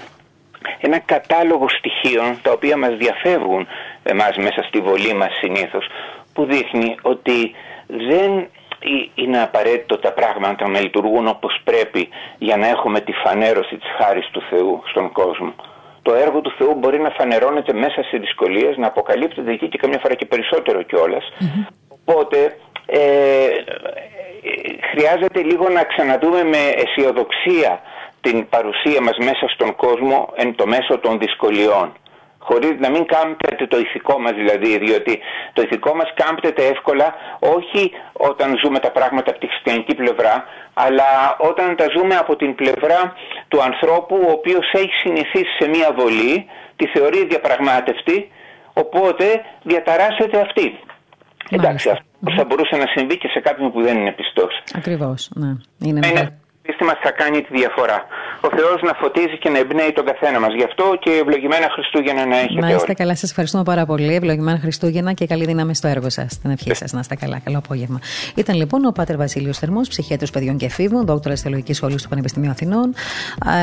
ένα 0.79 0.99
κατάλογο 0.99 1.69
στοιχείων 1.69 2.39
τα 2.41 2.51
οποία 2.51 2.77
μας 2.77 2.93
διαφεύγουν 2.97 3.67
εμάς 4.03 4.38
μέσα 4.38 4.63
στη 4.67 4.79
βολή 4.79 5.13
μας 5.13 5.33
συνήθως 5.41 5.88
που 6.33 6.45
δείχνει 6.45 6.97
ότι 7.01 7.55
δεν 7.88 8.47
είναι 9.15 9.41
απαραίτητο 9.41 9.97
τα 9.97 10.11
πράγματα 10.11 10.67
να 10.67 10.79
λειτουργούν 10.79 11.27
όπως 11.27 11.61
πρέπει 11.63 12.09
για 12.38 12.57
να 12.57 12.67
έχουμε 12.67 12.99
τη 13.01 13.11
φανέρωση 13.11 13.77
της 13.77 13.89
χάρης 13.97 14.27
του 14.31 14.41
Θεού 14.49 14.83
στον 14.85 15.11
κόσμο 15.11 15.53
το 16.05 16.13
έργο 16.13 16.41
του 16.41 16.53
Θεού 16.57 16.73
μπορεί 16.79 16.99
να 16.99 17.09
φανερώνεται 17.09 17.73
μέσα 17.73 18.03
σε 18.03 18.17
δυσκολίες, 18.17 18.77
να 18.77 18.87
αποκαλύπτεται 18.87 19.51
εκεί 19.51 19.67
και 19.67 19.77
καμιά 19.77 19.99
φορά 20.01 20.13
και 20.13 20.25
περισσότερο 20.25 20.79
Οπότε 21.99 22.57
ε, 22.85 22.99
χρειάζεται 24.91 25.41
λίγο 25.41 25.69
να 25.69 25.83
ξαναδούμε 25.83 26.43
με 26.43 26.61
αισιοδοξία 26.81 27.81
την 28.21 28.49
παρουσία 28.49 29.01
μας 29.01 29.17
μέσα 29.17 29.45
στον 29.53 29.75
κόσμο 29.75 30.29
εν 30.35 30.55
το 30.55 30.65
μέσο 30.67 30.97
των 30.97 31.19
δυσκολιών 31.19 31.87
χωρίς 32.47 32.75
να 32.84 32.89
μην 32.93 33.03
κάμπτεται 33.13 33.65
το 33.67 33.77
ηθικό 33.86 34.15
μας 34.23 34.34
δηλαδή, 34.41 34.71
διότι 34.86 35.13
το 35.53 35.62
ηθικό 35.65 35.91
μας 35.99 36.10
κάμπτεται 36.21 36.63
εύκολα 36.73 37.08
όχι 37.39 37.91
όταν 38.13 38.47
ζούμε 38.62 38.79
τα 38.79 38.91
πράγματα 38.97 39.27
από 39.31 39.39
τη 39.39 39.47
χριστιανική 39.51 39.93
πλευρά, 39.95 40.36
αλλά 40.73 41.10
όταν 41.49 41.75
τα 41.75 41.86
ζούμε 41.95 42.15
από 42.23 42.36
την 42.36 42.55
πλευρά 42.55 42.99
του 43.47 43.60
ανθρώπου 43.69 44.15
ο 44.27 44.31
οποίος 44.31 44.65
έχει 44.81 44.95
συνηθίσει 45.03 45.53
σε 45.60 45.67
μία 45.73 45.89
βολή, 45.97 46.45
τη 46.75 46.86
θεωρεί 46.93 47.25
διαπραγμάτευτη, 47.25 48.17
οπότε 48.73 49.25
διαταράσσεται 49.63 50.38
αυτή. 50.39 50.67
Εντάξει, 51.49 51.89
αυτό 51.89 52.31
θα 52.38 52.45
μπορούσε 52.45 52.75
να 52.75 52.88
συμβεί 52.95 53.17
και 53.17 53.27
σε 53.27 53.39
κάποιον 53.39 53.71
που 53.71 53.81
δεν 53.81 53.97
είναι 53.97 54.12
πιστός. 54.12 54.63
Ακριβώς, 54.73 55.31
ναι. 55.36 55.51
Είναι, 55.88 56.08
είναι 56.08 56.39
πίστη 56.65 56.84
μας 56.84 56.97
θα 57.04 57.12
κάνει 57.12 57.41
τη 57.41 57.58
διαφορά 57.60 58.08
ο 58.45 58.49
Θεός 58.58 58.82
να 58.82 58.93
φωτίζει 58.93 59.38
και 59.38 59.49
να 59.49 59.58
εμπνέει 59.58 59.91
τον 59.91 60.06
καθένα 60.06 60.39
μας. 60.39 60.54
Γι' 60.54 60.63
αυτό 60.63 60.84
και 60.99 61.12
ευλογημένα 61.12 61.67
Χριστούγεννα 61.69 62.25
να 62.25 62.38
έχετε. 62.38 62.60
Να 62.60 62.69
είστε 62.69 62.93
καλά, 62.93 63.15
σας 63.15 63.30
ευχαριστούμε 63.30 63.63
πάρα 63.63 63.86
πολύ. 63.86 64.15
Ευλογημένα 64.15 64.60
Χριστούγεννα 64.60 65.13
και 65.13 65.25
καλή 65.25 65.45
δύναμη 65.45 65.75
στο 65.75 65.88
έργο 65.88 66.10
σας. 66.10 66.39
Την 66.39 66.51
ευχή 66.51 66.75
σας. 66.75 66.93
Να 66.93 66.99
είστε 66.99 67.15
καλά. 67.15 67.39
Καλό 67.43 67.58
απόγευμα. 67.58 67.99
Ήταν 68.36 68.56
λοιπόν 68.56 68.86
ο 68.86 68.91
Πάτερ 68.91 69.17
Βασίλειος 69.17 69.58
Θερμός, 69.58 69.88
ψυχίατρο 69.88 70.28
παιδιών 70.34 70.58
και 70.58 70.65
εφήβων, 70.65 71.06
δόκτωρα 71.06 71.36
Θεολογική 71.36 71.73
Σχολή 71.73 71.95
του 71.95 72.10
Πανεπιστημίου 72.10 72.49
Αθηνών. 72.49 72.93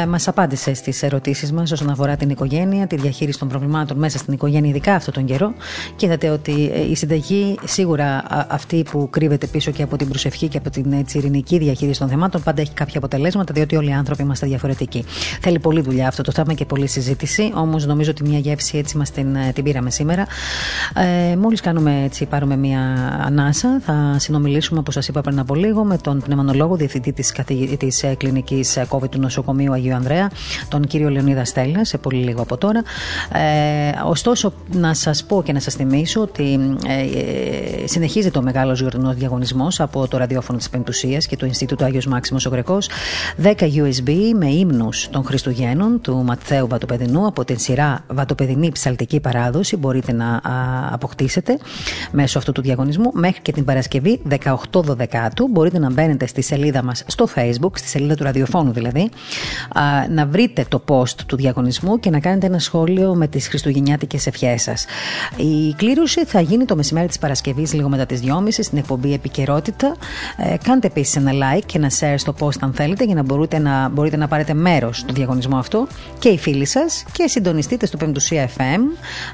Μας 0.08 0.28
απάντησε 0.28 0.74
στις 0.74 1.02
ερωτήσεις 1.02 1.52
μας 1.52 1.72
όσον 1.72 1.90
αφορά 1.90 2.16
την 2.16 2.30
οικογένεια, 2.30 2.86
τη 2.86 2.96
διαχείριση 2.96 3.38
των 3.38 3.48
προβλημάτων 3.48 3.98
μέσα 3.98 4.18
στην 4.18 4.32
οικογένεια, 4.32 4.70
ειδικά 4.70 4.94
αυτόν 4.94 5.14
τον 5.14 5.24
καιρό. 5.24 5.54
Και 5.96 6.06
είδατε 6.06 6.28
ότι 6.28 6.70
ε, 6.74 6.90
η 6.90 6.94
συνταγή 6.94 7.58
σίγουρα 7.64 8.22
αυτή 8.48 8.84
που 8.90 9.08
κρύβεται 9.10 9.46
πίσω 9.46 9.70
και 9.70 9.82
από 9.82 9.96
την 9.96 10.08
προσευχή 10.08 10.48
και 10.48 10.58
από 10.58 10.70
την 10.70 10.92
έτσι, 10.92 11.18
ειρηνική 11.18 11.58
διαχείριση 11.58 11.98
των 11.98 12.08
θεμάτων 12.08 12.42
πάντα 12.42 12.60
έχει 12.60 12.72
κάποια 12.72 12.91
αποτελέσματα, 12.96 13.52
διότι 13.52 13.76
όλοι 13.76 13.88
οι 13.88 13.92
άνθρωποι 13.92 14.22
είμαστε 14.22 14.46
διαφορετικοί. 14.46 15.04
Θέλει 15.40 15.58
πολλή 15.58 15.80
δουλειά 15.80 16.08
αυτό 16.08 16.22
το 16.22 16.32
θέμα 16.32 16.52
και 16.52 16.64
πολλή 16.64 16.86
συζήτηση. 16.86 17.52
Όμως 17.54 17.86
νομίζω 17.86 18.10
ότι 18.10 18.28
μια 18.28 18.38
γεύση 18.38 18.78
έτσι 18.78 18.96
μας 18.96 19.10
την, 19.10 19.34
ε, 19.34 19.52
την 19.54 19.64
πήραμε 19.64 19.90
σήμερα. 19.90 20.26
Ε, 21.32 21.36
Μόλις 21.36 21.60
κάνουμε 21.60 22.02
έτσι, 22.04 22.26
πάρουμε 22.26 22.56
μια 22.56 22.80
ανάσα, 23.24 23.80
θα 23.84 24.16
συνομιλήσουμε, 24.18 24.78
όπως 24.78 24.94
σας 24.94 25.08
είπα 25.08 25.20
πριν 25.20 25.38
από 25.38 25.54
λίγο, 25.54 25.84
με 25.84 25.96
τον 25.96 26.20
πνευμονολόγο, 26.20 26.76
διευθυντή 26.76 27.12
της 27.12 27.32
της 27.78 28.02
ε, 28.02 28.14
κλινικής 28.14 28.76
ε, 28.76 28.86
COVID 28.88 29.08
του 29.10 29.18
νοσοκομείου 29.18 29.72
Αγίου 29.72 29.94
Ανδρέα, 29.94 30.30
τον 30.68 30.86
κύριο 30.86 31.10
Λεωνίδα 31.10 31.44
Στέλλα, 31.44 31.84
σε 31.84 31.98
πολύ 31.98 32.22
λίγο 32.22 32.42
από 32.42 32.56
τώρα. 32.56 32.82
Ε, 33.32 33.40
ωστόσο, 34.06 34.52
να 34.72 34.94
σας 34.94 35.24
πω 35.24 35.42
και 35.42 35.52
να 35.52 35.60
σας 35.60 35.74
θυμίσω 35.74 36.20
ότι 36.20 36.76
ε, 36.86 37.86
συνεχίζεται 37.86 38.38
ο 38.38 38.42
μεγάλος 38.42 38.80
γιορτινό 38.80 39.12
διαγωνισμός 39.14 39.80
από 39.80 40.08
το 40.08 40.16
ραδιόφωνο 40.16 40.58
της 40.58 40.70
Πεντουσία 40.70 41.18
και 41.18 41.36
το 41.36 41.46
Ινστιτούτο 41.46 41.84
Άγιος 41.84 42.06
Μάξιμος 42.06 42.46
ο 42.46 42.48
Γρεκός. 42.48 42.81
10 43.42 43.52
USB 43.60 44.10
με 44.34 44.46
ύμνους 44.46 45.08
των 45.10 45.24
Χριστουγέννων 45.24 46.00
του 46.00 46.22
Ματθαίου 46.24 46.66
Βατοπεδινού 46.66 47.26
από 47.26 47.44
την 47.44 47.58
σειρά 47.58 48.04
Βατοπεδινή 48.08 48.72
Ψαλτική 48.72 49.20
Παράδοση. 49.20 49.76
Μπορείτε 49.76 50.12
να 50.12 50.40
αποκτήσετε 50.90 51.58
μέσω 52.10 52.38
αυτού 52.38 52.52
του 52.52 52.62
διαγωνισμού 52.62 53.10
μέχρι 53.12 53.40
και 53.42 53.52
την 53.52 53.64
Παρασκευή 53.64 54.20
18 54.72 54.82
Δεκάτου. 54.84 55.48
Μπορείτε 55.48 55.78
να 55.78 55.90
μπαίνετε 55.90 56.26
στη 56.26 56.42
σελίδα 56.42 56.82
μας 56.82 57.04
στο 57.06 57.28
Facebook, 57.34 57.70
στη 57.74 57.88
σελίδα 57.88 58.14
του 58.14 58.24
ραδιοφώνου 58.24 58.72
δηλαδή, 58.72 59.10
να 60.10 60.26
βρείτε 60.26 60.64
το 60.68 60.84
post 60.88 61.16
του 61.26 61.36
διαγωνισμού 61.36 62.00
και 62.00 62.10
να 62.10 62.20
κάνετε 62.20 62.46
ένα 62.46 62.58
σχόλιο 62.58 63.14
με 63.14 63.26
τις 63.26 63.48
Χριστουγεννιάτικες 63.48 64.26
ευχές 64.26 64.62
σας. 64.62 64.84
Η 65.36 65.74
κλήρωση 65.76 66.24
θα 66.24 66.40
γίνει 66.40 66.64
το 66.64 66.76
μεσημέρι 66.76 67.06
της 67.06 67.18
Παρασκευής, 67.18 67.72
λίγο 67.72 67.88
μετά 67.88 68.06
τις 68.06 68.20
2.30 68.20 68.48
στην 68.50 68.78
εκπομπή 68.78 69.12
Επικαιρότητα. 69.12 69.96
Ε, 70.36 70.56
κάντε 70.64 70.86
επίσης 70.86 71.16
ένα 71.16 71.32
like 71.32 71.62
και 71.66 71.78
ένα 71.78 71.90
share 72.00 72.14
στο 72.16 72.34
post 72.38 72.58
αν 72.60 72.71
θέλετε 72.74 73.04
για 73.04 73.14
να 73.14 73.22
μπορείτε 73.22 73.58
να, 73.58 73.88
μπορείτε 73.88 74.16
να 74.16 74.28
πάρετε 74.28 74.42
πάρετε 74.42 74.54
μέρος 74.70 75.04
του 75.04 75.14
διαγωνισμού 75.14 75.56
αυτού 75.56 75.86
και 76.18 76.28
οι 76.28 76.38
φίλοι 76.38 76.66
σας 76.66 77.04
και 77.12 77.26
συντονιστείτε 77.26 77.86
στο 77.86 77.96
Πεμπτουσία 77.96 78.48
FM 78.56 78.80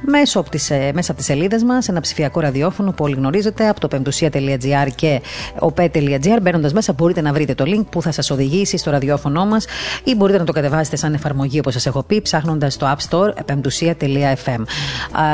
μέσω 0.01 0.41
από 0.41 0.51
τις, 0.51 0.71
ε, 0.71 0.91
μέσα 0.95 1.11
από 1.11 1.21
τις 1.21 1.25
σελίδες 1.25 1.63
μας, 1.63 1.89
ένα 1.89 2.01
ψηφιακό 2.01 2.41
ραδιόφωνο 2.41 2.93
που 2.93 3.05
όλοι 3.05 3.15
γνωρίζετε 3.15 3.69
από 3.69 3.81
το 3.81 3.89
πεμπτουσία.gr 3.89 4.89
και 4.95 5.21
op.gr. 5.59 6.39
Μπαίνοντας 6.43 6.73
μέσα, 6.73 6.93
μπορείτε 6.93 7.21
να 7.21 7.33
βρείτε 7.33 7.55
το 7.55 7.65
link 7.67 7.85
που 7.91 8.03
θα 8.03 8.13
σας 8.13 8.31
οδηγήσει 8.31 8.77
στο 8.77 8.91
ραδιόφωνο 8.91 9.47
μας 9.47 9.67
ή 10.05 10.15
μπορείτε 10.15 10.39
να 10.39 10.45
το 10.45 10.53
κατεβάσετε 10.53 10.97
σαν 10.97 11.15
εφαρμογή, 11.15 11.59
όπως 11.59 11.73
σας 11.73 11.87
έχω 11.87 12.03
πει, 12.03 12.23
ψάχνοντας 12.23 12.77
το 12.77 12.87
App 12.97 13.09
Store 13.09 13.45
πεμπτουσία.fm. 13.45 14.63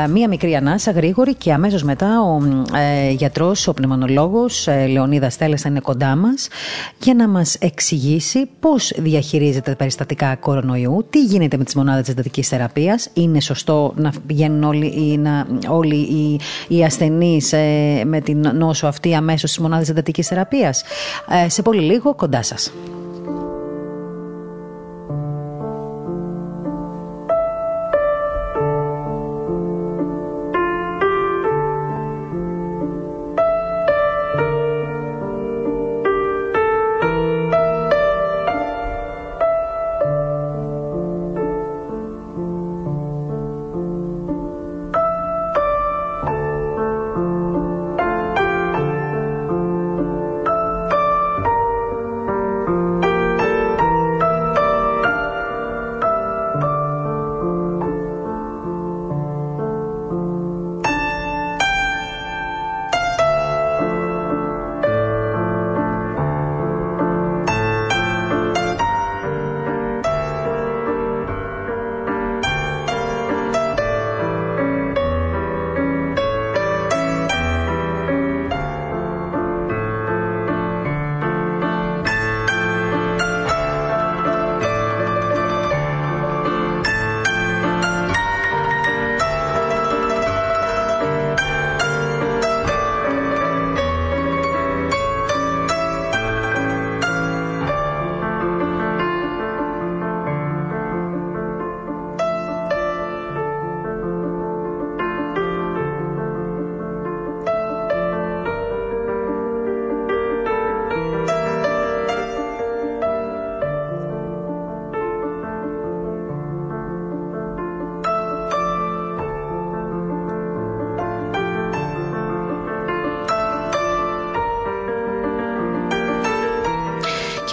Μία 0.09 0.27
μικρή 0.27 0.55
ανάσα, 0.55 0.91
γρήγορη 0.91 1.35
και 1.35 1.53
αμέσως 1.53 1.83
μετά 1.83 2.21
ο 2.21 2.41
ε, 2.77 3.11
γιατρός, 3.11 3.67
ο 3.67 3.73
πνευμονολόγος 3.73 4.67
ε, 4.67 4.85
Λεωνίδας 4.87 5.33
Στέλλα 5.33 5.57
θα 5.57 5.69
είναι 5.69 5.79
κοντά 5.79 6.15
μας 6.15 6.47
για 6.99 7.13
να 7.13 7.27
μας 7.27 7.55
εξηγήσει 7.55 7.94
πώς 8.59 8.93
διαχειρίζεται 8.97 9.69
τα 9.69 9.75
περιστατικά 9.75 10.35
κορονοϊού, 10.35 11.05
τι 11.09 11.23
γίνεται 11.23 11.57
με 11.57 11.63
τις 11.63 11.75
μονάδες 11.75 12.01
της 12.03 12.13
εντατική 12.13 12.41
θεραπείας, 12.41 13.09
είναι 13.13 13.39
σωστό 13.39 13.93
να 13.95 14.13
πηγαίνουν 14.27 14.63
όλοι, 14.63 14.85
οι, 14.85 15.17
να, 15.17 15.47
όλοι 15.67 15.95
οι, 15.95 16.39
οι 16.67 16.83
ασθενείς 16.83 17.53
ε, 17.53 18.03
με 18.05 18.21
την 18.21 18.51
νόσο 18.53 18.87
αυτή 18.87 19.15
αμέσως 19.15 19.49
στις 19.49 19.61
μονάδες 19.61 19.89
εντατική 19.89 20.21
θεραπείας. 20.21 20.83
Ε, 21.45 21.49
σε 21.49 21.61
πολύ 21.61 21.81
λίγο 21.81 22.15
κοντά 22.15 22.43
σας. 22.43 22.71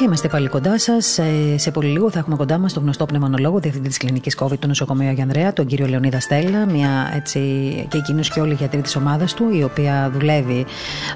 Και 0.02 0.08
είμαστε 0.08 0.28
πάλι 0.28 0.48
κοντά 0.48 0.78
σας. 0.78 1.18
Ε, 1.18 1.58
σε 1.58 1.70
πολύ 1.70 1.88
λίγο 1.88 2.10
θα 2.10 2.18
έχουμε 2.18 2.36
κοντά 2.36 2.58
μας 2.58 2.72
τον 2.72 2.82
γνωστό 2.82 3.06
πνευμονολόγο, 3.06 3.58
διευθυντή 3.58 3.88
της 3.88 3.96
κλινικής 3.96 4.36
COVID 4.40 4.58
του 4.58 4.66
νοσοκομείου 4.66 5.08
Αγιανδρέα, 5.08 5.52
τον 5.52 5.66
κύριο 5.66 5.86
Λεωνίδα 5.86 6.20
Στέλλα, 6.20 6.66
μια 6.66 7.12
έτσι 7.14 7.40
και 7.88 7.98
εκείνος 7.98 8.30
και 8.30 8.40
όλοι 8.40 8.52
οι 8.52 8.54
γιατροί 8.54 8.80
της 8.80 8.96
ομάδας 8.96 9.34
του, 9.34 9.48
η 9.52 9.62
οποία 9.62 10.10
δουλεύει 10.12 10.66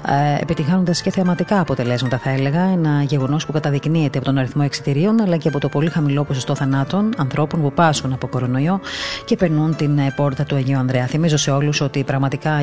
ε, 0.07 0.41
επιτυχάνοντα 0.41 0.91
και 0.91 1.11
θεαματικά 1.11 1.59
αποτελέσματα, 1.59 2.17
θα 2.17 2.29
έλεγα. 2.29 2.61
Ένα 2.61 3.03
γεγονός 3.03 3.45
που 3.45 3.51
καταδεικνύεται 3.51 4.17
από 4.17 4.27
τον 4.27 4.37
αριθμό 4.37 4.61
εξιτηρίων, 4.65 5.21
αλλά 5.21 5.37
και 5.37 5.47
από 5.47 5.59
το 5.59 5.69
πολύ 5.69 5.89
χαμηλό 5.89 6.23
ποσοστό 6.23 6.55
θανάτων 6.55 7.13
ανθρώπων 7.17 7.61
που 7.61 7.73
πάσχουν 7.73 8.13
από 8.13 8.27
κορονοϊό 8.27 8.79
και 9.25 9.35
περνούν 9.35 9.75
την 9.75 9.97
ε, 9.97 10.13
πόρτα 10.15 10.43
του 10.43 10.55
Αγίου 10.55 10.77
Ανδρέα. 10.77 11.05
Θυμίζω 11.05 11.37
σε 11.37 11.51
όλους 11.51 11.81
ότι 11.81 12.03
πραγματικά 12.03 12.61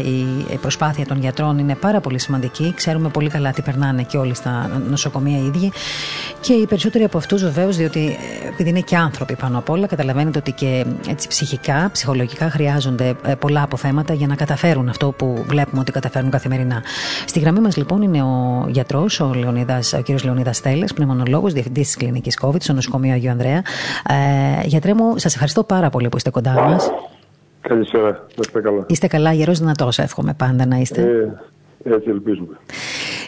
η 0.50 0.56
προσπάθεια 0.60 1.06
των 1.06 1.20
γιατρών 1.20 1.58
είναι 1.58 1.74
πάρα 1.74 2.00
πολύ 2.00 2.18
σημαντική. 2.18 2.72
Ξέρουμε 2.76 3.08
πολύ 3.08 3.28
καλά 3.28 3.50
τι 3.50 3.62
περνάνε 3.62 4.02
και 4.02 4.16
όλοι 4.16 4.34
στα 4.34 4.82
νοσοκομεία 4.88 5.38
οι 5.38 5.46
ίδιοι. 5.46 5.72
Και 6.40 6.52
οι 6.52 6.66
περισσότεροι 6.66 7.04
από 7.04 7.18
αυτούς 7.18 7.42
βεβαίως, 7.42 7.76
διότι 7.76 8.06
ε, 8.44 8.48
επειδή 8.48 8.68
είναι 8.68 8.80
και 8.80 8.96
άνθρωποι 8.96 9.36
πάνω 9.36 9.58
απ' 9.58 9.70
όλα, 9.70 9.86
καταλαβαίνετε 9.86 10.38
ότι 10.38 10.52
και 10.52 10.84
έτσι 11.08 11.28
ψυχικά, 11.28 11.90
ψυχολογικά 11.92 12.50
χρειάζονται 12.50 13.14
ε, 13.24 13.34
πολλά 13.34 13.62
αποθέματα 13.62 14.14
για 14.14 14.26
να 14.26 14.34
καταφέρουν 14.34 14.88
αυτό 14.88 15.12
που 15.12 15.44
βλέπουμε 15.46 15.80
ότι 15.80 15.92
καταφέρνουν 15.92 16.30
καθημερινά. 16.30 16.82
Στη 17.26 17.38
γραμμή 17.38 17.60
μας 17.60 17.76
λοιπόν 17.76 18.02
είναι 18.02 18.22
ο 18.22 18.66
γιατρός, 18.68 19.20
ο, 19.20 19.32
Λεωνίδας, 19.34 19.92
ο 19.92 20.02
κ. 20.02 20.24
Λεωνίδας 20.24 20.60
Τέλε, 20.60 20.84
πνευμονολόγος, 20.94 21.52
διευθυντής 21.52 21.86
της 21.86 21.96
κλινικής 21.96 22.38
COVID 22.42 22.60
στο 22.60 22.72
νοσοκομείο 22.72 23.12
Αγίου 23.12 23.30
Ανδρέα. 23.30 23.62
Ε, 24.08 24.66
γιατρέ 24.66 24.94
μου, 24.94 25.18
σας 25.18 25.32
ευχαριστώ 25.32 25.64
πάρα 25.64 25.90
πολύ 25.90 26.08
που 26.08 26.16
είστε 26.16 26.30
κοντά 26.30 26.52
μας. 26.52 26.90
Καλησπέρα, 27.60 28.10
να 28.10 28.40
είστε 28.40 28.60
καλά. 28.60 28.84
Είστε 28.86 29.06
καλά, 29.06 29.32
γερός 29.32 29.58
δυνατός, 29.58 29.98
εύχομαι 29.98 30.34
πάντα 30.34 30.66
να 30.66 30.76
είστε. 30.76 31.00
Ε, 31.00 31.32
έτσι 31.84 32.10
ελπίζουμε. 32.10 32.56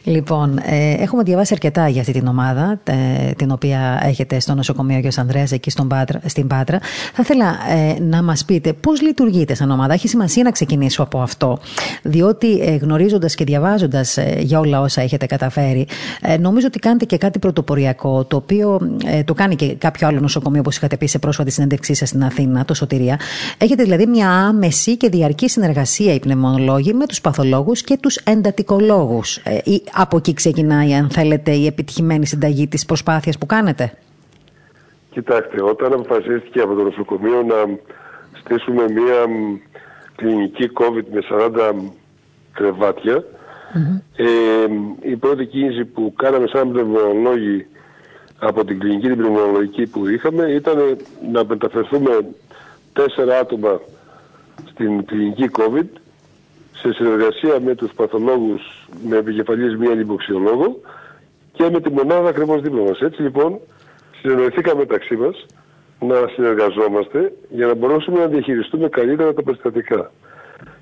Λοιπόν, 0.08 0.58
ε, 0.58 0.92
έχουμε 1.02 1.22
διαβάσει 1.22 1.52
αρκετά 1.54 1.88
για 1.88 2.00
αυτή 2.00 2.12
την 2.12 2.26
ομάδα, 2.26 2.80
ε, 2.84 3.32
την 3.32 3.50
οποία 3.50 4.00
έχετε 4.02 4.40
στο 4.40 4.54
νοσοκομείο 4.54 4.98
Γιος 4.98 5.18
Ανδρέας, 5.18 5.52
εκεί 5.52 5.70
στον 5.70 5.88
Πάτρα, 5.88 6.20
στην 6.24 6.46
Πάτρα. 6.46 6.78
Θα 7.12 7.22
ήθελα 7.22 7.56
ε, 7.68 8.00
να 8.00 8.22
μας 8.22 8.44
πείτε 8.44 8.72
πώς 8.72 9.02
λειτουργείτε 9.02 9.54
σαν 9.54 9.70
ομάδα. 9.70 9.92
Έχει 9.92 10.08
σημασία 10.08 10.42
να 10.42 10.50
ξεκινήσω 10.50 11.02
από 11.02 11.20
αυτό, 11.20 11.58
διότι 12.02 12.60
ε, 12.60 12.76
γνωρίζοντας 12.76 13.34
και 13.34 13.44
διαβάζοντας 13.44 14.16
ε, 14.16 14.36
για 14.38 14.58
όλα 14.58 14.80
όσα 14.80 15.00
έχετε 15.02 15.26
καταφέρει, 15.26 15.86
νομίζω 16.40 16.66
ότι 16.66 16.78
κάνετε 16.78 17.04
και 17.04 17.16
κάτι 17.18 17.38
πρωτοποριακό, 17.38 18.24
το 18.24 18.36
οποίο 18.36 18.80
το 19.24 19.34
κάνει 19.34 19.56
και 19.56 19.74
κάποιο 19.74 20.06
άλλο 20.06 20.20
νοσοκομείο, 20.20 20.60
όπως 20.60 20.76
είχατε 20.76 20.96
πει 20.96 21.06
σε 21.06 21.18
πρόσφατη 21.18 21.50
συνέντευξή 21.50 21.94
σας 21.94 22.08
στην 22.08 22.24
Αθήνα, 22.24 22.64
το 22.64 22.74
Σωτηρία. 22.74 23.20
Έχετε 23.58 23.82
δηλαδή 23.82 24.06
μια 24.06 24.30
άμεση 24.30 24.96
και 24.96 25.08
διαρκή 25.08 25.48
συνεργασία 25.48 26.14
οι 26.14 26.18
πνευμονολόγοι 26.18 26.92
με 26.92 27.06
τους 27.06 27.20
παθολόγους 27.20 27.82
και 27.82 27.98
τους 28.00 28.16
εντατικολόγους 28.46 29.42
από 29.92 30.16
εκεί 30.16 30.34
ξεκινάει, 30.34 30.94
αν 30.94 31.10
θέλετε, 31.10 31.50
η 31.50 31.66
επιτυχημένη 31.66 32.26
συνταγή 32.26 32.68
της 32.68 32.84
προσπάθειας 32.84 33.38
που 33.38 33.46
κάνετε; 33.46 33.92
Κοιτάξτε, 35.10 35.62
όταν 35.62 35.92
αποφασίστηκε 35.92 36.60
από 36.60 36.74
το 36.74 36.82
νοσοκομείο 36.82 37.42
να 37.42 37.78
στήσουμε 38.40 38.82
μία 38.82 39.26
κλινική 40.16 40.70
COVID 40.80 41.04
με 41.12 41.20
40 41.30 41.74
κρεβατια 42.52 43.24
ε, 44.16 44.26
η 45.00 45.16
πρώτη 45.16 45.46
κίνηση 45.46 45.84
που 45.84 46.12
κάναμε 46.16 46.46
σαν 46.46 46.72
πνευμονολόγοι 46.72 47.66
από 48.38 48.64
την 48.64 48.78
κλινική 48.78 49.06
την 49.06 49.16
πνευμονολογική 49.16 49.86
που 49.86 50.08
είχαμε 50.08 50.44
ήταν 50.44 50.96
να 51.32 51.44
μεταφερθούμε 51.44 52.10
τέσσερα 52.92 53.38
άτομα 53.38 53.80
στην 54.70 55.04
κλινική 55.04 55.50
COVID 55.58 55.86
σε 56.80 56.92
συνεργασία 56.92 57.60
με 57.60 57.74
τους 57.74 57.92
παθολόγους 57.92 58.88
με 59.08 59.16
επικεφαλής 59.16 59.76
μία 59.76 59.94
λιμποξιολόγο 59.94 60.80
και 61.52 61.70
με 61.72 61.80
τη 61.80 61.90
μονάδα 61.90 62.28
ακριβώς 62.28 62.60
δίπλα 62.60 62.82
μας. 62.82 63.00
Έτσι 63.00 63.22
λοιπόν 63.22 63.58
συνεννοηθήκαμε 64.20 64.78
μεταξύ 64.78 65.16
μας 65.16 65.46
να 66.00 66.14
συνεργαζόμαστε 66.34 67.32
για 67.48 67.66
να 67.66 67.74
μπορέσουμε 67.74 68.18
να 68.18 68.26
διαχειριστούμε 68.26 68.88
καλύτερα 68.88 69.34
τα 69.34 69.42
περιστατικά. 69.42 70.10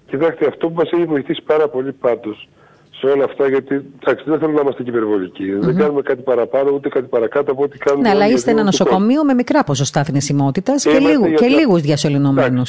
Κοιτάξτε, 0.07 0.47
αυτό 0.47 0.69
που 0.69 0.75
μας 0.75 0.91
έχει 0.91 1.05
βοηθήσει 1.05 1.43
πάρα 1.43 1.69
πολύ 1.69 1.93
πάντως 1.93 2.49
σε 2.91 3.07
όλα 3.07 3.25
αυτά, 3.25 3.49
γιατί 3.49 3.75
εντάξει, 3.75 4.25
δεν 4.27 4.39
θέλω 4.39 4.53
να 4.53 4.61
είμαστε 4.61 4.83
και 4.83 4.91
υπερβολικοί. 4.91 5.45
Mm-hmm. 5.57 5.61
Δεν 5.61 5.77
κάνουμε 5.77 6.03
κάτι 6.03 6.23
παραπάνω 6.23 6.71
ούτε 6.71 6.89
κάτι 6.89 7.07
παρακάτω 7.07 7.53
από 7.53 7.63
ό,τι 7.63 7.79
κάνουμε. 7.79 8.09
Ναι, 8.09 8.15
αλλά 8.15 8.29
είστε 8.29 8.51
ένα 8.51 8.63
νοσοκομείο 8.63 9.25
με 9.25 9.35
μικρά 9.35 9.65
ποσοστά 9.65 10.05
θνησιμότητας 10.05 10.83
και, 10.83 10.99
λίγου, 10.99 11.33
και 11.33 11.47
λίγους 11.47 11.81
διασωληνωμένου. 11.81 12.63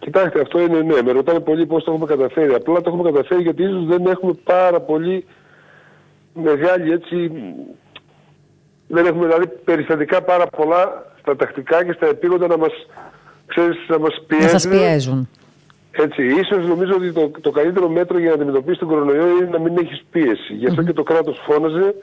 Κοιτάξτε, 0.00 0.40
αυτό 0.40 0.60
είναι 0.60 0.80
ναι. 0.80 1.02
Με 1.02 1.12
ρωτάνε 1.12 1.40
πολύ 1.40 1.66
πώς 1.66 1.84
το 1.84 1.92
έχουμε 1.92 2.06
καταφέρει. 2.06 2.54
Απλά 2.54 2.80
το 2.80 2.90
έχουμε 2.90 3.10
καταφέρει 3.10 3.42
γιατί 3.42 3.62
ίσως 3.62 3.84
δεν 3.86 4.06
έχουμε 4.06 4.32
πάρα 4.44 4.80
πολύ 4.80 5.24
μεγάλη 6.34 6.92
έτσι 6.92 7.32
Δεν 8.86 9.06
έχουμε 9.06 9.26
δηλαδή 9.26 9.46
περιστατικά 9.64 10.22
πάρα 10.22 10.46
πολλά 10.46 11.12
στα 11.20 11.36
τακτικά 11.36 11.84
και 11.84 11.92
στα 11.92 12.06
επίγοντα 12.06 12.46
να 12.46 12.56
μας, 12.56 12.72
ξέρεις, 13.46 13.76
να 13.88 13.98
μας 13.98 14.22
πιέζουν. 14.26 14.52
Να 14.52 14.58
σας 14.58 14.68
πιέζουν. 14.68 15.28
Έτσι, 15.90 16.24
ίσως 16.26 16.66
νομίζω 16.66 16.92
ότι 16.94 17.12
το, 17.12 17.30
το 17.40 17.50
καλύτερο 17.50 17.88
μέτρο 17.88 18.18
για 18.18 18.28
να 18.28 18.34
αντιμετωπίσει 18.34 18.78
τον 18.78 18.88
κορονοϊό 18.88 19.28
είναι 19.28 19.48
να 19.52 19.58
μην 19.58 19.76
έχεις 19.78 20.04
πίεση. 20.10 20.54
Γι' 20.54 20.66
αυτό 20.66 20.82
και 20.82 20.92
το 20.92 21.02
κράτος 21.02 21.40
φώναζε 21.46 21.94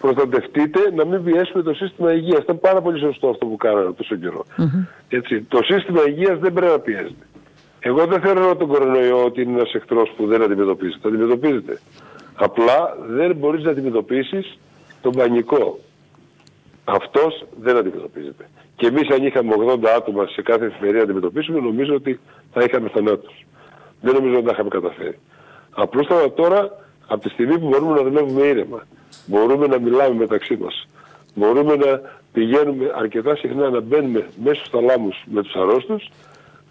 προστατευτείτε, 0.00 0.80
να 0.94 1.04
μην 1.04 1.24
πιέσουμε 1.24 1.62
το 1.62 1.74
σύστημα 1.74 2.12
υγείας. 2.12 2.42
Ήταν 2.42 2.60
πάρα 2.60 2.80
πολύ 2.80 2.98
σωστό 2.98 3.28
αυτό 3.28 3.46
που 3.46 3.56
κάνανε 3.56 3.92
τόσο 3.92 4.16
καιρό. 4.16 4.44
Έτσι, 5.08 5.42
το 5.42 5.58
σύστημα 5.62 6.00
υγείας 6.08 6.38
δεν 6.38 6.52
πρέπει 6.52 6.72
να 6.72 6.78
πιέζεται. 6.78 7.26
Εγώ 7.80 8.06
δεν 8.06 8.20
θεωρώ 8.20 8.56
τον 8.56 8.68
κορονοϊό 8.68 9.24
ότι 9.24 9.42
είναι 9.42 9.52
ένας 9.52 9.74
εχθρός 9.74 10.12
που 10.16 10.26
δεν 10.26 10.42
αντιμετωπίζεται. 10.42 11.08
Αντιμετωπίζεται. 11.08 11.80
Απλά 12.34 12.96
δεν 13.08 13.36
μπορείς 13.36 13.64
να 13.64 13.70
αντιμετωπίσεις 13.70 14.58
τον 15.02 15.12
πανικό. 15.12 15.78
Αυτός 16.84 17.44
δεν 17.60 17.76
αντιμετωπίζεται. 17.76 18.48
Και 18.76 18.86
εμείς 18.86 19.08
αν 19.08 19.26
είχαμε 19.26 19.54
80 19.58 19.88
άτομα 19.96 20.26
σε 20.26 20.42
κάθε 20.42 20.64
εφημερία 20.64 20.96
να 20.96 21.02
αντιμετωπίσουμε, 21.02 21.60
νομίζω 21.60 21.94
ότι 21.94 22.20
θα 22.52 22.62
είχαμε 22.62 22.88
θανάτους. 22.88 23.46
Δεν 24.00 24.14
νομίζω 24.14 24.34
ότι 24.34 24.44
τα 24.44 24.50
είχαμε 24.52 24.68
καταφέρει. 24.68 25.18
Απλώς 25.70 26.06
τώρα, 26.34 26.84
από 27.06 27.20
τη 27.20 27.28
στιγμή 27.28 27.58
που 27.58 27.68
μπορούμε 27.68 27.94
να 27.94 28.02
δουλεύουμε 28.02 28.46
ήρεμα, 28.46 28.86
μπορούμε 29.26 29.66
να 29.66 29.78
μιλάμε 29.78 30.14
μεταξύ 30.14 30.56
μας, 30.56 30.88
μπορούμε 31.34 31.76
να 31.76 32.00
πηγαίνουμε 32.32 32.92
αρκετά 32.94 33.36
συχνά 33.36 33.70
να 33.70 33.80
μπαίνουμε 33.80 34.26
μέσα 34.42 34.54
στους 34.54 34.68
θαλάμους 34.70 35.24
με 35.26 35.42
τους 35.42 35.54
αρρώστους, 35.54 36.10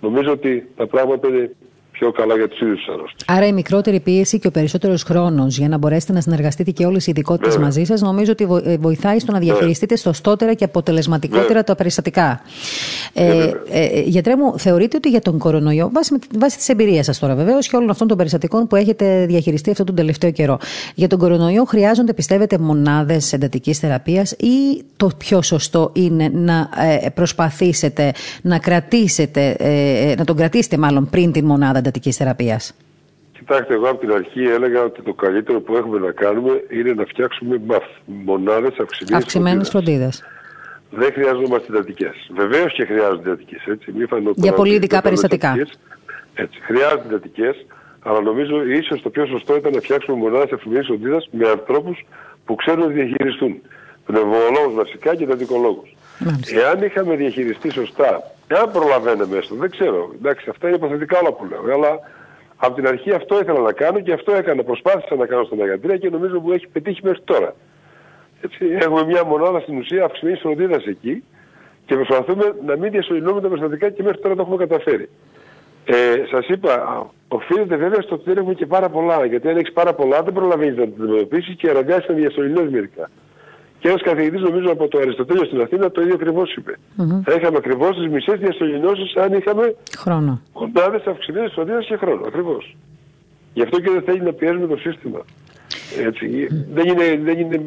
νομίζω 0.02 0.32
ότι 0.32 0.70
τα 0.76 0.88
πράγματα 0.88 1.28
είναι 1.28 1.56
πιο 2.00 2.12
καλά 2.12 2.36
για 2.36 2.48
τους 2.48 2.60
ίδιους 2.62 2.78
τους 2.78 2.94
αρρώστου. 2.94 3.26
Άρα 3.28 3.48
η 3.48 3.54
μικρότερη 3.54 4.00
πίεση 4.00 4.40
και 4.40 4.48
ο 4.48 4.52
περισσότερος 4.52 5.04
χρόνος 5.04 5.58
για 5.58 5.70
να 5.70 5.78
μπορέσετε 5.78 6.14
να 6.14 6.22
συνεργαστείτε 6.22 6.72
και 6.72 6.86
όλες 6.86 7.08
οι 7.08 7.12
ειδικότητες 7.12 7.58
μαζί 7.58 7.84
σας, 7.84 8.02
νομίζω 8.02 8.32
ότι 8.32 8.48
ε, 8.64 8.78
βοηθάει 8.78 9.20
στο 9.20 9.32
να 9.32 9.40
διαχειριστείτε 9.40 9.98
σωστότερα 9.98 10.54
και 10.54 10.64
αποτελεσματικότερα 10.64 11.64
τα 11.64 11.76
περιστατικά. 11.76 12.42
Ε, 13.14 13.52
ε, 13.70 13.86
ε, 13.86 14.02
γιατρέ 14.02 14.36
μου, 14.36 14.60
θεωρείτε 14.60 14.98
ότι 14.98 15.10
για 15.10 15.22
τον 15.22 15.38
κορονοϊό, 15.38 15.90
βάσει, 15.94 16.16
βάσει 16.38 16.58
της 16.58 16.70
εμπειρίας 16.70 17.06
σας 17.06 17.20
τώρα 17.20 17.36
βεβαίως 17.36 17.68
και 17.68 17.76
όλων 17.76 17.90
αυτών 17.90 18.08
των 18.08 18.18
περιστατικών 18.18 18.68
που 18.68 18.76
έχετε 18.76 19.26
διαχειριστεί 19.26 19.70
αυτόν 19.70 19.86
τον 19.86 19.96
τελευταίο 19.96 20.32
καιρό, 20.32 20.58
για 20.96 21.08
τον 21.08 21.20
κορονοϊό 21.20 21.64
χρειάζονται, 21.64 22.14
πιστεύετε, 22.14 22.58
μονάδες 22.58 23.34
εντατικής 23.34 23.80
θεραπείας 23.80 24.32
ή 24.32 24.84
το 24.98 25.10
πιο 25.18 25.42
σωστό 25.42 25.92
είναι 25.94 26.32
να 26.34 26.70
ε, 27.04 27.10
προσπαθήσετε 27.10 28.12
να 28.42 28.58
κρατήσετε, 28.60 29.56
να 30.18 30.24
τον 30.24 30.36
κρατήσετε 30.36 30.78
μάλλον 30.78 31.10
πριν 31.10 31.32
την 31.32 31.46
μονάδα 31.46 31.82
εντατική 31.86 32.12
θεραπείας. 32.12 32.76
Κοιτάξτε, 33.38 33.74
εγώ 33.74 33.90
από 33.90 34.00
την 34.00 34.12
αρχή 34.12 34.44
έλεγα 34.44 34.84
ότι 34.84 35.02
το 35.02 35.14
καλύτερο 35.14 35.62
που 35.62 35.76
έχουμε 35.76 36.00
να 36.00 36.12
κάνουμε 36.12 36.64
είναι 36.70 36.94
να 36.94 37.06
φτιάξουμε 37.06 37.62
μονάδες 38.06 38.74
αυξημένης 39.14 39.70
φροντίδα. 39.70 40.10
Δεν 40.90 41.12
χρειαζόμαστε 41.14 41.66
εντατικές. 41.70 42.16
Βεβαίως 42.36 42.74
και 42.74 42.86
χρειάζονται 42.86 43.30
εντατικές. 43.30 43.62
Για 44.36 44.54
πολύ 44.54 44.74
ειδικά 44.74 45.02
περιστατικά. 45.02 45.56
Έτσι. 46.34 46.60
Χρειάζονται 46.62 47.08
εντατικές, 47.08 47.66
αλλά 48.00 48.22
νομίζω 48.22 48.66
ίσως 48.66 49.02
το 49.02 49.10
πιο 49.10 49.26
σωστό 49.26 49.56
ήταν 49.56 49.74
να 49.74 49.82
φτιάξουμε 49.82 50.18
μονάδες 50.18 50.52
αυξημένης 50.52 50.88
φροντίδα 50.88 51.24
με 51.32 51.50
ανθρώπους 51.50 52.06
που 52.46 52.56
ξέρουν 52.56 52.80
να 52.80 52.88
διαχειριστούν. 52.88 53.62
Πνευμονολόγους 54.06 54.76
βασικά 54.76 55.16
και 55.16 55.24
εντατικολόγους. 55.24 55.96
Εάν 56.62 56.84
είχαμε 56.84 57.16
διαχειριστεί 57.16 57.72
σωστά 57.72 58.24
Εάν 58.48 58.72
προλαβαίναμε 58.72 59.38
έστω, 59.38 59.56
δεν 59.56 59.70
ξέρω. 59.70 60.12
Εντάξει, 60.16 60.50
αυτά 60.50 60.68
είναι 60.68 60.76
υποθετικά 60.76 61.20
όλα 61.20 61.32
που 61.34 61.46
λέω. 61.46 61.74
Αλλά 61.74 62.00
από 62.58 62.76
την 62.76 62.88
αρχή 62.88 63.12
αυτό 63.12 63.40
ήθελα 63.40 63.60
να 63.60 63.72
κάνω 63.72 64.00
και 64.00 64.14
αυτό 64.14 64.36
έκανα. 64.36 64.64
Προσπάθησα 64.64 65.16
να 65.16 65.26
κάνω 65.26 65.44
στον 65.44 65.62
Αγαντρία 65.62 65.98
και 65.98 66.10
νομίζω 66.10 66.40
που 66.40 66.52
έχει 66.52 66.68
πετύχει 66.68 67.00
μέχρι 67.04 67.22
τώρα. 67.24 67.56
Έτσι, 68.42 68.66
έχουμε 68.80 69.06
μια 69.06 69.24
μονάδα 69.24 69.60
στην 69.60 69.78
ουσία 69.78 70.06
αυξημένη 70.06 70.38
φροντίδας 70.38 70.86
εκεί 70.86 71.24
και 71.86 71.96
προσπαθούμε 71.96 72.56
να 72.66 72.78
μην 72.78 72.92
διασωληνούμε 72.92 73.42
τα 73.42 73.48
περιστατικά 73.48 73.90
και 73.90 74.04
μέχρι 74.04 74.22
τώρα 74.22 74.36
το 74.36 74.42
έχουμε 74.42 74.58
καταφέρει. 74.66 75.10
Ε, 75.86 75.94
Σας 76.32 76.48
είπα, 76.48 77.06
οφείλεται 77.28 77.76
βέβαια 77.76 78.02
στο 78.02 78.16
ότι 78.16 78.24
δεν 78.26 78.38
έχουμε 78.38 78.54
και 78.54 78.66
πάρα 78.66 78.90
πολλά. 78.90 79.26
Γιατί 79.26 79.50
αν 79.50 79.58
έχεις 79.58 79.74
πάρα 79.74 79.94
πολλά 79.94 80.24
δεν 80.24 80.34
προλαβαίνεις 80.34 80.78
να 80.78 80.84
τα 80.84 80.92
αντιμετωπίσεις 81.04 81.56
και 81.56 81.70
αναγκάζει 81.70 82.06
να 82.08 82.16
διασωληνώσει 82.16 82.70
μερικά. 82.70 83.10
Και 83.86 83.92
ένα 83.92 84.02
καθηγητής, 84.02 84.42
νομίζω 84.42 84.72
από 84.72 84.88
το 84.88 84.98
Αριστοτέλειο 84.98 85.46
στην 85.46 85.62
Αθήνα, 85.62 85.92
το 85.92 86.02
ίδιο 86.02 86.14
ακριβώς 86.14 86.54
είπε. 86.54 86.78
Mm-hmm. 86.98 87.22
Θα 87.24 87.34
είχαμε 87.34 87.58
ακριβώς 87.58 87.96
τις 87.98 88.08
μισές 88.08 88.40
διασωληνώσεις 88.40 89.16
αν 89.16 89.34
είχαμε 89.34 89.76
χρόνο. 89.98 90.42
κοντάδες 90.54 91.06
αυξημένες 91.06 91.52
φροντίδα 91.54 91.80
και 91.80 91.96
χρόνο. 91.96 92.22
Ακριβώς. 92.28 92.76
Γι' 93.54 93.62
αυτό 93.62 93.80
και 93.80 93.92
δεν 93.92 94.02
θέλει 94.02 94.22
να 94.22 94.34
πιέζουμε 94.34 94.68
το 94.68 94.78
σύστημα. 94.78 95.20
Έτσι. 96.06 96.48
Δεν 96.74 96.88
είναι, 96.88 97.20
δεν 97.24 97.40
είναι, 97.40 97.62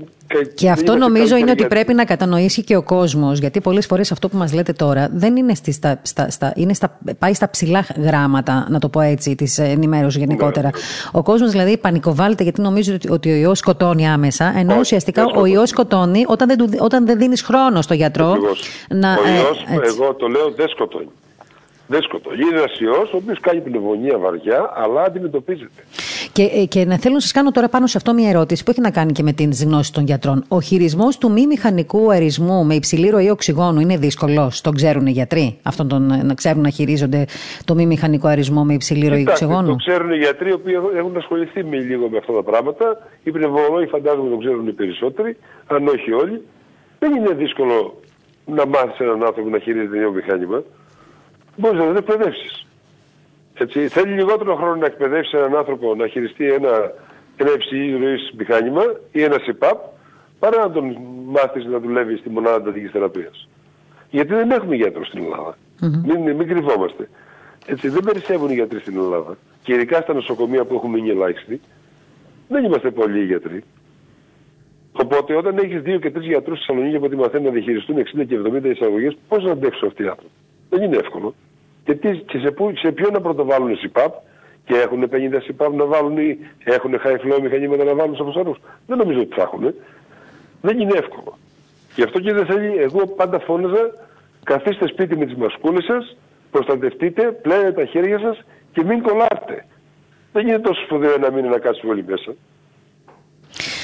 και 0.55 0.71
αυτό 0.71 0.97
νομίζω 0.97 1.37
είναι 1.37 1.51
ότι 1.51 1.67
πρέπει 1.67 1.95
να 1.95 2.05
κατανοήσει 2.05 2.65
και 2.65 2.77
ο 2.77 2.83
κόσμος, 2.83 3.39
γιατί 3.39 3.61
πολλές 3.61 3.87
φορές 3.87 4.13
αυτό 4.13 4.29
που 4.29 4.37
μας 4.37 4.53
λέτε 4.53 4.73
τώρα 4.73 5.09
δεν 5.13 5.37
είναι, 5.37 5.55
στη, 5.55 5.73
στα, 5.73 6.01
στα, 6.03 6.31
στα, 6.31 6.53
είναι 6.57 6.73
στα, 6.73 6.99
πάει 7.19 7.35
στα 7.35 7.51
ψηλά 7.51 7.87
γράμματα, 7.97 8.67
να 8.71 8.79
το 8.79 8.89
πω 8.89 9.01
έτσι, 9.01 9.35
της 9.35 9.59
ενημέρωσης 9.59 10.21
γενικότερα. 10.21 10.67
Ναι. 10.67 10.81
Ο 11.13 11.23
κόσμος 11.23 11.51
δηλαδή 11.51 11.77
πανικοβάλλεται 11.79 12.43
γιατί 12.43 12.61
νομίζει 12.61 12.93
ότι, 12.93 13.11
ότι 13.11 13.33
ο 13.33 13.37
ιός 13.37 13.59
σκοτώνει 13.59 14.09
άμεσα, 14.09 14.53
ενώ 14.57 14.73
Όχι, 14.73 14.81
ουσιαστικά 14.81 15.25
ο 15.25 15.47
ιός 15.47 15.69
σκοτώνει 15.69 16.25
όταν 16.27 16.49
δεν, 16.49 16.59
όταν 16.79 17.07
δεν 17.07 17.19
δίνεις 17.19 17.43
χρόνο 17.43 17.83
στο 17.83 17.95
γιατρό. 17.95 18.37
Να, 18.89 19.13
ο 19.13 19.29
ιός, 19.39 19.65
ε, 19.83 19.87
εγώ 19.87 20.15
το 20.15 20.27
λέω, 20.27 20.53
δεν 20.57 20.69
σκοτώνει. 20.69 21.09
Δεν 21.91 22.03
σκοτώνει. 22.03 22.37
Είναι 22.41 22.59
ένας 22.59 22.81
ιός 22.81 23.13
ο 23.13 23.17
οποίος 23.17 23.41
κάνει 23.41 23.61
πνευμονία 23.61 24.19
βαριά, 24.19 24.73
αλλά 24.75 25.03
αντιμετωπίζεται. 25.03 25.83
Και, 26.33 26.43
ε, 26.43 26.65
και 26.65 26.85
να 26.85 26.99
θέλω 26.99 27.15
να 27.15 27.21
σας 27.21 27.33
κάνω 27.33 27.51
τώρα 27.51 27.69
πάνω 27.69 27.87
σε 27.87 27.97
αυτό 27.97 28.13
μια 28.13 28.29
ερώτηση 28.29 28.65
που 28.65 28.71
έχει 28.71 28.81
να 28.81 28.91
κάνει 28.91 29.13
και 29.13 29.23
με 29.23 29.33
την 29.33 29.51
γνώση 29.65 29.93
των 29.93 30.05
γιατρών. 30.05 30.45
Ο 30.49 30.61
χειρισμός 30.61 31.19
του 31.19 31.31
μη 31.31 31.47
μηχανικού 31.47 32.11
αερισμού 32.11 32.65
με 32.65 32.75
υψηλή 32.75 33.09
ροή 33.11 33.31
οξυγόνου 33.31 33.81
είναι 33.81 33.97
δύσκολος; 33.97 34.61
Τον 34.61 34.75
ξέρουν 34.75 35.07
οι 35.07 35.11
γιατροί, 35.11 35.59
αυτόν 35.63 35.89
τον, 35.89 36.27
να 36.27 36.35
ξέρουν 36.35 36.63
να 36.63 36.71
χειρίζονται 36.71 37.25
το 37.65 37.75
μη 37.75 37.87
μηχανικό 37.87 38.29
αερισμό 38.29 38.65
με 38.65 38.75
υψηλή 38.75 39.09
ροή 39.09 39.27
οξυγόνου; 39.29 39.69
Το 39.69 39.75
ξέρουν 39.75 40.13
οι 40.13 40.17
γιατροί 40.17 40.49
οι 40.49 40.53
οποίοι 40.53 40.75
έχουν 40.97 41.17
ασχοληθεί 41.17 41.65
με 41.65 41.77
λίγο 41.77 42.09
με 42.09 42.19
αυτά 42.19 42.33
τα 42.33 42.43
πράγματα. 42.43 42.99
Οι 43.23 43.31
πνευμονολόγοι 43.31 43.87
φαντάζομαι 43.87 44.31
το 44.31 44.37
ξέρουν 44.37 44.69
οι 44.69 44.73
περισσότεροι, 44.73 45.37
αν 45.67 45.89
όχι 45.89 46.13
όλοι. 46.13 46.43
Δεν 46.99 47.15
είναι 47.15 47.33
δύσκολο 47.33 48.01
να 48.45 48.67
μάθεις 48.67 48.99
έναν 48.99 49.25
άνθρωπο 49.25 49.49
να 49.49 49.59
χειρίζεται 49.59 49.99
ένα 49.99 50.11
μηχάνημα. 50.11 50.63
Μπορεί 51.59 51.77
να 51.77 51.85
τον 51.85 51.97
εκπαιδεύσεις. 51.97 52.67
Έτσι, 53.55 53.89
θέλει 53.89 54.13
λιγότερο 54.13 54.57
χρόνο 54.57 54.77
να 54.77 54.87
εκπαιδεύσει 54.87 55.37
έναν 55.37 55.57
άνθρωπο 55.57 55.95
να 55.95 56.07
χειριστεί 56.07 56.53
ένα, 56.53 56.93
ένα 57.37 57.53
υψηλή 57.53 57.97
ροή 57.97 58.17
μηχάνημα 58.39 58.83
ή 59.13 59.23
ένα 59.23 59.39
ΣΥΠΑΠ 59.39 59.79
παρά 60.39 60.59
να 60.59 60.71
τον 60.71 60.97
μάθεις 61.25 61.65
να 61.65 61.79
δουλεύει 61.79 62.17
στη 62.17 62.31
μονάδα 62.31 62.57
αντατική 62.57 62.87
θεραπείας. 62.87 63.49
Γιατί 64.11 64.35
δεν 64.35 64.51
έχουμε 64.51 64.75
γιατρούς 64.75 65.07
στην 65.07 65.23
Ελλάδα. 65.23 65.57
Mm-hmm. 65.81 66.17
Μην, 66.17 66.37
μην 66.37 66.49
κρυβόμαστε. 66.49 67.09
Έτσι, 67.67 67.89
δεν 67.89 68.03
περισσεύουν 68.03 68.51
οι 68.51 68.55
γιατροί 68.55 68.79
στην 68.79 68.97
Ελλάδα. 68.97 69.37
Και 69.63 69.75
ειδικά 69.75 70.01
στα 70.01 70.15
νοσοκομεία 70.15 70.65
που 70.65 70.75
έχουμε 70.75 70.97
μείνει 70.97 71.11
ελάχιστοι, 71.11 71.61
δεν 72.49 72.65
είμαστε 72.65 72.91
πολλοί 72.91 73.25
γιατροί. 73.25 73.65
Οπότε 74.93 75.35
όταν 75.35 75.59
έχεις 75.59 75.83
δύο 75.83 75.99
και 75.99 76.11
τρεις 76.11 76.27
γιατρούς 76.27 76.59
στη 76.59 76.67
Θεσσαλονίκη 76.67 77.09
που 77.09 77.17
μαθαίνουν 77.17 77.47
να 77.47 77.53
διαχειριστούν 77.53 77.97
60 77.97 78.27
και 78.27 78.39
70 78.39 78.65
εισαγωγές, 78.65 79.17
πώς 79.29 79.45
να 79.45 79.53
αντέξουν 79.53 79.89
αυτοί 79.89 80.03
οι 80.03 80.09
άνθρωποι; 80.09 80.33
Δεν 80.69 80.83
είναι 80.83 80.97
εύκολο. 80.97 81.35
Και, 81.89 81.95
τι, 81.95 82.19
και 82.19 82.39
σε, 82.39 82.51
που, 82.51 82.73
σε 82.77 82.93
ποιο 82.93 83.11
να 83.11 83.21
πρωτοβάλουν 83.21 83.77
ΣΥΠΑΠ 83.77 84.15
και 84.65 84.75
έχουν 84.75 85.09
50 85.13 85.39
ΣΥΠΑΠ 85.43 85.75
να 85.75 85.85
βάλουν 85.85 86.19
ή 86.19 86.39
έχουν 86.65 86.95
high 87.05 87.19
flow 87.21 87.41
μηχανήματα 87.43 87.85
να 87.85 87.95
βάλουν 87.95 88.17
σε 88.17 88.23
φωσαρούς; 88.23 88.59
Δεν 88.87 88.99
νομίζω 88.99 89.21
ότι 89.21 89.35
θα 89.35 89.43
έχουν. 89.43 89.75
Δεν 90.61 90.81
είναι 90.81 90.99
εύκολο. 90.99 91.39
Γι' 91.95 92.03
αυτό 92.03 92.21
και 92.21 92.33
δεν 92.33 92.47
θέλει, 92.47 92.77
εγώ 92.77 93.07
πάντα 93.07 93.39
φώναζα, 93.39 93.93
καθίστε 94.45 94.87
σπίτι 94.87 95.17
με 95.17 95.25
τις 95.25 95.35
μασκούλες 95.35 95.85
σας, 95.85 96.17
προστατευτείτε, 96.51 97.33
πλένετε 97.33 97.73
τα 97.73 97.85
χέρια 97.85 98.19
σας 98.19 98.45
και 98.73 98.85
μην 98.85 99.03
κολλάτε. 99.03 99.67
Δεν 100.33 100.47
είναι 100.47 100.59
τόσο 100.59 100.83
σπουδαίο 100.85 101.17
να 101.19 101.31
μείνει 101.31 101.49
να 101.49 101.59
κάτσουμε 101.59 101.93
όλοι 101.93 102.05
μέσα. 102.09 102.35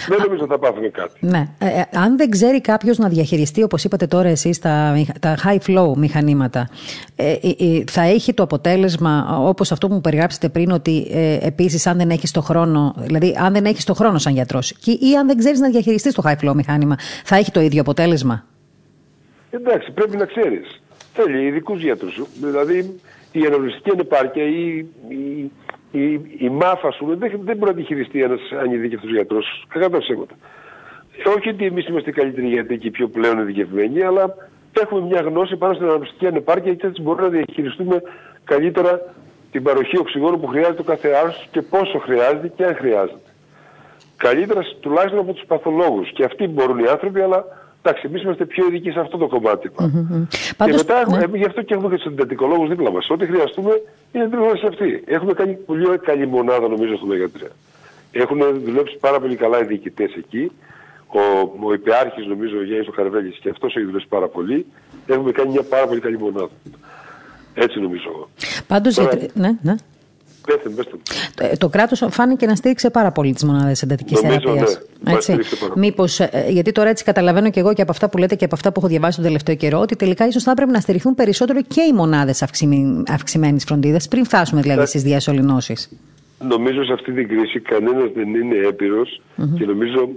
Δεν 0.08 0.18
νομίζω 0.20 0.42
ότι 0.42 0.52
θα 0.52 0.58
πάθουμε 0.58 0.88
κάτι. 0.88 1.26
Ναι. 1.26 1.48
Ε, 1.58 1.66
ε, 1.66 1.84
αν 1.92 2.16
δεν 2.16 2.30
ξέρει 2.30 2.60
κάποιος 2.60 2.98
να 2.98 3.08
διαχειριστεί, 3.08 3.62
όπως 3.62 3.84
είπατε 3.84 4.06
τώρα 4.06 4.28
εσείς, 4.28 4.58
τα, 4.58 4.94
τα 5.20 5.36
high 5.44 5.58
flow 5.66 5.94
μηχανήματα, 5.96 6.68
ε, 7.16 7.32
ε, 7.32 7.36
ε 7.58 7.84
θα 7.90 8.02
έχει 8.02 8.34
το 8.34 8.42
αποτέλεσμα 8.42 9.38
όπως 9.40 9.72
αυτό 9.72 9.88
που 9.88 9.94
μου 9.94 10.00
περιγράψετε 10.00 10.48
πριν, 10.48 10.70
ότι 10.70 11.06
ε, 11.10 11.38
επίσης 11.46 11.86
αν 11.86 11.96
δεν 11.96 12.10
έχεις 12.10 12.30
το 12.30 12.40
χρόνο, 12.40 12.94
δηλαδή 12.96 13.36
αν 13.38 13.52
δεν 13.52 13.64
έχεις 13.64 13.84
το 13.84 13.94
χρόνο 13.94 14.18
σαν 14.18 14.32
γιατρός, 14.32 14.70
ή 14.84 15.16
αν 15.18 15.26
δεν 15.26 15.38
ξέρεις 15.38 15.60
να 15.60 15.68
διαχειριστείς 15.68 16.14
το 16.14 16.22
high 16.26 16.48
flow 16.48 16.54
μηχάνημα, 16.54 16.96
θα 17.24 17.36
έχει 17.36 17.50
το 17.50 17.60
ίδιο 17.60 17.80
αποτέλεσμα; 17.80 18.44
Εντάξει, 19.50 19.90
πρέπει 19.92 20.16
να 20.16 20.24
ξέρεις. 20.24 20.82
Θέλει 21.12 21.46
ειδικούς 21.46 21.82
γιατρούς. 21.82 22.22
Δηλαδή 22.40 23.00
η 23.32 23.46
αναλογιστική 23.46 23.90
ανεπάρκεια 23.90 24.44
ή 24.44 24.76
η, 25.08 25.14
η, 25.14 25.50
η 26.38 26.48
μάφα 26.48 26.90
σου 26.90 27.06
δεν, 27.06 27.18
δεν 27.44 27.56
μπορεί 27.56 27.70
να 27.70 27.76
τη 27.76 27.82
χειριστεί 27.82 28.22
ένα 28.22 28.36
ανειδίκευτο 28.60 29.06
γιατρός. 29.06 29.64
Κακά 29.68 29.90
τα 29.90 29.98
ψέματα. 29.98 30.34
Όχι 31.36 31.48
ότι 31.48 31.64
εμείς 31.64 31.86
είμαστε 31.86 32.10
καλύτεροι 32.10 32.46
γιατροί 32.46 32.78
και 32.78 32.90
πιο 32.90 33.08
πλέον 33.08 33.38
ειδικευμένοι, 33.38 34.02
αλλά 34.02 34.34
έχουμε 34.80 35.00
μια 35.00 35.20
γνώση 35.20 35.56
πάνω 35.56 35.74
στην 35.74 35.86
αναπτυξιακή 35.86 36.26
ανεπάρκεια 36.26 36.74
και 36.74 36.86
έτσι 36.86 37.02
μπορούμε 37.02 37.22
να 37.22 37.28
διαχειριστούμε 37.28 38.02
καλύτερα 38.44 39.00
την 39.50 39.62
παροχή 39.62 39.98
οξυγόνου 39.98 40.40
που 40.40 40.46
χρειάζεται 40.46 40.80
ο 40.80 40.84
κάθε 40.84 41.08
άρρωστο 41.08 41.44
και 41.50 41.62
πόσο 41.62 41.98
χρειάζεται 41.98 42.52
και 42.56 42.64
αν 42.64 42.74
χρειάζεται. 42.74 43.30
Καλύτερα 44.16 44.60
τουλάχιστον 44.80 45.18
από 45.18 45.32
τους 45.32 45.44
παθολόγους. 45.46 46.12
Και 46.12 46.24
αυτοί 46.24 46.46
μπορούν 46.46 46.78
οι 46.78 46.86
άνθρωποι, 46.86 47.20
αλλά 47.20 47.44
Εντάξει, 47.86 48.06
εμείς 48.06 48.22
είμαστε 48.22 48.44
πιο 48.44 48.66
ειδικοί 48.66 48.90
σε 48.90 49.00
αυτό 49.00 49.16
το 49.16 49.26
κομμάτι. 49.26 49.70
Mm-hmm. 49.78 50.26
Και 50.64 50.72
μετά 50.72 51.00
έχουμε, 51.00 51.26
ναι. 51.26 51.38
γι' 51.38 51.44
αυτό 51.44 51.62
και 51.62 51.74
έχουμε 51.74 51.88
και 51.88 51.94
τους 51.94 52.04
συντατικολόγου 52.04 52.66
δίπλα 52.68 52.90
μας. 52.90 53.10
Ό,τι 53.10 53.26
χρειαστούμε 53.26 53.70
είναι 54.12 54.24
δίπλα 54.24 54.56
σε 54.56 54.66
αυτή. 54.66 55.02
Έχουμε 55.06 55.32
κάνει 55.32 55.54
πολύ 55.54 55.98
καλή 55.98 56.26
μονάδα 56.26 56.68
νομίζω 56.68 56.96
στο 56.96 57.06
ΜΕΓΑ3. 57.10 57.50
Έχουν 58.12 58.40
δουλέψει 58.64 58.96
πάρα 59.00 59.20
πολύ 59.20 59.36
καλά 59.36 59.60
οι 59.60 59.64
διοικητές 59.64 60.14
εκεί. 60.14 60.52
Ο, 61.06 61.20
ο 61.66 61.72
υπεάρχης 61.72 62.26
νομίζω 62.26 62.58
ο 62.58 62.64
Γιάννης 62.64 62.88
Καρβέλης 62.96 63.38
και 63.38 63.48
αυτός 63.48 63.76
έχει 63.76 63.84
δουλέψει 63.84 64.08
πάρα 64.08 64.28
πολύ. 64.28 64.66
Έχουμε 65.06 65.32
κάνει 65.32 65.50
μια 65.50 65.62
πάρα 65.62 65.86
πολύ 65.86 66.00
καλή 66.00 66.18
μονάδα. 66.18 66.50
Έτσι 67.54 67.80
νομίζω 67.80 68.04
εγώ. 68.08 68.28
Πάντως. 68.66 68.98
Ναι, 69.34 69.58
ναι. 69.62 69.74
Πέστε, 70.46 70.68
πέστε. 70.68 70.96
Το, 71.34 71.58
το 71.58 71.68
κράτος 71.68 72.04
φάνηκε 72.10 72.46
να 72.46 72.54
στήριξε 72.54 72.90
πάρα 72.90 73.10
πολύ 73.10 73.32
τις 73.32 73.44
μονάδες 73.44 73.82
εντατικής 73.82 74.20
θεραπείας. 74.20 74.80
Ναι, 75.00 75.36
Μήπως, 75.74 76.20
ε, 76.20 76.46
γιατί 76.48 76.72
τώρα 76.72 76.88
έτσι 76.88 77.04
καταλαβαίνω 77.04 77.50
και 77.50 77.60
εγώ 77.60 77.72
και 77.72 77.82
από 77.82 77.90
αυτά 77.90 78.08
που 78.08 78.18
λέτε 78.18 78.34
και 78.34 78.44
από 78.44 78.54
αυτά 78.54 78.72
που 78.72 78.80
έχω 78.80 78.88
διαβάσει 78.88 79.16
τον 79.16 79.24
τελευταίο 79.24 79.54
καιρό, 79.54 79.78
ότι 79.78 79.96
τελικά 79.96 80.26
ίσως 80.26 80.42
θα 80.42 80.50
έπρεπε 80.50 80.70
να 80.70 80.80
στηριχθούν 80.80 81.14
περισσότερο 81.14 81.62
και 81.62 81.80
οι 81.80 81.92
μονάδες 81.92 82.42
αυξημένης 83.08 83.64
φροντίδας, 83.64 84.08
πριν 84.08 84.24
φτάσουμε 84.24 84.60
δηλαδή 84.60 84.86
στις 84.86 85.02
διασωληνώσεις. 85.02 85.90
Νομίζω 86.38 86.84
σε 86.84 86.92
αυτή 86.92 87.12
την 87.12 87.28
κρίση 87.28 87.60
κανένας 87.60 88.10
δεν 88.14 88.34
είναι 88.34 88.56
έπειρος 88.68 89.20
mm-hmm. 89.38 89.58
και 89.58 89.64
νομίζω 89.64 90.08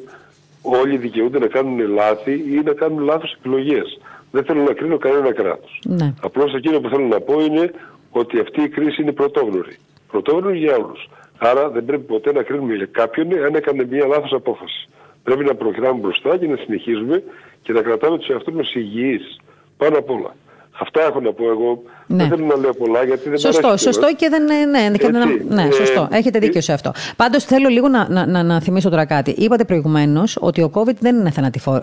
όλοι 0.62 0.98
δικαιούνται 0.98 1.40
να 1.40 1.48
κάνουν 1.48 1.80
λάθη 1.80 2.32
ή 2.32 2.62
να 2.66 2.74
κάνουν 2.74 3.00
λάθος 3.04 3.36
επιλογές. 3.40 4.00
Δεν 4.32 4.44
θέλω 4.44 4.62
να 4.62 4.74
κρίνω 4.74 4.98
κανένα 4.98 5.34
κράτος. 5.34 5.82
Ναι. 5.86 6.14
Απλώς 6.22 6.54
εκείνο 6.54 6.80
που 6.80 6.90
θέλω 6.90 7.06
να 7.06 7.20
πω 7.20 7.42
είναι 7.42 7.72
ότι 8.12 8.40
αυτή 8.40 8.62
η 8.62 8.70
κρίση 8.70 9.02
είναι 9.02 9.12
πρωτόγνωρη. 9.12 9.78
Πρωτόγνωρη 10.12 10.58
για 10.58 10.76
όλους. 10.76 11.10
Άρα 11.38 11.70
δεν 11.70 11.86
πρέπει 11.86 12.04
ποτέ 12.04 12.32
να 12.32 12.44
κρίνουμε 12.44 12.76
για 12.76 12.86
κάποιον 12.86 13.34
αν 13.46 13.56
έκανε 13.56 13.86
μια 13.86 14.08
λάθος 14.08 14.34
απόφαση. 14.34 14.90
Πρέπει 15.24 15.44
να 15.44 15.56
προχωράμε 15.56 16.00
μπροστά 16.00 16.38
και 16.38 16.48
να 16.48 16.56
συνεχίζουμε 16.56 17.24
και 17.62 17.74
να 17.74 17.82
κρατάμε 17.82 18.18
τους 18.18 18.28
εαυτούς 18.28 18.54
μας 18.54 18.74
υγιείς 18.74 19.40
πάνω 19.78 19.98
απ' 19.98 20.10
όλα. 20.10 20.36
Αυτά 20.80 21.02
έχω 21.02 21.20
να 21.20 21.34
πω 21.34 21.50
εγώ. 21.50 21.84
Ναι. 22.08 22.18
Δεν 22.18 22.28
θέλω 22.28 22.46
να 22.46 22.56
λέω 22.58 22.74
πολλά 22.74 23.04
γιατί 23.04 23.30
δεν 23.30 23.38
Σωστό, 23.38 23.68
αρέσει 23.68 23.84
σωστό 23.84 24.16
και 24.16 24.30
δεν. 24.30 24.44
Ναι, 24.44 24.80
ναι, 24.90 24.98
και 24.98 25.10
δεν, 25.12 25.46
ναι 25.50 25.64
ε, 25.64 25.72
σωστό. 25.72 26.08
Έχετε 26.12 26.40
δίκιο 26.40 26.62
σε 26.62 26.74
αυτό. 26.74 26.92
Πάντως 27.16 27.44
θέλω 27.44 27.68
λίγο 27.68 27.88
να, 27.88 28.10
να, 28.10 28.26
να, 28.26 28.44
να 28.44 28.62
θυμίσω 28.62 28.90
τώρα 28.90 29.06
κάτι. 29.06 29.32
Είπατε 29.32 29.64
προηγουμένως 29.66 30.38
ότι 30.42 30.62
ο 30.62 30.72
COVID 30.74 30.96
δεν 31.00 31.16
είναι 31.16 31.32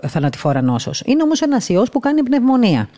θανατηφόρα 0.07 0.61
νόσος. 0.61 1.03
Είναι 1.05 1.23
όμως 1.23 1.41
ένας 1.41 1.69
ιός 1.69 1.89
που 1.89 1.99
κάνει 1.99 2.23
πνευμονία. 2.23 2.89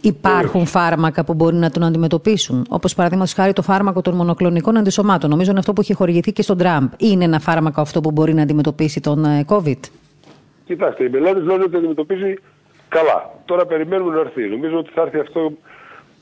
Υπάρχουν 0.00 0.66
φάρμακα 0.66 1.24
που 1.24 1.34
μπορεί 1.34 1.56
να 1.56 1.70
τον 1.70 1.82
αντιμετωπίσουν. 1.82 2.66
Όπως 2.68 2.94
παραδείγματος 2.94 3.34
χάρη 3.34 3.52
το 3.52 3.62
φάρμακο 3.62 4.00
των 4.00 4.14
μονοκλονικών 4.14 4.76
αντισωμάτων. 4.76 5.30
Νομίζω 5.30 5.50
είναι 5.50 5.58
αυτό 5.58 5.72
που 5.72 5.80
έχει 5.80 5.94
χορηγηθεί 5.94 6.32
και 6.32 6.42
στον 6.42 6.58
Τραμπ. 6.58 6.88
Είναι 6.96 7.24
ένα 7.24 7.38
φάρμακο 7.38 7.80
αυτό 7.80 8.00
που 8.00 8.10
μπορεί 8.10 8.34
να 8.34 8.42
αντιμετωπίσει 8.42 9.00
τον 9.00 9.24
ε, 9.24 9.44
COVID; 9.48 9.80
Κοιτάξτε, 10.66 11.04
οι 11.04 11.08
μελέτε 11.08 11.40
λένε 11.40 11.62
ότι 11.62 11.76
αντιμετωπίζει 11.76 12.34
Καλά. 12.98 13.30
Τώρα 13.44 13.66
περιμένουμε 13.66 14.14
να 14.14 14.20
έρθει. 14.20 14.42
Νομίζω 14.48 14.78
ότι 14.78 14.90
θα 14.94 15.02
έρθει 15.02 15.18
αυτό 15.18 15.52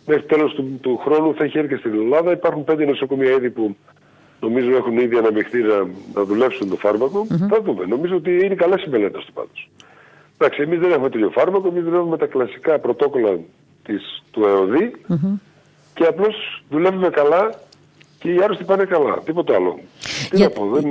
μέχρι 0.06 0.22
τέλος 0.22 0.54
του, 0.54 0.78
του 0.80 1.00
χρόνου. 1.04 1.34
Θα 1.34 1.44
έχει 1.44 1.58
έρθει 1.58 1.70
και 1.70 1.76
στην 1.76 1.92
Ελλάδα. 1.94 2.30
Υπάρχουν 2.32 2.64
πέντε 2.64 2.84
νοσοκομεία 2.84 3.30
ήδη 3.30 3.50
που 3.50 3.76
νομίζω 4.40 4.76
έχουν 4.76 4.98
ήδη 4.98 5.16
αναμειχθεί 5.16 5.62
να, 5.62 5.76
να 6.14 6.24
δουλέψουν 6.24 6.68
το 6.68 6.76
φάρμακο. 6.76 7.26
Mm-hmm. 7.30 7.46
Θα 7.50 7.60
δούμε. 7.62 7.84
Νομίζω 7.86 8.16
ότι 8.16 8.30
είναι 8.44 8.54
καλές 8.54 8.82
οι 8.84 8.88
μελέτες 8.88 9.24
του 9.24 9.32
πάντως. 9.32 9.70
Εντάξει, 10.38 10.62
εμείς 10.62 10.78
δεν 10.78 10.90
έχουμε 10.90 11.10
τέτοιο 11.10 11.30
φάρμακο. 11.30 11.68
Εμείς 11.68 11.84
δουλεύουμε 11.84 12.16
τα 12.16 12.26
κλασικά 12.26 12.78
πρωτόκολλα 12.78 13.38
της, 13.84 14.22
του 14.30 14.44
ΕΟΔΗ 14.44 14.92
mm-hmm. 15.08 15.38
και 15.94 16.04
απλώς 16.04 16.64
δουλεύουμε 16.70 17.08
καλά 17.10 17.54
και 18.24 18.30
οι 18.30 18.40
άρρωστοι 18.42 18.64
πάνε 18.64 18.84
καλά. 18.84 19.18
Τίποτα 19.24 19.54
άλλο. 19.54 19.78
Τι 20.30 20.36
Για... 20.36 20.48
να 20.48 20.50
πω, 20.50 20.66
δεν... 20.66 20.84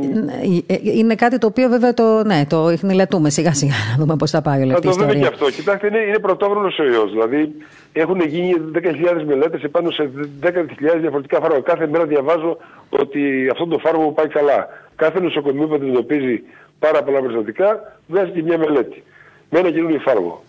Ε, 0.67 0.75
είναι 0.81 1.15
κάτι 1.15 1.37
το 1.37 1.47
οποίο 1.47 1.69
βέβαια 1.69 1.93
το, 1.93 2.23
ναι, 2.23 2.45
το 2.45 2.77
χνηλατούμε 2.77 3.29
σιγά 3.29 3.53
σιγά 3.53 3.73
να 3.91 4.03
δούμε 4.03 4.15
πώς 4.15 4.31
θα 4.31 4.41
πάει 4.41 4.61
όλη 4.61 4.73
αυτή 4.73 4.87
η 4.87 4.89
ιστορία. 4.89 5.07
Θα 5.07 5.13
το 5.13 5.19
δούμε 5.19 5.37
και 5.37 5.45
αυτό. 5.45 5.55
Κοιτάξτε, 5.61 5.87
είναι, 5.87 5.97
είναι 5.97 6.19
πρωτόγνωρος 6.19 6.79
ο 6.79 6.83
ιός. 6.83 7.11
Δηλαδή 7.11 7.51
έχουν 7.93 8.19
γίνει 8.21 8.53
10.000 8.73 9.23
μελέτες 9.25 9.63
επάνω 9.63 9.91
σε 9.91 10.09
10.000 10.41 10.51
διαφορετικά 10.99 11.39
φάρμακα. 11.39 11.61
Κάθε 11.61 11.87
μέρα 11.87 12.05
διαβάζω 12.05 12.57
ότι 12.89 13.49
αυτό 13.51 13.67
το 13.67 13.77
φάρμακο 13.77 14.11
πάει 14.11 14.27
καλά. 14.27 14.67
Κάθε 14.95 15.19
νοσοκομείο 15.19 15.67
που 15.67 15.75
αντιμετωπίζει 15.75 16.41
πάρα 16.79 17.03
πολλά 17.03 17.19
περιστατικά 17.19 17.97
βγάζει 18.07 18.31
και 18.31 18.43
μια 18.43 18.57
μελέτη. 18.57 19.03
Με 19.49 19.59
ένα 19.59 19.71
καινούριο 19.71 19.99
φάρμακο. 19.99 20.43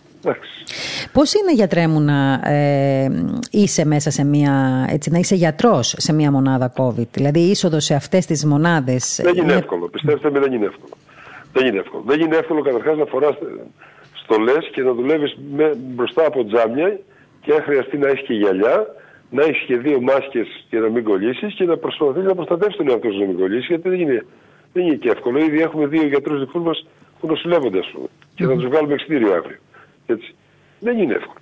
Πώς 1.11 1.33
είναι, 1.33 1.53
γιατρέ 1.53 1.87
μου, 1.87 2.01
να 2.01 2.41
ε, 2.43 3.25
είσαι 3.51 3.85
μέσα 3.85 4.11
σε 4.11 4.25
μια. 4.25 4.85
Έτσι, 4.89 5.11
να 5.11 5.17
είσαι 5.17 5.35
γιατρός 5.35 5.95
σε 5.97 6.13
μια 6.13 6.31
μονάδα 6.31 6.73
COVID; 6.77 7.07
Δηλαδή, 7.11 7.39
η 7.39 7.49
είσοδος 7.49 7.83
σε 7.83 7.93
αυτές 7.95 8.25
τις 8.25 8.45
μονάδες. 8.45 9.19
Δεν 9.23 9.35
είναι 9.37 9.53
εύκολο. 9.53 9.87
Πιστέψτε 9.87 10.31
με, 10.31 10.39
δεν 10.39 10.51
είναι 10.51 10.65
εύκολο. 10.65 10.93
Δεν 11.53 11.67
είναι 11.67 11.77
εύκολο. 11.77 12.03
Δεν 12.05 12.19
είναι 12.19 12.35
εύκολο 12.35 12.61
καταρχάς 12.61 12.97
να 12.97 13.05
φοράς 13.05 13.35
στολέ 14.23 14.57
και 14.71 14.81
να 14.81 14.93
δουλεύεις 14.93 15.35
μπροστά 15.95 16.25
από 16.25 16.45
τζάμια 16.45 16.99
και 17.41 17.53
αν 17.53 17.61
χρειαστεί 17.61 17.97
να 17.97 18.07
έχεις 18.07 18.25
και 18.27 18.33
γυαλιά, 18.33 18.87
να 19.29 19.43
έχεις 19.43 19.63
και 19.67 19.77
δύο 19.77 20.01
μάσκες 20.01 20.47
για 20.69 20.79
να 20.79 20.89
μην 20.89 21.03
κολλήσεις 21.03 21.53
και 21.53 21.63
να 21.63 21.77
προσπαθείς 21.77 22.23
να 22.23 22.35
προστατεύσεις 22.35 22.77
τον 22.77 22.89
εαυτό 22.89 23.11
σου 23.11 23.19
να 23.19 23.25
μην 23.25 23.37
κολλήσεις. 23.37 23.67
Γιατί 23.67 23.89
δεν 23.89 23.99
είναι, 23.99 24.25
δεν 24.73 24.85
είναι 24.85 24.95
και 24.95 25.09
εύκολο. 25.09 25.39
Ήδη 25.39 25.61
έχουμε 25.61 25.85
δύο 25.85 26.05
γιατρούς 26.07 26.39
δικούς 26.39 26.63
μας 26.63 26.87
που 27.19 27.27
νοσηλεύονται, 27.27 27.79
ας 27.79 27.89
πούμε. 27.93 28.07
Και 28.35 28.45
θα 28.45 28.53
τους 28.53 28.65
βγάλουμε 28.65 28.93
εξτήριο 28.93 29.33
αύριο. 29.33 29.57
Έτσι. 30.05 30.35
Δεν 30.79 30.97
είναι 30.97 31.13
εύκολο. 31.13 31.39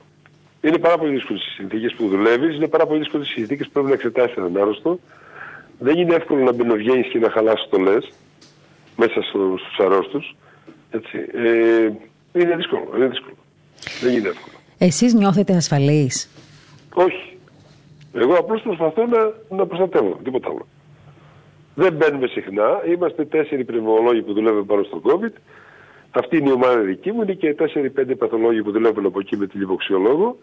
Είναι 0.61 0.77
πάρα 0.77 0.97
πολύ 0.97 1.11
δύσκολες 1.11 1.45
οι 1.45 1.49
συνθήκες 1.49 1.93
που 1.93 2.07
δουλεύεις, 2.07 2.55
είναι 2.55 2.67
πάρα 2.67 2.85
πολύ 2.85 2.99
δύσκολες 2.99 3.29
οι 3.29 3.33
συνθήκες 3.33 3.65
που 3.65 3.71
πρέπει 3.71 3.87
να 3.87 3.93
εξετάσεις 3.93 4.35
έναν 4.35 4.57
άρρωστο. 4.57 4.99
Δεν 5.79 5.97
είναι 5.97 6.15
εύκολο 6.15 6.43
να 6.43 6.51
μπαινοβγαίνεις 6.51 7.07
και 7.07 7.19
να 7.19 7.29
χαλάσεις 7.29 7.69
το 7.69 7.77
λες 7.77 8.11
μέσα 8.95 9.21
στους 9.21 9.61
αρρώστους. 9.77 10.35
Ε, 10.91 11.91
είναι 12.33 12.55
δύσκολο. 12.55 12.93
Είναι 12.95 13.07
δύσκολο. 13.07 13.35
Δεν 14.01 14.13
είναι 14.13 14.27
εύκολο. 14.27 14.55
Εσείς 14.77 15.13
νιώθετε 15.13 15.55
ασφαλείς; 15.55 16.29
Όχι. 16.93 17.37
Εγώ 18.13 18.33
απλώς 18.33 18.61
προσπαθώ 18.61 19.05
να, 19.05 19.33
να 19.57 19.65
προστατεύω. 19.65 20.19
Τίποτα 20.23 20.49
άλλο. 20.49 20.67
Δεν 21.75 21.93
μπαίνουμε 21.93 22.27
συχνά. 22.27 22.81
Είμαστε 22.87 23.25
τέσσερι 23.25 23.63
πνευμολόγοι 23.63 24.21
που 24.21 24.33
δουλεύουν 24.33 24.65
πάνω 24.65 24.83
στο 24.83 25.01
COVID. 25.03 25.33
Αυτή 26.15 26.37
είναι 26.37 26.49
η 26.49 26.51
ομάδα 26.51 26.79
δική 26.79 27.11
μου, 27.11 27.21
είναι 27.21 27.33
και 27.33 27.55
4-5 27.59 28.17
παθολόγοι 28.17 28.63
που 28.63 28.71
δουλεύουν 28.71 29.05
από 29.05 29.19
εκεί 29.19 29.37
με 29.37 29.47
τη 29.47 29.57
λιποξιολόγο 29.57 30.37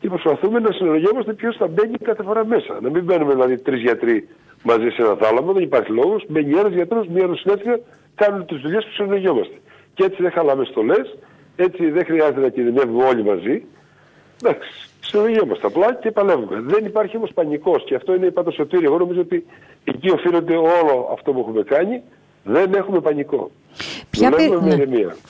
και 0.00 0.08
προσπαθούμε 0.08 0.58
να 0.58 0.72
συνολογιόμαστε 0.72 1.32
ποιο 1.32 1.52
θα 1.52 1.66
μπαίνει 1.66 1.98
κάθε 1.98 2.22
φορά 2.22 2.46
μέσα. 2.46 2.78
Να 2.80 2.90
μην 2.90 3.04
μπαίνουμε 3.04 3.32
δηλαδή 3.32 3.58
τρεις 3.58 3.80
γιατροί 3.80 4.28
μαζί 4.62 4.88
σε 4.88 5.02
ένα 5.02 5.14
θάλαμο, 5.14 5.52
δεν 5.52 5.62
υπάρχει 5.62 5.92
λόγος. 5.92 6.24
Μπαίνει 6.28 6.58
ένας 6.58 6.72
γιατρός, 6.72 7.06
μία 7.06 7.26
νοσηλεύτρια, 7.26 7.80
κάνουν 8.14 8.46
τις 8.46 8.60
δουλειές 8.60 8.84
που 8.84 8.90
συνολογιόμαστε. 8.90 9.54
Και 9.94 10.04
έτσι 10.04 10.22
δεν 10.22 10.30
χαλάμε 10.30 10.64
στολές, 10.64 11.16
έτσι 11.56 11.90
δεν 11.90 12.04
χρειάζεται 12.04 12.40
να 12.40 12.48
κινδυνεύουμε 12.48 13.04
όλοι 13.04 13.24
μαζί. 13.24 13.64
Εντάξει, 14.42 14.70
συνολογιόμαστε 15.00 15.66
απλά 15.66 15.94
και 15.94 16.10
παλεύουμε. 16.10 16.60
Δεν 16.60 16.84
υπάρχει 16.84 17.16
όμως 17.16 17.32
πανικός 17.34 17.84
και 17.84 17.94
αυτό 17.94 18.14
είναι 18.14 18.30
πάντω 18.30 18.50
σωτήριο. 18.50 18.88
Εγώ 18.88 18.98
νομίζω 18.98 19.20
ότι 19.20 19.46
εκεί 19.84 20.10
οφείλονται 20.10 20.56
όλο 20.56 21.08
αυτό 21.12 21.32
που 21.32 21.38
έχουμε 21.38 21.62
κάνει. 21.62 22.02
Δεν 22.46 22.74
έχουμε 22.74 23.00
πανικό. 23.00 23.50
Ποια, 24.10 24.30
ναι. 24.30 24.76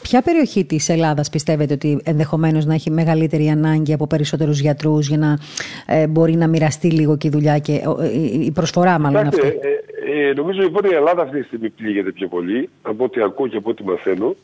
Ποια 0.02 0.22
περιοχή 0.22 0.64
της 0.64 0.88
Ελλάδας 0.88 1.30
πιστεύετε 1.30 1.72
ότι 1.72 2.00
ενδεχομένως 2.04 2.64
να 2.64 2.74
έχει 2.74 2.90
μεγαλύτερη 2.90 3.48
ανάγκη 3.48 3.92
από 3.92 4.06
περισσότερους 4.06 4.60
γιατρούς 4.60 5.08
για 5.08 5.18
να 5.18 5.38
ε, 5.86 6.06
μπορεί 6.06 6.36
να 6.36 6.46
μοιραστεί 6.48 6.90
λίγο 6.90 7.16
και 7.16 7.26
η 7.26 7.30
δουλειά 7.30 7.58
και 7.58 7.72
ε, 8.00 8.42
η 8.44 8.50
προσφορά, 8.50 8.98
μάλλον 8.98 9.26
αυτή; 9.26 9.46
Ε, 9.46 10.28
ε, 10.28 10.32
νομίζω 10.32 10.62
η 10.62 10.66
Βόρεια 10.66 10.96
Ελλάδα 10.96 11.22
αυτή 11.22 11.40
τη 11.40 11.46
στιγμή 11.46 11.68
πλήγεται 11.68 12.12
πιο 12.12 12.28
πολύ 12.28 12.68
από 12.82 13.04
ό,τι 13.04 13.20
ακούω 13.22 13.46
και 13.46 13.56
από 13.56 13.70
ό,τι 13.70 13.84
μαθαίνω. 13.84 14.34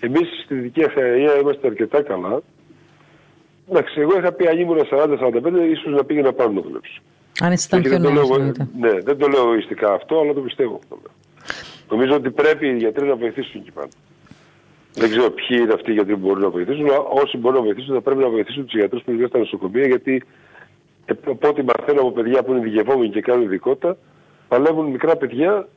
Εμείς 0.00 0.28
στη 0.44 0.54
δική 0.54 0.84
Αθηναία 0.84 1.38
είμαστε 1.40 1.66
αρκετά 1.66 2.02
καλά. 2.02 2.40
Εντάξει, 3.70 4.00
εγώ 4.00 4.18
είχα 4.18 4.32
πει 4.32 4.46
αν 4.46 4.58
ήμουν 4.58 4.78
40-45, 4.90 5.70
ίσως 5.70 5.92
να 5.92 6.04
πήγαινα 6.04 6.32
πάνω 6.32 6.52
να 6.52 6.60
δουλέψω. 6.60 7.02
Αν 7.40 7.52
ήσασταν 7.52 7.82
πιο 7.82 7.98
νέο. 7.98 8.38
Ναι, 8.80 9.00
δεν 9.04 9.18
το 9.18 9.26
λέω 9.26 9.48
οριστικά 9.48 9.92
αυτό, 9.92 10.20
αλλά 10.20 10.32
το 10.32 10.40
πιστεύω. 10.40 10.80
Νομίζω 11.90 12.14
ότι 12.14 12.30
πρέπει 12.30 12.66
οι 12.68 12.76
γιατροί 12.76 13.06
να 13.06 13.16
βοηθήσουν 13.16 13.60
εκεί 13.60 13.70
πάνω. 13.70 13.88
Δεν 14.94 15.10
ξέρω 15.10 15.30
ποιοι 15.30 15.58
είναι 15.60 15.72
αυτοί 15.72 15.90
οι 15.90 15.94
γιατροί 15.94 16.12
που 16.12 16.26
μπορούν 16.26 16.42
να 16.42 16.50
βοηθήσουν, 16.50 16.84
αλλά 16.84 16.98
όσοι 16.98 17.36
μπορούν 17.36 17.58
να 17.58 17.64
βοηθήσουν 17.64 17.94
θα 17.94 18.00
πρέπει 18.00 18.20
να 18.20 18.28
βοηθήσουν 18.28 18.64
τους 18.64 18.74
γιατρούς 18.74 19.02
που 19.02 19.10
είναι 19.10 19.26
στα 19.26 19.38
νοσοκομεία, 19.38 19.86
γιατί 19.86 20.22
από 21.10 21.48
ό,τι 21.48 21.62
μαθαίνω 21.62 22.00
από 22.00 22.12
παιδιά 22.12 22.42
που 22.42 22.52
είναι 22.52 22.60
δικαιωμένοι 22.60 23.10
και 23.10 23.20
κάνουν 23.20 23.42
ειδικότητα, 23.42 23.96
παλεύουν 24.48 24.86
μικρά 24.86 25.16
παιδιά 25.16 25.68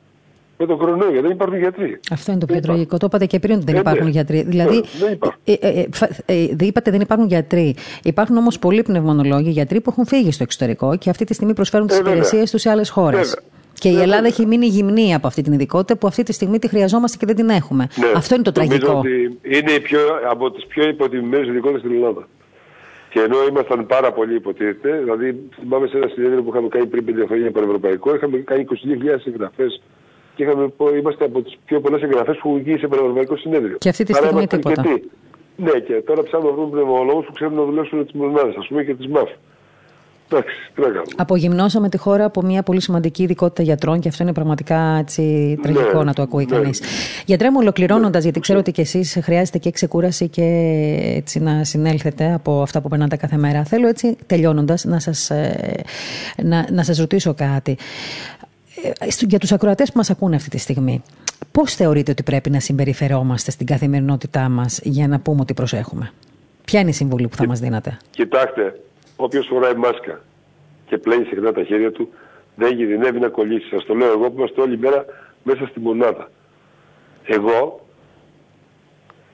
με 0.58 0.66
τον 0.66 0.78
κορονοϊό, 0.78 1.20
δεν 1.20 1.30
υπάρχουν 1.30 1.58
γιατροί. 1.58 2.00
Αυτό 2.10 2.30
είναι 2.30 2.40
το 2.40 2.46
πιο 2.46 2.60
τραγικό. 2.60 2.96
Το 2.96 3.06
είπατε 3.06 3.26
και 3.26 3.38
πριν 3.38 3.56
ότι 3.56 3.64
δεν 3.64 3.74
ε, 3.74 3.78
υπάρχουν 3.78 4.04
ναι. 4.04 4.10
γιατροί. 4.10 4.42
Δηλαδή, 4.42 4.84
δεν 4.98 5.12
υπάρχουν. 5.12 5.40
Ε, 5.44 5.52
ε, 5.52 5.86
ε, 6.26 6.42
ε, 6.42 6.56
είπατε 6.60 6.90
δεν 6.90 7.00
υπάρχουν 7.00 7.26
γιατροί. 7.26 7.74
Υπάρχουν 8.02 8.36
όμως 8.36 8.58
πολλοί 8.58 8.82
πνευμονολόγοι, 8.82 9.50
γιατροί 9.50 9.80
που 9.80 9.90
έχουν 9.90 10.06
φύγει 10.06 10.32
στο 10.32 10.42
εξωτερικό 10.42 10.96
και 10.96 11.10
αυτή 11.10 11.24
τη 11.24 11.34
στιγμή 11.34 11.52
προσφέρουν 11.52 11.86
τις 11.86 11.98
υπηρεσίες 11.98 12.50
τους 12.50 12.60
σε 12.60 12.70
άλλες 12.70 12.90
χώρες. 12.90 13.38
Και 13.74 13.88
η 13.88 14.00
Ελλάδα 14.00 14.26
έχει 14.26 14.46
μείνει 14.46 14.66
γυμνή 14.66 15.14
από 15.14 15.26
αυτή 15.26 15.42
την 15.42 15.52
ειδικότητα 15.52 15.96
που 15.96 16.06
αυτή 16.06 16.22
τη 16.22 16.32
στιγμή 16.32 16.58
τη 16.58 16.68
χρειαζόμαστε 16.68 17.16
και 17.16 17.26
δεν 17.26 17.36
την 17.36 17.48
έχουμε. 17.48 17.88
Ναι. 17.96 18.12
Αυτό 18.16 18.34
είναι 18.34 18.44
το 18.44 18.52
τραγικό. 18.52 18.98
Ότι 18.98 19.38
είναι 19.42 19.72
η 19.72 19.80
πιο, 19.80 20.00
από 20.30 20.50
τις 20.50 20.66
πιο 20.66 20.88
υποτιμημένες 20.88 21.48
ειδικότητες 21.48 21.80
στην 21.80 21.94
Ελλάδα. 21.94 22.28
Και 23.10 23.20
ενώ 23.20 23.36
ήμασταν 23.48 23.86
πάρα 23.86 24.12
πολύ 24.12 24.34
υποτίθεται, 24.34 24.98
δηλαδή 24.98 25.48
θυμάμαι 25.60 25.86
σε 25.86 25.96
ένα 25.96 26.08
συνέδριο 26.08 26.42
που 26.42 26.50
είχαμε 26.50 26.68
κάνει 26.68 26.86
πριν 26.86 27.04
πέντε 27.04 27.26
χρόνια 27.26 27.50
πανευρωπαϊκό, 27.50 28.14
είχαμε 28.14 28.36
κάνει 28.36 28.66
22.000 28.70 29.18
εγγραφέ 29.24 29.66
και 30.34 30.42
είχαμε, 30.42 30.72
είμαστε 30.98 31.24
από 31.24 31.42
τις 31.42 31.58
πιο 31.64 31.80
πολλές 31.80 32.02
εγγραφέ 32.02 32.32
που 32.32 32.54
βγήκε 32.54 32.78
σε 32.78 32.86
πανευρωπαϊκό 32.86 33.36
συνέδριο. 33.36 33.76
Και 33.78 33.88
αυτή 33.88 34.04
τη 34.04 34.12
στιγμή 34.14 34.46
τίποτα. 34.46 34.82
Ναι, 35.56 35.70
και 35.70 35.94
τώρα 35.94 36.22
ψάχνουμε 36.22 36.50
να 36.50 36.56
βρούμε 36.56 36.70
πνευμονολόγους 36.70 37.26
που 37.26 37.32
ξέρουν 37.32 37.54
να 37.54 37.64
δουλέψουν 37.64 38.04
τις 38.04 38.14
μονάδες, 38.14 38.54
ας 38.56 38.66
πούμε 38.66 38.84
και 38.84 38.94
τις 38.94 39.06
ΜΑΦ. 39.06 39.30
Εντάξει, 40.32 40.54
τι 40.74 40.80
να 40.80 40.86
κάνουμε. 40.86 41.04
Απογυμνώσαμε 41.16 41.88
τη 41.88 41.96
χώρα 41.98 42.24
από 42.24 42.42
μια 42.42 42.62
πολύ 42.62 42.80
σημαντική 42.80 43.22
ειδικότητα 43.22 43.62
γιατρών 43.62 44.00
και 44.00 44.08
αυτό 44.08 44.22
είναι 44.22 44.32
πραγματικά 44.32 44.96
έτσι, 45.00 45.56
τραγικό 45.62 45.98
Ναι, 45.98 46.04
να 46.04 46.12
το 46.12 46.22
ακούει 46.22 46.46
ναι. 46.50 46.56
κανείς. 46.56 46.80
Γιατρέ 47.26 47.50
μου, 47.50 47.56
ολοκληρώνοντας, 47.60 48.22
γιατί 48.22 48.40
ξέρω 48.40 48.58
ότι 48.58 48.72
και 48.72 48.80
εσείς 48.80 49.18
χρειάζεται 49.22 49.58
και 49.58 49.70
ξεκούραση 49.70 50.28
και 50.28 50.42
έτσι 51.16 51.40
να 51.40 51.64
συνέλθετε 51.64 52.32
από 52.32 52.62
αυτά 52.62 52.80
που 52.80 52.88
περνάτε 52.88 53.16
κάθε 53.16 53.36
μέρα. 53.36 53.64
Θέλω 53.64 53.88
έτσι, 53.88 54.16
τελειώνοντας, 54.26 54.84
να 54.84 54.98
σας 55.00 55.30
να, 56.42 56.66
να 56.72 56.82
σας 56.82 56.98
ρωτήσω 56.98 57.34
κάτι. 57.34 57.76
Ε, 59.00 59.10
στο- 59.10 59.26
Για 59.28 59.38
τους 59.38 59.52
ακροατές 59.52 59.88
που 59.88 59.96
μας 59.96 60.10
ακούνε 60.10 60.36
αυτή 60.36 60.48
τη 60.48 60.58
στιγμή, 60.58 61.02
πώς 61.52 61.74
θεωρείτε 61.74 62.10
ότι 62.10 62.22
πρέπει 62.22 62.50
να 62.50 62.60
συμπεριφερόμαστε 62.60 63.50
στην 63.50 63.66
καθημερινότητά 63.66 64.48
μας 64.48 64.80
για 64.82 65.08
να 65.08 65.18
πούμε 65.20 65.40
ότι 65.40 65.54
προσέχουμε; 65.54 66.12
Ποια 66.64 66.80
είναι 66.80 66.90
η 66.90 66.92
συμβουλή 66.92 67.28
που 67.28 67.36
θα 67.36 67.46
μας 67.46 67.60
δίνατε; 67.60 67.96
Κοιτάξτε, 68.10 68.80
όποιος 69.20 69.46
φοράει 69.46 69.74
μάσκα 69.74 70.20
και 70.86 70.98
πλένει 70.98 71.24
συχνά 71.24 71.52
τα 71.52 71.62
χέρια 71.62 71.92
του, 71.92 72.08
δεν 72.54 72.76
κινδυνεύει 72.76 73.18
να 73.18 73.28
κολλήσει. 73.28 73.68
Σας 73.68 73.84
το 73.84 73.94
λέω 73.94 74.12
εγώ 74.12 74.30
που 74.30 74.38
είμαστε 74.38 74.60
όλη 74.60 74.78
μέρα 74.78 75.04
μέσα 75.42 75.66
στη 75.66 75.80
μονάδα. 75.80 76.30
Εγώ 77.24 77.80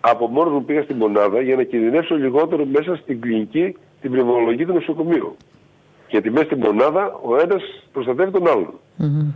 από 0.01 0.27
μόνο 0.27 0.51
μου 0.51 0.65
πήγα 0.65 0.83
στη 0.83 0.95
μονάδα 0.95 1.41
για 1.41 1.57
να 1.57 1.63
κινδυνεύσω 1.63 2.15
λιγότερο 2.15 2.65
μέσα 2.65 2.97
στην 2.97 3.21
κλινική, 3.21 3.77
την 4.01 4.11
πνευμονολογική 4.11 4.65
του 4.65 4.73
νοσοκομείου. 4.73 5.37
Γιατί 6.09 6.31
μέσα 6.31 6.45
στη 6.45 6.57
μονάδα 6.57 7.21
ο 7.23 7.37
ένας 7.37 7.63
προστατεύει 7.93 8.31
τον 8.31 8.49
άλλον. 8.49 8.75
Μμμ. 8.97 9.33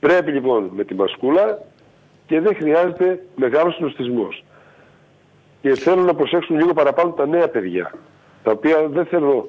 Πρέπει 0.00 0.32
λοιπόν 0.32 0.70
με 0.74 0.84
τη 0.84 0.94
μασκούλα 0.94 1.62
και 2.26 2.40
δεν 2.40 2.54
χρειάζεται 2.54 3.24
μεγάλος 3.36 3.74
συνοστισμός. 3.74 4.44
Και 5.62 5.74
θέλω 5.74 6.02
να 6.02 6.14
προσέξουν 6.14 6.56
λίγο 6.56 6.72
παραπάνω 6.72 7.10
τα 7.10 7.26
νέα 7.26 7.48
παιδιά, 7.48 7.94
τα 8.42 8.50
οποία 8.50 8.88
δεν 8.88 9.06
θέλω, 9.06 9.48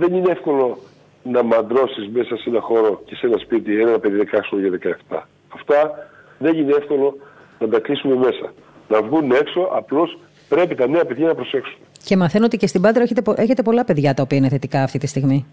δεν 0.00 0.14
είναι 0.14 0.30
εύκολο 0.30 0.78
να 1.22 1.42
μαντρώσεις 1.42 2.08
μέσα 2.12 2.36
σε 2.36 2.44
ένα 2.50 2.60
χώρο 2.60 3.02
και 3.04 3.14
σε 3.14 3.26
ένα 3.26 3.38
σπίτι 3.38 3.80
ένα 3.80 3.98
παιδί 3.98 4.28
16 4.32 4.58
για 4.60 4.96
17. 5.10 5.18
Αυτά 5.54 6.08
δεν 6.38 6.54
είναι 6.56 6.72
εύκολο 6.80 7.16
να 7.58 7.68
τα 7.68 7.78
κλείσουμε 7.78 8.14
μέσα. 8.14 8.52
Να 8.88 9.02
βγουν 9.02 9.30
έξω, 9.30 9.60
απλώς 9.72 10.18
πρέπει 10.48 10.74
τα 10.74 10.86
νέα 10.88 11.04
παιδιά 11.04 11.26
να 11.26 11.34
προσέξουν. 11.34 11.78
Και 12.04 12.16
μαθαίνω 12.16 12.44
ότι 12.44 12.56
και 12.56 12.66
στην 12.66 12.80
Πάντρα 12.80 13.02
έχετε, 13.02 13.22
πο- 13.22 13.34
έχετε 13.36 13.62
πολλά 13.62 13.84
παιδιά 13.84 14.14
τα 14.14 14.22
οποία 14.22 14.38
είναι 14.38 14.48
θετικά 14.48 14.82
αυτή 14.82 14.98
τη 14.98 15.06
στιγμή. 15.06 15.46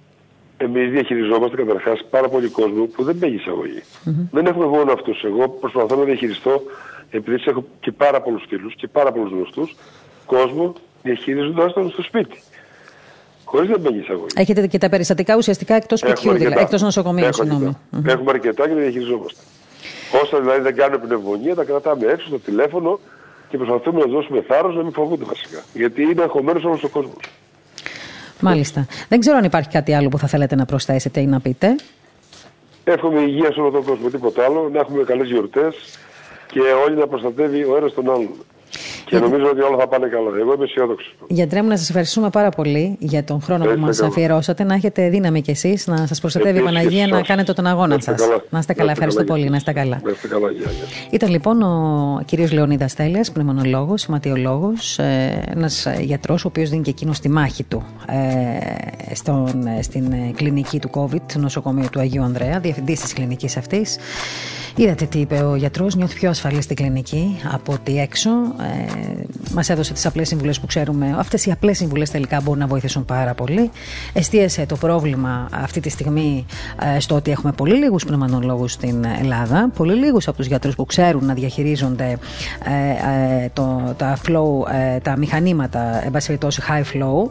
Εμείς 0.58 0.90
διαχειριζόμαστε 0.92 1.56
καταρχάς 1.56 2.06
πάρα 2.10 2.28
πολύ 2.30 2.48
κόσμο 2.48 2.86
που 2.86 3.04
δεν 3.04 3.18
παίρνει 3.20 3.36
εισαγωγή. 3.36 3.82
Δεν 4.32 4.46
έχουμε 4.46 4.66
μόνο 4.66 4.92
αυτούς. 4.92 5.24
Εγώ 5.24 5.50
προσπαθώ 5.50 5.96
να 5.96 6.04
διαχειριστώ, 6.04 6.62
επειδή 7.10 7.44
έχω 7.46 7.64
και 7.80 7.92
πάρα 7.92 8.22
πολλούς 8.22 8.44
φίλους 8.48 8.76
και 8.76 8.88
πάρα 8.88 9.12
πολλούς 9.12 9.32
γνωστούς, 9.32 9.76
κόσμο 10.26 10.74
διαχειρίζοντας 11.04 11.74
τον 11.74 11.90
στο 11.90 12.02
σπίτι. 12.02 12.38
Χωρίς 13.52 13.70
να 13.70 13.78
μπαίνει 13.78 13.98
εισαγωγή. 13.98 14.26
Έχετε 14.36 14.68
και 14.68 14.78
τα 14.78 14.90
περιστατικά 14.90 15.36
ουσιαστικά 15.38 15.76
εκτός 15.76 16.00
σπιτιού, 16.00 16.22
δηλαδή, 16.32 16.44
αρκετά. 16.46 16.62
εκτός 16.62 16.82
νοσοκομείου, 16.82 17.26
Έχουμε 17.26 17.50
συγγνώμη. 17.50 17.78
αρκετά. 17.94 18.12
Έχουμε 18.12 18.32
αρκετά 18.32 18.64
και 18.68 18.74
τα 18.74 18.80
διαχειριζόμαστε. 18.80 19.40
Όσα 20.24 20.40
δηλαδή 20.40 20.62
δεν 20.62 20.76
κάνουν 20.76 21.02
πνευμονία, 21.02 21.56
τα 21.56 21.64
κρατάμε 21.64 22.06
έξω 22.12 22.28
στο 22.28 22.40
τηλέφωνο 22.40 23.00
και 23.50 23.58
προσπαθούμε 23.58 23.98
να 24.00 24.04
τους 24.06 24.14
δώσουμε 24.14 24.42
θάρρος 24.48 24.76
να 24.76 24.84
μην 24.84 24.92
φοβούνται 24.94 25.24
βασικά. 25.26 25.64
Γιατί 25.74 26.02
είναι 26.02 26.22
αγχωμένος 26.22 26.64
όλος 26.64 26.84
ο 26.84 26.88
κόσμος. 26.90 27.24
Μάλιστα. 28.40 28.86
Δεν 29.10 29.20
ξέρω 29.20 29.38
αν 29.38 29.44
υπάρχει 29.44 29.70
κάτι 29.70 29.94
άλλο 29.94 30.10
που 30.10 30.18
θα 30.18 30.28
θέλετε 30.28 30.56
να 30.56 30.66
προσθέσετε 30.66 31.20
ή 31.20 31.26
να 31.26 31.40
πείτε. 31.40 31.76
Εύχομαι 32.84 33.20
υγεία 33.22 33.52
σε 33.54 33.60
όλο 33.60 33.72
τον 33.72 33.84
κόσμο, 33.84 34.10
τίποτα 34.10 34.44
άλλο. 34.44 34.70
Να 34.74 34.80
έχουμε 34.80 35.04
καλές 35.04 35.28
γιορτές 35.28 35.76
και 36.52 36.60
όλοι 36.86 36.96
να 36.98 37.08
προστατεύει 37.08 37.64
ο 37.64 37.78
ένας 37.78 37.94
τον 37.94 38.10
άλλον. 38.12 38.30
Και 39.10 39.20
νομίζω 39.20 39.46
ότι 39.50 39.62
όλα 39.62 39.78
θα 39.78 39.88
πάνε 39.88 40.08
καλά. 40.08 40.30
Εγώ 40.40 40.54
είμαι 40.54 40.64
αισιόδοξος. 40.64 41.16
Γιατρέ 41.28 41.62
μου, 41.62 41.68
να 41.68 41.78
σας 41.78 41.90
ευχαριστούμε 41.90 42.30
πάρα 42.30 42.50
πολύ 42.50 42.96
για 43.00 43.24
τον 43.24 43.42
χρόνο 43.42 43.64
που 43.64 43.70
Είστε 43.70 43.82
μας 43.82 43.98
καλά. 43.98 44.10
αφιερώσατε. 44.10 44.64
Να 44.64 44.74
έχετε 44.74 45.10
δύναμη 45.10 45.42
κι 45.42 45.52
εσείς, 45.52 45.88
να 45.88 46.08
σας 46.08 46.20
προστατεύει 46.20 46.58
η 46.58 46.62
Επίσης 46.62 46.76
και 46.78 46.80
Παναγία, 46.84 47.08
να 47.08 47.16
εσάς. 47.16 47.28
κάνετε 47.28 47.54
τον 47.54 47.66
αγώνα 47.68 47.88
Να 47.88 47.96
είστε 47.96 48.12
σας. 48.18 48.22
καλά. 48.28 48.44
Να 48.50 48.60
είστε 48.60 48.74
καλά. 48.74 48.92
Ευχαριστώ 48.92 49.24
πολύ. 49.24 49.50
Να 49.50 49.56
είστε 49.56 49.72
καλά. 49.74 50.00
Να 50.04 50.12
είστε 50.12 50.28
καλά, 50.28 50.52
γεια, 50.52 50.62
γεια. 50.72 50.86
Ήταν 51.12 51.30
λοιπόν 51.30 51.62
ο 51.62 52.22
κύριος 52.26 52.52
Λεωνίδας 52.52 52.94
Τέλειας, 52.94 53.32
πνευμονολόγος, 53.32 54.02
σηματιολόγος, 54.02 55.00
ε, 55.00 55.42
ένας 55.56 55.86
ε, 55.86 55.98
γιατρός 56.02 56.46
ο 56.46 56.48
οποίος 56.48 56.70
δίνει 56.70 56.82
και 56.82 56.90
εκείνο 56.90 57.12
τη 57.22 57.30
μάχη 57.30 57.64
του 57.64 57.84
ε, 58.08 59.16
στον, 59.16 59.68
ε, 59.78 59.82
στην 59.82 60.12
ε, 60.12 60.32
κλινική 60.36 60.80
του 60.80 60.90
COVID, 60.94 61.22
του 61.34 61.40
νοσοκομείου 61.40 61.88
του 61.92 62.00
Αγίου 62.00 62.24
Ανδρέα, 62.24 62.60
διευθυντής 62.60 63.00
της 63.02 63.14
κλινικής 63.14 63.58
αυτής. 63.58 63.98
Είδατε 64.76 65.06
τι 65.06 65.20
είπε 65.20 65.36
ο 65.44 65.56
γιατρός, 65.56 65.96
νιώθει 65.96 66.16
πιο 66.16 66.30
ασφαλής 66.30 66.64
στην 66.64 66.76
κλινική 66.76 67.40
από 67.54 67.74
ότι 67.74 68.00
έξω. 68.00 68.30
Ε, 68.98 69.26
μας 69.54 69.70
έδωσε 69.70 69.94
τις 69.94 70.06
απλές 70.06 70.28
συμβουλές 70.28 70.60
που 70.60 70.66
ξέρουμε. 70.66 71.16
Αυτές 71.18 71.46
οι 71.46 71.52
απλές 71.52 71.78
συμβουλές 71.78 72.10
τελικά 72.10 72.42
μπορούν 72.44 72.60
να 72.60 72.68
βοηθήσουν 72.68 73.06
πάρα 73.06 73.34
πολύ. 73.34 73.72
Εστίασε 74.14 74.66
το 74.66 74.76
πρόβλημα 74.76 75.48
αυτή 75.52 75.80
τη 75.80 75.90
στιγμή 75.90 76.46
ε, 76.96 77.00
στο 77.00 77.16
ότι 77.16 77.32
έχουμε 77.32 77.52
πολύ 77.52 77.76
λίγους 77.76 78.06
πνευμονολόγους 78.06 78.72
στην 78.72 79.06
Ελλάδα, 79.20 79.70
πολύ 79.76 79.94
λίγους 79.94 80.28
από 80.28 80.38
τους 80.38 80.46
γιατρούς 80.46 80.76
που 80.76 80.86
ξέρουν 80.86 81.26
να 81.26 81.34
διαχειρίζονται 81.34 82.18
ε, 82.64 83.44
ε, 83.44 83.50
το, 83.54 83.94
τα 83.98 84.18
flow, 84.28 84.72
ε, 84.96 85.00
τα 85.00 85.18
μηχανήματα, 85.18 86.06
εν 86.06 86.12
πάση 86.12 86.26
περιπτώσει 86.26 86.62
high 86.70 86.96
flow, 86.96 87.30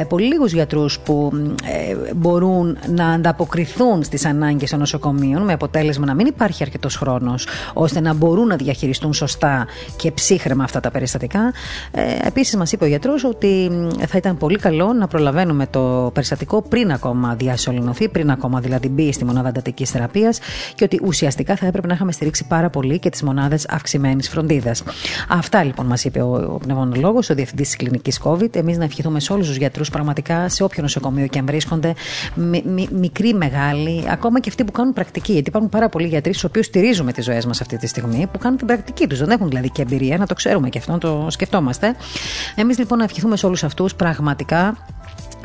ε, 0.00 0.04
πολύ 0.04 0.26
λίγους 0.26 0.52
γιατρούς 0.52 0.98
που 0.98 1.30
ε, 1.64 2.14
μπορούν 2.14 2.78
να 2.94 3.08
ανταποκριθούν 3.08 4.04
στις 4.04 4.24
ανάγκες 4.24 4.70
των 4.70 4.78
νοσοκομείων 4.78 5.42
με 5.42 5.52
αποτέλεσμα 5.52 6.06
να 6.06 6.14
μην 6.14 6.26
υπάρχει 6.26 6.62
αρκετός 6.62 6.96
χρόνος 6.96 7.46
ώστε 7.72 8.00
να 8.00 8.14
μπορούν 8.14 8.46
να 8.46 8.56
διαχειριστούν 8.56 9.12
σωστά 9.12 9.66
και 9.96 10.12
ψύχρεμα 10.12 10.64
αυτά 10.64 10.80
τα 10.80 10.90
περιστατικά. 10.90 11.04
Ε, 11.14 12.26
επίσης 12.26 12.56
μας 12.56 12.72
είπε 12.72 12.84
ο 12.84 12.86
γιατρός 12.86 13.24
ότι 13.24 13.68
μ, 13.70 13.88
θα 14.06 14.18
ήταν 14.18 14.36
πολύ 14.36 14.58
καλό 14.58 14.92
να 14.92 15.06
προλαβαίνουμε 15.06 15.66
το 15.66 16.10
περιστατικό 16.14 16.62
πριν 16.62 16.92
ακόμα 16.92 17.34
διασωληνωθεί, 17.34 18.08
πριν 18.08 18.30
ακόμα 18.30 18.60
δηλαδή 18.60 18.88
μπει 18.88 19.12
στη 19.12 19.24
μονάδα 19.24 19.48
εντατικής 19.48 19.90
θεραπείας 19.90 20.38
και 20.74 20.84
ότι 20.84 21.00
ουσιαστικά 21.04 21.56
θα 21.56 21.66
έπρεπε 21.66 21.86
να 21.86 21.94
είχαμε 21.94 22.12
στηρίξει 22.12 22.46
πάρα 22.46 22.70
πολύ 22.70 22.98
και 22.98 23.10
τις 23.10 23.22
μονάδες 23.22 23.66
αυξημένης 23.68 24.28
φροντίδας. 24.28 24.82
Αυτά 25.28 25.64
λοιπόν 25.64 25.86
μας 25.86 26.04
είπε 26.04 26.20
ο, 26.20 26.50
ο 26.54 26.58
πνευμονολόγος, 26.58 27.30
ο 27.30 27.34
διευθυντής 27.34 27.66
της 27.66 27.76
κλινικής 27.76 28.20
COVID. 28.24 28.56
Εμείς 28.56 28.78
να 28.78 28.84
ευχηθούμε 28.84 29.20
σε 29.20 29.32
όλους 29.32 29.46
τους 29.46 29.56
γιατρούς 29.56 29.90
πραγματικά 29.90 30.48
σε 30.48 30.62
όποιο 30.62 30.82
νοσοκομείο 30.82 31.26
και 31.26 31.38
αν 31.38 31.46
βρίσκονται, 31.46 31.94
μι, 32.34 32.62
μι, 32.66 32.88
μικροί, 32.92 33.34
μεγάλοι, 33.34 34.04
ακόμα 34.08 34.40
και 34.40 34.48
αυτοί 34.48 34.64
που 34.64 34.72
κάνουν 34.72 34.92
πρακτική. 34.92 35.32
Γιατί 35.32 35.48
υπάρχουν 35.48 35.70
πάρα 35.70 35.88
πολλοί 35.88 36.06
γιατροί, 36.06 36.30
στους 36.32 36.44
οποίους 36.44 36.66
στηρίζουμε 36.66 37.12
τις 37.12 37.24
ζωές 37.24 37.46
μας 37.46 37.60
αυτή 37.60 37.76
τη 37.76 37.86
στιγμή, 37.86 38.26
που 38.32 38.38
κάνουν 38.38 38.58
την 38.58 38.66
πρακτική 38.66 39.06
τους. 39.06 39.18
Δεν 39.18 39.30
έχουν 39.30 39.48
δηλαδή 39.48 39.70
και 39.70 39.82
εμπειρία, 39.82 40.16
να 40.16 40.26
το 40.26 40.34
ξέρουμε 40.34 40.68
και 40.68 40.78
αυτό, 40.78 40.95
να 40.96 41.10
το 41.10 41.26
σκεφτόμαστε. 41.30 41.94
Εμείς 42.54 42.78
λοιπόν 42.78 42.98
να 42.98 43.04
ευχηθούμε 43.04 43.36
σε 43.36 43.46
όλους 43.46 43.64
αυτούς 43.64 43.94
πραγματικά 43.94 44.76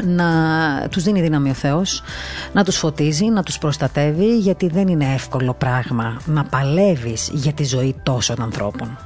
να 0.03 0.27
τους 0.89 1.03
δίνει 1.03 1.21
δύναμη 1.21 1.49
ο 1.49 1.53
Θεός, 1.53 2.03
να 2.53 2.63
τους 2.63 2.77
φωτίζει, 2.77 3.25
να 3.25 3.43
τους 3.43 3.57
προστατεύει 3.57 4.37
γιατί 4.37 4.67
δεν 4.67 4.87
είναι 4.87 5.13
εύκολο 5.13 5.53
πράγμα 5.53 6.21
να 6.25 6.43
παλεύεις 6.43 7.29
για 7.33 7.53
τη 7.53 7.63
ζωή 7.63 7.95
τόσων 8.03 8.41
ανθρώπων. 8.41 8.97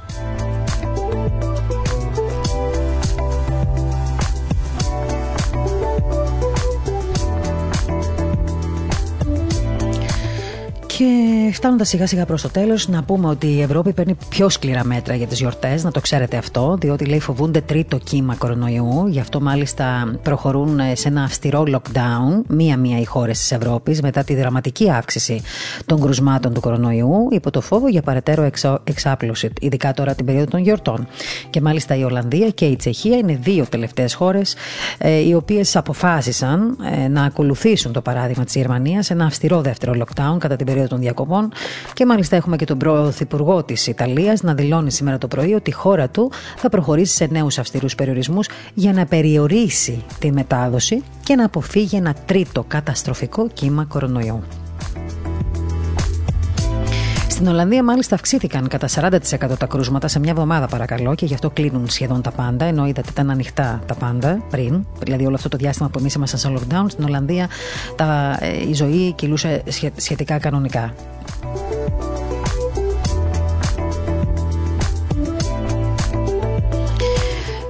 Και 10.98 11.52
φτάνοντας 11.52 11.88
σιγά 11.88 12.06
σιγά 12.06 12.26
προς 12.26 12.42
το 12.42 12.48
τέλος, 12.48 12.88
να 12.88 13.02
πούμε 13.02 13.28
ότι 13.28 13.46
η 13.46 13.62
Ευρώπη 13.62 13.92
παίρνει 13.92 14.16
πιο 14.28 14.48
σκληρά 14.48 14.84
μέτρα 14.84 15.14
για 15.14 15.26
τις 15.26 15.38
γιορτές, 15.38 15.84
να 15.84 15.90
το 15.90 16.00
ξέρετε 16.00 16.36
αυτό, 16.36 16.76
διότι 16.80 17.04
λέει 17.04 17.20
φοβούνται 17.20 17.60
τρίτο 17.60 17.98
κύμα 17.98 18.34
κορονοϊού. 18.34 19.06
Γι' 19.06 19.20
αυτό 19.20 19.40
μάλιστα 19.40 20.18
προχωρούν 20.22 20.80
σε 20.92 21.08
ένα 21.08 21.22
αυστηρό 21.22 21.64
lockdown, 21.66 22.42
μία-μία 22.48 23.00
οι 23.00 23.04
χώρες 23.04 23.38
της 23.38 23.52
Ευρώπης, 23.52 24.02
μετά 24.02 24.24
τη 24.24 24.34
δραματική 24.34 24.90
αύξηση 24.90 25.42
των 25.86 26.00
κρουσμάτων 26.00 26.54
του 26.54 26.60
κορονοϊού, 26.60 27.28
υπό 27.30 27.50
το 27.50 27.60
φόβο 27.60 27.88
για 27.88 28.02
παρετέρω 28.02 28.42
εξα... 28.42 28.80
εξάπλωση, 28.84 29.50
ειδικά 29.60 29.92
τώρα 29.92 30.14
την 30.14 30.26
περίοδο 30.26 30.50
των 30.50 30.60
γιορτών. 30.60 31.06
Και 31.50 31.60
μάλιστα 31.60 31.96
η 31.96 32.04
Ολλανδία 32.04 32.50
και 32.50 32.64
η 32.64 32.76
Τσεχία 32.76 33.16
είναι 33.16 33.38
δύο 33.42 33.66
τελευταίες 33.68 34.14
χώρες 34.14 34.54
ε, 34.98 35.18
οι 35.18 35.34
οποίες 35.34 35.76
αποφάσισαν 35.76 36.78
ε, 37.04 37.08
να 37.08 37.22
ακολουθήσουν 37.24 37.92
το 37.92 38.00
παράδειγμα 38.00 38.44
της 38.44 38.54
Γερμανίας, 38.54 39.10
ένα 39.10 39.24
αυστηρό 39.24 39.60
δεύτερο 39.60 39.92
lockdown 39.98 40.36
κατά 40.38 40.56
την 40.56 40.66
περίοδο 40.66 40.84
των 40.88 40.98
διακοπών. 40.98 41.52
Και 41.92 42.06
μάλιστα 42.06 42.36
έχουμε 42.36 42.56
και 42.56 42.64
τον 42.64 42.78
Πρωθυπουργό 42.78 43.62
της 43.62 43.86
Ιταλίας 43.86 44.42
να 44.42 44.54
δηλώνει 44.54 44.90
σήμερα 44.90 45.18
το 45.18 45.28
πρωί 45.28 45.54
ότι 45.54 45.70
η 45.70 45.72
χώρα 45.72 46.08
του 46.08 46.30
θα 46.56 46.68
προχωρήσει 46.68 47.14
σε 47.14 47.26
νέους 47.30 47.58
αυστηρούς 47.58 47.94
περιορισμούς 47.94 48.48
για 48.74 48.92
να 48.92 49.06
περιορίσει 49.06 50.04
τη 50.18 50.32
μετάδοση 50.32 51.02
και 51.24 51.34
να 51.34 51.44
αποφύγει 51.44 51.96
ένα 51.96 52.14
τρίτο 52.26 52.64
καταστροφικό 52.68 53.48
κύμα 53.48 53.84
κορονοϊού. 53.84 54.42
Στην 57.36 57.48
Ολλανδία, 57.48 57.82
μάλιστα, 57.84 58.14
αυξήθηκαν 58.14 58.68
κατά 58.68 58.88
40% 58.88 59.58
τα 59.58 59.66
κρούσματα 59.66 60.08
σε 60.08 60.18
μια 60.18 60.30
εβδομάδα, 60.30 60.66
παρακαλώ, 60.66 61.14
και 61.14 61.26
γι' 61.26 61.34
αυτό 61.34 61.50
κλείνουν 61.50 61.88
σχεδόν 61.88 62.22
τα 62.22 62.30
πάντα. 62.30 62.64
Ενώ 62.64 62.86
είδατε 62.86 63.08
ήταν 63.10 63.30
ανοιχτά 63.30 63.80
τα 63.86 63.94
πάντα 63.94 64.42
πριν, 64.50 64.86
δηλαδή 64.98 65.26
όλο 65.26 65.34
αυτό 65.34 65.48
το 65.48 65.56
διάστημα 65.56 65.88
που 65.88 65.98
εμείς 65.98 66.14
ήμασταν 66.14 66.38
σε 66.38 66.52
lockdown, 66.54 66.84
στην 66.88 67.04
Ολλανδία 67.04 67.48
τα, 67.96 68.38
η 68.68 68.74
ζωή 68.74 69.12
κυλούσε 69.12 69.62
σχετικά 69.96 70.38
κανονικά. 70.38 70.94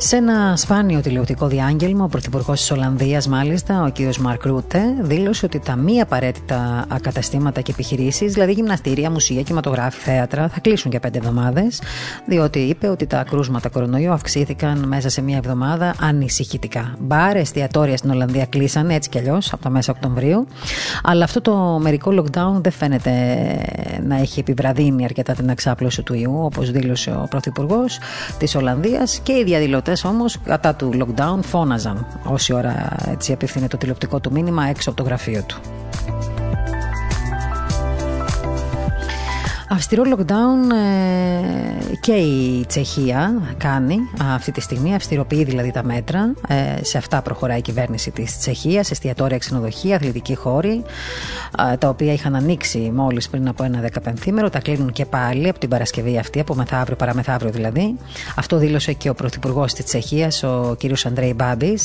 Σε 0.06 0.16
ένα 0.16 0.56
σπάνιο 0.56 1.00
τηλεοπτικό 1.00 1.46
διάγγελμα, 1.46 2.04
ο 2.04 2.08
Πρωθυπουργός 2.08 2.60
της 2.60 2.70
Ολλανδίας, 2.70 3.28
μάλιστα, 3.28 3.82
ο 3.82 3.90
κ. 3.90 4.16
Μαρκ 4.16 4.44
Ρούτε, 4.44 4.80
δήλωσε 5.00 5.44
ότι 5.44 5.58
τα 5.58 5.76
μη 5.76 6.00
απαραίτητα 6.00 6.86
καταστήματα 7.02 7.60
και 7.60 7.70
επιχειρήσεις, 7.70 8.32
δηλαδή 8.32 8.52
γυμναστήρια, 8.52 9.10
μουσεία, 9.10 9.42
κινηματογράφη, 9.42 10.00
θέατρα, 10.00 10.48
θα 10.48 10.60
κλείσουν 10.60 10.90
για 10.90 11.00
πέντε 11.00 11.18
εβδομάδες, 11.18 11.82
διότι 12.26 12.58
είπε 12.58 12.88
ότι 12.88 13.06
τα 13.06 13.24
κρούσματα 13.30 13.68
κορονοϊού 13.68 14.12
αυξήθηκαν 14.12 14.84
μέσα 14.88 15.08
σε 15.08 15.22
μία 15.22 15.36
εβδομάδα 15.36 15.94
ανησυχητικά. 16.00 16.94
Μπαρ, 17.00 17.36
εστιατόρια 17.36 17.96
στην 17.96 18.10
Ολλανδία 18.10 18.46
κλείσαν 18.46 18.90
έτσι 18.90 19.08
κι 19.08 19.18
αλλιώς 19.18 19.52
από 19.52 19.62
τα 19.62 19.70
μέσα 19.70 19.92
Οκτωβρίου, 19.92 20.46
αλλά 21.02 21.24
αυτό 21.24 21.40
το 21.40 21.78
μερικό 21.82 22.12
lockdown 22.20 22.60
δεν 22.60 22.72
φαίνεται 22.72 23.10
να 24.06 24.16
έχει 24.16 24.40
επιβραδύνει 24.40 25.04
αρκετά 25.04 25.32
την 25.32 25.48
εξάπλωση 25.48 26.02
του 26.02 26.14
ιού, 26.14 26.40
όπως 26.44 26.70
δήλωσε 26.70 27.10
ο 27.10 27.26
Πρωθυπουργός 27.30 27.98
της 28.38 28.54
Ολλανδίας 28.54 29.20
και 29.22 29.32
οι 29.32 29.44
διαδηλωτές 29.44 29.95
όμως 30.04 30.38
κατά 30.44 30.74
του 30.74 30.90
lockdown 30.94 31.38
φώναζαν 31.42 32.06
όση 32.24 32.52
ώρα 32.52 32.96
έτσι 33.06 33.32
απευθύνεται 33.32 33.70
το 33.70 33.76
τηλεοπτικό 33.76 34.20
του 34.20 34.32
μήνυμα 34.32 34.64
έξω 34.66 34.90
από 34.90 34.98
το 34.98 35.04
γραφείο 35.04 35.42
του. 35.42 35.60
Αυστηρό 39.68 40.02
lockdown 40.06 40.72
ε, 40.72 41.94
και 42.00 42.12
η 42.12 42.64
Τσεχία 42.66 43.42
κάνει 43.58 43.98
αυτή 44.34 44.52
τη 44.52 44.60
στιγμή, 44.60 44.94
αυστηροποιεί 44.94 45.44
δηλαδή 45.44 45.70
τα 45.70 45.84
μέτρα. 45.84 46.34
Ε, 46.48 46.84
σε 46.84 46.98
αυτά 46.98 47.22
προχωράει 47.22 47.58
η 47.58 47.62
κυβέρνηση 47.62 48.10
της 48.10 48.38
Τσεχίας, 48.38 48.90
εστιατόρια, 48.90 49.38
ξενοδοχεία, 49.38 49.96
αθλητικοί 49.96 50.34
χώροι, 50.34 50.82
ε, 51.72 51.76
τα 51.76 51.88
οποία 51.88 52.12
είχαν 52.12 52.34
ανοίξει 52.34 52.78
μόλις 52.94 53.28
πριν 53.28 53.48
από 53.48 53.64
ένα 53.64 53.80
δεκαπενθήμερο, 53.80 54.50
τα 54.50 54.60
κλείνουν 54.60 54.92
και 54.92 55.04
πάλι 55.04 55.48
από 55.48 55.58
την 55.58 55.68
Παρασκευή 55.68 56.18
αυτή, 56.18 56.40
από 56.40 56.54
μεθαύριο, 56.54 56.96
παραμεθαύριο 56.96 57.50
δηλαδή. 57.50 57.98
Αυτό 58.36 58.56
δήλωσε 58.56 58.92
και 58.92 59.08
ο 59.08 59.14
Πρωθυπουργός 59.14 59.72
της 59.72 59.84
Τσεχίας, 59.84 60.42
ο 60.42 60.76
κ. 60.78 61.06
Αντρέι 61.06 61.32
Μπάμπη. 61.36 61.78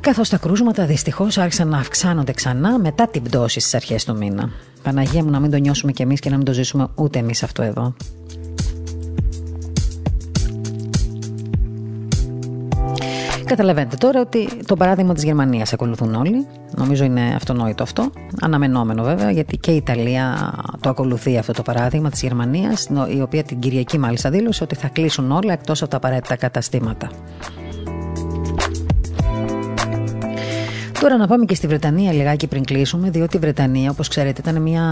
Καθώς 0.00 0.28
τα 0.28 0.36
κρούσματα 0.36 0.86
δυστυχώς 0.86 1.38
άρχισαν 1.38 1.68
να 1.68 1.78
αυξάνονται 1.78 2.32
ξανά 2.32 2.78
μετά 2.78 3.08
την 3.08 3.22
πτώση 3.22 3.60
στις 3.60 3.74
αρχές 3.74 4.04
του 4.04 4.16
μήνα. 4.16 4.50
Παναγία 4.82 5.24
μου 5.24 5.30
να 5.30 5.40
μην 5.40 5.50
το 5.50 5.56
νιώσουμε 5.56 5.92
κι 5.92 6.02
εμείς 6.02 6.20
και 6.20 6.30
να 6.30 6.36
μην 6.36 6.44
το 6.44 6.52
ζήσουμε 6.52 6.88
ούτε 6.94 7.18
εμείς 7.18 7.42
αυτό 7.42 7.62
εδώ. 7.62 7.94
Καταλαβαίνετε 13.44 13.96
τώρα 13.96 14.20
ότι 14.20 14.48
το 14.66 14.76
παράδειγμα 14.76 15.14
της 15.14 15.24
Γερμανίας 15.24 15.72
ακολουθούν 15.72 16.14
όλοι. 16.14 16.46
Νομίζω 16.76 17.04
είναι 17.04 17.32
αυτονόητο 17.34 17.82
αυτό. 17.82 18.10
Αναμενόμενο 18.40 19.02
βέβαια, 19.02 19.30
γιατί 19.30 19.56
και 19.56 19.70
η 19.70 19.76
Ιταλία 19.76 20.54
το 20.80 20.88
ακολουθεί 20.88 21.38
αυτό 21.38 21.52
το 21.52 21.62
παράδειγμα 21.62 22.10
της 22.10 22.22
Γερμανίας, 22.22 22.88
η 23.16 23.20
οποία 23.20 23.42
την 23.42 23.58
Κυριακή 23.58 23.98
μάλιστα 23.98 24.30
δήλωσε 24.30 24.62
ότι 24.64 24.74
θα 24.74 24.88
κλείσουν 24.88 25.32
όλα 25.32 25.52
εκτός 25.52 25.82
από 25.82 25.90
τα 25.90 25.96
απαραίτητα 25.96 26.36
καταστήματα. 26.36 27.10
Τώρα 31.02 31.16
να 31.16 31.26
πάμε 31.26 31.44
και 31.44 31.54
στη 31.54 31.66
Βρετανία 31.66 32.12
λιγάκι 32.12 32.46
πριν 32.46 32.64
κλείσουμε, 32.64 33.10
διότι 33.10 33.36
η 33.36 33.40
Βρετανία, 33.40 33.90
όπως 33.90 34.08
ξέρετε, 34.08 34.40
ήταν 34.40 34.62
μια 34.62 34.82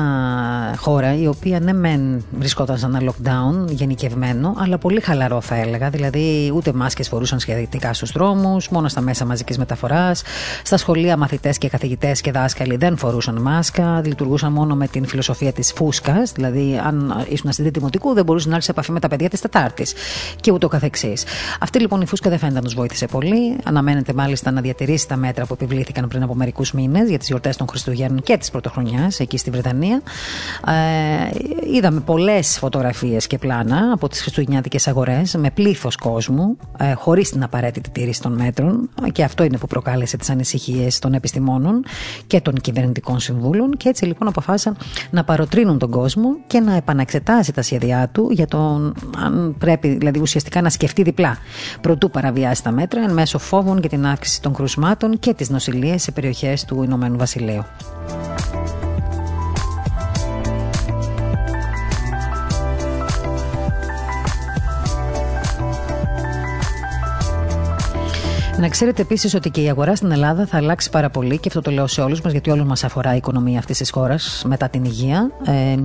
χώρα 0.79 1.15
η 1.15 1.27
οποία 1.27 1.61
ναι, 1.61 1.73
μεν 1.73 2.25
βρισκόταν 2.39 2.79
σε 2.79 2.87
ένα 2.87 3.01
lockdown 3.03 3.71
γενικευμένο, 3.71 4.55
αλλά 4.59 4.79
πολύ 4.79 5.01
χαλαρό 5.01 5.41
θα 5.41 5.55
έλεγα. 5.55 5.91
Δηλαδή, 5.91 6.53
ούτε 6.55 6.73
μάσκες 6.73 7.09
φορούσαν 7.09 7.39
σχετικά 7.41 7.93
στους 7.93 8.13
δρόμους, 8.13 8.69
μόνο 8.69 8.89
στα 8.89 9.01
μέσα 9.01 9.25
μαζικής 9.25 9.59
μεταφοράς. 9.59 10.23
Στα 10.65 10.77
σχολεία, 10.77 11.17
μαθητές 11.17 11.59
και 11.59 11.69
καθηγητές 11.69 12.21
και 12.21 12.31
δάσκαλοι 12.31 12.77
δεν 12.77 12.97
φορούσαν 12.97 13.41
μάσκα, 13.41 14.03
λειτουργούσαν 14.05 14.53
μόνο 14.53 14.75
με 14.75 14.87
την 14.87 15.07
φιλοσοφία 15.07 15.53
της 15.53 15.73
φούσκας. 15.73 16.33
Δηλαδή, 16.33 16.81
αν 16.85 17.25
ήσουν 17.29 17.53
στην 17.53 17.71
δημοτικού, 17.73 18.15
δεν 18.15 18.25
μπορούσες 18.25 18.47
να 18.47 18.53
έρθεις 18.53 18.67
σε 18.67 18.71
επαφή 18.71 18.93
με 18.93 19.01
τα 19.01 19.09
παιδιά 19.09 19.29
της 19.29 19.41
Τετάρτης 19.41 19.95
και 20.41 20.53
ούτω 20.53 20.69
καθεξής. 20.69 21.25
Αυτή 21.61 21.81
λοιπόν 21.81 22.01
η 22.01 22.07
φούσκα 22.07 22.31
δεν 22.31 22.39
φαίνεται 22.39 22.59
να 22.59 22.65
τους 22.65 22.75
βοήθησε 22.75 23.07
πολύ. 23.07 23.57
Αναμένεται 23.65 24.13
μάλιστα 24.13 24.51
να 24.51 24.61
διατηρήσει 24.61 25.09
τα 25.09 25.17
μέτρα 25.17 25.47
που 25.47 25.55
επιβλήθηκαν 25.55 25.99
πριν 26.09 26.23
από 26.23 26.35
μερικούς 26.35 26.73
μήνες 26.73 27.09
για 27.09 27.19
τις 27.19 27.29
γιορτές 27.29 27.57
των 27.57 27.69
Χριστουγέννων 27.69 28.23
και 28.23 28.37
της 28.37 28.51
Πρωτοχρονιάς 28.51 29.21
εκεί 29.21 29.37
στη 29.37 29.51
Βρετανία. 29.51 30.03
Ε, 30.67 31.75
είδαμε 31.77 32.01
πολλές 32.01 32.59
φωτογραφίες 32.59 33.27
και 33.27 33.39
πλάνα 33.39 33.91
από 33.93 34.09
τις 34.09 34.21
Χριστουγεννιάτικες 34.21 34.89
αγορές 34.89 35.35
με 35.35 35.51
πλήθος 35.51 35.97
κόσμου, 35.97 36.57
ε, 36.79 36.93
χωρίς 36.93 37.31
την 37.31 37.43
απαραίτητη 37.43 37.91
τήρηση 37.91 38.23
των 38.23 38.33
μέτρων. 38.33 38.91
Και 39.13 39.25
αυτό 39.25 39.45
είναι 39.45 39.59
που 39.59 39.67
προκάλεσε 39.67 40.17
τις 40.17 40.31
ανησυχίες 40.31 40.99
των 40.99 41.15
επιστημόνων 41.15 41.85
και 42.27 42.41
των 42.41 42.55
κυβερνητικών 42.55 43.21
συμβούλων. 43.21 43.77
Και 43.77 43.89
έτσι 43.89 44.05
λοιπόν 44.05 44.29
αποφάσισαν 44.29 44.77
να 45.11 45.25
παροτρύνουν 45.25 45.79
τον 45.79 45.91
κόσμο 45.91 46.37
και 46.47 46.61
να 46.61 46.77
επαναξετάσει 46.77 47.53
τα 47.53 47.63
σχέδιά 47.63 48.09
του 48.13 48.29
για 48.31 48.47
τον 48.47 48.95
αν 49.17 49.55
πρέπει 49.59 49.89
δηλαδή 49.89 50.21
ουσιαστικά 50.21 50.63
να 50.63 50.71
σκεφτεί 50.71 51.03
διπλά. 51.03 51.37
Προτού 51.81 52.11
παραβιάσει 52.11 52.63
τα 52.63 52.71
μέτρα 52.71 53.03
εν 53.03 53.13
μέσω 53.13 53.39
φόβων 53.39 53.79
για 53.79 53.89
την 53.89 54.07
αύξηση 54.07 54.43
των 54.43 54.55
κρουσμάτων 54.55 55.19
και 55.19 55.35
τι 55.35 55.53
νοσηλίε 55.53 55.90
σε 55.99 56.13
περιοχές 56.13 56.65
του 56.65 56.83
Ηνωμένου 56.83 57.19
Βασιλείου. 57.19 57.65
Να 68.61 68.69
ξέρετε 68.69 69.03
επίσης 69.03 69.35
ότι 69.35 69.51
και 69.51 69.61
η 69.61 69.69
αγορά 69.69 69.97
στην 69.97 70.11
Ελλάδα 70.11 70.47
θα 70.47 70.57
αλλάξει 70.57 70.91
πάρα 70.91 71.11
πολύ 71.11 71.39
και 71.39 71.49
αυτό 71.49 71.61
το 71.61 71.71
λέω 71.71 71.87
σε 71.87 72.01
όλους 72.01 72.21
μας, 72.21 72.33
γιατί 72.33 72.51
όλου 72.51 72.67
μας 72.67 72.85
αφορά 72.85 73.15
η 73.15 73.17
οικονομία 73.17 73.59
αυτής 73.59 73.79
της 73.79 73.91
χώρας 73.91 74.43
μετά 74.47 74.69
την 74.69 74.85
υγεία. 74.85 75.31
Ε, 75.45 75.77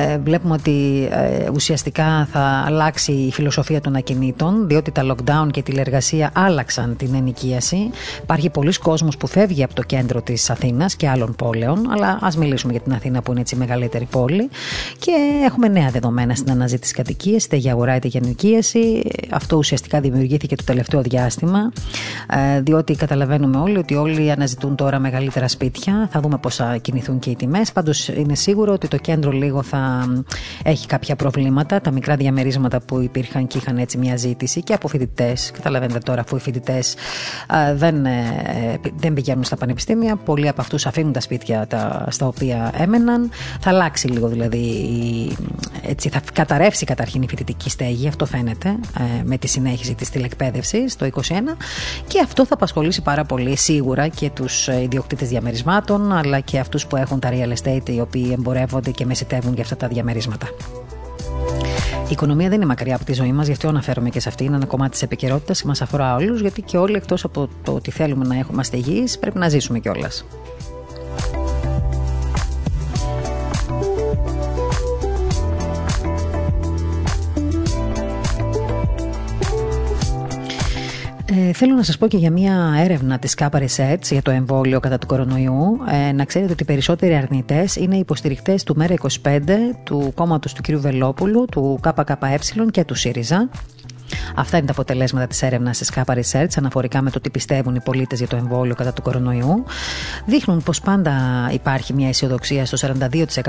ε, 0.00 0.18
βλέπουμε 0.18 0.54
ότι 0.54 1.08
ε, 1.10 1.48
ουσιαστικά 1.54 2.28
θα 2.32 2.64
αλλάξει 2.66 3.12
η 3.12 3.32
φιλοσοφία 3.32 3.80
των 3.80 3.96
ακινήτων, 3.96 4.68
διότι 4.68 4.90
τα 4.90 5.02
lockdown 5.06 5.48
και 5.50 5.58
η 5.58 5.62
τηλεργασία 5.62 6.30
άλλαξαν 6.32 6.96
την 6.96 7.14
ενοικίαση. 7.14 7.90
Υπάρχει 8.22 8.50
πολλοί 8.50 8.72
κόσμος 8.72 9.16
που 9.16 9.26
φεύγει 9.26 9.62
από 9.62 9.74
το 9.74 9.82
κέντρο 9.82 10.22
της 10.22 10.50
Αθήνας 10.50 10.96
και 10.96 11.08
άλλων 11.08 11.34
πόλεων, 11.34 11.90
αλλά 11.92 12.18
ας 12.20 12.36
μιλήσουμε 12.36 12.72
για 12.72 12.80
την 12.80 12.92
Αθήνα 12.92 13.22
που 13.22 13.30
είναι 13.30 13.40
έτσι 13.40 13.54
η 13.54 13.58
μεγαλύτερη 13.58 14.06
πόλη. 14.10 14.48
Και 14.98 15.12
έχουμε 15.44 15.68
νέα 15.68 15.90
δεδομένα 15.90 16.34
στην 16.34 16.50
αναζήτηση 16.50 16.94
κατοικίας, 16.94 17.44
είτε 17.44 17.56
για 17.56 17.72
αγορά 17.72 17.96
είτε 17.96 18.08
για 18.08 18.20
ενοικίαση. 18.24 19.02
Αυτό 19.30 19.56
ουσιαστικά 19.56 20.00
δημιουργήθηκε 20.00 20.56
το 20.56 20.64
τελευταίο 20.64 21.02
διάστημα. 21.02 21.72
Ε, 22.30 22.60
διότι 22.60 22.94
καταλαβαίνουμε 22.94 23.58
όλοι 23.58 23.78
ότι 23.78 23.94
όλοι 23.94 24.30
αναζητούν 24.30 24.76
τώρα 24.76 24.98
μεγαλύτερα 24.98 25.48
σπίτια. 25.48 26.08
Θα 26.12 26.20
δούμε 26.20 26.38
πώς 26.38 26.54
θα 26.54 26.76
κινηθούν 26.76 27.18
και 27.18 27.30
οι 27.30 27.36
τιμές. 27.36 27.72
Πάντως 27.72 28.08
είναι 28.08 28.34
σίγουρο 28.34 28.72
ότι 28.72 28.88
το 28.88 28.96
κέντρο 28.96 29.30
λίγο 29.30 29.62
θα 29.62 30.06
έχει 30.62 30.86
κάποια 30.86 31.16
προβλήματα. 31.16 31.80
Τα 31.80 31.90
μικρά 31.90 32.16
διαμερίσματα 32.16 32.80
που 32.80 33.00
υπήρχαν 33.00 33.46
και 33.46 33.58
είχαν 33.58 33.78
έτσι 33.78 33.98
μια 33.98 34.16
ζήτηση 34.16 34.62
και 34.62 34.72
από 34.72 34.88
φοιτητές. 34.88 35.50
Καταλαβαίνετε 35.50 35.98
τώρα, 35.98 36.20
αφού 36.20 36.36
οι 36.36 36.40
φοιτητές 36.40 36.94
δεν, 37.74 38.06
ε, 38.06 38.80
δεν 38.96 39.14
πηγαίνουν 39.14 39.44
στα 39.44 39.56
πανεπιστήμια, 39.56 40.16
πολλοί 40.16 40.48
από 40.48 40.60
αυτούς 40.60 40.86
αφήνουν 40.86 41.12
τα 41.12 41.20
σπίτια 41.20 41.66
τα, 41.66 42.06
στα 42.10 42.26
οποία 42.26 42.72
έμεναν. 42.76 43.30
Θα 43.60 43.70
αλλάξει 43.70 44.08
λίγο 44.08 44.28
δηλαδή, 44.28 44.66
έτσι, 45.82 46.08
θα 46.08 46.20
καταρρεύσει 46.32 46.84
καταρχήν 46.84 47.22
η 47.22 47.28
φοιτητική 47.28 47.70
στέγη. 47.70 48.08
Αυτό 48.08 48.26
φαίνεται 48.26 48.68
ε, 48.98 49.22
με 49.24 49.38
τη 49.38 49.48
συνέχιση 49.48 49.94
της 49.94 50.10
τηλεκπαίδευσης 50.10 50.96
το 50.96 51.08
2021 51.14 51.20
και 52.06 52.20
αυτό 52.20 52.46
θα 52.46 52.54
απασχολήσει 52.54 53.02
πάρα 53.02 53.24
πολύ 53.24 53.56
σίγουρα 53.56 54.08
και 54.08 54.30
τους 54.30 54.68
ε, 54.68 54.82
ιδιοκτήτες 54.82 55.28
διαμερισμάτων, 55.28 56.12
αλλά 56.12 56.40
και 56.40 56.58
αυτούς 56.58 56.86
που 56.86 56.96
έχουν 56.96 57.20
τα 57.20 57.30
real 57.32 57.52
estate, 57.62 57.88
οι 57.88 58.00
οποίοι 58.00 58.30
εμπορεύονται 58.38 58.90
και 58.90 59.06
μεσητεύουν 59.06 59.54
για 59.54 59.62
αυτά 59.62 59.76
τα 59.76 59.88
διαμερίσματα. 59.88 60.46
Η 62.08 62.10
οικονομία 62.10 62.48
δεν 62.48 62.56
είναι 62.56 62.66
μακριά 62.66 62.94
από 62.94 63.04
τη 63.04 63.12
ζωή 63.12 63.32
μας, 63.32 63.46
γι' 63.46 63.52
αυτό 63.52 63.68
αναφέρομαι 63.68 64.08
και 64.08 64.20
σε 64.20 64.28
αυτή. 64.28 64.44
Είναι 64.44 64.56
ένα 64.56 64.66
κομμάτι 64.66 64.90
της 64.90 65.02
επικαιρότητας 65.02 65.60
και 65.60 65.66
μας 65.66 65.82
αφορά 65.82 66.14
όλους, 66.14 66.40
γιατί 66.40 66.62
και 66.62 66.76
όλοι 66.76 66.96
εκτός 66.96 67.24
από 67.24 67.48
το 67.62 67.72
ότι 67.72 67.90
θέλουμε 67.90 68.26
να 68.26 68.38
έχουμε 68.38 68.62
υγιείς, 68.72 69.18
πρέπει 69.18 69.38
να 69.38 69.48
ζήσουμε 69.48 69.78
κιόλας. 69.78 70.24
Ε, 81.46 81.52
θέλω 81.52 81.74
να 81.74 81.82
σας 81.82 81.98
πω 81.98 82.06
και 82.06 82.16
για 82.16 82.30
μια 82.30 82.74
έρευνα 82.78 83.18
της 83.18 83.34
ΚΑΠΑ 83.34 83.58
Research 83.58 84.02
για 84.10 84.22
το 84.22 84.30
εμβόλιο 84.30 84.80
κατά 84.80 84.98
του 84.98 85.06
κορονοϊού. 85.06 85.78
Ε, 86.08 86.12
να 86.12 86.24
ξέρετε 86.24 86.52
ότι 86.52 86.62
οι 86.62 86.66
περισσότεροι 86.66 87.14
αρνητές 87.14 87.76
είναι 87.76 87.96
υποστηρικτές 87.96 88.62
του 88.62 88.76
ΜΕΡΑ25, 88.78 89.40
του 89.84 90.12
κόμματος 90.14 90.52
του 90.52 90.62
κ. 90.62 90.76
Βελόπουλου, 90.76 91.44
του 91.50 91.78
ΚΚΕ 91.82 92.38
και 92.70 92.84
του 92.84 92.94
ΣΥΡΙΖΑ. 92.94 93.48
Αυτά 94.34 94.56
είναι 94.56 94.66
τα 94.66 94.72
αποτελέσματα 94.72 95.26
της 95.26 95.42
έρευνας 95.42 95.78
της 95.78 95.90
ΚΑΠΑ 95.90 96.14
Research 96.14 96.48
αναφορικά 96.56 97.02
με 97.02 97.10
το 97.10 97.20
τι 97.20 97.30
πιστεύουν 97.30 97.74
οι 97.74 97.80
πολίτες 97.80 98.18
για 98.18 98.28
το 98.28 98.36
εμβόλιο 98.36 98.74
κατά 98.74 98.92
του 98.92 99.02
κορονοϊού. 99.02 99.64
Δείχνουν 100.26 100.62
πως 100.62 100.80
πάντα 100.80 101.12
υπάρχει 101.52 101.92
μια 101.92 102.08
αισιοδοξία 102.08 102.66
στο 102.66 102.94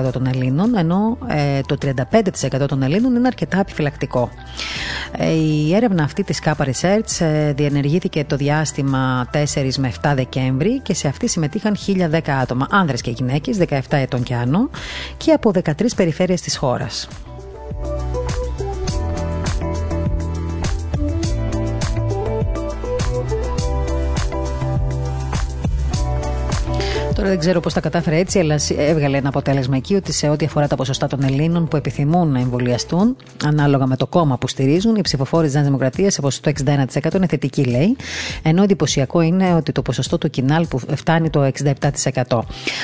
42% 0.08 0.12
των 0.12 0.26
Ελλήνων, 0.26 0.78
ενώ 0.78 1.18
ε, 1.28 1.62
το 1.62 1.78
35% 2.62 2.66
των 2.68 2.84
Ελλήνων 2.84 3.16
είναι 3.16 3.28
αρκετά 3.28 3.60
επιφυλακτικό. 3.60 4.30
Ε, 5.18 5.32
η 5.32 5.76
έρευνα 5.76 6.04
αυτή 6.04 6.24
της 6.24 6.40
ΚΑΠΑ 6.40 6.66
Research 6.66 7.26
ε, 7.26 7.54
διενεργήθηκε 7.54 8.24
το 8.24 8.36
διάστημα 8.36 9.30
4 9.34 9.74
με 9.78 9.92
7 10.02 10.12
Δεκέμβρη 10.16 10.80
και 10.80 10.94
σε 10.94 11.08
αυτή 11.08 11.28
συμμετείχαν 11.28 11.76
1010 12.12 12.20
άτομα, 12.42 12.68
άνδρες 12.72 13.02
και 13.02 13.12
γυναίκες, 13.12 13.58
17 13.70 13.80
ετών 13.90 14.24
και 14.24 14.36
άνω, 14.36 14.70
και 15.18 15.32
από 15.32 15.52
13 15.64 15.96
περιφέρειες 15.96 16.42
της 16.42 16.58
χώρας. 16.58 17.08
Τώρα 27.20 27.32
δεν 27.32 27.40
ξέρω 27.40 27.60
πώς 27.60 27.74
τα 27.74 27.80
κατάφερε 27.80 28.18
έτσι, 28.18 28.40
αλλά 28.40 28.60
έβγαλε 28.78 29.18
ένα 29.18 29.30
αποτέλεσμα 29.30 29.76
εκεί 29.76 29.96
ότι 29.96 30.14
σε 30.14 30.30
ό,τι 30.30 30.46
αφορά 30.46 30.68
τα 30.68 30.76
ποσοστά 30.76 31.08
των 31.08 31.24
Ελλήνων 31.24 31.68
που 31.68 31.76
επιθυμούν 31.76 32.32
να 32.32 32.40
εμβολιαστούν, 32.40 33.16
ανάλογα 33.44 33.86
με 33.86 33.96
το 33.96 34.08
κόμμα 34.08 34.38
που 34.38 34.48
στηρίζουν, 34.48 34.96
οι 34.96 35.02
ψηφοφόροι 35.02 35.46
της 35.46 35.54
Νέας 35.54 35.66
Δημοκρατίας 35.66 36.14
σε 36.14 36.22
ποσοστό 36.22 36.52
61% 36.66 37.16
είναι 37.16 37.28
θετική, 37.28 37.64
λέει. 37.64 37.96
Ενώ 38.44 38.64
εντυπωσιακό 38.64 39.22
είναι 39.22 39.54
ότι 39.54 39.72
το 39.72 39.82
ποσοστό 39.82 40.18
του 40.18 40.30
κοινάλ 40.30 40.68
που 40.68 40.80
φτάνει 40.96 41.30
το 41.30 41.50
67%. 42.28 42.40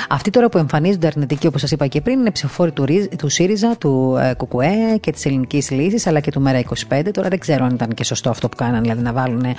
Αυτοί 0.08 0.30
τώρα 0.30 0.48
που 0.48 0.58
εμφανίζονται 0.58 1.06
αρνητικοί, 1.06 1.46
όπως 1.46 1.60
σας 1.60 1.70
είπα 1.70 1.86
και 1.86 2.00
πριν, 2.00 2.18
είναι 2.18 2.30
ψηφοφόροι 2.30 2.72
του, 2.72 2.84
του 3.18 3.28
ΣΥΡΙΖΑ, 3.28 3.76
του 3.78 4.16
ε, 4.20 4.32
ΚΚΕ 4.34 4.98
και 5.00 5.12
της 5.12 5.26
Ελληνικής 5.26 5.70
Λύσης, 5.70 6.06
αλλά 6.06 6.20
και 6.20 6.30
του 6.30 6.42
ΜΕΡΑ25. 6.46 7.08
Τώρα 7.12 7.28
δεν 7.28 7.38
ξέρω 7.38 7.64
αν 7.64 7.74
ήταν 7.74 7.88
και 7.94 8.04
σωστό 8.04 8.30
αυτό 8.30 8.48
που 8.48 8.56
κάναν, 8.56 8.82
δηλαδή 8.82 9.02
να 9.02 9.12
βάλουν, 9.12 9.44
ε, 9.44 9.56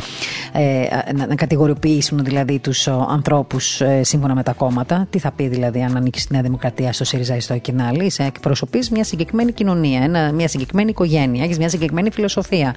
να, 1.16 1.28
να 1.28 1.36
κατηγοριοποιήσουν 1.36 2.24
δηλαδή 2.24 2.60
τους 2.60 2.88
ανθρώπους 2.88 3.82
ε, 3.82 4.04
σύμφωνα 4.04 4.36
με 4.36 4.44
τα 4.44 4.52
κόμματα. 4.52 4.66
Τι 5.10 5.20
θα 5.20 5.32
πει 5.32 5.48
δηλαδή 5.48 5.84
αν 5.84 5.96
ανήκει 5.96 6.20
στη 6.20 6.34
Νέα 6.34 6.42
Δημοκρατία, 6.42 6.94
στο 6.94 7.04
ΣΥΡΙΖΑ 7.04 7.36
ή 7.36 7.40
στο 7.40 7.58
Κινάλη. 7.58 8.06
Είσαι 8.06 8.24
εκπροσωπείς 8.24 8.90
μια 8.90 9.04
συγκεκριμένη 9.04 9.52
κοινωνία, 9.52 10.04
ένα, 10.04 10.32
μια 10.32 10.48
συγκεκριμένη 10.48 10.90
οικογένεια, 10.90 11.44
έχεις 11.44 11.58
μια 11.58 11.70
συγκεκριμένη 11.70 12.12
φιλοσοφία. 12.12 12.76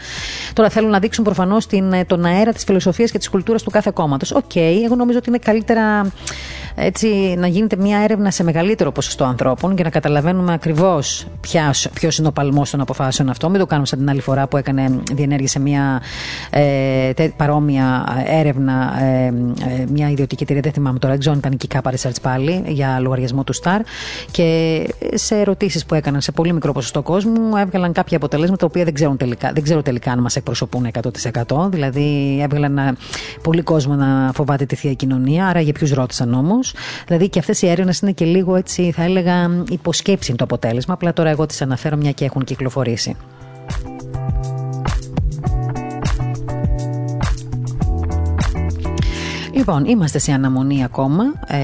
Τώρα 0.53 0.69
θέλουν 0.69 0.91
να 0.91 0.99
δείξουν 0.99 1.25
προφανώς 1.25 1.67
τον 2.07 2.25
αέρα 2.25 2.53
της 2.53 2.65
φιλοσοφίας 2.65 3.11
και 3.11 3.19
της 3.19 3.29
κουλτούρας 3.29 3.63
του 3.63 3.71
κάθε 3.71 3.91
κόμματος. 3.95 4.31
OK, 4.31 4.51
okay, 4.55 4.81
εγώ 4.85 4.95
νομίζω 4.95 5.19
ότι 5.19 5.29
είναι 5.29 5.39
καλύτερα 5.39 6.13
έτσι, 6.75 7.35
να 7.39 7.47
γίνεται 7.47 7.77
μια 7.77 7.99
έρευνα 7.99 8.31
σε 8.31 8.45
μεγαλύτερο 8.45 8.93
ποσοστό 8.93 9.25
ανθρώπων 9.25 9.75
για 9.75 9.85
να 9.85 9.91
καταλαβαίνουμε 9.91 10.53
ακριβώς 10.53 11.27
ποιος 11.93 12.19
είναι 12.19 12.29
ο 12.29 12.33
παλμός 12.33 12.71
των 12.71 12.81
αποφάσεων 12.81 13.29
αυτών. 13.29 13.51
Μην 13.51 13.61
το 13.61 13.67
κάνουμε 13.67 13.87
σαν 13.87 13.99
την 13.99 14.11
άλλη 14.11 14.21
φορά 14.21 14.47
που 14.47 14.57
έκανε, 14.57 15.01
διενέργησε 15.13 15.61
μια 15.61 16.03
ε, 16.51 17.13
παρόμοια 17.37 18.07
έρευνα, 18.27 19.03
ε, 19.03 19.27
ε, 19.27 19.85
μια 19.93 20.11
ιδιωτική 20.11 20.43
εταιρεία, 20.43 20.63
δεν 20.63 20.73
θυμάμαι 20.73 20.99
τώρα, 20.99 21.17
δεν 21.17 21.33
ήταν 21.33 21.53
η 21.63 21.67
Κάπα 21.67 21.93
Research 21.93 22.21
πάλι, 22.23 22.63
για 22.67 22.99
λογαριασμό 23.01 23.45
του 23.45 23.55
Star. 23.63 23.81
Και 24.31 24.89
σε 25.15 25.35
ερωτήσεις 25.39 25.85
που 25.85 25.95
έκαναν 25.95 26.21
σε 26.21 26.33
πολύ 26.33 26.53
μικρό 26.53 26.73
ποσοστό 26.73 27.03
κόσμου, 27.03 27.57
έβγαλαν 27.57 27.93
κάποια 27.93 28.17
αποτελέσματα 28.17 28.61
τα 28.61 28.67
οποία 28.67 28.85
δεν, 28.85 28.95
ξέρουν 28.95 29.17
τελικά, 29.17 29.51
δεν 29.55 29.63
ξέρω 29.63 29.83
τελικά 29.83 30.13
αν 30.13 30.19
μας 30.19 30.37
εκπροσωπούν 30.37 30.91
100%. 31.49 31.69
Δηλαδή, 31.71 32.39
έβγαλαν 32.43 32.97
πολύ 33.43 33.63
κόσμο 33.63 33.95
να 33.95 34.31
φοβάται 34.35 34.65
τη 34.67 34.75
θεία 34.75 34.95
κοινωνία. 34.95 35.47
Άρα, 35.47 35.61
για 35.61 35.73
ποιους 35.73 35.93
ρώτησαν 35.93 36.35
όμως. 36.35 36.60
Δηλαδή 37.07 37.29
και 37.29 37.39
αυτές 37.39 37.63
οι 37.63 37.69
έρευνες 37.69 37.99
είναι 37.99 38.13
και 38.13 38.25
λίγο 38.25 38.57
έτσι, 38.57 38.91
θα 38.91 39.03
έλεγα, 39.03 39.65
υποσκέψη 39.71 40.35
το 40.35 40.45
αποτέλεσμα. 40.45 40.95
Απλά 40.95 41.13
τώρα 41.13 41.31
εγώ 41.31 41.47
τις 41.47 41.63
αναφέρω 41.63 41.97
μια 41.97 42.13
και 42.13 42.25
έχουν 42.25 42.45
κυκλοφορήσει. 42.45 43.17
Λοιπόν, 49.61 49.85
είμαστε 49.85 50.19
σε 50.19 50.33
αναμονή 50.33 50.85
ακόμα, 50.85 51.25
ε, 51.47 51.59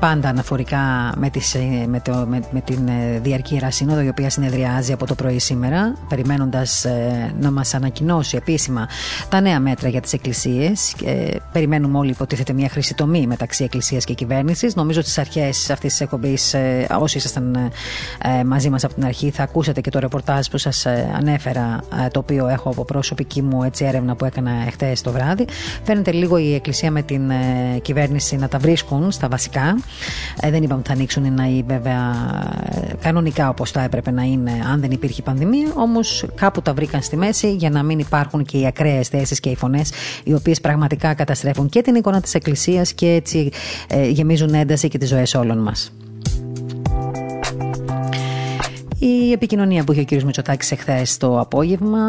πάντα 0.00 0.28
αναφορικά 0.28 1.12
με, 1.16 1.30
τις, 1.30 1.54
ε, 1.54 1.86
με, 1.86 2.00
το, 2.00 2.26
με, 2.28 2.40
με 2.50 2.60
την 2.60 2.88
ε, 2.88 3.18
διαρκή 3.22 3.54
Ιερά 3.54 4.02
η 4.04 4.08
οποία 4.08 4.30
συνεδριάζει 4.30 4.92
από 4.92 5.06
το 5.06 5.14
πρωί 5.14 5.38
σήμερα, 5.38 5.96
περιμένοντας 6.08 6.84
ε, 6.84 7.34
να 7.40 7.50
μας 7.50 7.74
ανακοινώσει 7.74 8.36
επίσημα 8.36 8.88
τα 9.28 9.40
νέα 9.40 9.60
μέτρα 9.60 9.88
για 9.88 10.00
τις 10.00 10.12
εκκλησίες. 10.12 10.94
Ε, 11.04 11.36
περιμένουμε 11.52 11.98
όλοι 11.98 12.10
υποτίθεται 12.10 12.52
μια 12.52 12.68
χρήση 12.68 12.94
τομή 12.94 13.26
μεταξύ 13.26 13.64
εκκλησίας 13.64 14.04
και 14.04 14.14
κυβέρνησης. 14.14 14.74
Νομίζω 14.74 15.00
ότι 15.00 15.08
στις 15.08 15.18
αρχές 15.18 15.70
αυτής 15.70 15.90
της 15.90 16.00
εκπομπής, 16.00 16.54
ε, 16.54 16.86
όσοι 17.00 17.16
ήσασταν 17.16 17.70
μαζί 18.46 18.70
μας 18.70 18.84
από 18.84 18.94
την 18.94 19.04
αρχή, 19.04 19.30
θα 19.30 19.42
ακούσατε 19.42 19.80
και 19.80 19.90
το 19.90 19.98
ρεπορτάζ 19.98 20.46
που 20.46 20.58
σας 20.58 20.86
ανέφερα, 21.16 21.80
το 22.10 22.18
οποίο 22.18 22.48
έχω 22.48 22.70
από 22.70 22.84
προσωπική 22.84 23.42
μου 23.42 23.62
έτσι, 23.62 23.84
έρευνα 23.84 24.14
που 24.16 24.24
έκανα 24.24 24.50
εχθές 24.66 25.00
το 25.00 25.12
βράδυ. 25.12 25.44
Φαίνεται 25.84 26.12
λίγο 26.12 26.36
η 26.36 26.54
Εκκλησία 26.54 26.75
με 26.82 27.02
την 27.02 27.30
ε, 27.30 27.78
κυβέρνηση 27.82 28.36
να 28.36 28.48
τα 28.48 28.58
βρίσκουν 28.58 29.10
στα 29.10 29.28
βασικά. 29.28 29.78
Ε, 30.40 30.50
δεν 30.50 30.62
είπαμε 30.62 30.78
ότι 30.80 30.88
θα 30.88 30.94
ανοίξουν 30.94 31.34
να 31.34 31.44
είναι 31.44 31.64
βέβαια 31.66 32.14
κανονικά 33.00 33.48
όπως 33.48 33.70
θα 33.70 33.82
έπρεπε 33.82 34.10
να 34.10 34.22
είναι 34.22 34.52
αν 34.72 34.80
δεν 34.80 34.90
υπήρχε 34.90 35.22
πανδημία. 35.22 35.68
Όμως 35.74 36.24
κάπου 36.34 36.62
τα 36.62 36.74
βρήκαν 36.74 37.02
στη 37.02 37.16
μέση 37.16 37.54
για 37.54 37.70
να 37.70 37.82
μην 37.82 37.98
υπάρχουν 37.98 38.44
και 38.44 38.58
οι 38.58 38.66
ακραίες 38.66 39.08
θέσεις 39.08 39.40
και 39.40 39.48
οι 39.48 39.56
φωνές 39.56 39.90
οι 40.24 40.34
οποίες 40.34 40.60
πραγματικά 40.60 41.14
καταστρέφουν 41.14 41.68
και 41.68 41.82
την 41.82 41.94
εικόνα 41.94 42.20
της 42.20 42.34
Εκκλησίας 42.34 42.92
και 42.92 43.06
έτσι 43.06 43.50
ε, 43.88 44.08
γεμίζουν 44.08 44.54
ένταση 44.54 44.88
και 44.88 44.98
τις 44.98 45.08
ζωές 45.08 45.34
όλων 45.34 45.58
μας. 45.58 45.92
Η 49.08 49.32
επικοινωνία 49.32 49.84
που 49.84 49.92
είχε 49.92 50.00
ο 50.00 50.04
κ. 50.04 50.22
Μητσοτάκης 50.22 50.72
εχθές 50.72 51.16
το 51.16 51.40
απόγευμα 51.40 52.00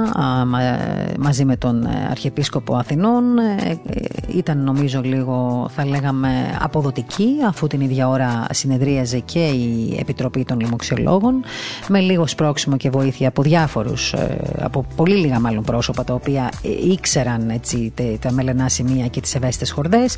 μαζί 1.19 1.45
με 1.45 1.55
τον 1.55 1.85
ε, 1.85 2.07
Αρχιεπίσκοπο 2.09 2.75
Αθηνών 2.75 3.37
ε, 3.37 3.79
ήταν 4.27 4.63
νομίζω 4.63 5.01
λίγο 5.01 5.67
θα 5.75 5.85
λέγαμε 5.85 6.57
αποδοτική 6.61 7.27
αφού 7.47 7.67
την 7.67 7.81
ίδια 7.81 8.07
ώρα 8.07 8.45
συνεδρίαζε 8.51 9.19
και 9.19 9.39
η 9.39 9.97
Επιτροπή 9.99 10.43
των 10.43 10.59
Λοιμοξιολόγων 10.59 11.43
με 11.87 11.99
λίγο 11.99 12.27
σπρώξιμο 12.27 12.77
και 12.77 12.89
βοήθεια 12.89 13.27
από 13.27 13.41
διάφορους, 13.41 14.13
ε, 14.13 14.37
από 14.59 14.85
πολύ 14.95 15.15
λίγα 15.15 15.39
μάλλον 15.39 15.63
πρόσωπα 15.63 16.03
τα 16.03 16.13
οποία 16.13 16.51
ήξεραν 16.91 17.49
έτσι, 17.49 17.93
τα 18.19 18.31
μελενά 18.31 18.69
σημεία 18.69 19.07
και 19.07 19.21
τις 19.21 19.35
ευαίσθητες 19.35 19.71
χορδές 19.71 20.15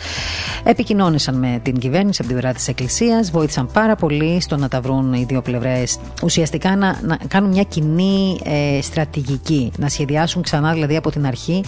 επικοινώνησαν 0.63 1.35
με 1.35 1.59
την 1.63 1.77
κυβέρνηση 1.77 2.21
από 2.21 2.29
την 2.31 2.39
πλευρά 2.39 2.53
της 2.57 2.67
Εκκλησίας 2.67 3.31
βοήθησαν 3.31 3.69
πάρα 3.73 3.95
πολύ 3.95 4.41
στο 4.41 4.57
να 4.57 4.67
τα 4.67 4.81
βρουν 4.81 5.13
οι 5.13 5.25
δύο 5.27 5.41
πλευρές 5.41 5.99
ουσιαστικά 6.23 6.68
να, 6.75 6.99
να 7.01 7.17
κάνουν 7.27 7.49
μια 7.49 7.63
κοινή 7.63 8.39
ε, 8.43 8.81
στρατηγική, 8.81 9.71
να 9.77 9.89
σχεδιάσουν 9.89 10.41
ξανά 10.41 10.73
δηλαδή 10.73 10.95
από 10.95 11.11
την 11.11 11.25
αρχή 11.25 11.63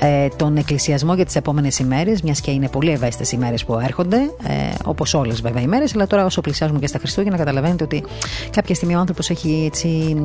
ε, 0.00 0.28
τον 0.36 0.56
εκκλησιασμό 0.56 1.14
για 1.14 1.24
τις 1.24 1.36
επόμενες 1.36 1.78
ημέρες, 1.78 2.22
μιας 2.22 2.40
και 2.40 2.50
είναι 2.50 2.68
πολύ 2.68 2.90
ευαίσθητες 2.90 3.32
ημέρε 3.32 3.54
που 3.66 3.78
έρχονται, 3.78 4.16
ε, 4.16 4.52
όπως 4.84 5.14
όλες 5.14 5.40
βέβαια 5.40 5.62
ημέρε, 5.62 5.84
αλλά 5.94 6.06
τώρα 6.06 6.24
όσο 6.24 6.40
πλησιάζουμε 6.40 6.78
και 6.78 6.86
στα 6.86 6.98
Χριστούγεννα, 6.98 7.36
καταλαβαίνετε 7.36 7.84
ότι 7.84 8.04
κάποια 8.50 8.74
στιγμή 8.74 8.94
ο 8.94 8.98
άνθρωπος 8.98 9.30
έχει 9.30 9.64
έτσι, 9.66 10.16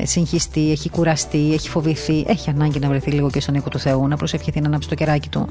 ε, 0.00 0.06
συγχυστεί, 0.06 0.70
έχει 0.70 0.90
κουραστεί, 0.90 1.52
έχει 1.52 1.68
φοβηθεί, 1.68 2.24
έχει 2.26 2.50
ανάγκη 2.50 2.78
να 2.78 2.88
βρεθεί 2.88 3.10
λίγο 3.10 3.30
και 3.30 3.40
στον 3.40 3.54
οίκο 3.54 3.68
του 3.68 3.78
Θεού, 3.78 4.08
να 4.08 4.16
προσευχηθεί, 4.16 4.60
να 4.60 4.66
ανάψει 4.66 4.88
το 4.88 4.94
κεράκι 4.94 5.28
του, 5.28 5.48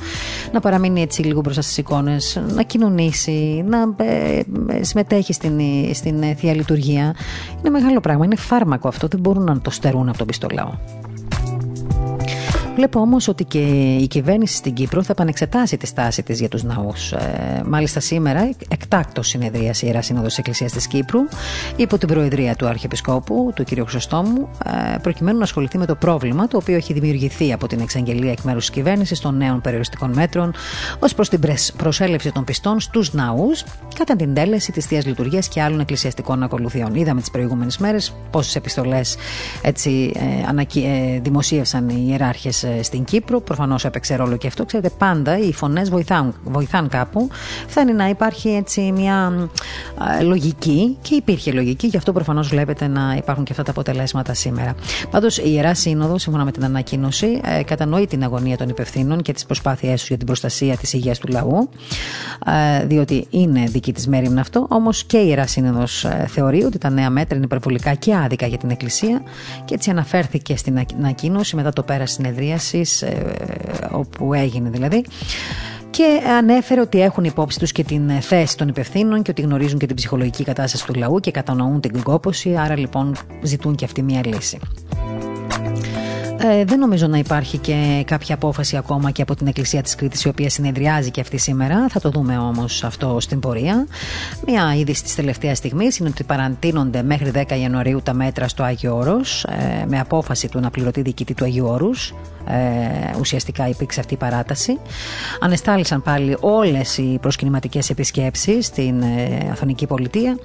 να 0.52 0.60
παραμείνει 0.60 1.02
έτσι 1.02 1.22
λίγο 1.22 1.42
μπροστά 1.42 1.62
στις 1.62 1.78
εικόνες, 1.78 2.42
να 2.56 2.64
κοινωνήσει, 2.64 3.66
να 3.68 4.06
ε, 4.06 4.40
ε, 4.70 4.84
συμμετέχει 4.84 5.34
στην, 5.34 5.60
στην 5.94 6.36
θεία 6.36 6.54
λειτουργία. 6.56 7.16
Είναι 7.60 7.70
μεγάλο 7.94 8.00
πράγμα. 8.00 8.26
Είναι 8.26 8.36
φάρμακο 8.36 8.88
αυτό. 8.88 9.08
Δεν 9.08 9.20
μπορούν 9.20 9.44
να 9.44 9.60
το 9.60 9.70
στερούν 9.70 10.10
από 10.10 10.18
τον 10.18 10.28
πιστολάο. 10.28 10.72
Βλέπω 12.76 13.00
όμως 13.00 13.28
ότι 13.28 13.44
και 13.44 13.60
η 14.00 14.08
κυβέρνηση 14.08 14.56
στην 14.56 14.74
Κύπρο 14.74 15.04
θα 15.04 15.12
επανεξετάσει 15.12 15.78
τη 15.78 15.86
στάση 15.86 16.24
της 16.24 16.40
για 16.40 16.48
τους 16.48 16.64
ναούς. 16.64 17.12
Ε, 17.12 17.64
μάλιστα, 17.66 18.00
σήμερα, 18.00 18.50
εκτάκτος 18.68 19.28
συνεδρίαση 19.28 19.86
η 19.86 19.88
Ιεράς 19.92 20.06
Σύνοδος 20.06 20.38
Εκκλησίας 20.38 20.72
της 20.72 20.88
Κύπρου, 20.88 21.20
υπό 21.76 21.98
την 21.98 22.08
προεδρία 22.08 22.56
του 22.56 22.68
Αρχιεπισκόπου, 22.68 23.52
του 23.56 23.64
κ. 23.64 23.68
Χρυσοστόμου, 23.68 24.50
ε, 24.94 24.98
προκειμένου 25.02 25.38
να 25.38 25.44
ασχοληθεί 25.44 25.78
με 25.78 25.86
το 25.86 25.96
πρόβλημα 25.96 26.48
το 26.48 26.58
οποίο 26.58 26.76
έχει 26.76 26.94
δημιουργηθεί 26.94 27.54
από 27.54 27.68
την 27.68 27.80
εξαγγελία 27.80 28.32
εκ 28.32 28.42
μέρους 28.42 28.66
της 28.66 28.76
κυβέρνησης 28.76 29.20
των 29.20 29.38
νέων 29.38 29.62
περιοριστικών 29.62 30.12
μέτρων 30.14 30.54
ως 31.00 31.14
προς 31.14 31.30
την 31.30 31.40
προσέλευση 31.78 32.32
των 32.32 32.44
πιστών 32.44 32.80
στους 32.80 33.14
ναούς 33.14 33.64
κατά 33.96 34.16
την 34.16 34.34
τέλεση 34.34 34.72
της 34.72 34.86
θείας 34.86 35.06
λειτουργίας 35.06 35.48
και 35.48 35.62
άλλων 35.62 35.80
εκκλησιαστικών 35.80 36.44
ακολουθιών. 36.44 36.96
Είδαμε 36.96 37.20
τις 37.20 37.32
προηγούμενες 37.32 37.78
μέρες 37.78 38.16
πόσες 38.32 38.56
επιστολές 38.56 39.16
ε, 39.62 39.70
ε, 40.80 41.20
δημοσίευσαν 41.20 41.90
οι 41.90 42.06
ιεράρχες 42.08 42.63
ε, 42.63 42.63
στην 42.82 43.04
Κύπρο. 43.04 43.42
Προφανώς 43.42 43.86
έπαιξε 43.86 44.16
ρόλο 44.16 44.38
και 44.38 44.48
αυτό. 44.48 44.66
Ξέρετε, 44.66 44.90
πάντα 44.98 45.38
οι 45.38 45.54
φωνές 45.54 45.90
βοηθάν, 45.90 46.34
βοηθάν 46.44 46.90
κάπου. 46.90 47.30
Φτάνει 47.68 47.94
να 47.94 48.10
υπάρχει 48.10 48.50
έτσι 48.50 48.92
μια 48.92 49.50
λογική 50.22 50.98
και 51.02 51.16
υπήρχε 51.16 51.52
λογική, 51.52 51.88
γι' 51.88 51.98
αυτό 51.98 52.14
προφανώς 52.14 52.48
βλέπετε 52.48 52.88
να 52.88 53.16
υπάρχουν 53.18 53.44
και 53.44 53.52
αυτά 53.52 53.64
τα 53.64 53.72
αποτελέσματα 53.72 54.34
σήμερα. 54.34 54.76
Πάντως 55.12 55.38
η 55.38 55.44
Ιερά 55.46 55.74
Σύνοδος, 55.74 56.22
σύμφωνα 56.22 56.44
με 56.44 56.52
την 56.52 56.64
ανακοίνωση, 56.64 57.42
ε, 57.44 57.64
κατανοεί 57.64 58.08
την 58.08 58.24
αγωνία 58.24 58.58
των 58.58 58.70
υπευθύνων 58.70 59.22
και 59.22 59.34
τις 59.34 59.46
προσπάθειές 59.46 60.00
τους 60.00 60.08
για 60.08 60.18
την 60.18 60.26
προστασία 60.26 60.78
της 60.78 60.94
υγείας 60.94 61.20
του 61.20 61.28
λαού, 61.28 61.70
ε, 62.82 62.86
διότι 62.86 63.28
είναι 63.30 63.64
δική 63.68 63.94
της 63.94 64.08
μέρη 64.08 64.36
αυτό. 64.40 64.66
Όμως 64.70 65.04
και 65.04 65.18
η 65.18 65.26
Ιερά 65.28 65.48
Σύνοδος 65.48 66.08
θεωρεί 66.28 66.64
ότι 66.64 66.78
τα 66.78 66.90
νέα 66.90 67.10
μέτρα 67.10 67.36
είναι 67.36 67.46
υπερβολικά 67.46 67.94
και 67.94 68.16
άδικα 68.16 68.48
για 68.48 68.58
την 68.58 68.70
Εκκλησία 68.70 69.22
και 69.66 69.74
έτσι 69.74 69.90
αναφέρθηκε 69.90 70.58
στην 70.58 70.86
ανακοίνωση 70.98 71.56
μετά 71.56 71.74
το 71.74 71.84
πέρας 71.84 72.12
συνεδρίας 72.12 72.53
ε, 73.02 73.16
όπου 73.92 74.34
έγινε 74.34 74.70
δηλαδή 74.70 75.06
και 75.90 76.22
ανέφερε 76.38 76.82
ότι 76.82 77.02
έχουν 77.02 77.24
υπόψη 77.24 77.60
τους 77.60 77.72
και 77.72 77.84
την 77.84 78.22
θέση 78.22 78.58
των 78.58 78.68
υπευθύνων 78.68 79.22
και 79.22 79.32
ότι 79.32 79.42
γνωρίζουν 79.42 79.80
και 79.80 79.86
την 79.86 79.96
ψυχολογική 79.96 80.44
κατάσταση 80.44 80.86
του 80.86 80.94
λαού 80.94 81.20
και 81.20 81.32
κατανοούν 81.32 81.80
την 81.80 82.04
κόπωση, 82.04 82.56
άρα 82.56 82.78
λοιπόν 82.78 83.16
ζητούν 83.44 83.76
και 83.76 83.86
αυτή 83.86 84.02
μια 84.02 84.22
λύση. 84.26 84.60
Ε, 86.46 86.66
δεν 86.66 86.80
νομίζω 86.80 87.08
να 87.08 87.18
υπάρχει 87.18 87.58
και 87.58 88.04
κάποια 88.08 88.36
απόφαση 88.36 88.78
ακόμα 88.78 89.12
και 89.12 89.22
από 89.22 89.36
την 89.36 89.48
Εκκλησία 89.48 89.82
της 89.82 89.96
Κρήτης 89.96 90.24
η 90.24 90.28
οποία 90.28 90.50
συνεδριάζει 90.50 91.12
και 91.12 91.22
αυτή 91.22 91.38
σήμερα. 91.38 91.86
Θα 91.90 92.00
το 92.00 92.10
δούμε 92.10 92.38
όμως 92.38 92.84
αυτό 92.84 93.18
στην 93.20 93.40
πορεία. 93.40 93.88
Μια 94.48 94.76
είδηση 94.76 95.04
της 95.04 95.16
τελευταίας 95.16 95.58
στιγμής 95.58 95.98
είναι 95.98 96.10
ότι 96.10 96.24
παραντείνονται 96.24 97.04
μέχρι 97.04 97.32
10 97.36 97.60
Ιανουαρίου 97.62 98.02
τα 98.04 98.14
μέτρα 98.14 98.48
στο 98.48 98.64
Άγιο 98.64 98.96
Όρος 98.96 99.44
ε, 99.44 99.86
με 99.88 100.00
απόφαση 100.00 100.50
του 100.50 100.60
να 100.60 100.70
πληρωτή 100.70 101.02
διοικητή 101.02 101.34
του 101.34 101.44
Αγίου 101.44 101.66
Όρους 101.66 102.14
ε, 102.48 103.18
ουσιαστικά 103.20 103.68
υπήρξε 103.68 104.00
αυτή 104.00 104.14
η 104.14 104.18
παράταση. 104.18 104.80
Ανεστάλησαν 105.40 106.02
πάλι 106.02 106.38
όλες 106.40 106.98
οι 106.98 107.18
προσκυνηματικές 107.22 107.90
επισκέψεις 107.90 108.66
στην 108.66 109.02
ε, 109.02 109.50
Αθωνική 109.52 109.88
Πολιτεία 109.88 110.38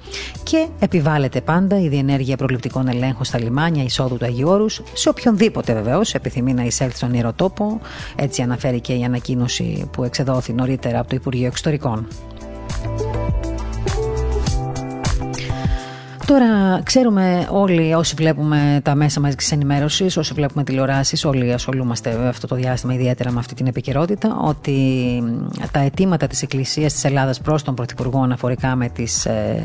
και 0.43 0.67
επιβάλλεται 0.79 1.41
πάντα 1.41 1.79
η 1.79 1.87
διενέργεια 1.87 2.37
προληπτικών 2.37 2.87
ελέγχων 2.87 3.25
στα 3.25 3.39
λιμάνια 3.39 3.83
εισόδου 3.83 4.17
του 4.17 4.25
Αγίου 4.25 4.47
Όρους, 4.47 4.81
σε 4.93 5.09
οποιονδήποτε 5.09 5.73
βεβαίως 5.73 6.13
επιθυμεί 6.13 6.53
να 6.53 6.63
εισέλθει 6.63 6.95
στον 6.95 7.13
ιεροτόπο. 7.13 7.81
Έτσι 8.15 8.41
αναφέρει 8.41 8.79
και 8.81 8.93
η 8.93 9.03
ανακοίνωση 9.03 9.89
που 9.91 10.03
εξεδόθη 10.03 10.53
νωρίτερα 10.53 10.99
από 10.99 11.09
το 11.09 11.15
Υπουργείο 11.15 11.47
Εξωτερικών. 11.47 12.07
Τώρα 16.29 16.81
ξέρουμε 16.83 17.47
όλοι 17.51 17.93
όσοι 17.93 18.15
βλέπουμε 18.17 18.79
τα 18.83 18.95
μέσα 18.95 19.19
μαζικής 19.19 19.51
ενημέρωσης, 19.51 20.17
όσοι 20.17 20.33
βλέπουμε 20.33 20.63
τηλεοράσεις, 20.63 21.25
όλοι 21.25 21.53
ασχολούμαστε 21.53 22.27
αυτό 22.27 22.47
το 22.47 22.55
διάστημα 22.55 22.93
ιδιαίτερα 22.93 23.31
με 23.31 23.39
αυτή 23.39 23.53
την 23.55 23.67
επικαιρότητα, 23.67 24.37
ότι 24.41 24.77
τα 25.71 25.79
αιτήματα 25.79 26.27
της 26.27 26.41
Εκκλησίας 26.41 26.93
της 26.93 27.03
Ελλάδας 27.03 27.41
προς 27.41 27.63
τον 27.63 27.75
Πρωθυπουργό 27.75 28.21
αναφορικά 28.21 28.75
με 28.75 28.89
τις 28.89 29.25
ε, 29.25 29.63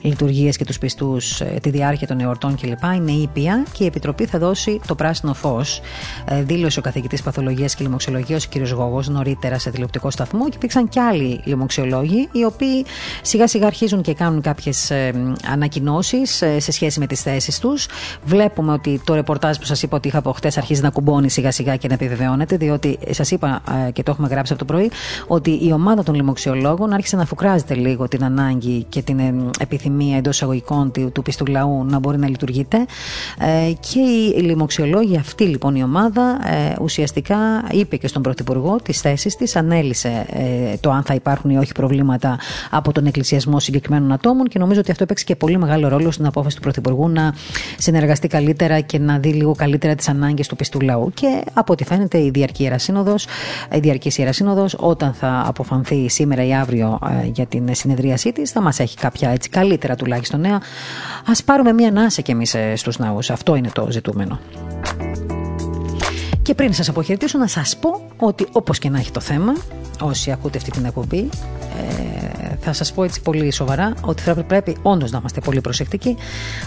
λειτουργίες 0.00 0.56
και 0.56 0.64
τους 0.64 0.78
πιστούς, 0.78 1.40
ε, 1.40 1.58
τη 1.62 1.70
διάρκεια 1.70 2.06
των 2.06 2.20
εορτών 2.20 2.56
κλπ. 2.60 2.82
είναι 2.96 3.12
ήπια 3.12 3.64
και 3.72 3.84
η 3.84 3.86
Επιτροπή 3.86 4.26
θα 4.26 4.38
δώσει 4.38 4.80
το 4.86 4.94
πράσινο 4.94 5.34
φως. 5.34 5.80
Ε, 6.24 6.42
δήλωσε 6.42 6.78
ο 6.78 6.82
καθηγητής 6.82 7.22
Παθολογίας 7.22 7.74
και 7.74 7.82
Λιμοξιολογία, 7.82 8.36
ο 8.36 8.58
κ. 8.58 8.68
Γόγος, 8.68 9.08
νωρίτερα 9.08 9.58
σε 9.58 9.70
τηλεοπτικό 9.70 10.10
σταθμό 10.10 10.44
και 10.44 10.56
υπήρξαν 10.56 10.88
και 10.88 11.00
άλλοι 11.00 11.40
λιμοξιολόγοι, 11.44 12.28
οι 12.32 12.44
οποίοι 12.44 12.84
σιγά 13.22 13.46
σιγά 13.46 13.66
αρχίζουν 13.66 14.02
και 14.02 14.14
κάνουν 14.14 14.40
κάποιες 14.40 14.90
ε, 14.90 15.12
ανακοινώσεις 15.98 16.42
ε, 16.42 16.60
σε 16.60 16.72
σχέση 16.72 16.98
με 17.00 17.06
τις 17.06 17.22
θέσεις 17.22 17.58
τους. 17.58 17.86
Βλέπουμε 18.24 18.72
ότι 18.72 19.00
το 19.04 19.14
ρεπορτάζ 19.14 19.56
που 19.56 19.64
σας 19.64 19.82
είπα 19.82 19.96
ότι 19.96 20.08
είχα 20.08 20.18
από 20.18 20.32
χτες 20.32 20.58
αρχίζει 20.58 20.82
να 20.82 20.90
κουμπώνει 20.90 21.30
σιγά 21.30 21.50
σιγά 21.50 21.76
και 21.76 21.88
να 21.88 21.94
επιβεβαιώνεται, 21.94 22.56
διότι 22.56 22.98
σας 23.10 23.30
είπα 23.30 23.62
ε, 23.86 23.90
και 23.90 24.02
το 24.02 24.10
έχουμε 24.10 24.28
γράψει 24.28 24.52
από 24.52 24.66
το 24.66 24.72
πρωί, 24.72 24.90
ότι 25.26 25.50
η 25.62 25.72
ομάδα 25.72 26.02
των 26.02 26.14
λοιμοξιολόγων 26.14 26.92
άρχισε 26.92 27.16
να 27.16 27.24
φουκράζεται 27.24 27.74
λίγο 27.74 28.08
την 28.08 28.24
ανάγκη 28.24 28.86
και 28.88 29.02
την 29.02 29.18
ε, 29.18 29.34
επιθυμία 29.58 30.16
εντός 30.16 30.34
εισαγωγικών 30.34 30.92
του 31.12 31.22
πιστού 31.22 31.46
λαού 31.46 31.84
να 31.84 31.98
μπορεί 31.98 32.18
να 32.18 32.28
λειτουργείται. 32.28 32.86
Και 33.80 34.00
οι 34.36 34.40
λοιμοξιολόγοι, 34.40 35.16
αυτή 35.16 35.44
λοιπόν 35.44 35.74
η 35.74 35.82
ομάδα, 35.82 36.38
ουσιαστικά 36.80 37.36
είπε 37.70 37.96
και 37.96 38.08
στον 38.08 38.22
Πρωθυπουργό 38.22 38.76
τις 38.82 39.00
θέσεις 39.00 39.36
της, 39.36 39.56
ανέλησε 39.56 40.26
το 40.80 40.90
αν 40.90 41.02
θα 41.02 41.14
υπάρχουν 41.14 41.50
ή 41.50 41.56
όχι 41.56 41.72
προβλήματα 41.72 42.38
από 42.70 42.92
τον 42.92 43.06
εκκλησιασμό 43.06 43.60
συγκεκριμένων 43.60 44.12
ατόμων 44.12 44.46
και 44.48 44.58
νομίζω 44.58 44.80
ότι 44.80 44.90
αυτό 44.90 45.02
έπαιξε 45.02 45.24
και 45.24 45.36
πολύ 45.36 45.58
μεγάλο 45.58 45.87
ρόλος 45.88 46.14
στην 46.14 46.26
απόφαση 46.26 46.56
του 46.56 46.62
Πρωθυπουργού 46.62 47.08
να 47.08 47.34
συνεργαστεί 47.78 48.28
καλύτερα 48.28 48.80
και 48.80 48.98
να 48.98 49.18
δει 49.18 49.32
λίγο 49.32 49.54
καλύτερα 49.54 49.94
τις 49.94 50.08
ανάγκες 50.08 50.46
του 50.48 50.56
πιστού 50.56 50.80
λαού. 50.80 51.10
Και 51.14 51.42
από 51.52 51.72
ό,τι 51.72 51.84
φαίνεται, 51.84 52.18
η 52.18 52.30
διαρκή 52.30 52.62
Ιερασύνοδο, 52.62 53.14
η 53.74 53.78
διαρκής 53.78 54.18
Ιερασύνοδο, 54.18 54.66
όταν 54.76 55.12
θα 55.12 55.42
αποφανθεί 55.46 56.08
σήμερα 56.08 56.44
ή 56.44 56.54
αύριο 56.54 56.98
ε, 57.22 57.26
για 57.26 57.46
την 57.46 57.74
συνεδρίασή 57.74 58.32
της, 58.32 58.50
θα 58.50 58.60
μας 58.60 58.78
έχει 58.78 58.96
κάποια 58.96 59.30
έτσι 59.30 59.48
καλύτερα 59.48 59.94
τουλάχιστον 59.94 60.40
νέα. 60.40 60.60
Α 61.24 61.42
πάρουμε 61.44 61.72
μία 61.72 61.88
ανάσα 61.88 62.22
κι 62.22 62.30
εμείς 62.30 62.54
ε, 62.54 62.76
στους 62.76 62.98
ναούς. 62.98 63.30
Αυτό 63.30 63.54
είναι 63.54 63.68
το 63.72 63.86
ζητούμενο. 63.90 64.38
Και 66.42 66.54
πριν 66.54 66.72
σας 66.72 66.88
αποχαιρετήσω 66.88 67.38
να 67.38 67.46
σας 67.46 67.76
πω 67.76 68.00
ότι 68.16 68.46
όπως 68.52 68.78
και 68.78 68.90
να 68.90 68.98
έχει 68.98 69.10
το 69.10 69.20
θέμα, 69.20 69.52
όσοι 70.00 70.32
ακούτε 70.32 70.58
αυτή 70.58 70.70
την 70.70 70.84
εκπομπή, 70.84 71.28
ε, 71.78 72.56
θα 72.60 72.72
σας 72.72 72.92
πω 72.92 73.04
έτσι 73.04 73.20
πολύ 73.20 73.52
σοβαρά 73.52 73.94
ότι 74.00 74.22
θα 74.22 74.34
πρέπει 74.34 74.76
όντως 74.82 75.10
να 75.10 75.18
είμαστε 75.18 75.40
πολύ 75.40 75.60
προσεκτικοί, 75.60 76.16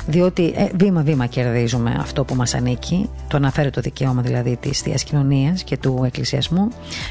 διότι 0.07 0.53
ε, 0.55 0.67
βήμα-βήμα 0.75 1.25
κερδίζουμε 1.25 1.95
αυτό 1.99 2.23
που 2.23 2.35
μας 2.35 2.53
ανήκει, 2.53 3.09
το 3.27 3.37
αναφέρει 3.37 3.69
το 3.69 3.81
δικαίωμα 3.81 4.21
δηλαδή 4.21 4.57
της 4.61 4.79
θείας 4.79 5.03
κοινωνίας 5.03 5.63
και 5.63 5.77
του 5.77 6.01
εκκλησιασμού. 6.05 6.67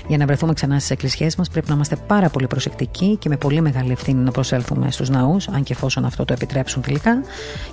Για 0.09 0.19
να 0.19 0.27
βρεθούμε 0.27 0.53
ξανά 0.53 0.79
στις 0.79 0.91
εκκλησιές 0.91 1.37
μας, 1.37 1.49
πρέπει 1.49 1.69
να 1.69 1.75
είμαστε 1.75 1.97
πάρα 2.07 2.29
πολύ 2.29 2.47
προσεκτικοί 2.47 3.17
και 3.17 3.29
με 3.29 3.37
πολύ 3.37 3.61
μεγάλη 3.61 3.93
ευθύνη 3.93 4.23
να 4.23 4.31
προσέλθουμε 4.31 4.91
στους 4.91 5.09
ναούς, 5.09 5.49
αν 5.49 5.63
και 5.63 5.73
εφόσον 5.73 6.05
αυτό 6.05 6.25
το 6.25 6.33
επιτρέψουν 6.33 6.83
τελικά, 6.83 7.23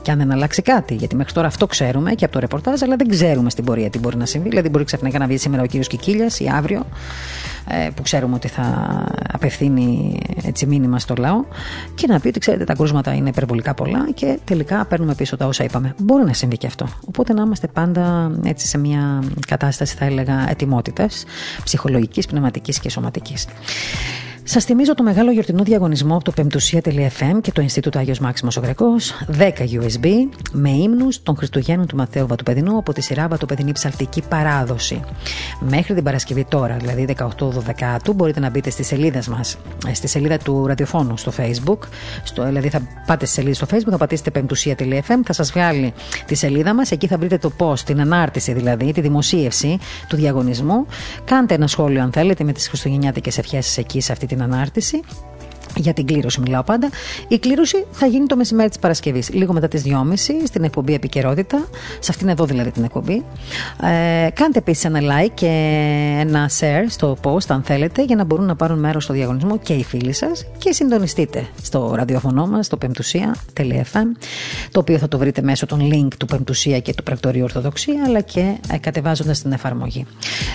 και 0.01 0.11
αν 0.11 0.17
δεν 0.17 0.31
αλλάξει 0.31 0.61
κάτι. 0.61 0.95
Γιατί 0.95 1.15
μέχρι 1.15 1.33
τώρα 1.33 1.47
αυτό 1.47 1.67
ξέρουμε 1.67 2.13
και 2.13 2.25
από 2.25 2.33
το 2.33 2.39
ρεπορτάζ, 2.39 2.81
αλλά 2.81 2.95
δεν 2.95 3.07
ξέρουμε 3.07 3.49
στην 3.49 3.63
πορεία 3.63 3.89
τι 3.89 3.99
μπορεί 3.99 4.17
να 4.17 4.25
συμβεί. 4.25 4.49
Δηλαδή, 4.49 4.69
μπορεί 4.69 4.83
ξαφνικά 4.83 5.19
να 5.19 5.27
βγει 5.27 5.37
σήμερα 5.37 5.63
ο 5.63 5.65
κύριος 5.65 5.87
Κικίλιας 5.87 6.39
ή 6.39 6.51
αύριο 6.53 6.85
ε, 7.69 7.89
που 7.95 8.01
ξέρουμε 8.01 8.35
ότι 8.37 8.47
θα 8.47 9.03
απευθύνει 9.31 10.19
έτσι 10.43 10.65
μήνυμα 10.65 10.99
στο 10.99 11.15
λαό 11.17 11.43
και 11.95 12.07
να 12.07 12.19
πει 12.19 12.27
ότι 12.27 12.39
ξέρετε 12.39 12.63
τα 12.63 12.73
κρούσματα 12.73 13.13
είναι 13.13 13.29
υπερβολικά 13.29 13.73
πολλά 13.73 14.11
και 14.13 14.39
τελικά 14.43 14.85
παίρνουμε 14.85 15.15
πίσω 15.15 15.37
τα 15.37 15.45
όσα 15.45 15.63
είπαμε. 15.63 15.95
Μπορεί 15.97 16.23
να 16.23 16.33
συμβεί 16.33 16.57
και 16.57 16.67
αυτό. 16.67 16.87
Οπότε 17.07 17.33
να 17.33 17.41
είμαστε 17.41 17.67
πάντα 17.67 18.31
έτσι 18.43 18.67
σε 18.67 18.77
μια 18.77 19.23
κατάσταση 19.47 19.95
θα 19.95 20.05
έλεγα 20.05 20.49
ετοιμότητας 20.49 21.25
ψυχολογικής, 21.63 22.25
πνευματικής 22.25 22.79
και 22.79 22.89
σωματικής. 22.89 23.47
Σας 24.49 24.63
θυμίζω 24.63 24.93
το 24.93 25.03
μεγάλο 25.03 25.31
γιορτινό 25.31 25.63
διαγωνισμό 25.63 26.15
από 26.15 26.23
το 26.23 26.31
πεμπτουσία.fm 26.31 27.39
και 27.41 27.51
το 27.51 27.61
Ινστιτούτο 27.61 27.99
Άγιος 27.99 28.19
Μάξιμος 28.19 28.57
ο 28.57 28.59
Γρεκός. 28.59 29.13
10 29.37 29.49
USB 29.49 30.07
με 30.51 30.69
ύμνους 30.69 31.23
των 31.23 31.35
Χριστουγέννων 31.35 31.87
του 31.87 31.95
Μαθαίου 31.95 32.27
Βατοπεδινού 32.27 32.77
από 32.77 32.93
τη 32.93 33.01
σειρά 33.01 33.27
Βατοπεδινή 33.27 33.71
Ψαλτική 33.71 34.23
Παράδοση. 34.29 35.01
Μέχρι 35.59 35.93
την 35.93 36.03
Παρασκευή 36.03 36.45
τώρα, 36.49 36.77
δηλαδή 36.77 37.07
18-12, 38.09 38.13
μπορείτε 38.15 38.39
να 38.39 38.49
μπείτε 38.49 38.69
στη 38.69 38.83
σελίδα 38.83 39.23
μας, 39.29 39.57
ε, 39.87 39.93
στη 39.93 40.07
σελίδα 40.07 40.37
του 40.37 40.67
ραδιοφώνου 40.67 41.17
στο 41.17 41.31
Facebook. 41.37 41.77
Στο, 42.23 42.45
δηλαδή 42.45 42.69
θα 42.69 42.81
πάτε 43.05 43.25
στη 43.25 43.33
σελίδα 43.33 43.53
στο 43.53 43.65
Facebook, 43.71 43.89
θα 43.89 43.97
πατήσετε 43.97 44.31
πεμπτουσία.fm, 44.31 45.19
θα 45.25 45.33
σας 45.33 45.51
βγάλει 45.51 45.93
τη 46.25 46.35
σελίδα 46.35 46.73
μας. 46.73 46.91
Εκεί 46.91 47.07
θα 47.07 47.17
βρείτε 47.17 47.37
το 47.37 47.51
post, 47.57 47.79
την 47.79 48.01
ανάρτηση 48.01 48.53
δηλαδή, 48.53 48.91
τη 48.91 49.01
δημοσίευση 49.01 49.77
του 50.07 50.15
διαγωνισμού. 50.15 50.85
Κάντε 51.23 51.53
ένα 51.53 51.67
σχόλιο 51.67 52.01
αν 52.01 52.11
θέλετε 52.11 52.43
με 52.43 52.51
τις 52.51 52.67
χριστουγεννιάτικες 52.67 53.37
ευχές 53.37 53.77
εκεί 53.77 54.01
σε 54.01 54.11
αυτή 54.11 54.25
την 54.25 54.36
ανάρτηση 54.41 55.01
για 55.77 55.93
την 55.93 56.05
κλήρωση 56.05 56.41
μιλάω 56.41 56.63
πάντα. 56.63 56.89
Η 57.27 57.39
κλήρωση 57.39 57.85
θα 57.91 58.05
γίνει 58.05 58.25
το 58.25 58.35
μεσημέρι 58.35 58.69
της 58.69 58.79
Παρασκευής, 58.79 59.29
λίγο 59.33 59.53
μετά 59.53 59.67
τις 59.67 59.83
2.30 59.85 59.93
στην 60.45 60.63
εκπομπή 60.63 60.93
Επικαιρότητα, 60.93 61.67
σε 61.99 62.11
αυτήν 62.11 62.27
εδώ 62.27 62.45
δηλαδή 62.45 62.71
την 62.71 62.83
εκπομπή. 62.83 63.25
Ε, 63.83 64.29
κάντε 64.33 64.57
επίσης 64.57 64.85
ένα 64.85 64.99
like 64.99 65.31
και 65.33 65.47
ένα 66.19 66.49
share 66.59 66.85
στο 66.87 67.17
post, 67.23 67.45
αν 67.47 67.63
θέλετε, 67.63 68.03
για 68.03 68.15
να 68.15 68.23
μπορούν 68.23 68.45
να 68.45 68.55
πάρουν 68.55 68.79
μέρος 68.79 69.03
στο 69.03 69.13
διαγωνισμό 69.13 69.57
και 69.59 69.73
οι 69.73 69.83
φίλοι 69.83 70.13
σας 70.13 70.45
και 70.57 70.71
συντονιστείτε 70.71 71.47
στο 71.61 71.93
ραδιοφωνό 71.95 72.47
μας, 72.47 72.65
στο 72.65 72.77
πεμπτουσία.fm, 72.77 74.05
το 74.71 74.79
οποίο 74.79 74.97
θα 74.97 75.07
το 75.07 75.17
βρείτε 75.17 75.41
μέσω 75.41 75.65
των 75.65 75.89
link 75.93 76.07
του 76.17 76.25
Πεμπτουσία 76.25 76.79
και 76.79 76.93
του 76.93 77.03
Πρακτορείου 77.03 77.43
Ορθοδοξία, 77.43 78.03
αλλά 78.05 78.21
και 78.21 78.57
ε, 78.71 78.77
κατεβάζοντας 78.77 79.41
την 79.41 79.51
εφαρμογή. 79.51 80.05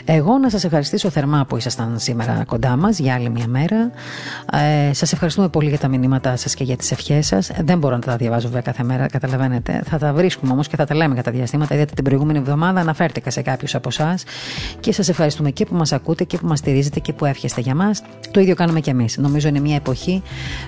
Εγώ 0.05 0.39
να 0.39 0.51
σας 0.51 0.65
ευχαριστήσω 0.65 1.11
θερμά 1.11 1.45
που 1.49 1.57
ήσασταν 1.57 1.99
σήμερα 1.99 2.45
κοντά 2.47 2.77
μας 2.77 2.99
για 2.99 3.15
άλλη 3.15 3.31
μια 3.31 3.47
μέρα. 3.47 3.91
Ε, 4.89 4.93
σας 4.93 5.12
ευχαριστούμε 5.13 5.49
πολύ 5.49 5.69
για 5.69 5.79
τα 5.79 5.89
μηνύματά 5.89 6.37
σας 6.37 6.55
και 6.55 6.65
για 6.65 6.77
τις 6.77 6.91
ευχές 6.91 7.27
σας. 7.27 7.51
Δεν 7.65 7.79
μπορώ 7.79 7.95
να 7.95 8.01
τα 8.01 8.17
διαβάζω 8.17 8.47
βέβαια 8.47 8.63
κάθε 8.63 8.83
μέρα, 8.83 9.07
καταλαβαίνετε. 9.07 9.83
Θα 9.85 9.99
τα 9.99 10.13
βρίσκουμε 10.13 10.53
όμως 10.53 10.69
και 10.69 10.77
θα 10.77 10.85
τα 10.85 10.95
λέμε 10.95 11.15
κατά 11.15 11.31
διαστήματα. 11.31 11.75
Γιατί 11.75 11.95
την 11.95 12.05
προηγούμενη 12.05 12.39
εβδομάδα 12.39 12.81
αναφέρθηκα 12.81 13.31
σε 13.31 13.43
κάποιους 13.43 13.75
από 13.75 13.89
εσάς 13.89 14.25
και 14.81 14.93
σας 14.93 15.09
ευχαριστούμε 15.09 15.51
και 15.51 15.65
που 15.67 15.75
μας 15.75 15.93
ακούτε 15.93 16.25
και 16.25 16.39
που 16.39 16.47
μας 16.47 16.59
στηρίζετε 16.59 17.01
και 17.01 17.13
που 17.13 17.25
εύχεστε 17.25 17.61
για 17.61 17.75
μας. 17.75 18.03
Το 18.31 18.41
ίδιο 18.41 18.55
κάνουμε 18.55 18.81
κι 18.81 18.91
εμείς. 18.91 19.17
Νομίζω 19.17 19.49
είναι 19.49 19.61
μια 19.61 19.77
εποχή 19.77 20.23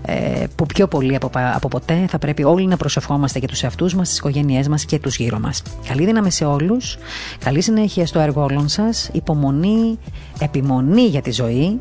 ε, 0.07 0.45
που 0.57 0.67
πιο 0.67 0.87
πολύ 0.87 1.15
από, 1.15 1.31
από 1.55 1.69
ποτέ 1.69 2.05
θα 2.09 2.19
πρέπει 2.19 2.45
όλοι 2.45 2.67
να 2.67 2.77
προσευχόμαστε 2.77 3.39
για 3.39 3.49
τους 3.49 3.63
εαυτούς 3.63 3.95
μας, 3.95 4.09
τις 4.09 4.19
οικογένειές 4.19 4.69
μας 4.69 4.85
και 4.85 4.99
τους 4.99 5.17
γύρω 5.17 5.39
μας. 5.39 5.63
Καλή 5.89 6.05
δύναμη 6.05 6.31
σε 6.31 6.45
όλους. 6.45 6.99
Καλή 7.45 7.61
συνέχεια 7.61 8.07
στο 8.07 8.21
έργο 8.21 8.43
όλων 8.43 8.69
σας. 8.69 9.11
Υπομονή, 9.13 9.99
επιμονή 10.39 11.07
για 11.07 11.23
τη 11.23 11.31
ζωή 11.31 11.81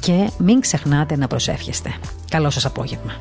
και 0.00 0.30
μην 0.38 0.60
ξεχνάτε 0.60 1.16
να 1.16 1.26
προσεύχεστε. 1.26 1.94
Καλό 2.30 2.50
σας 2.50 2.64
απόγευμα. 2.64 3.12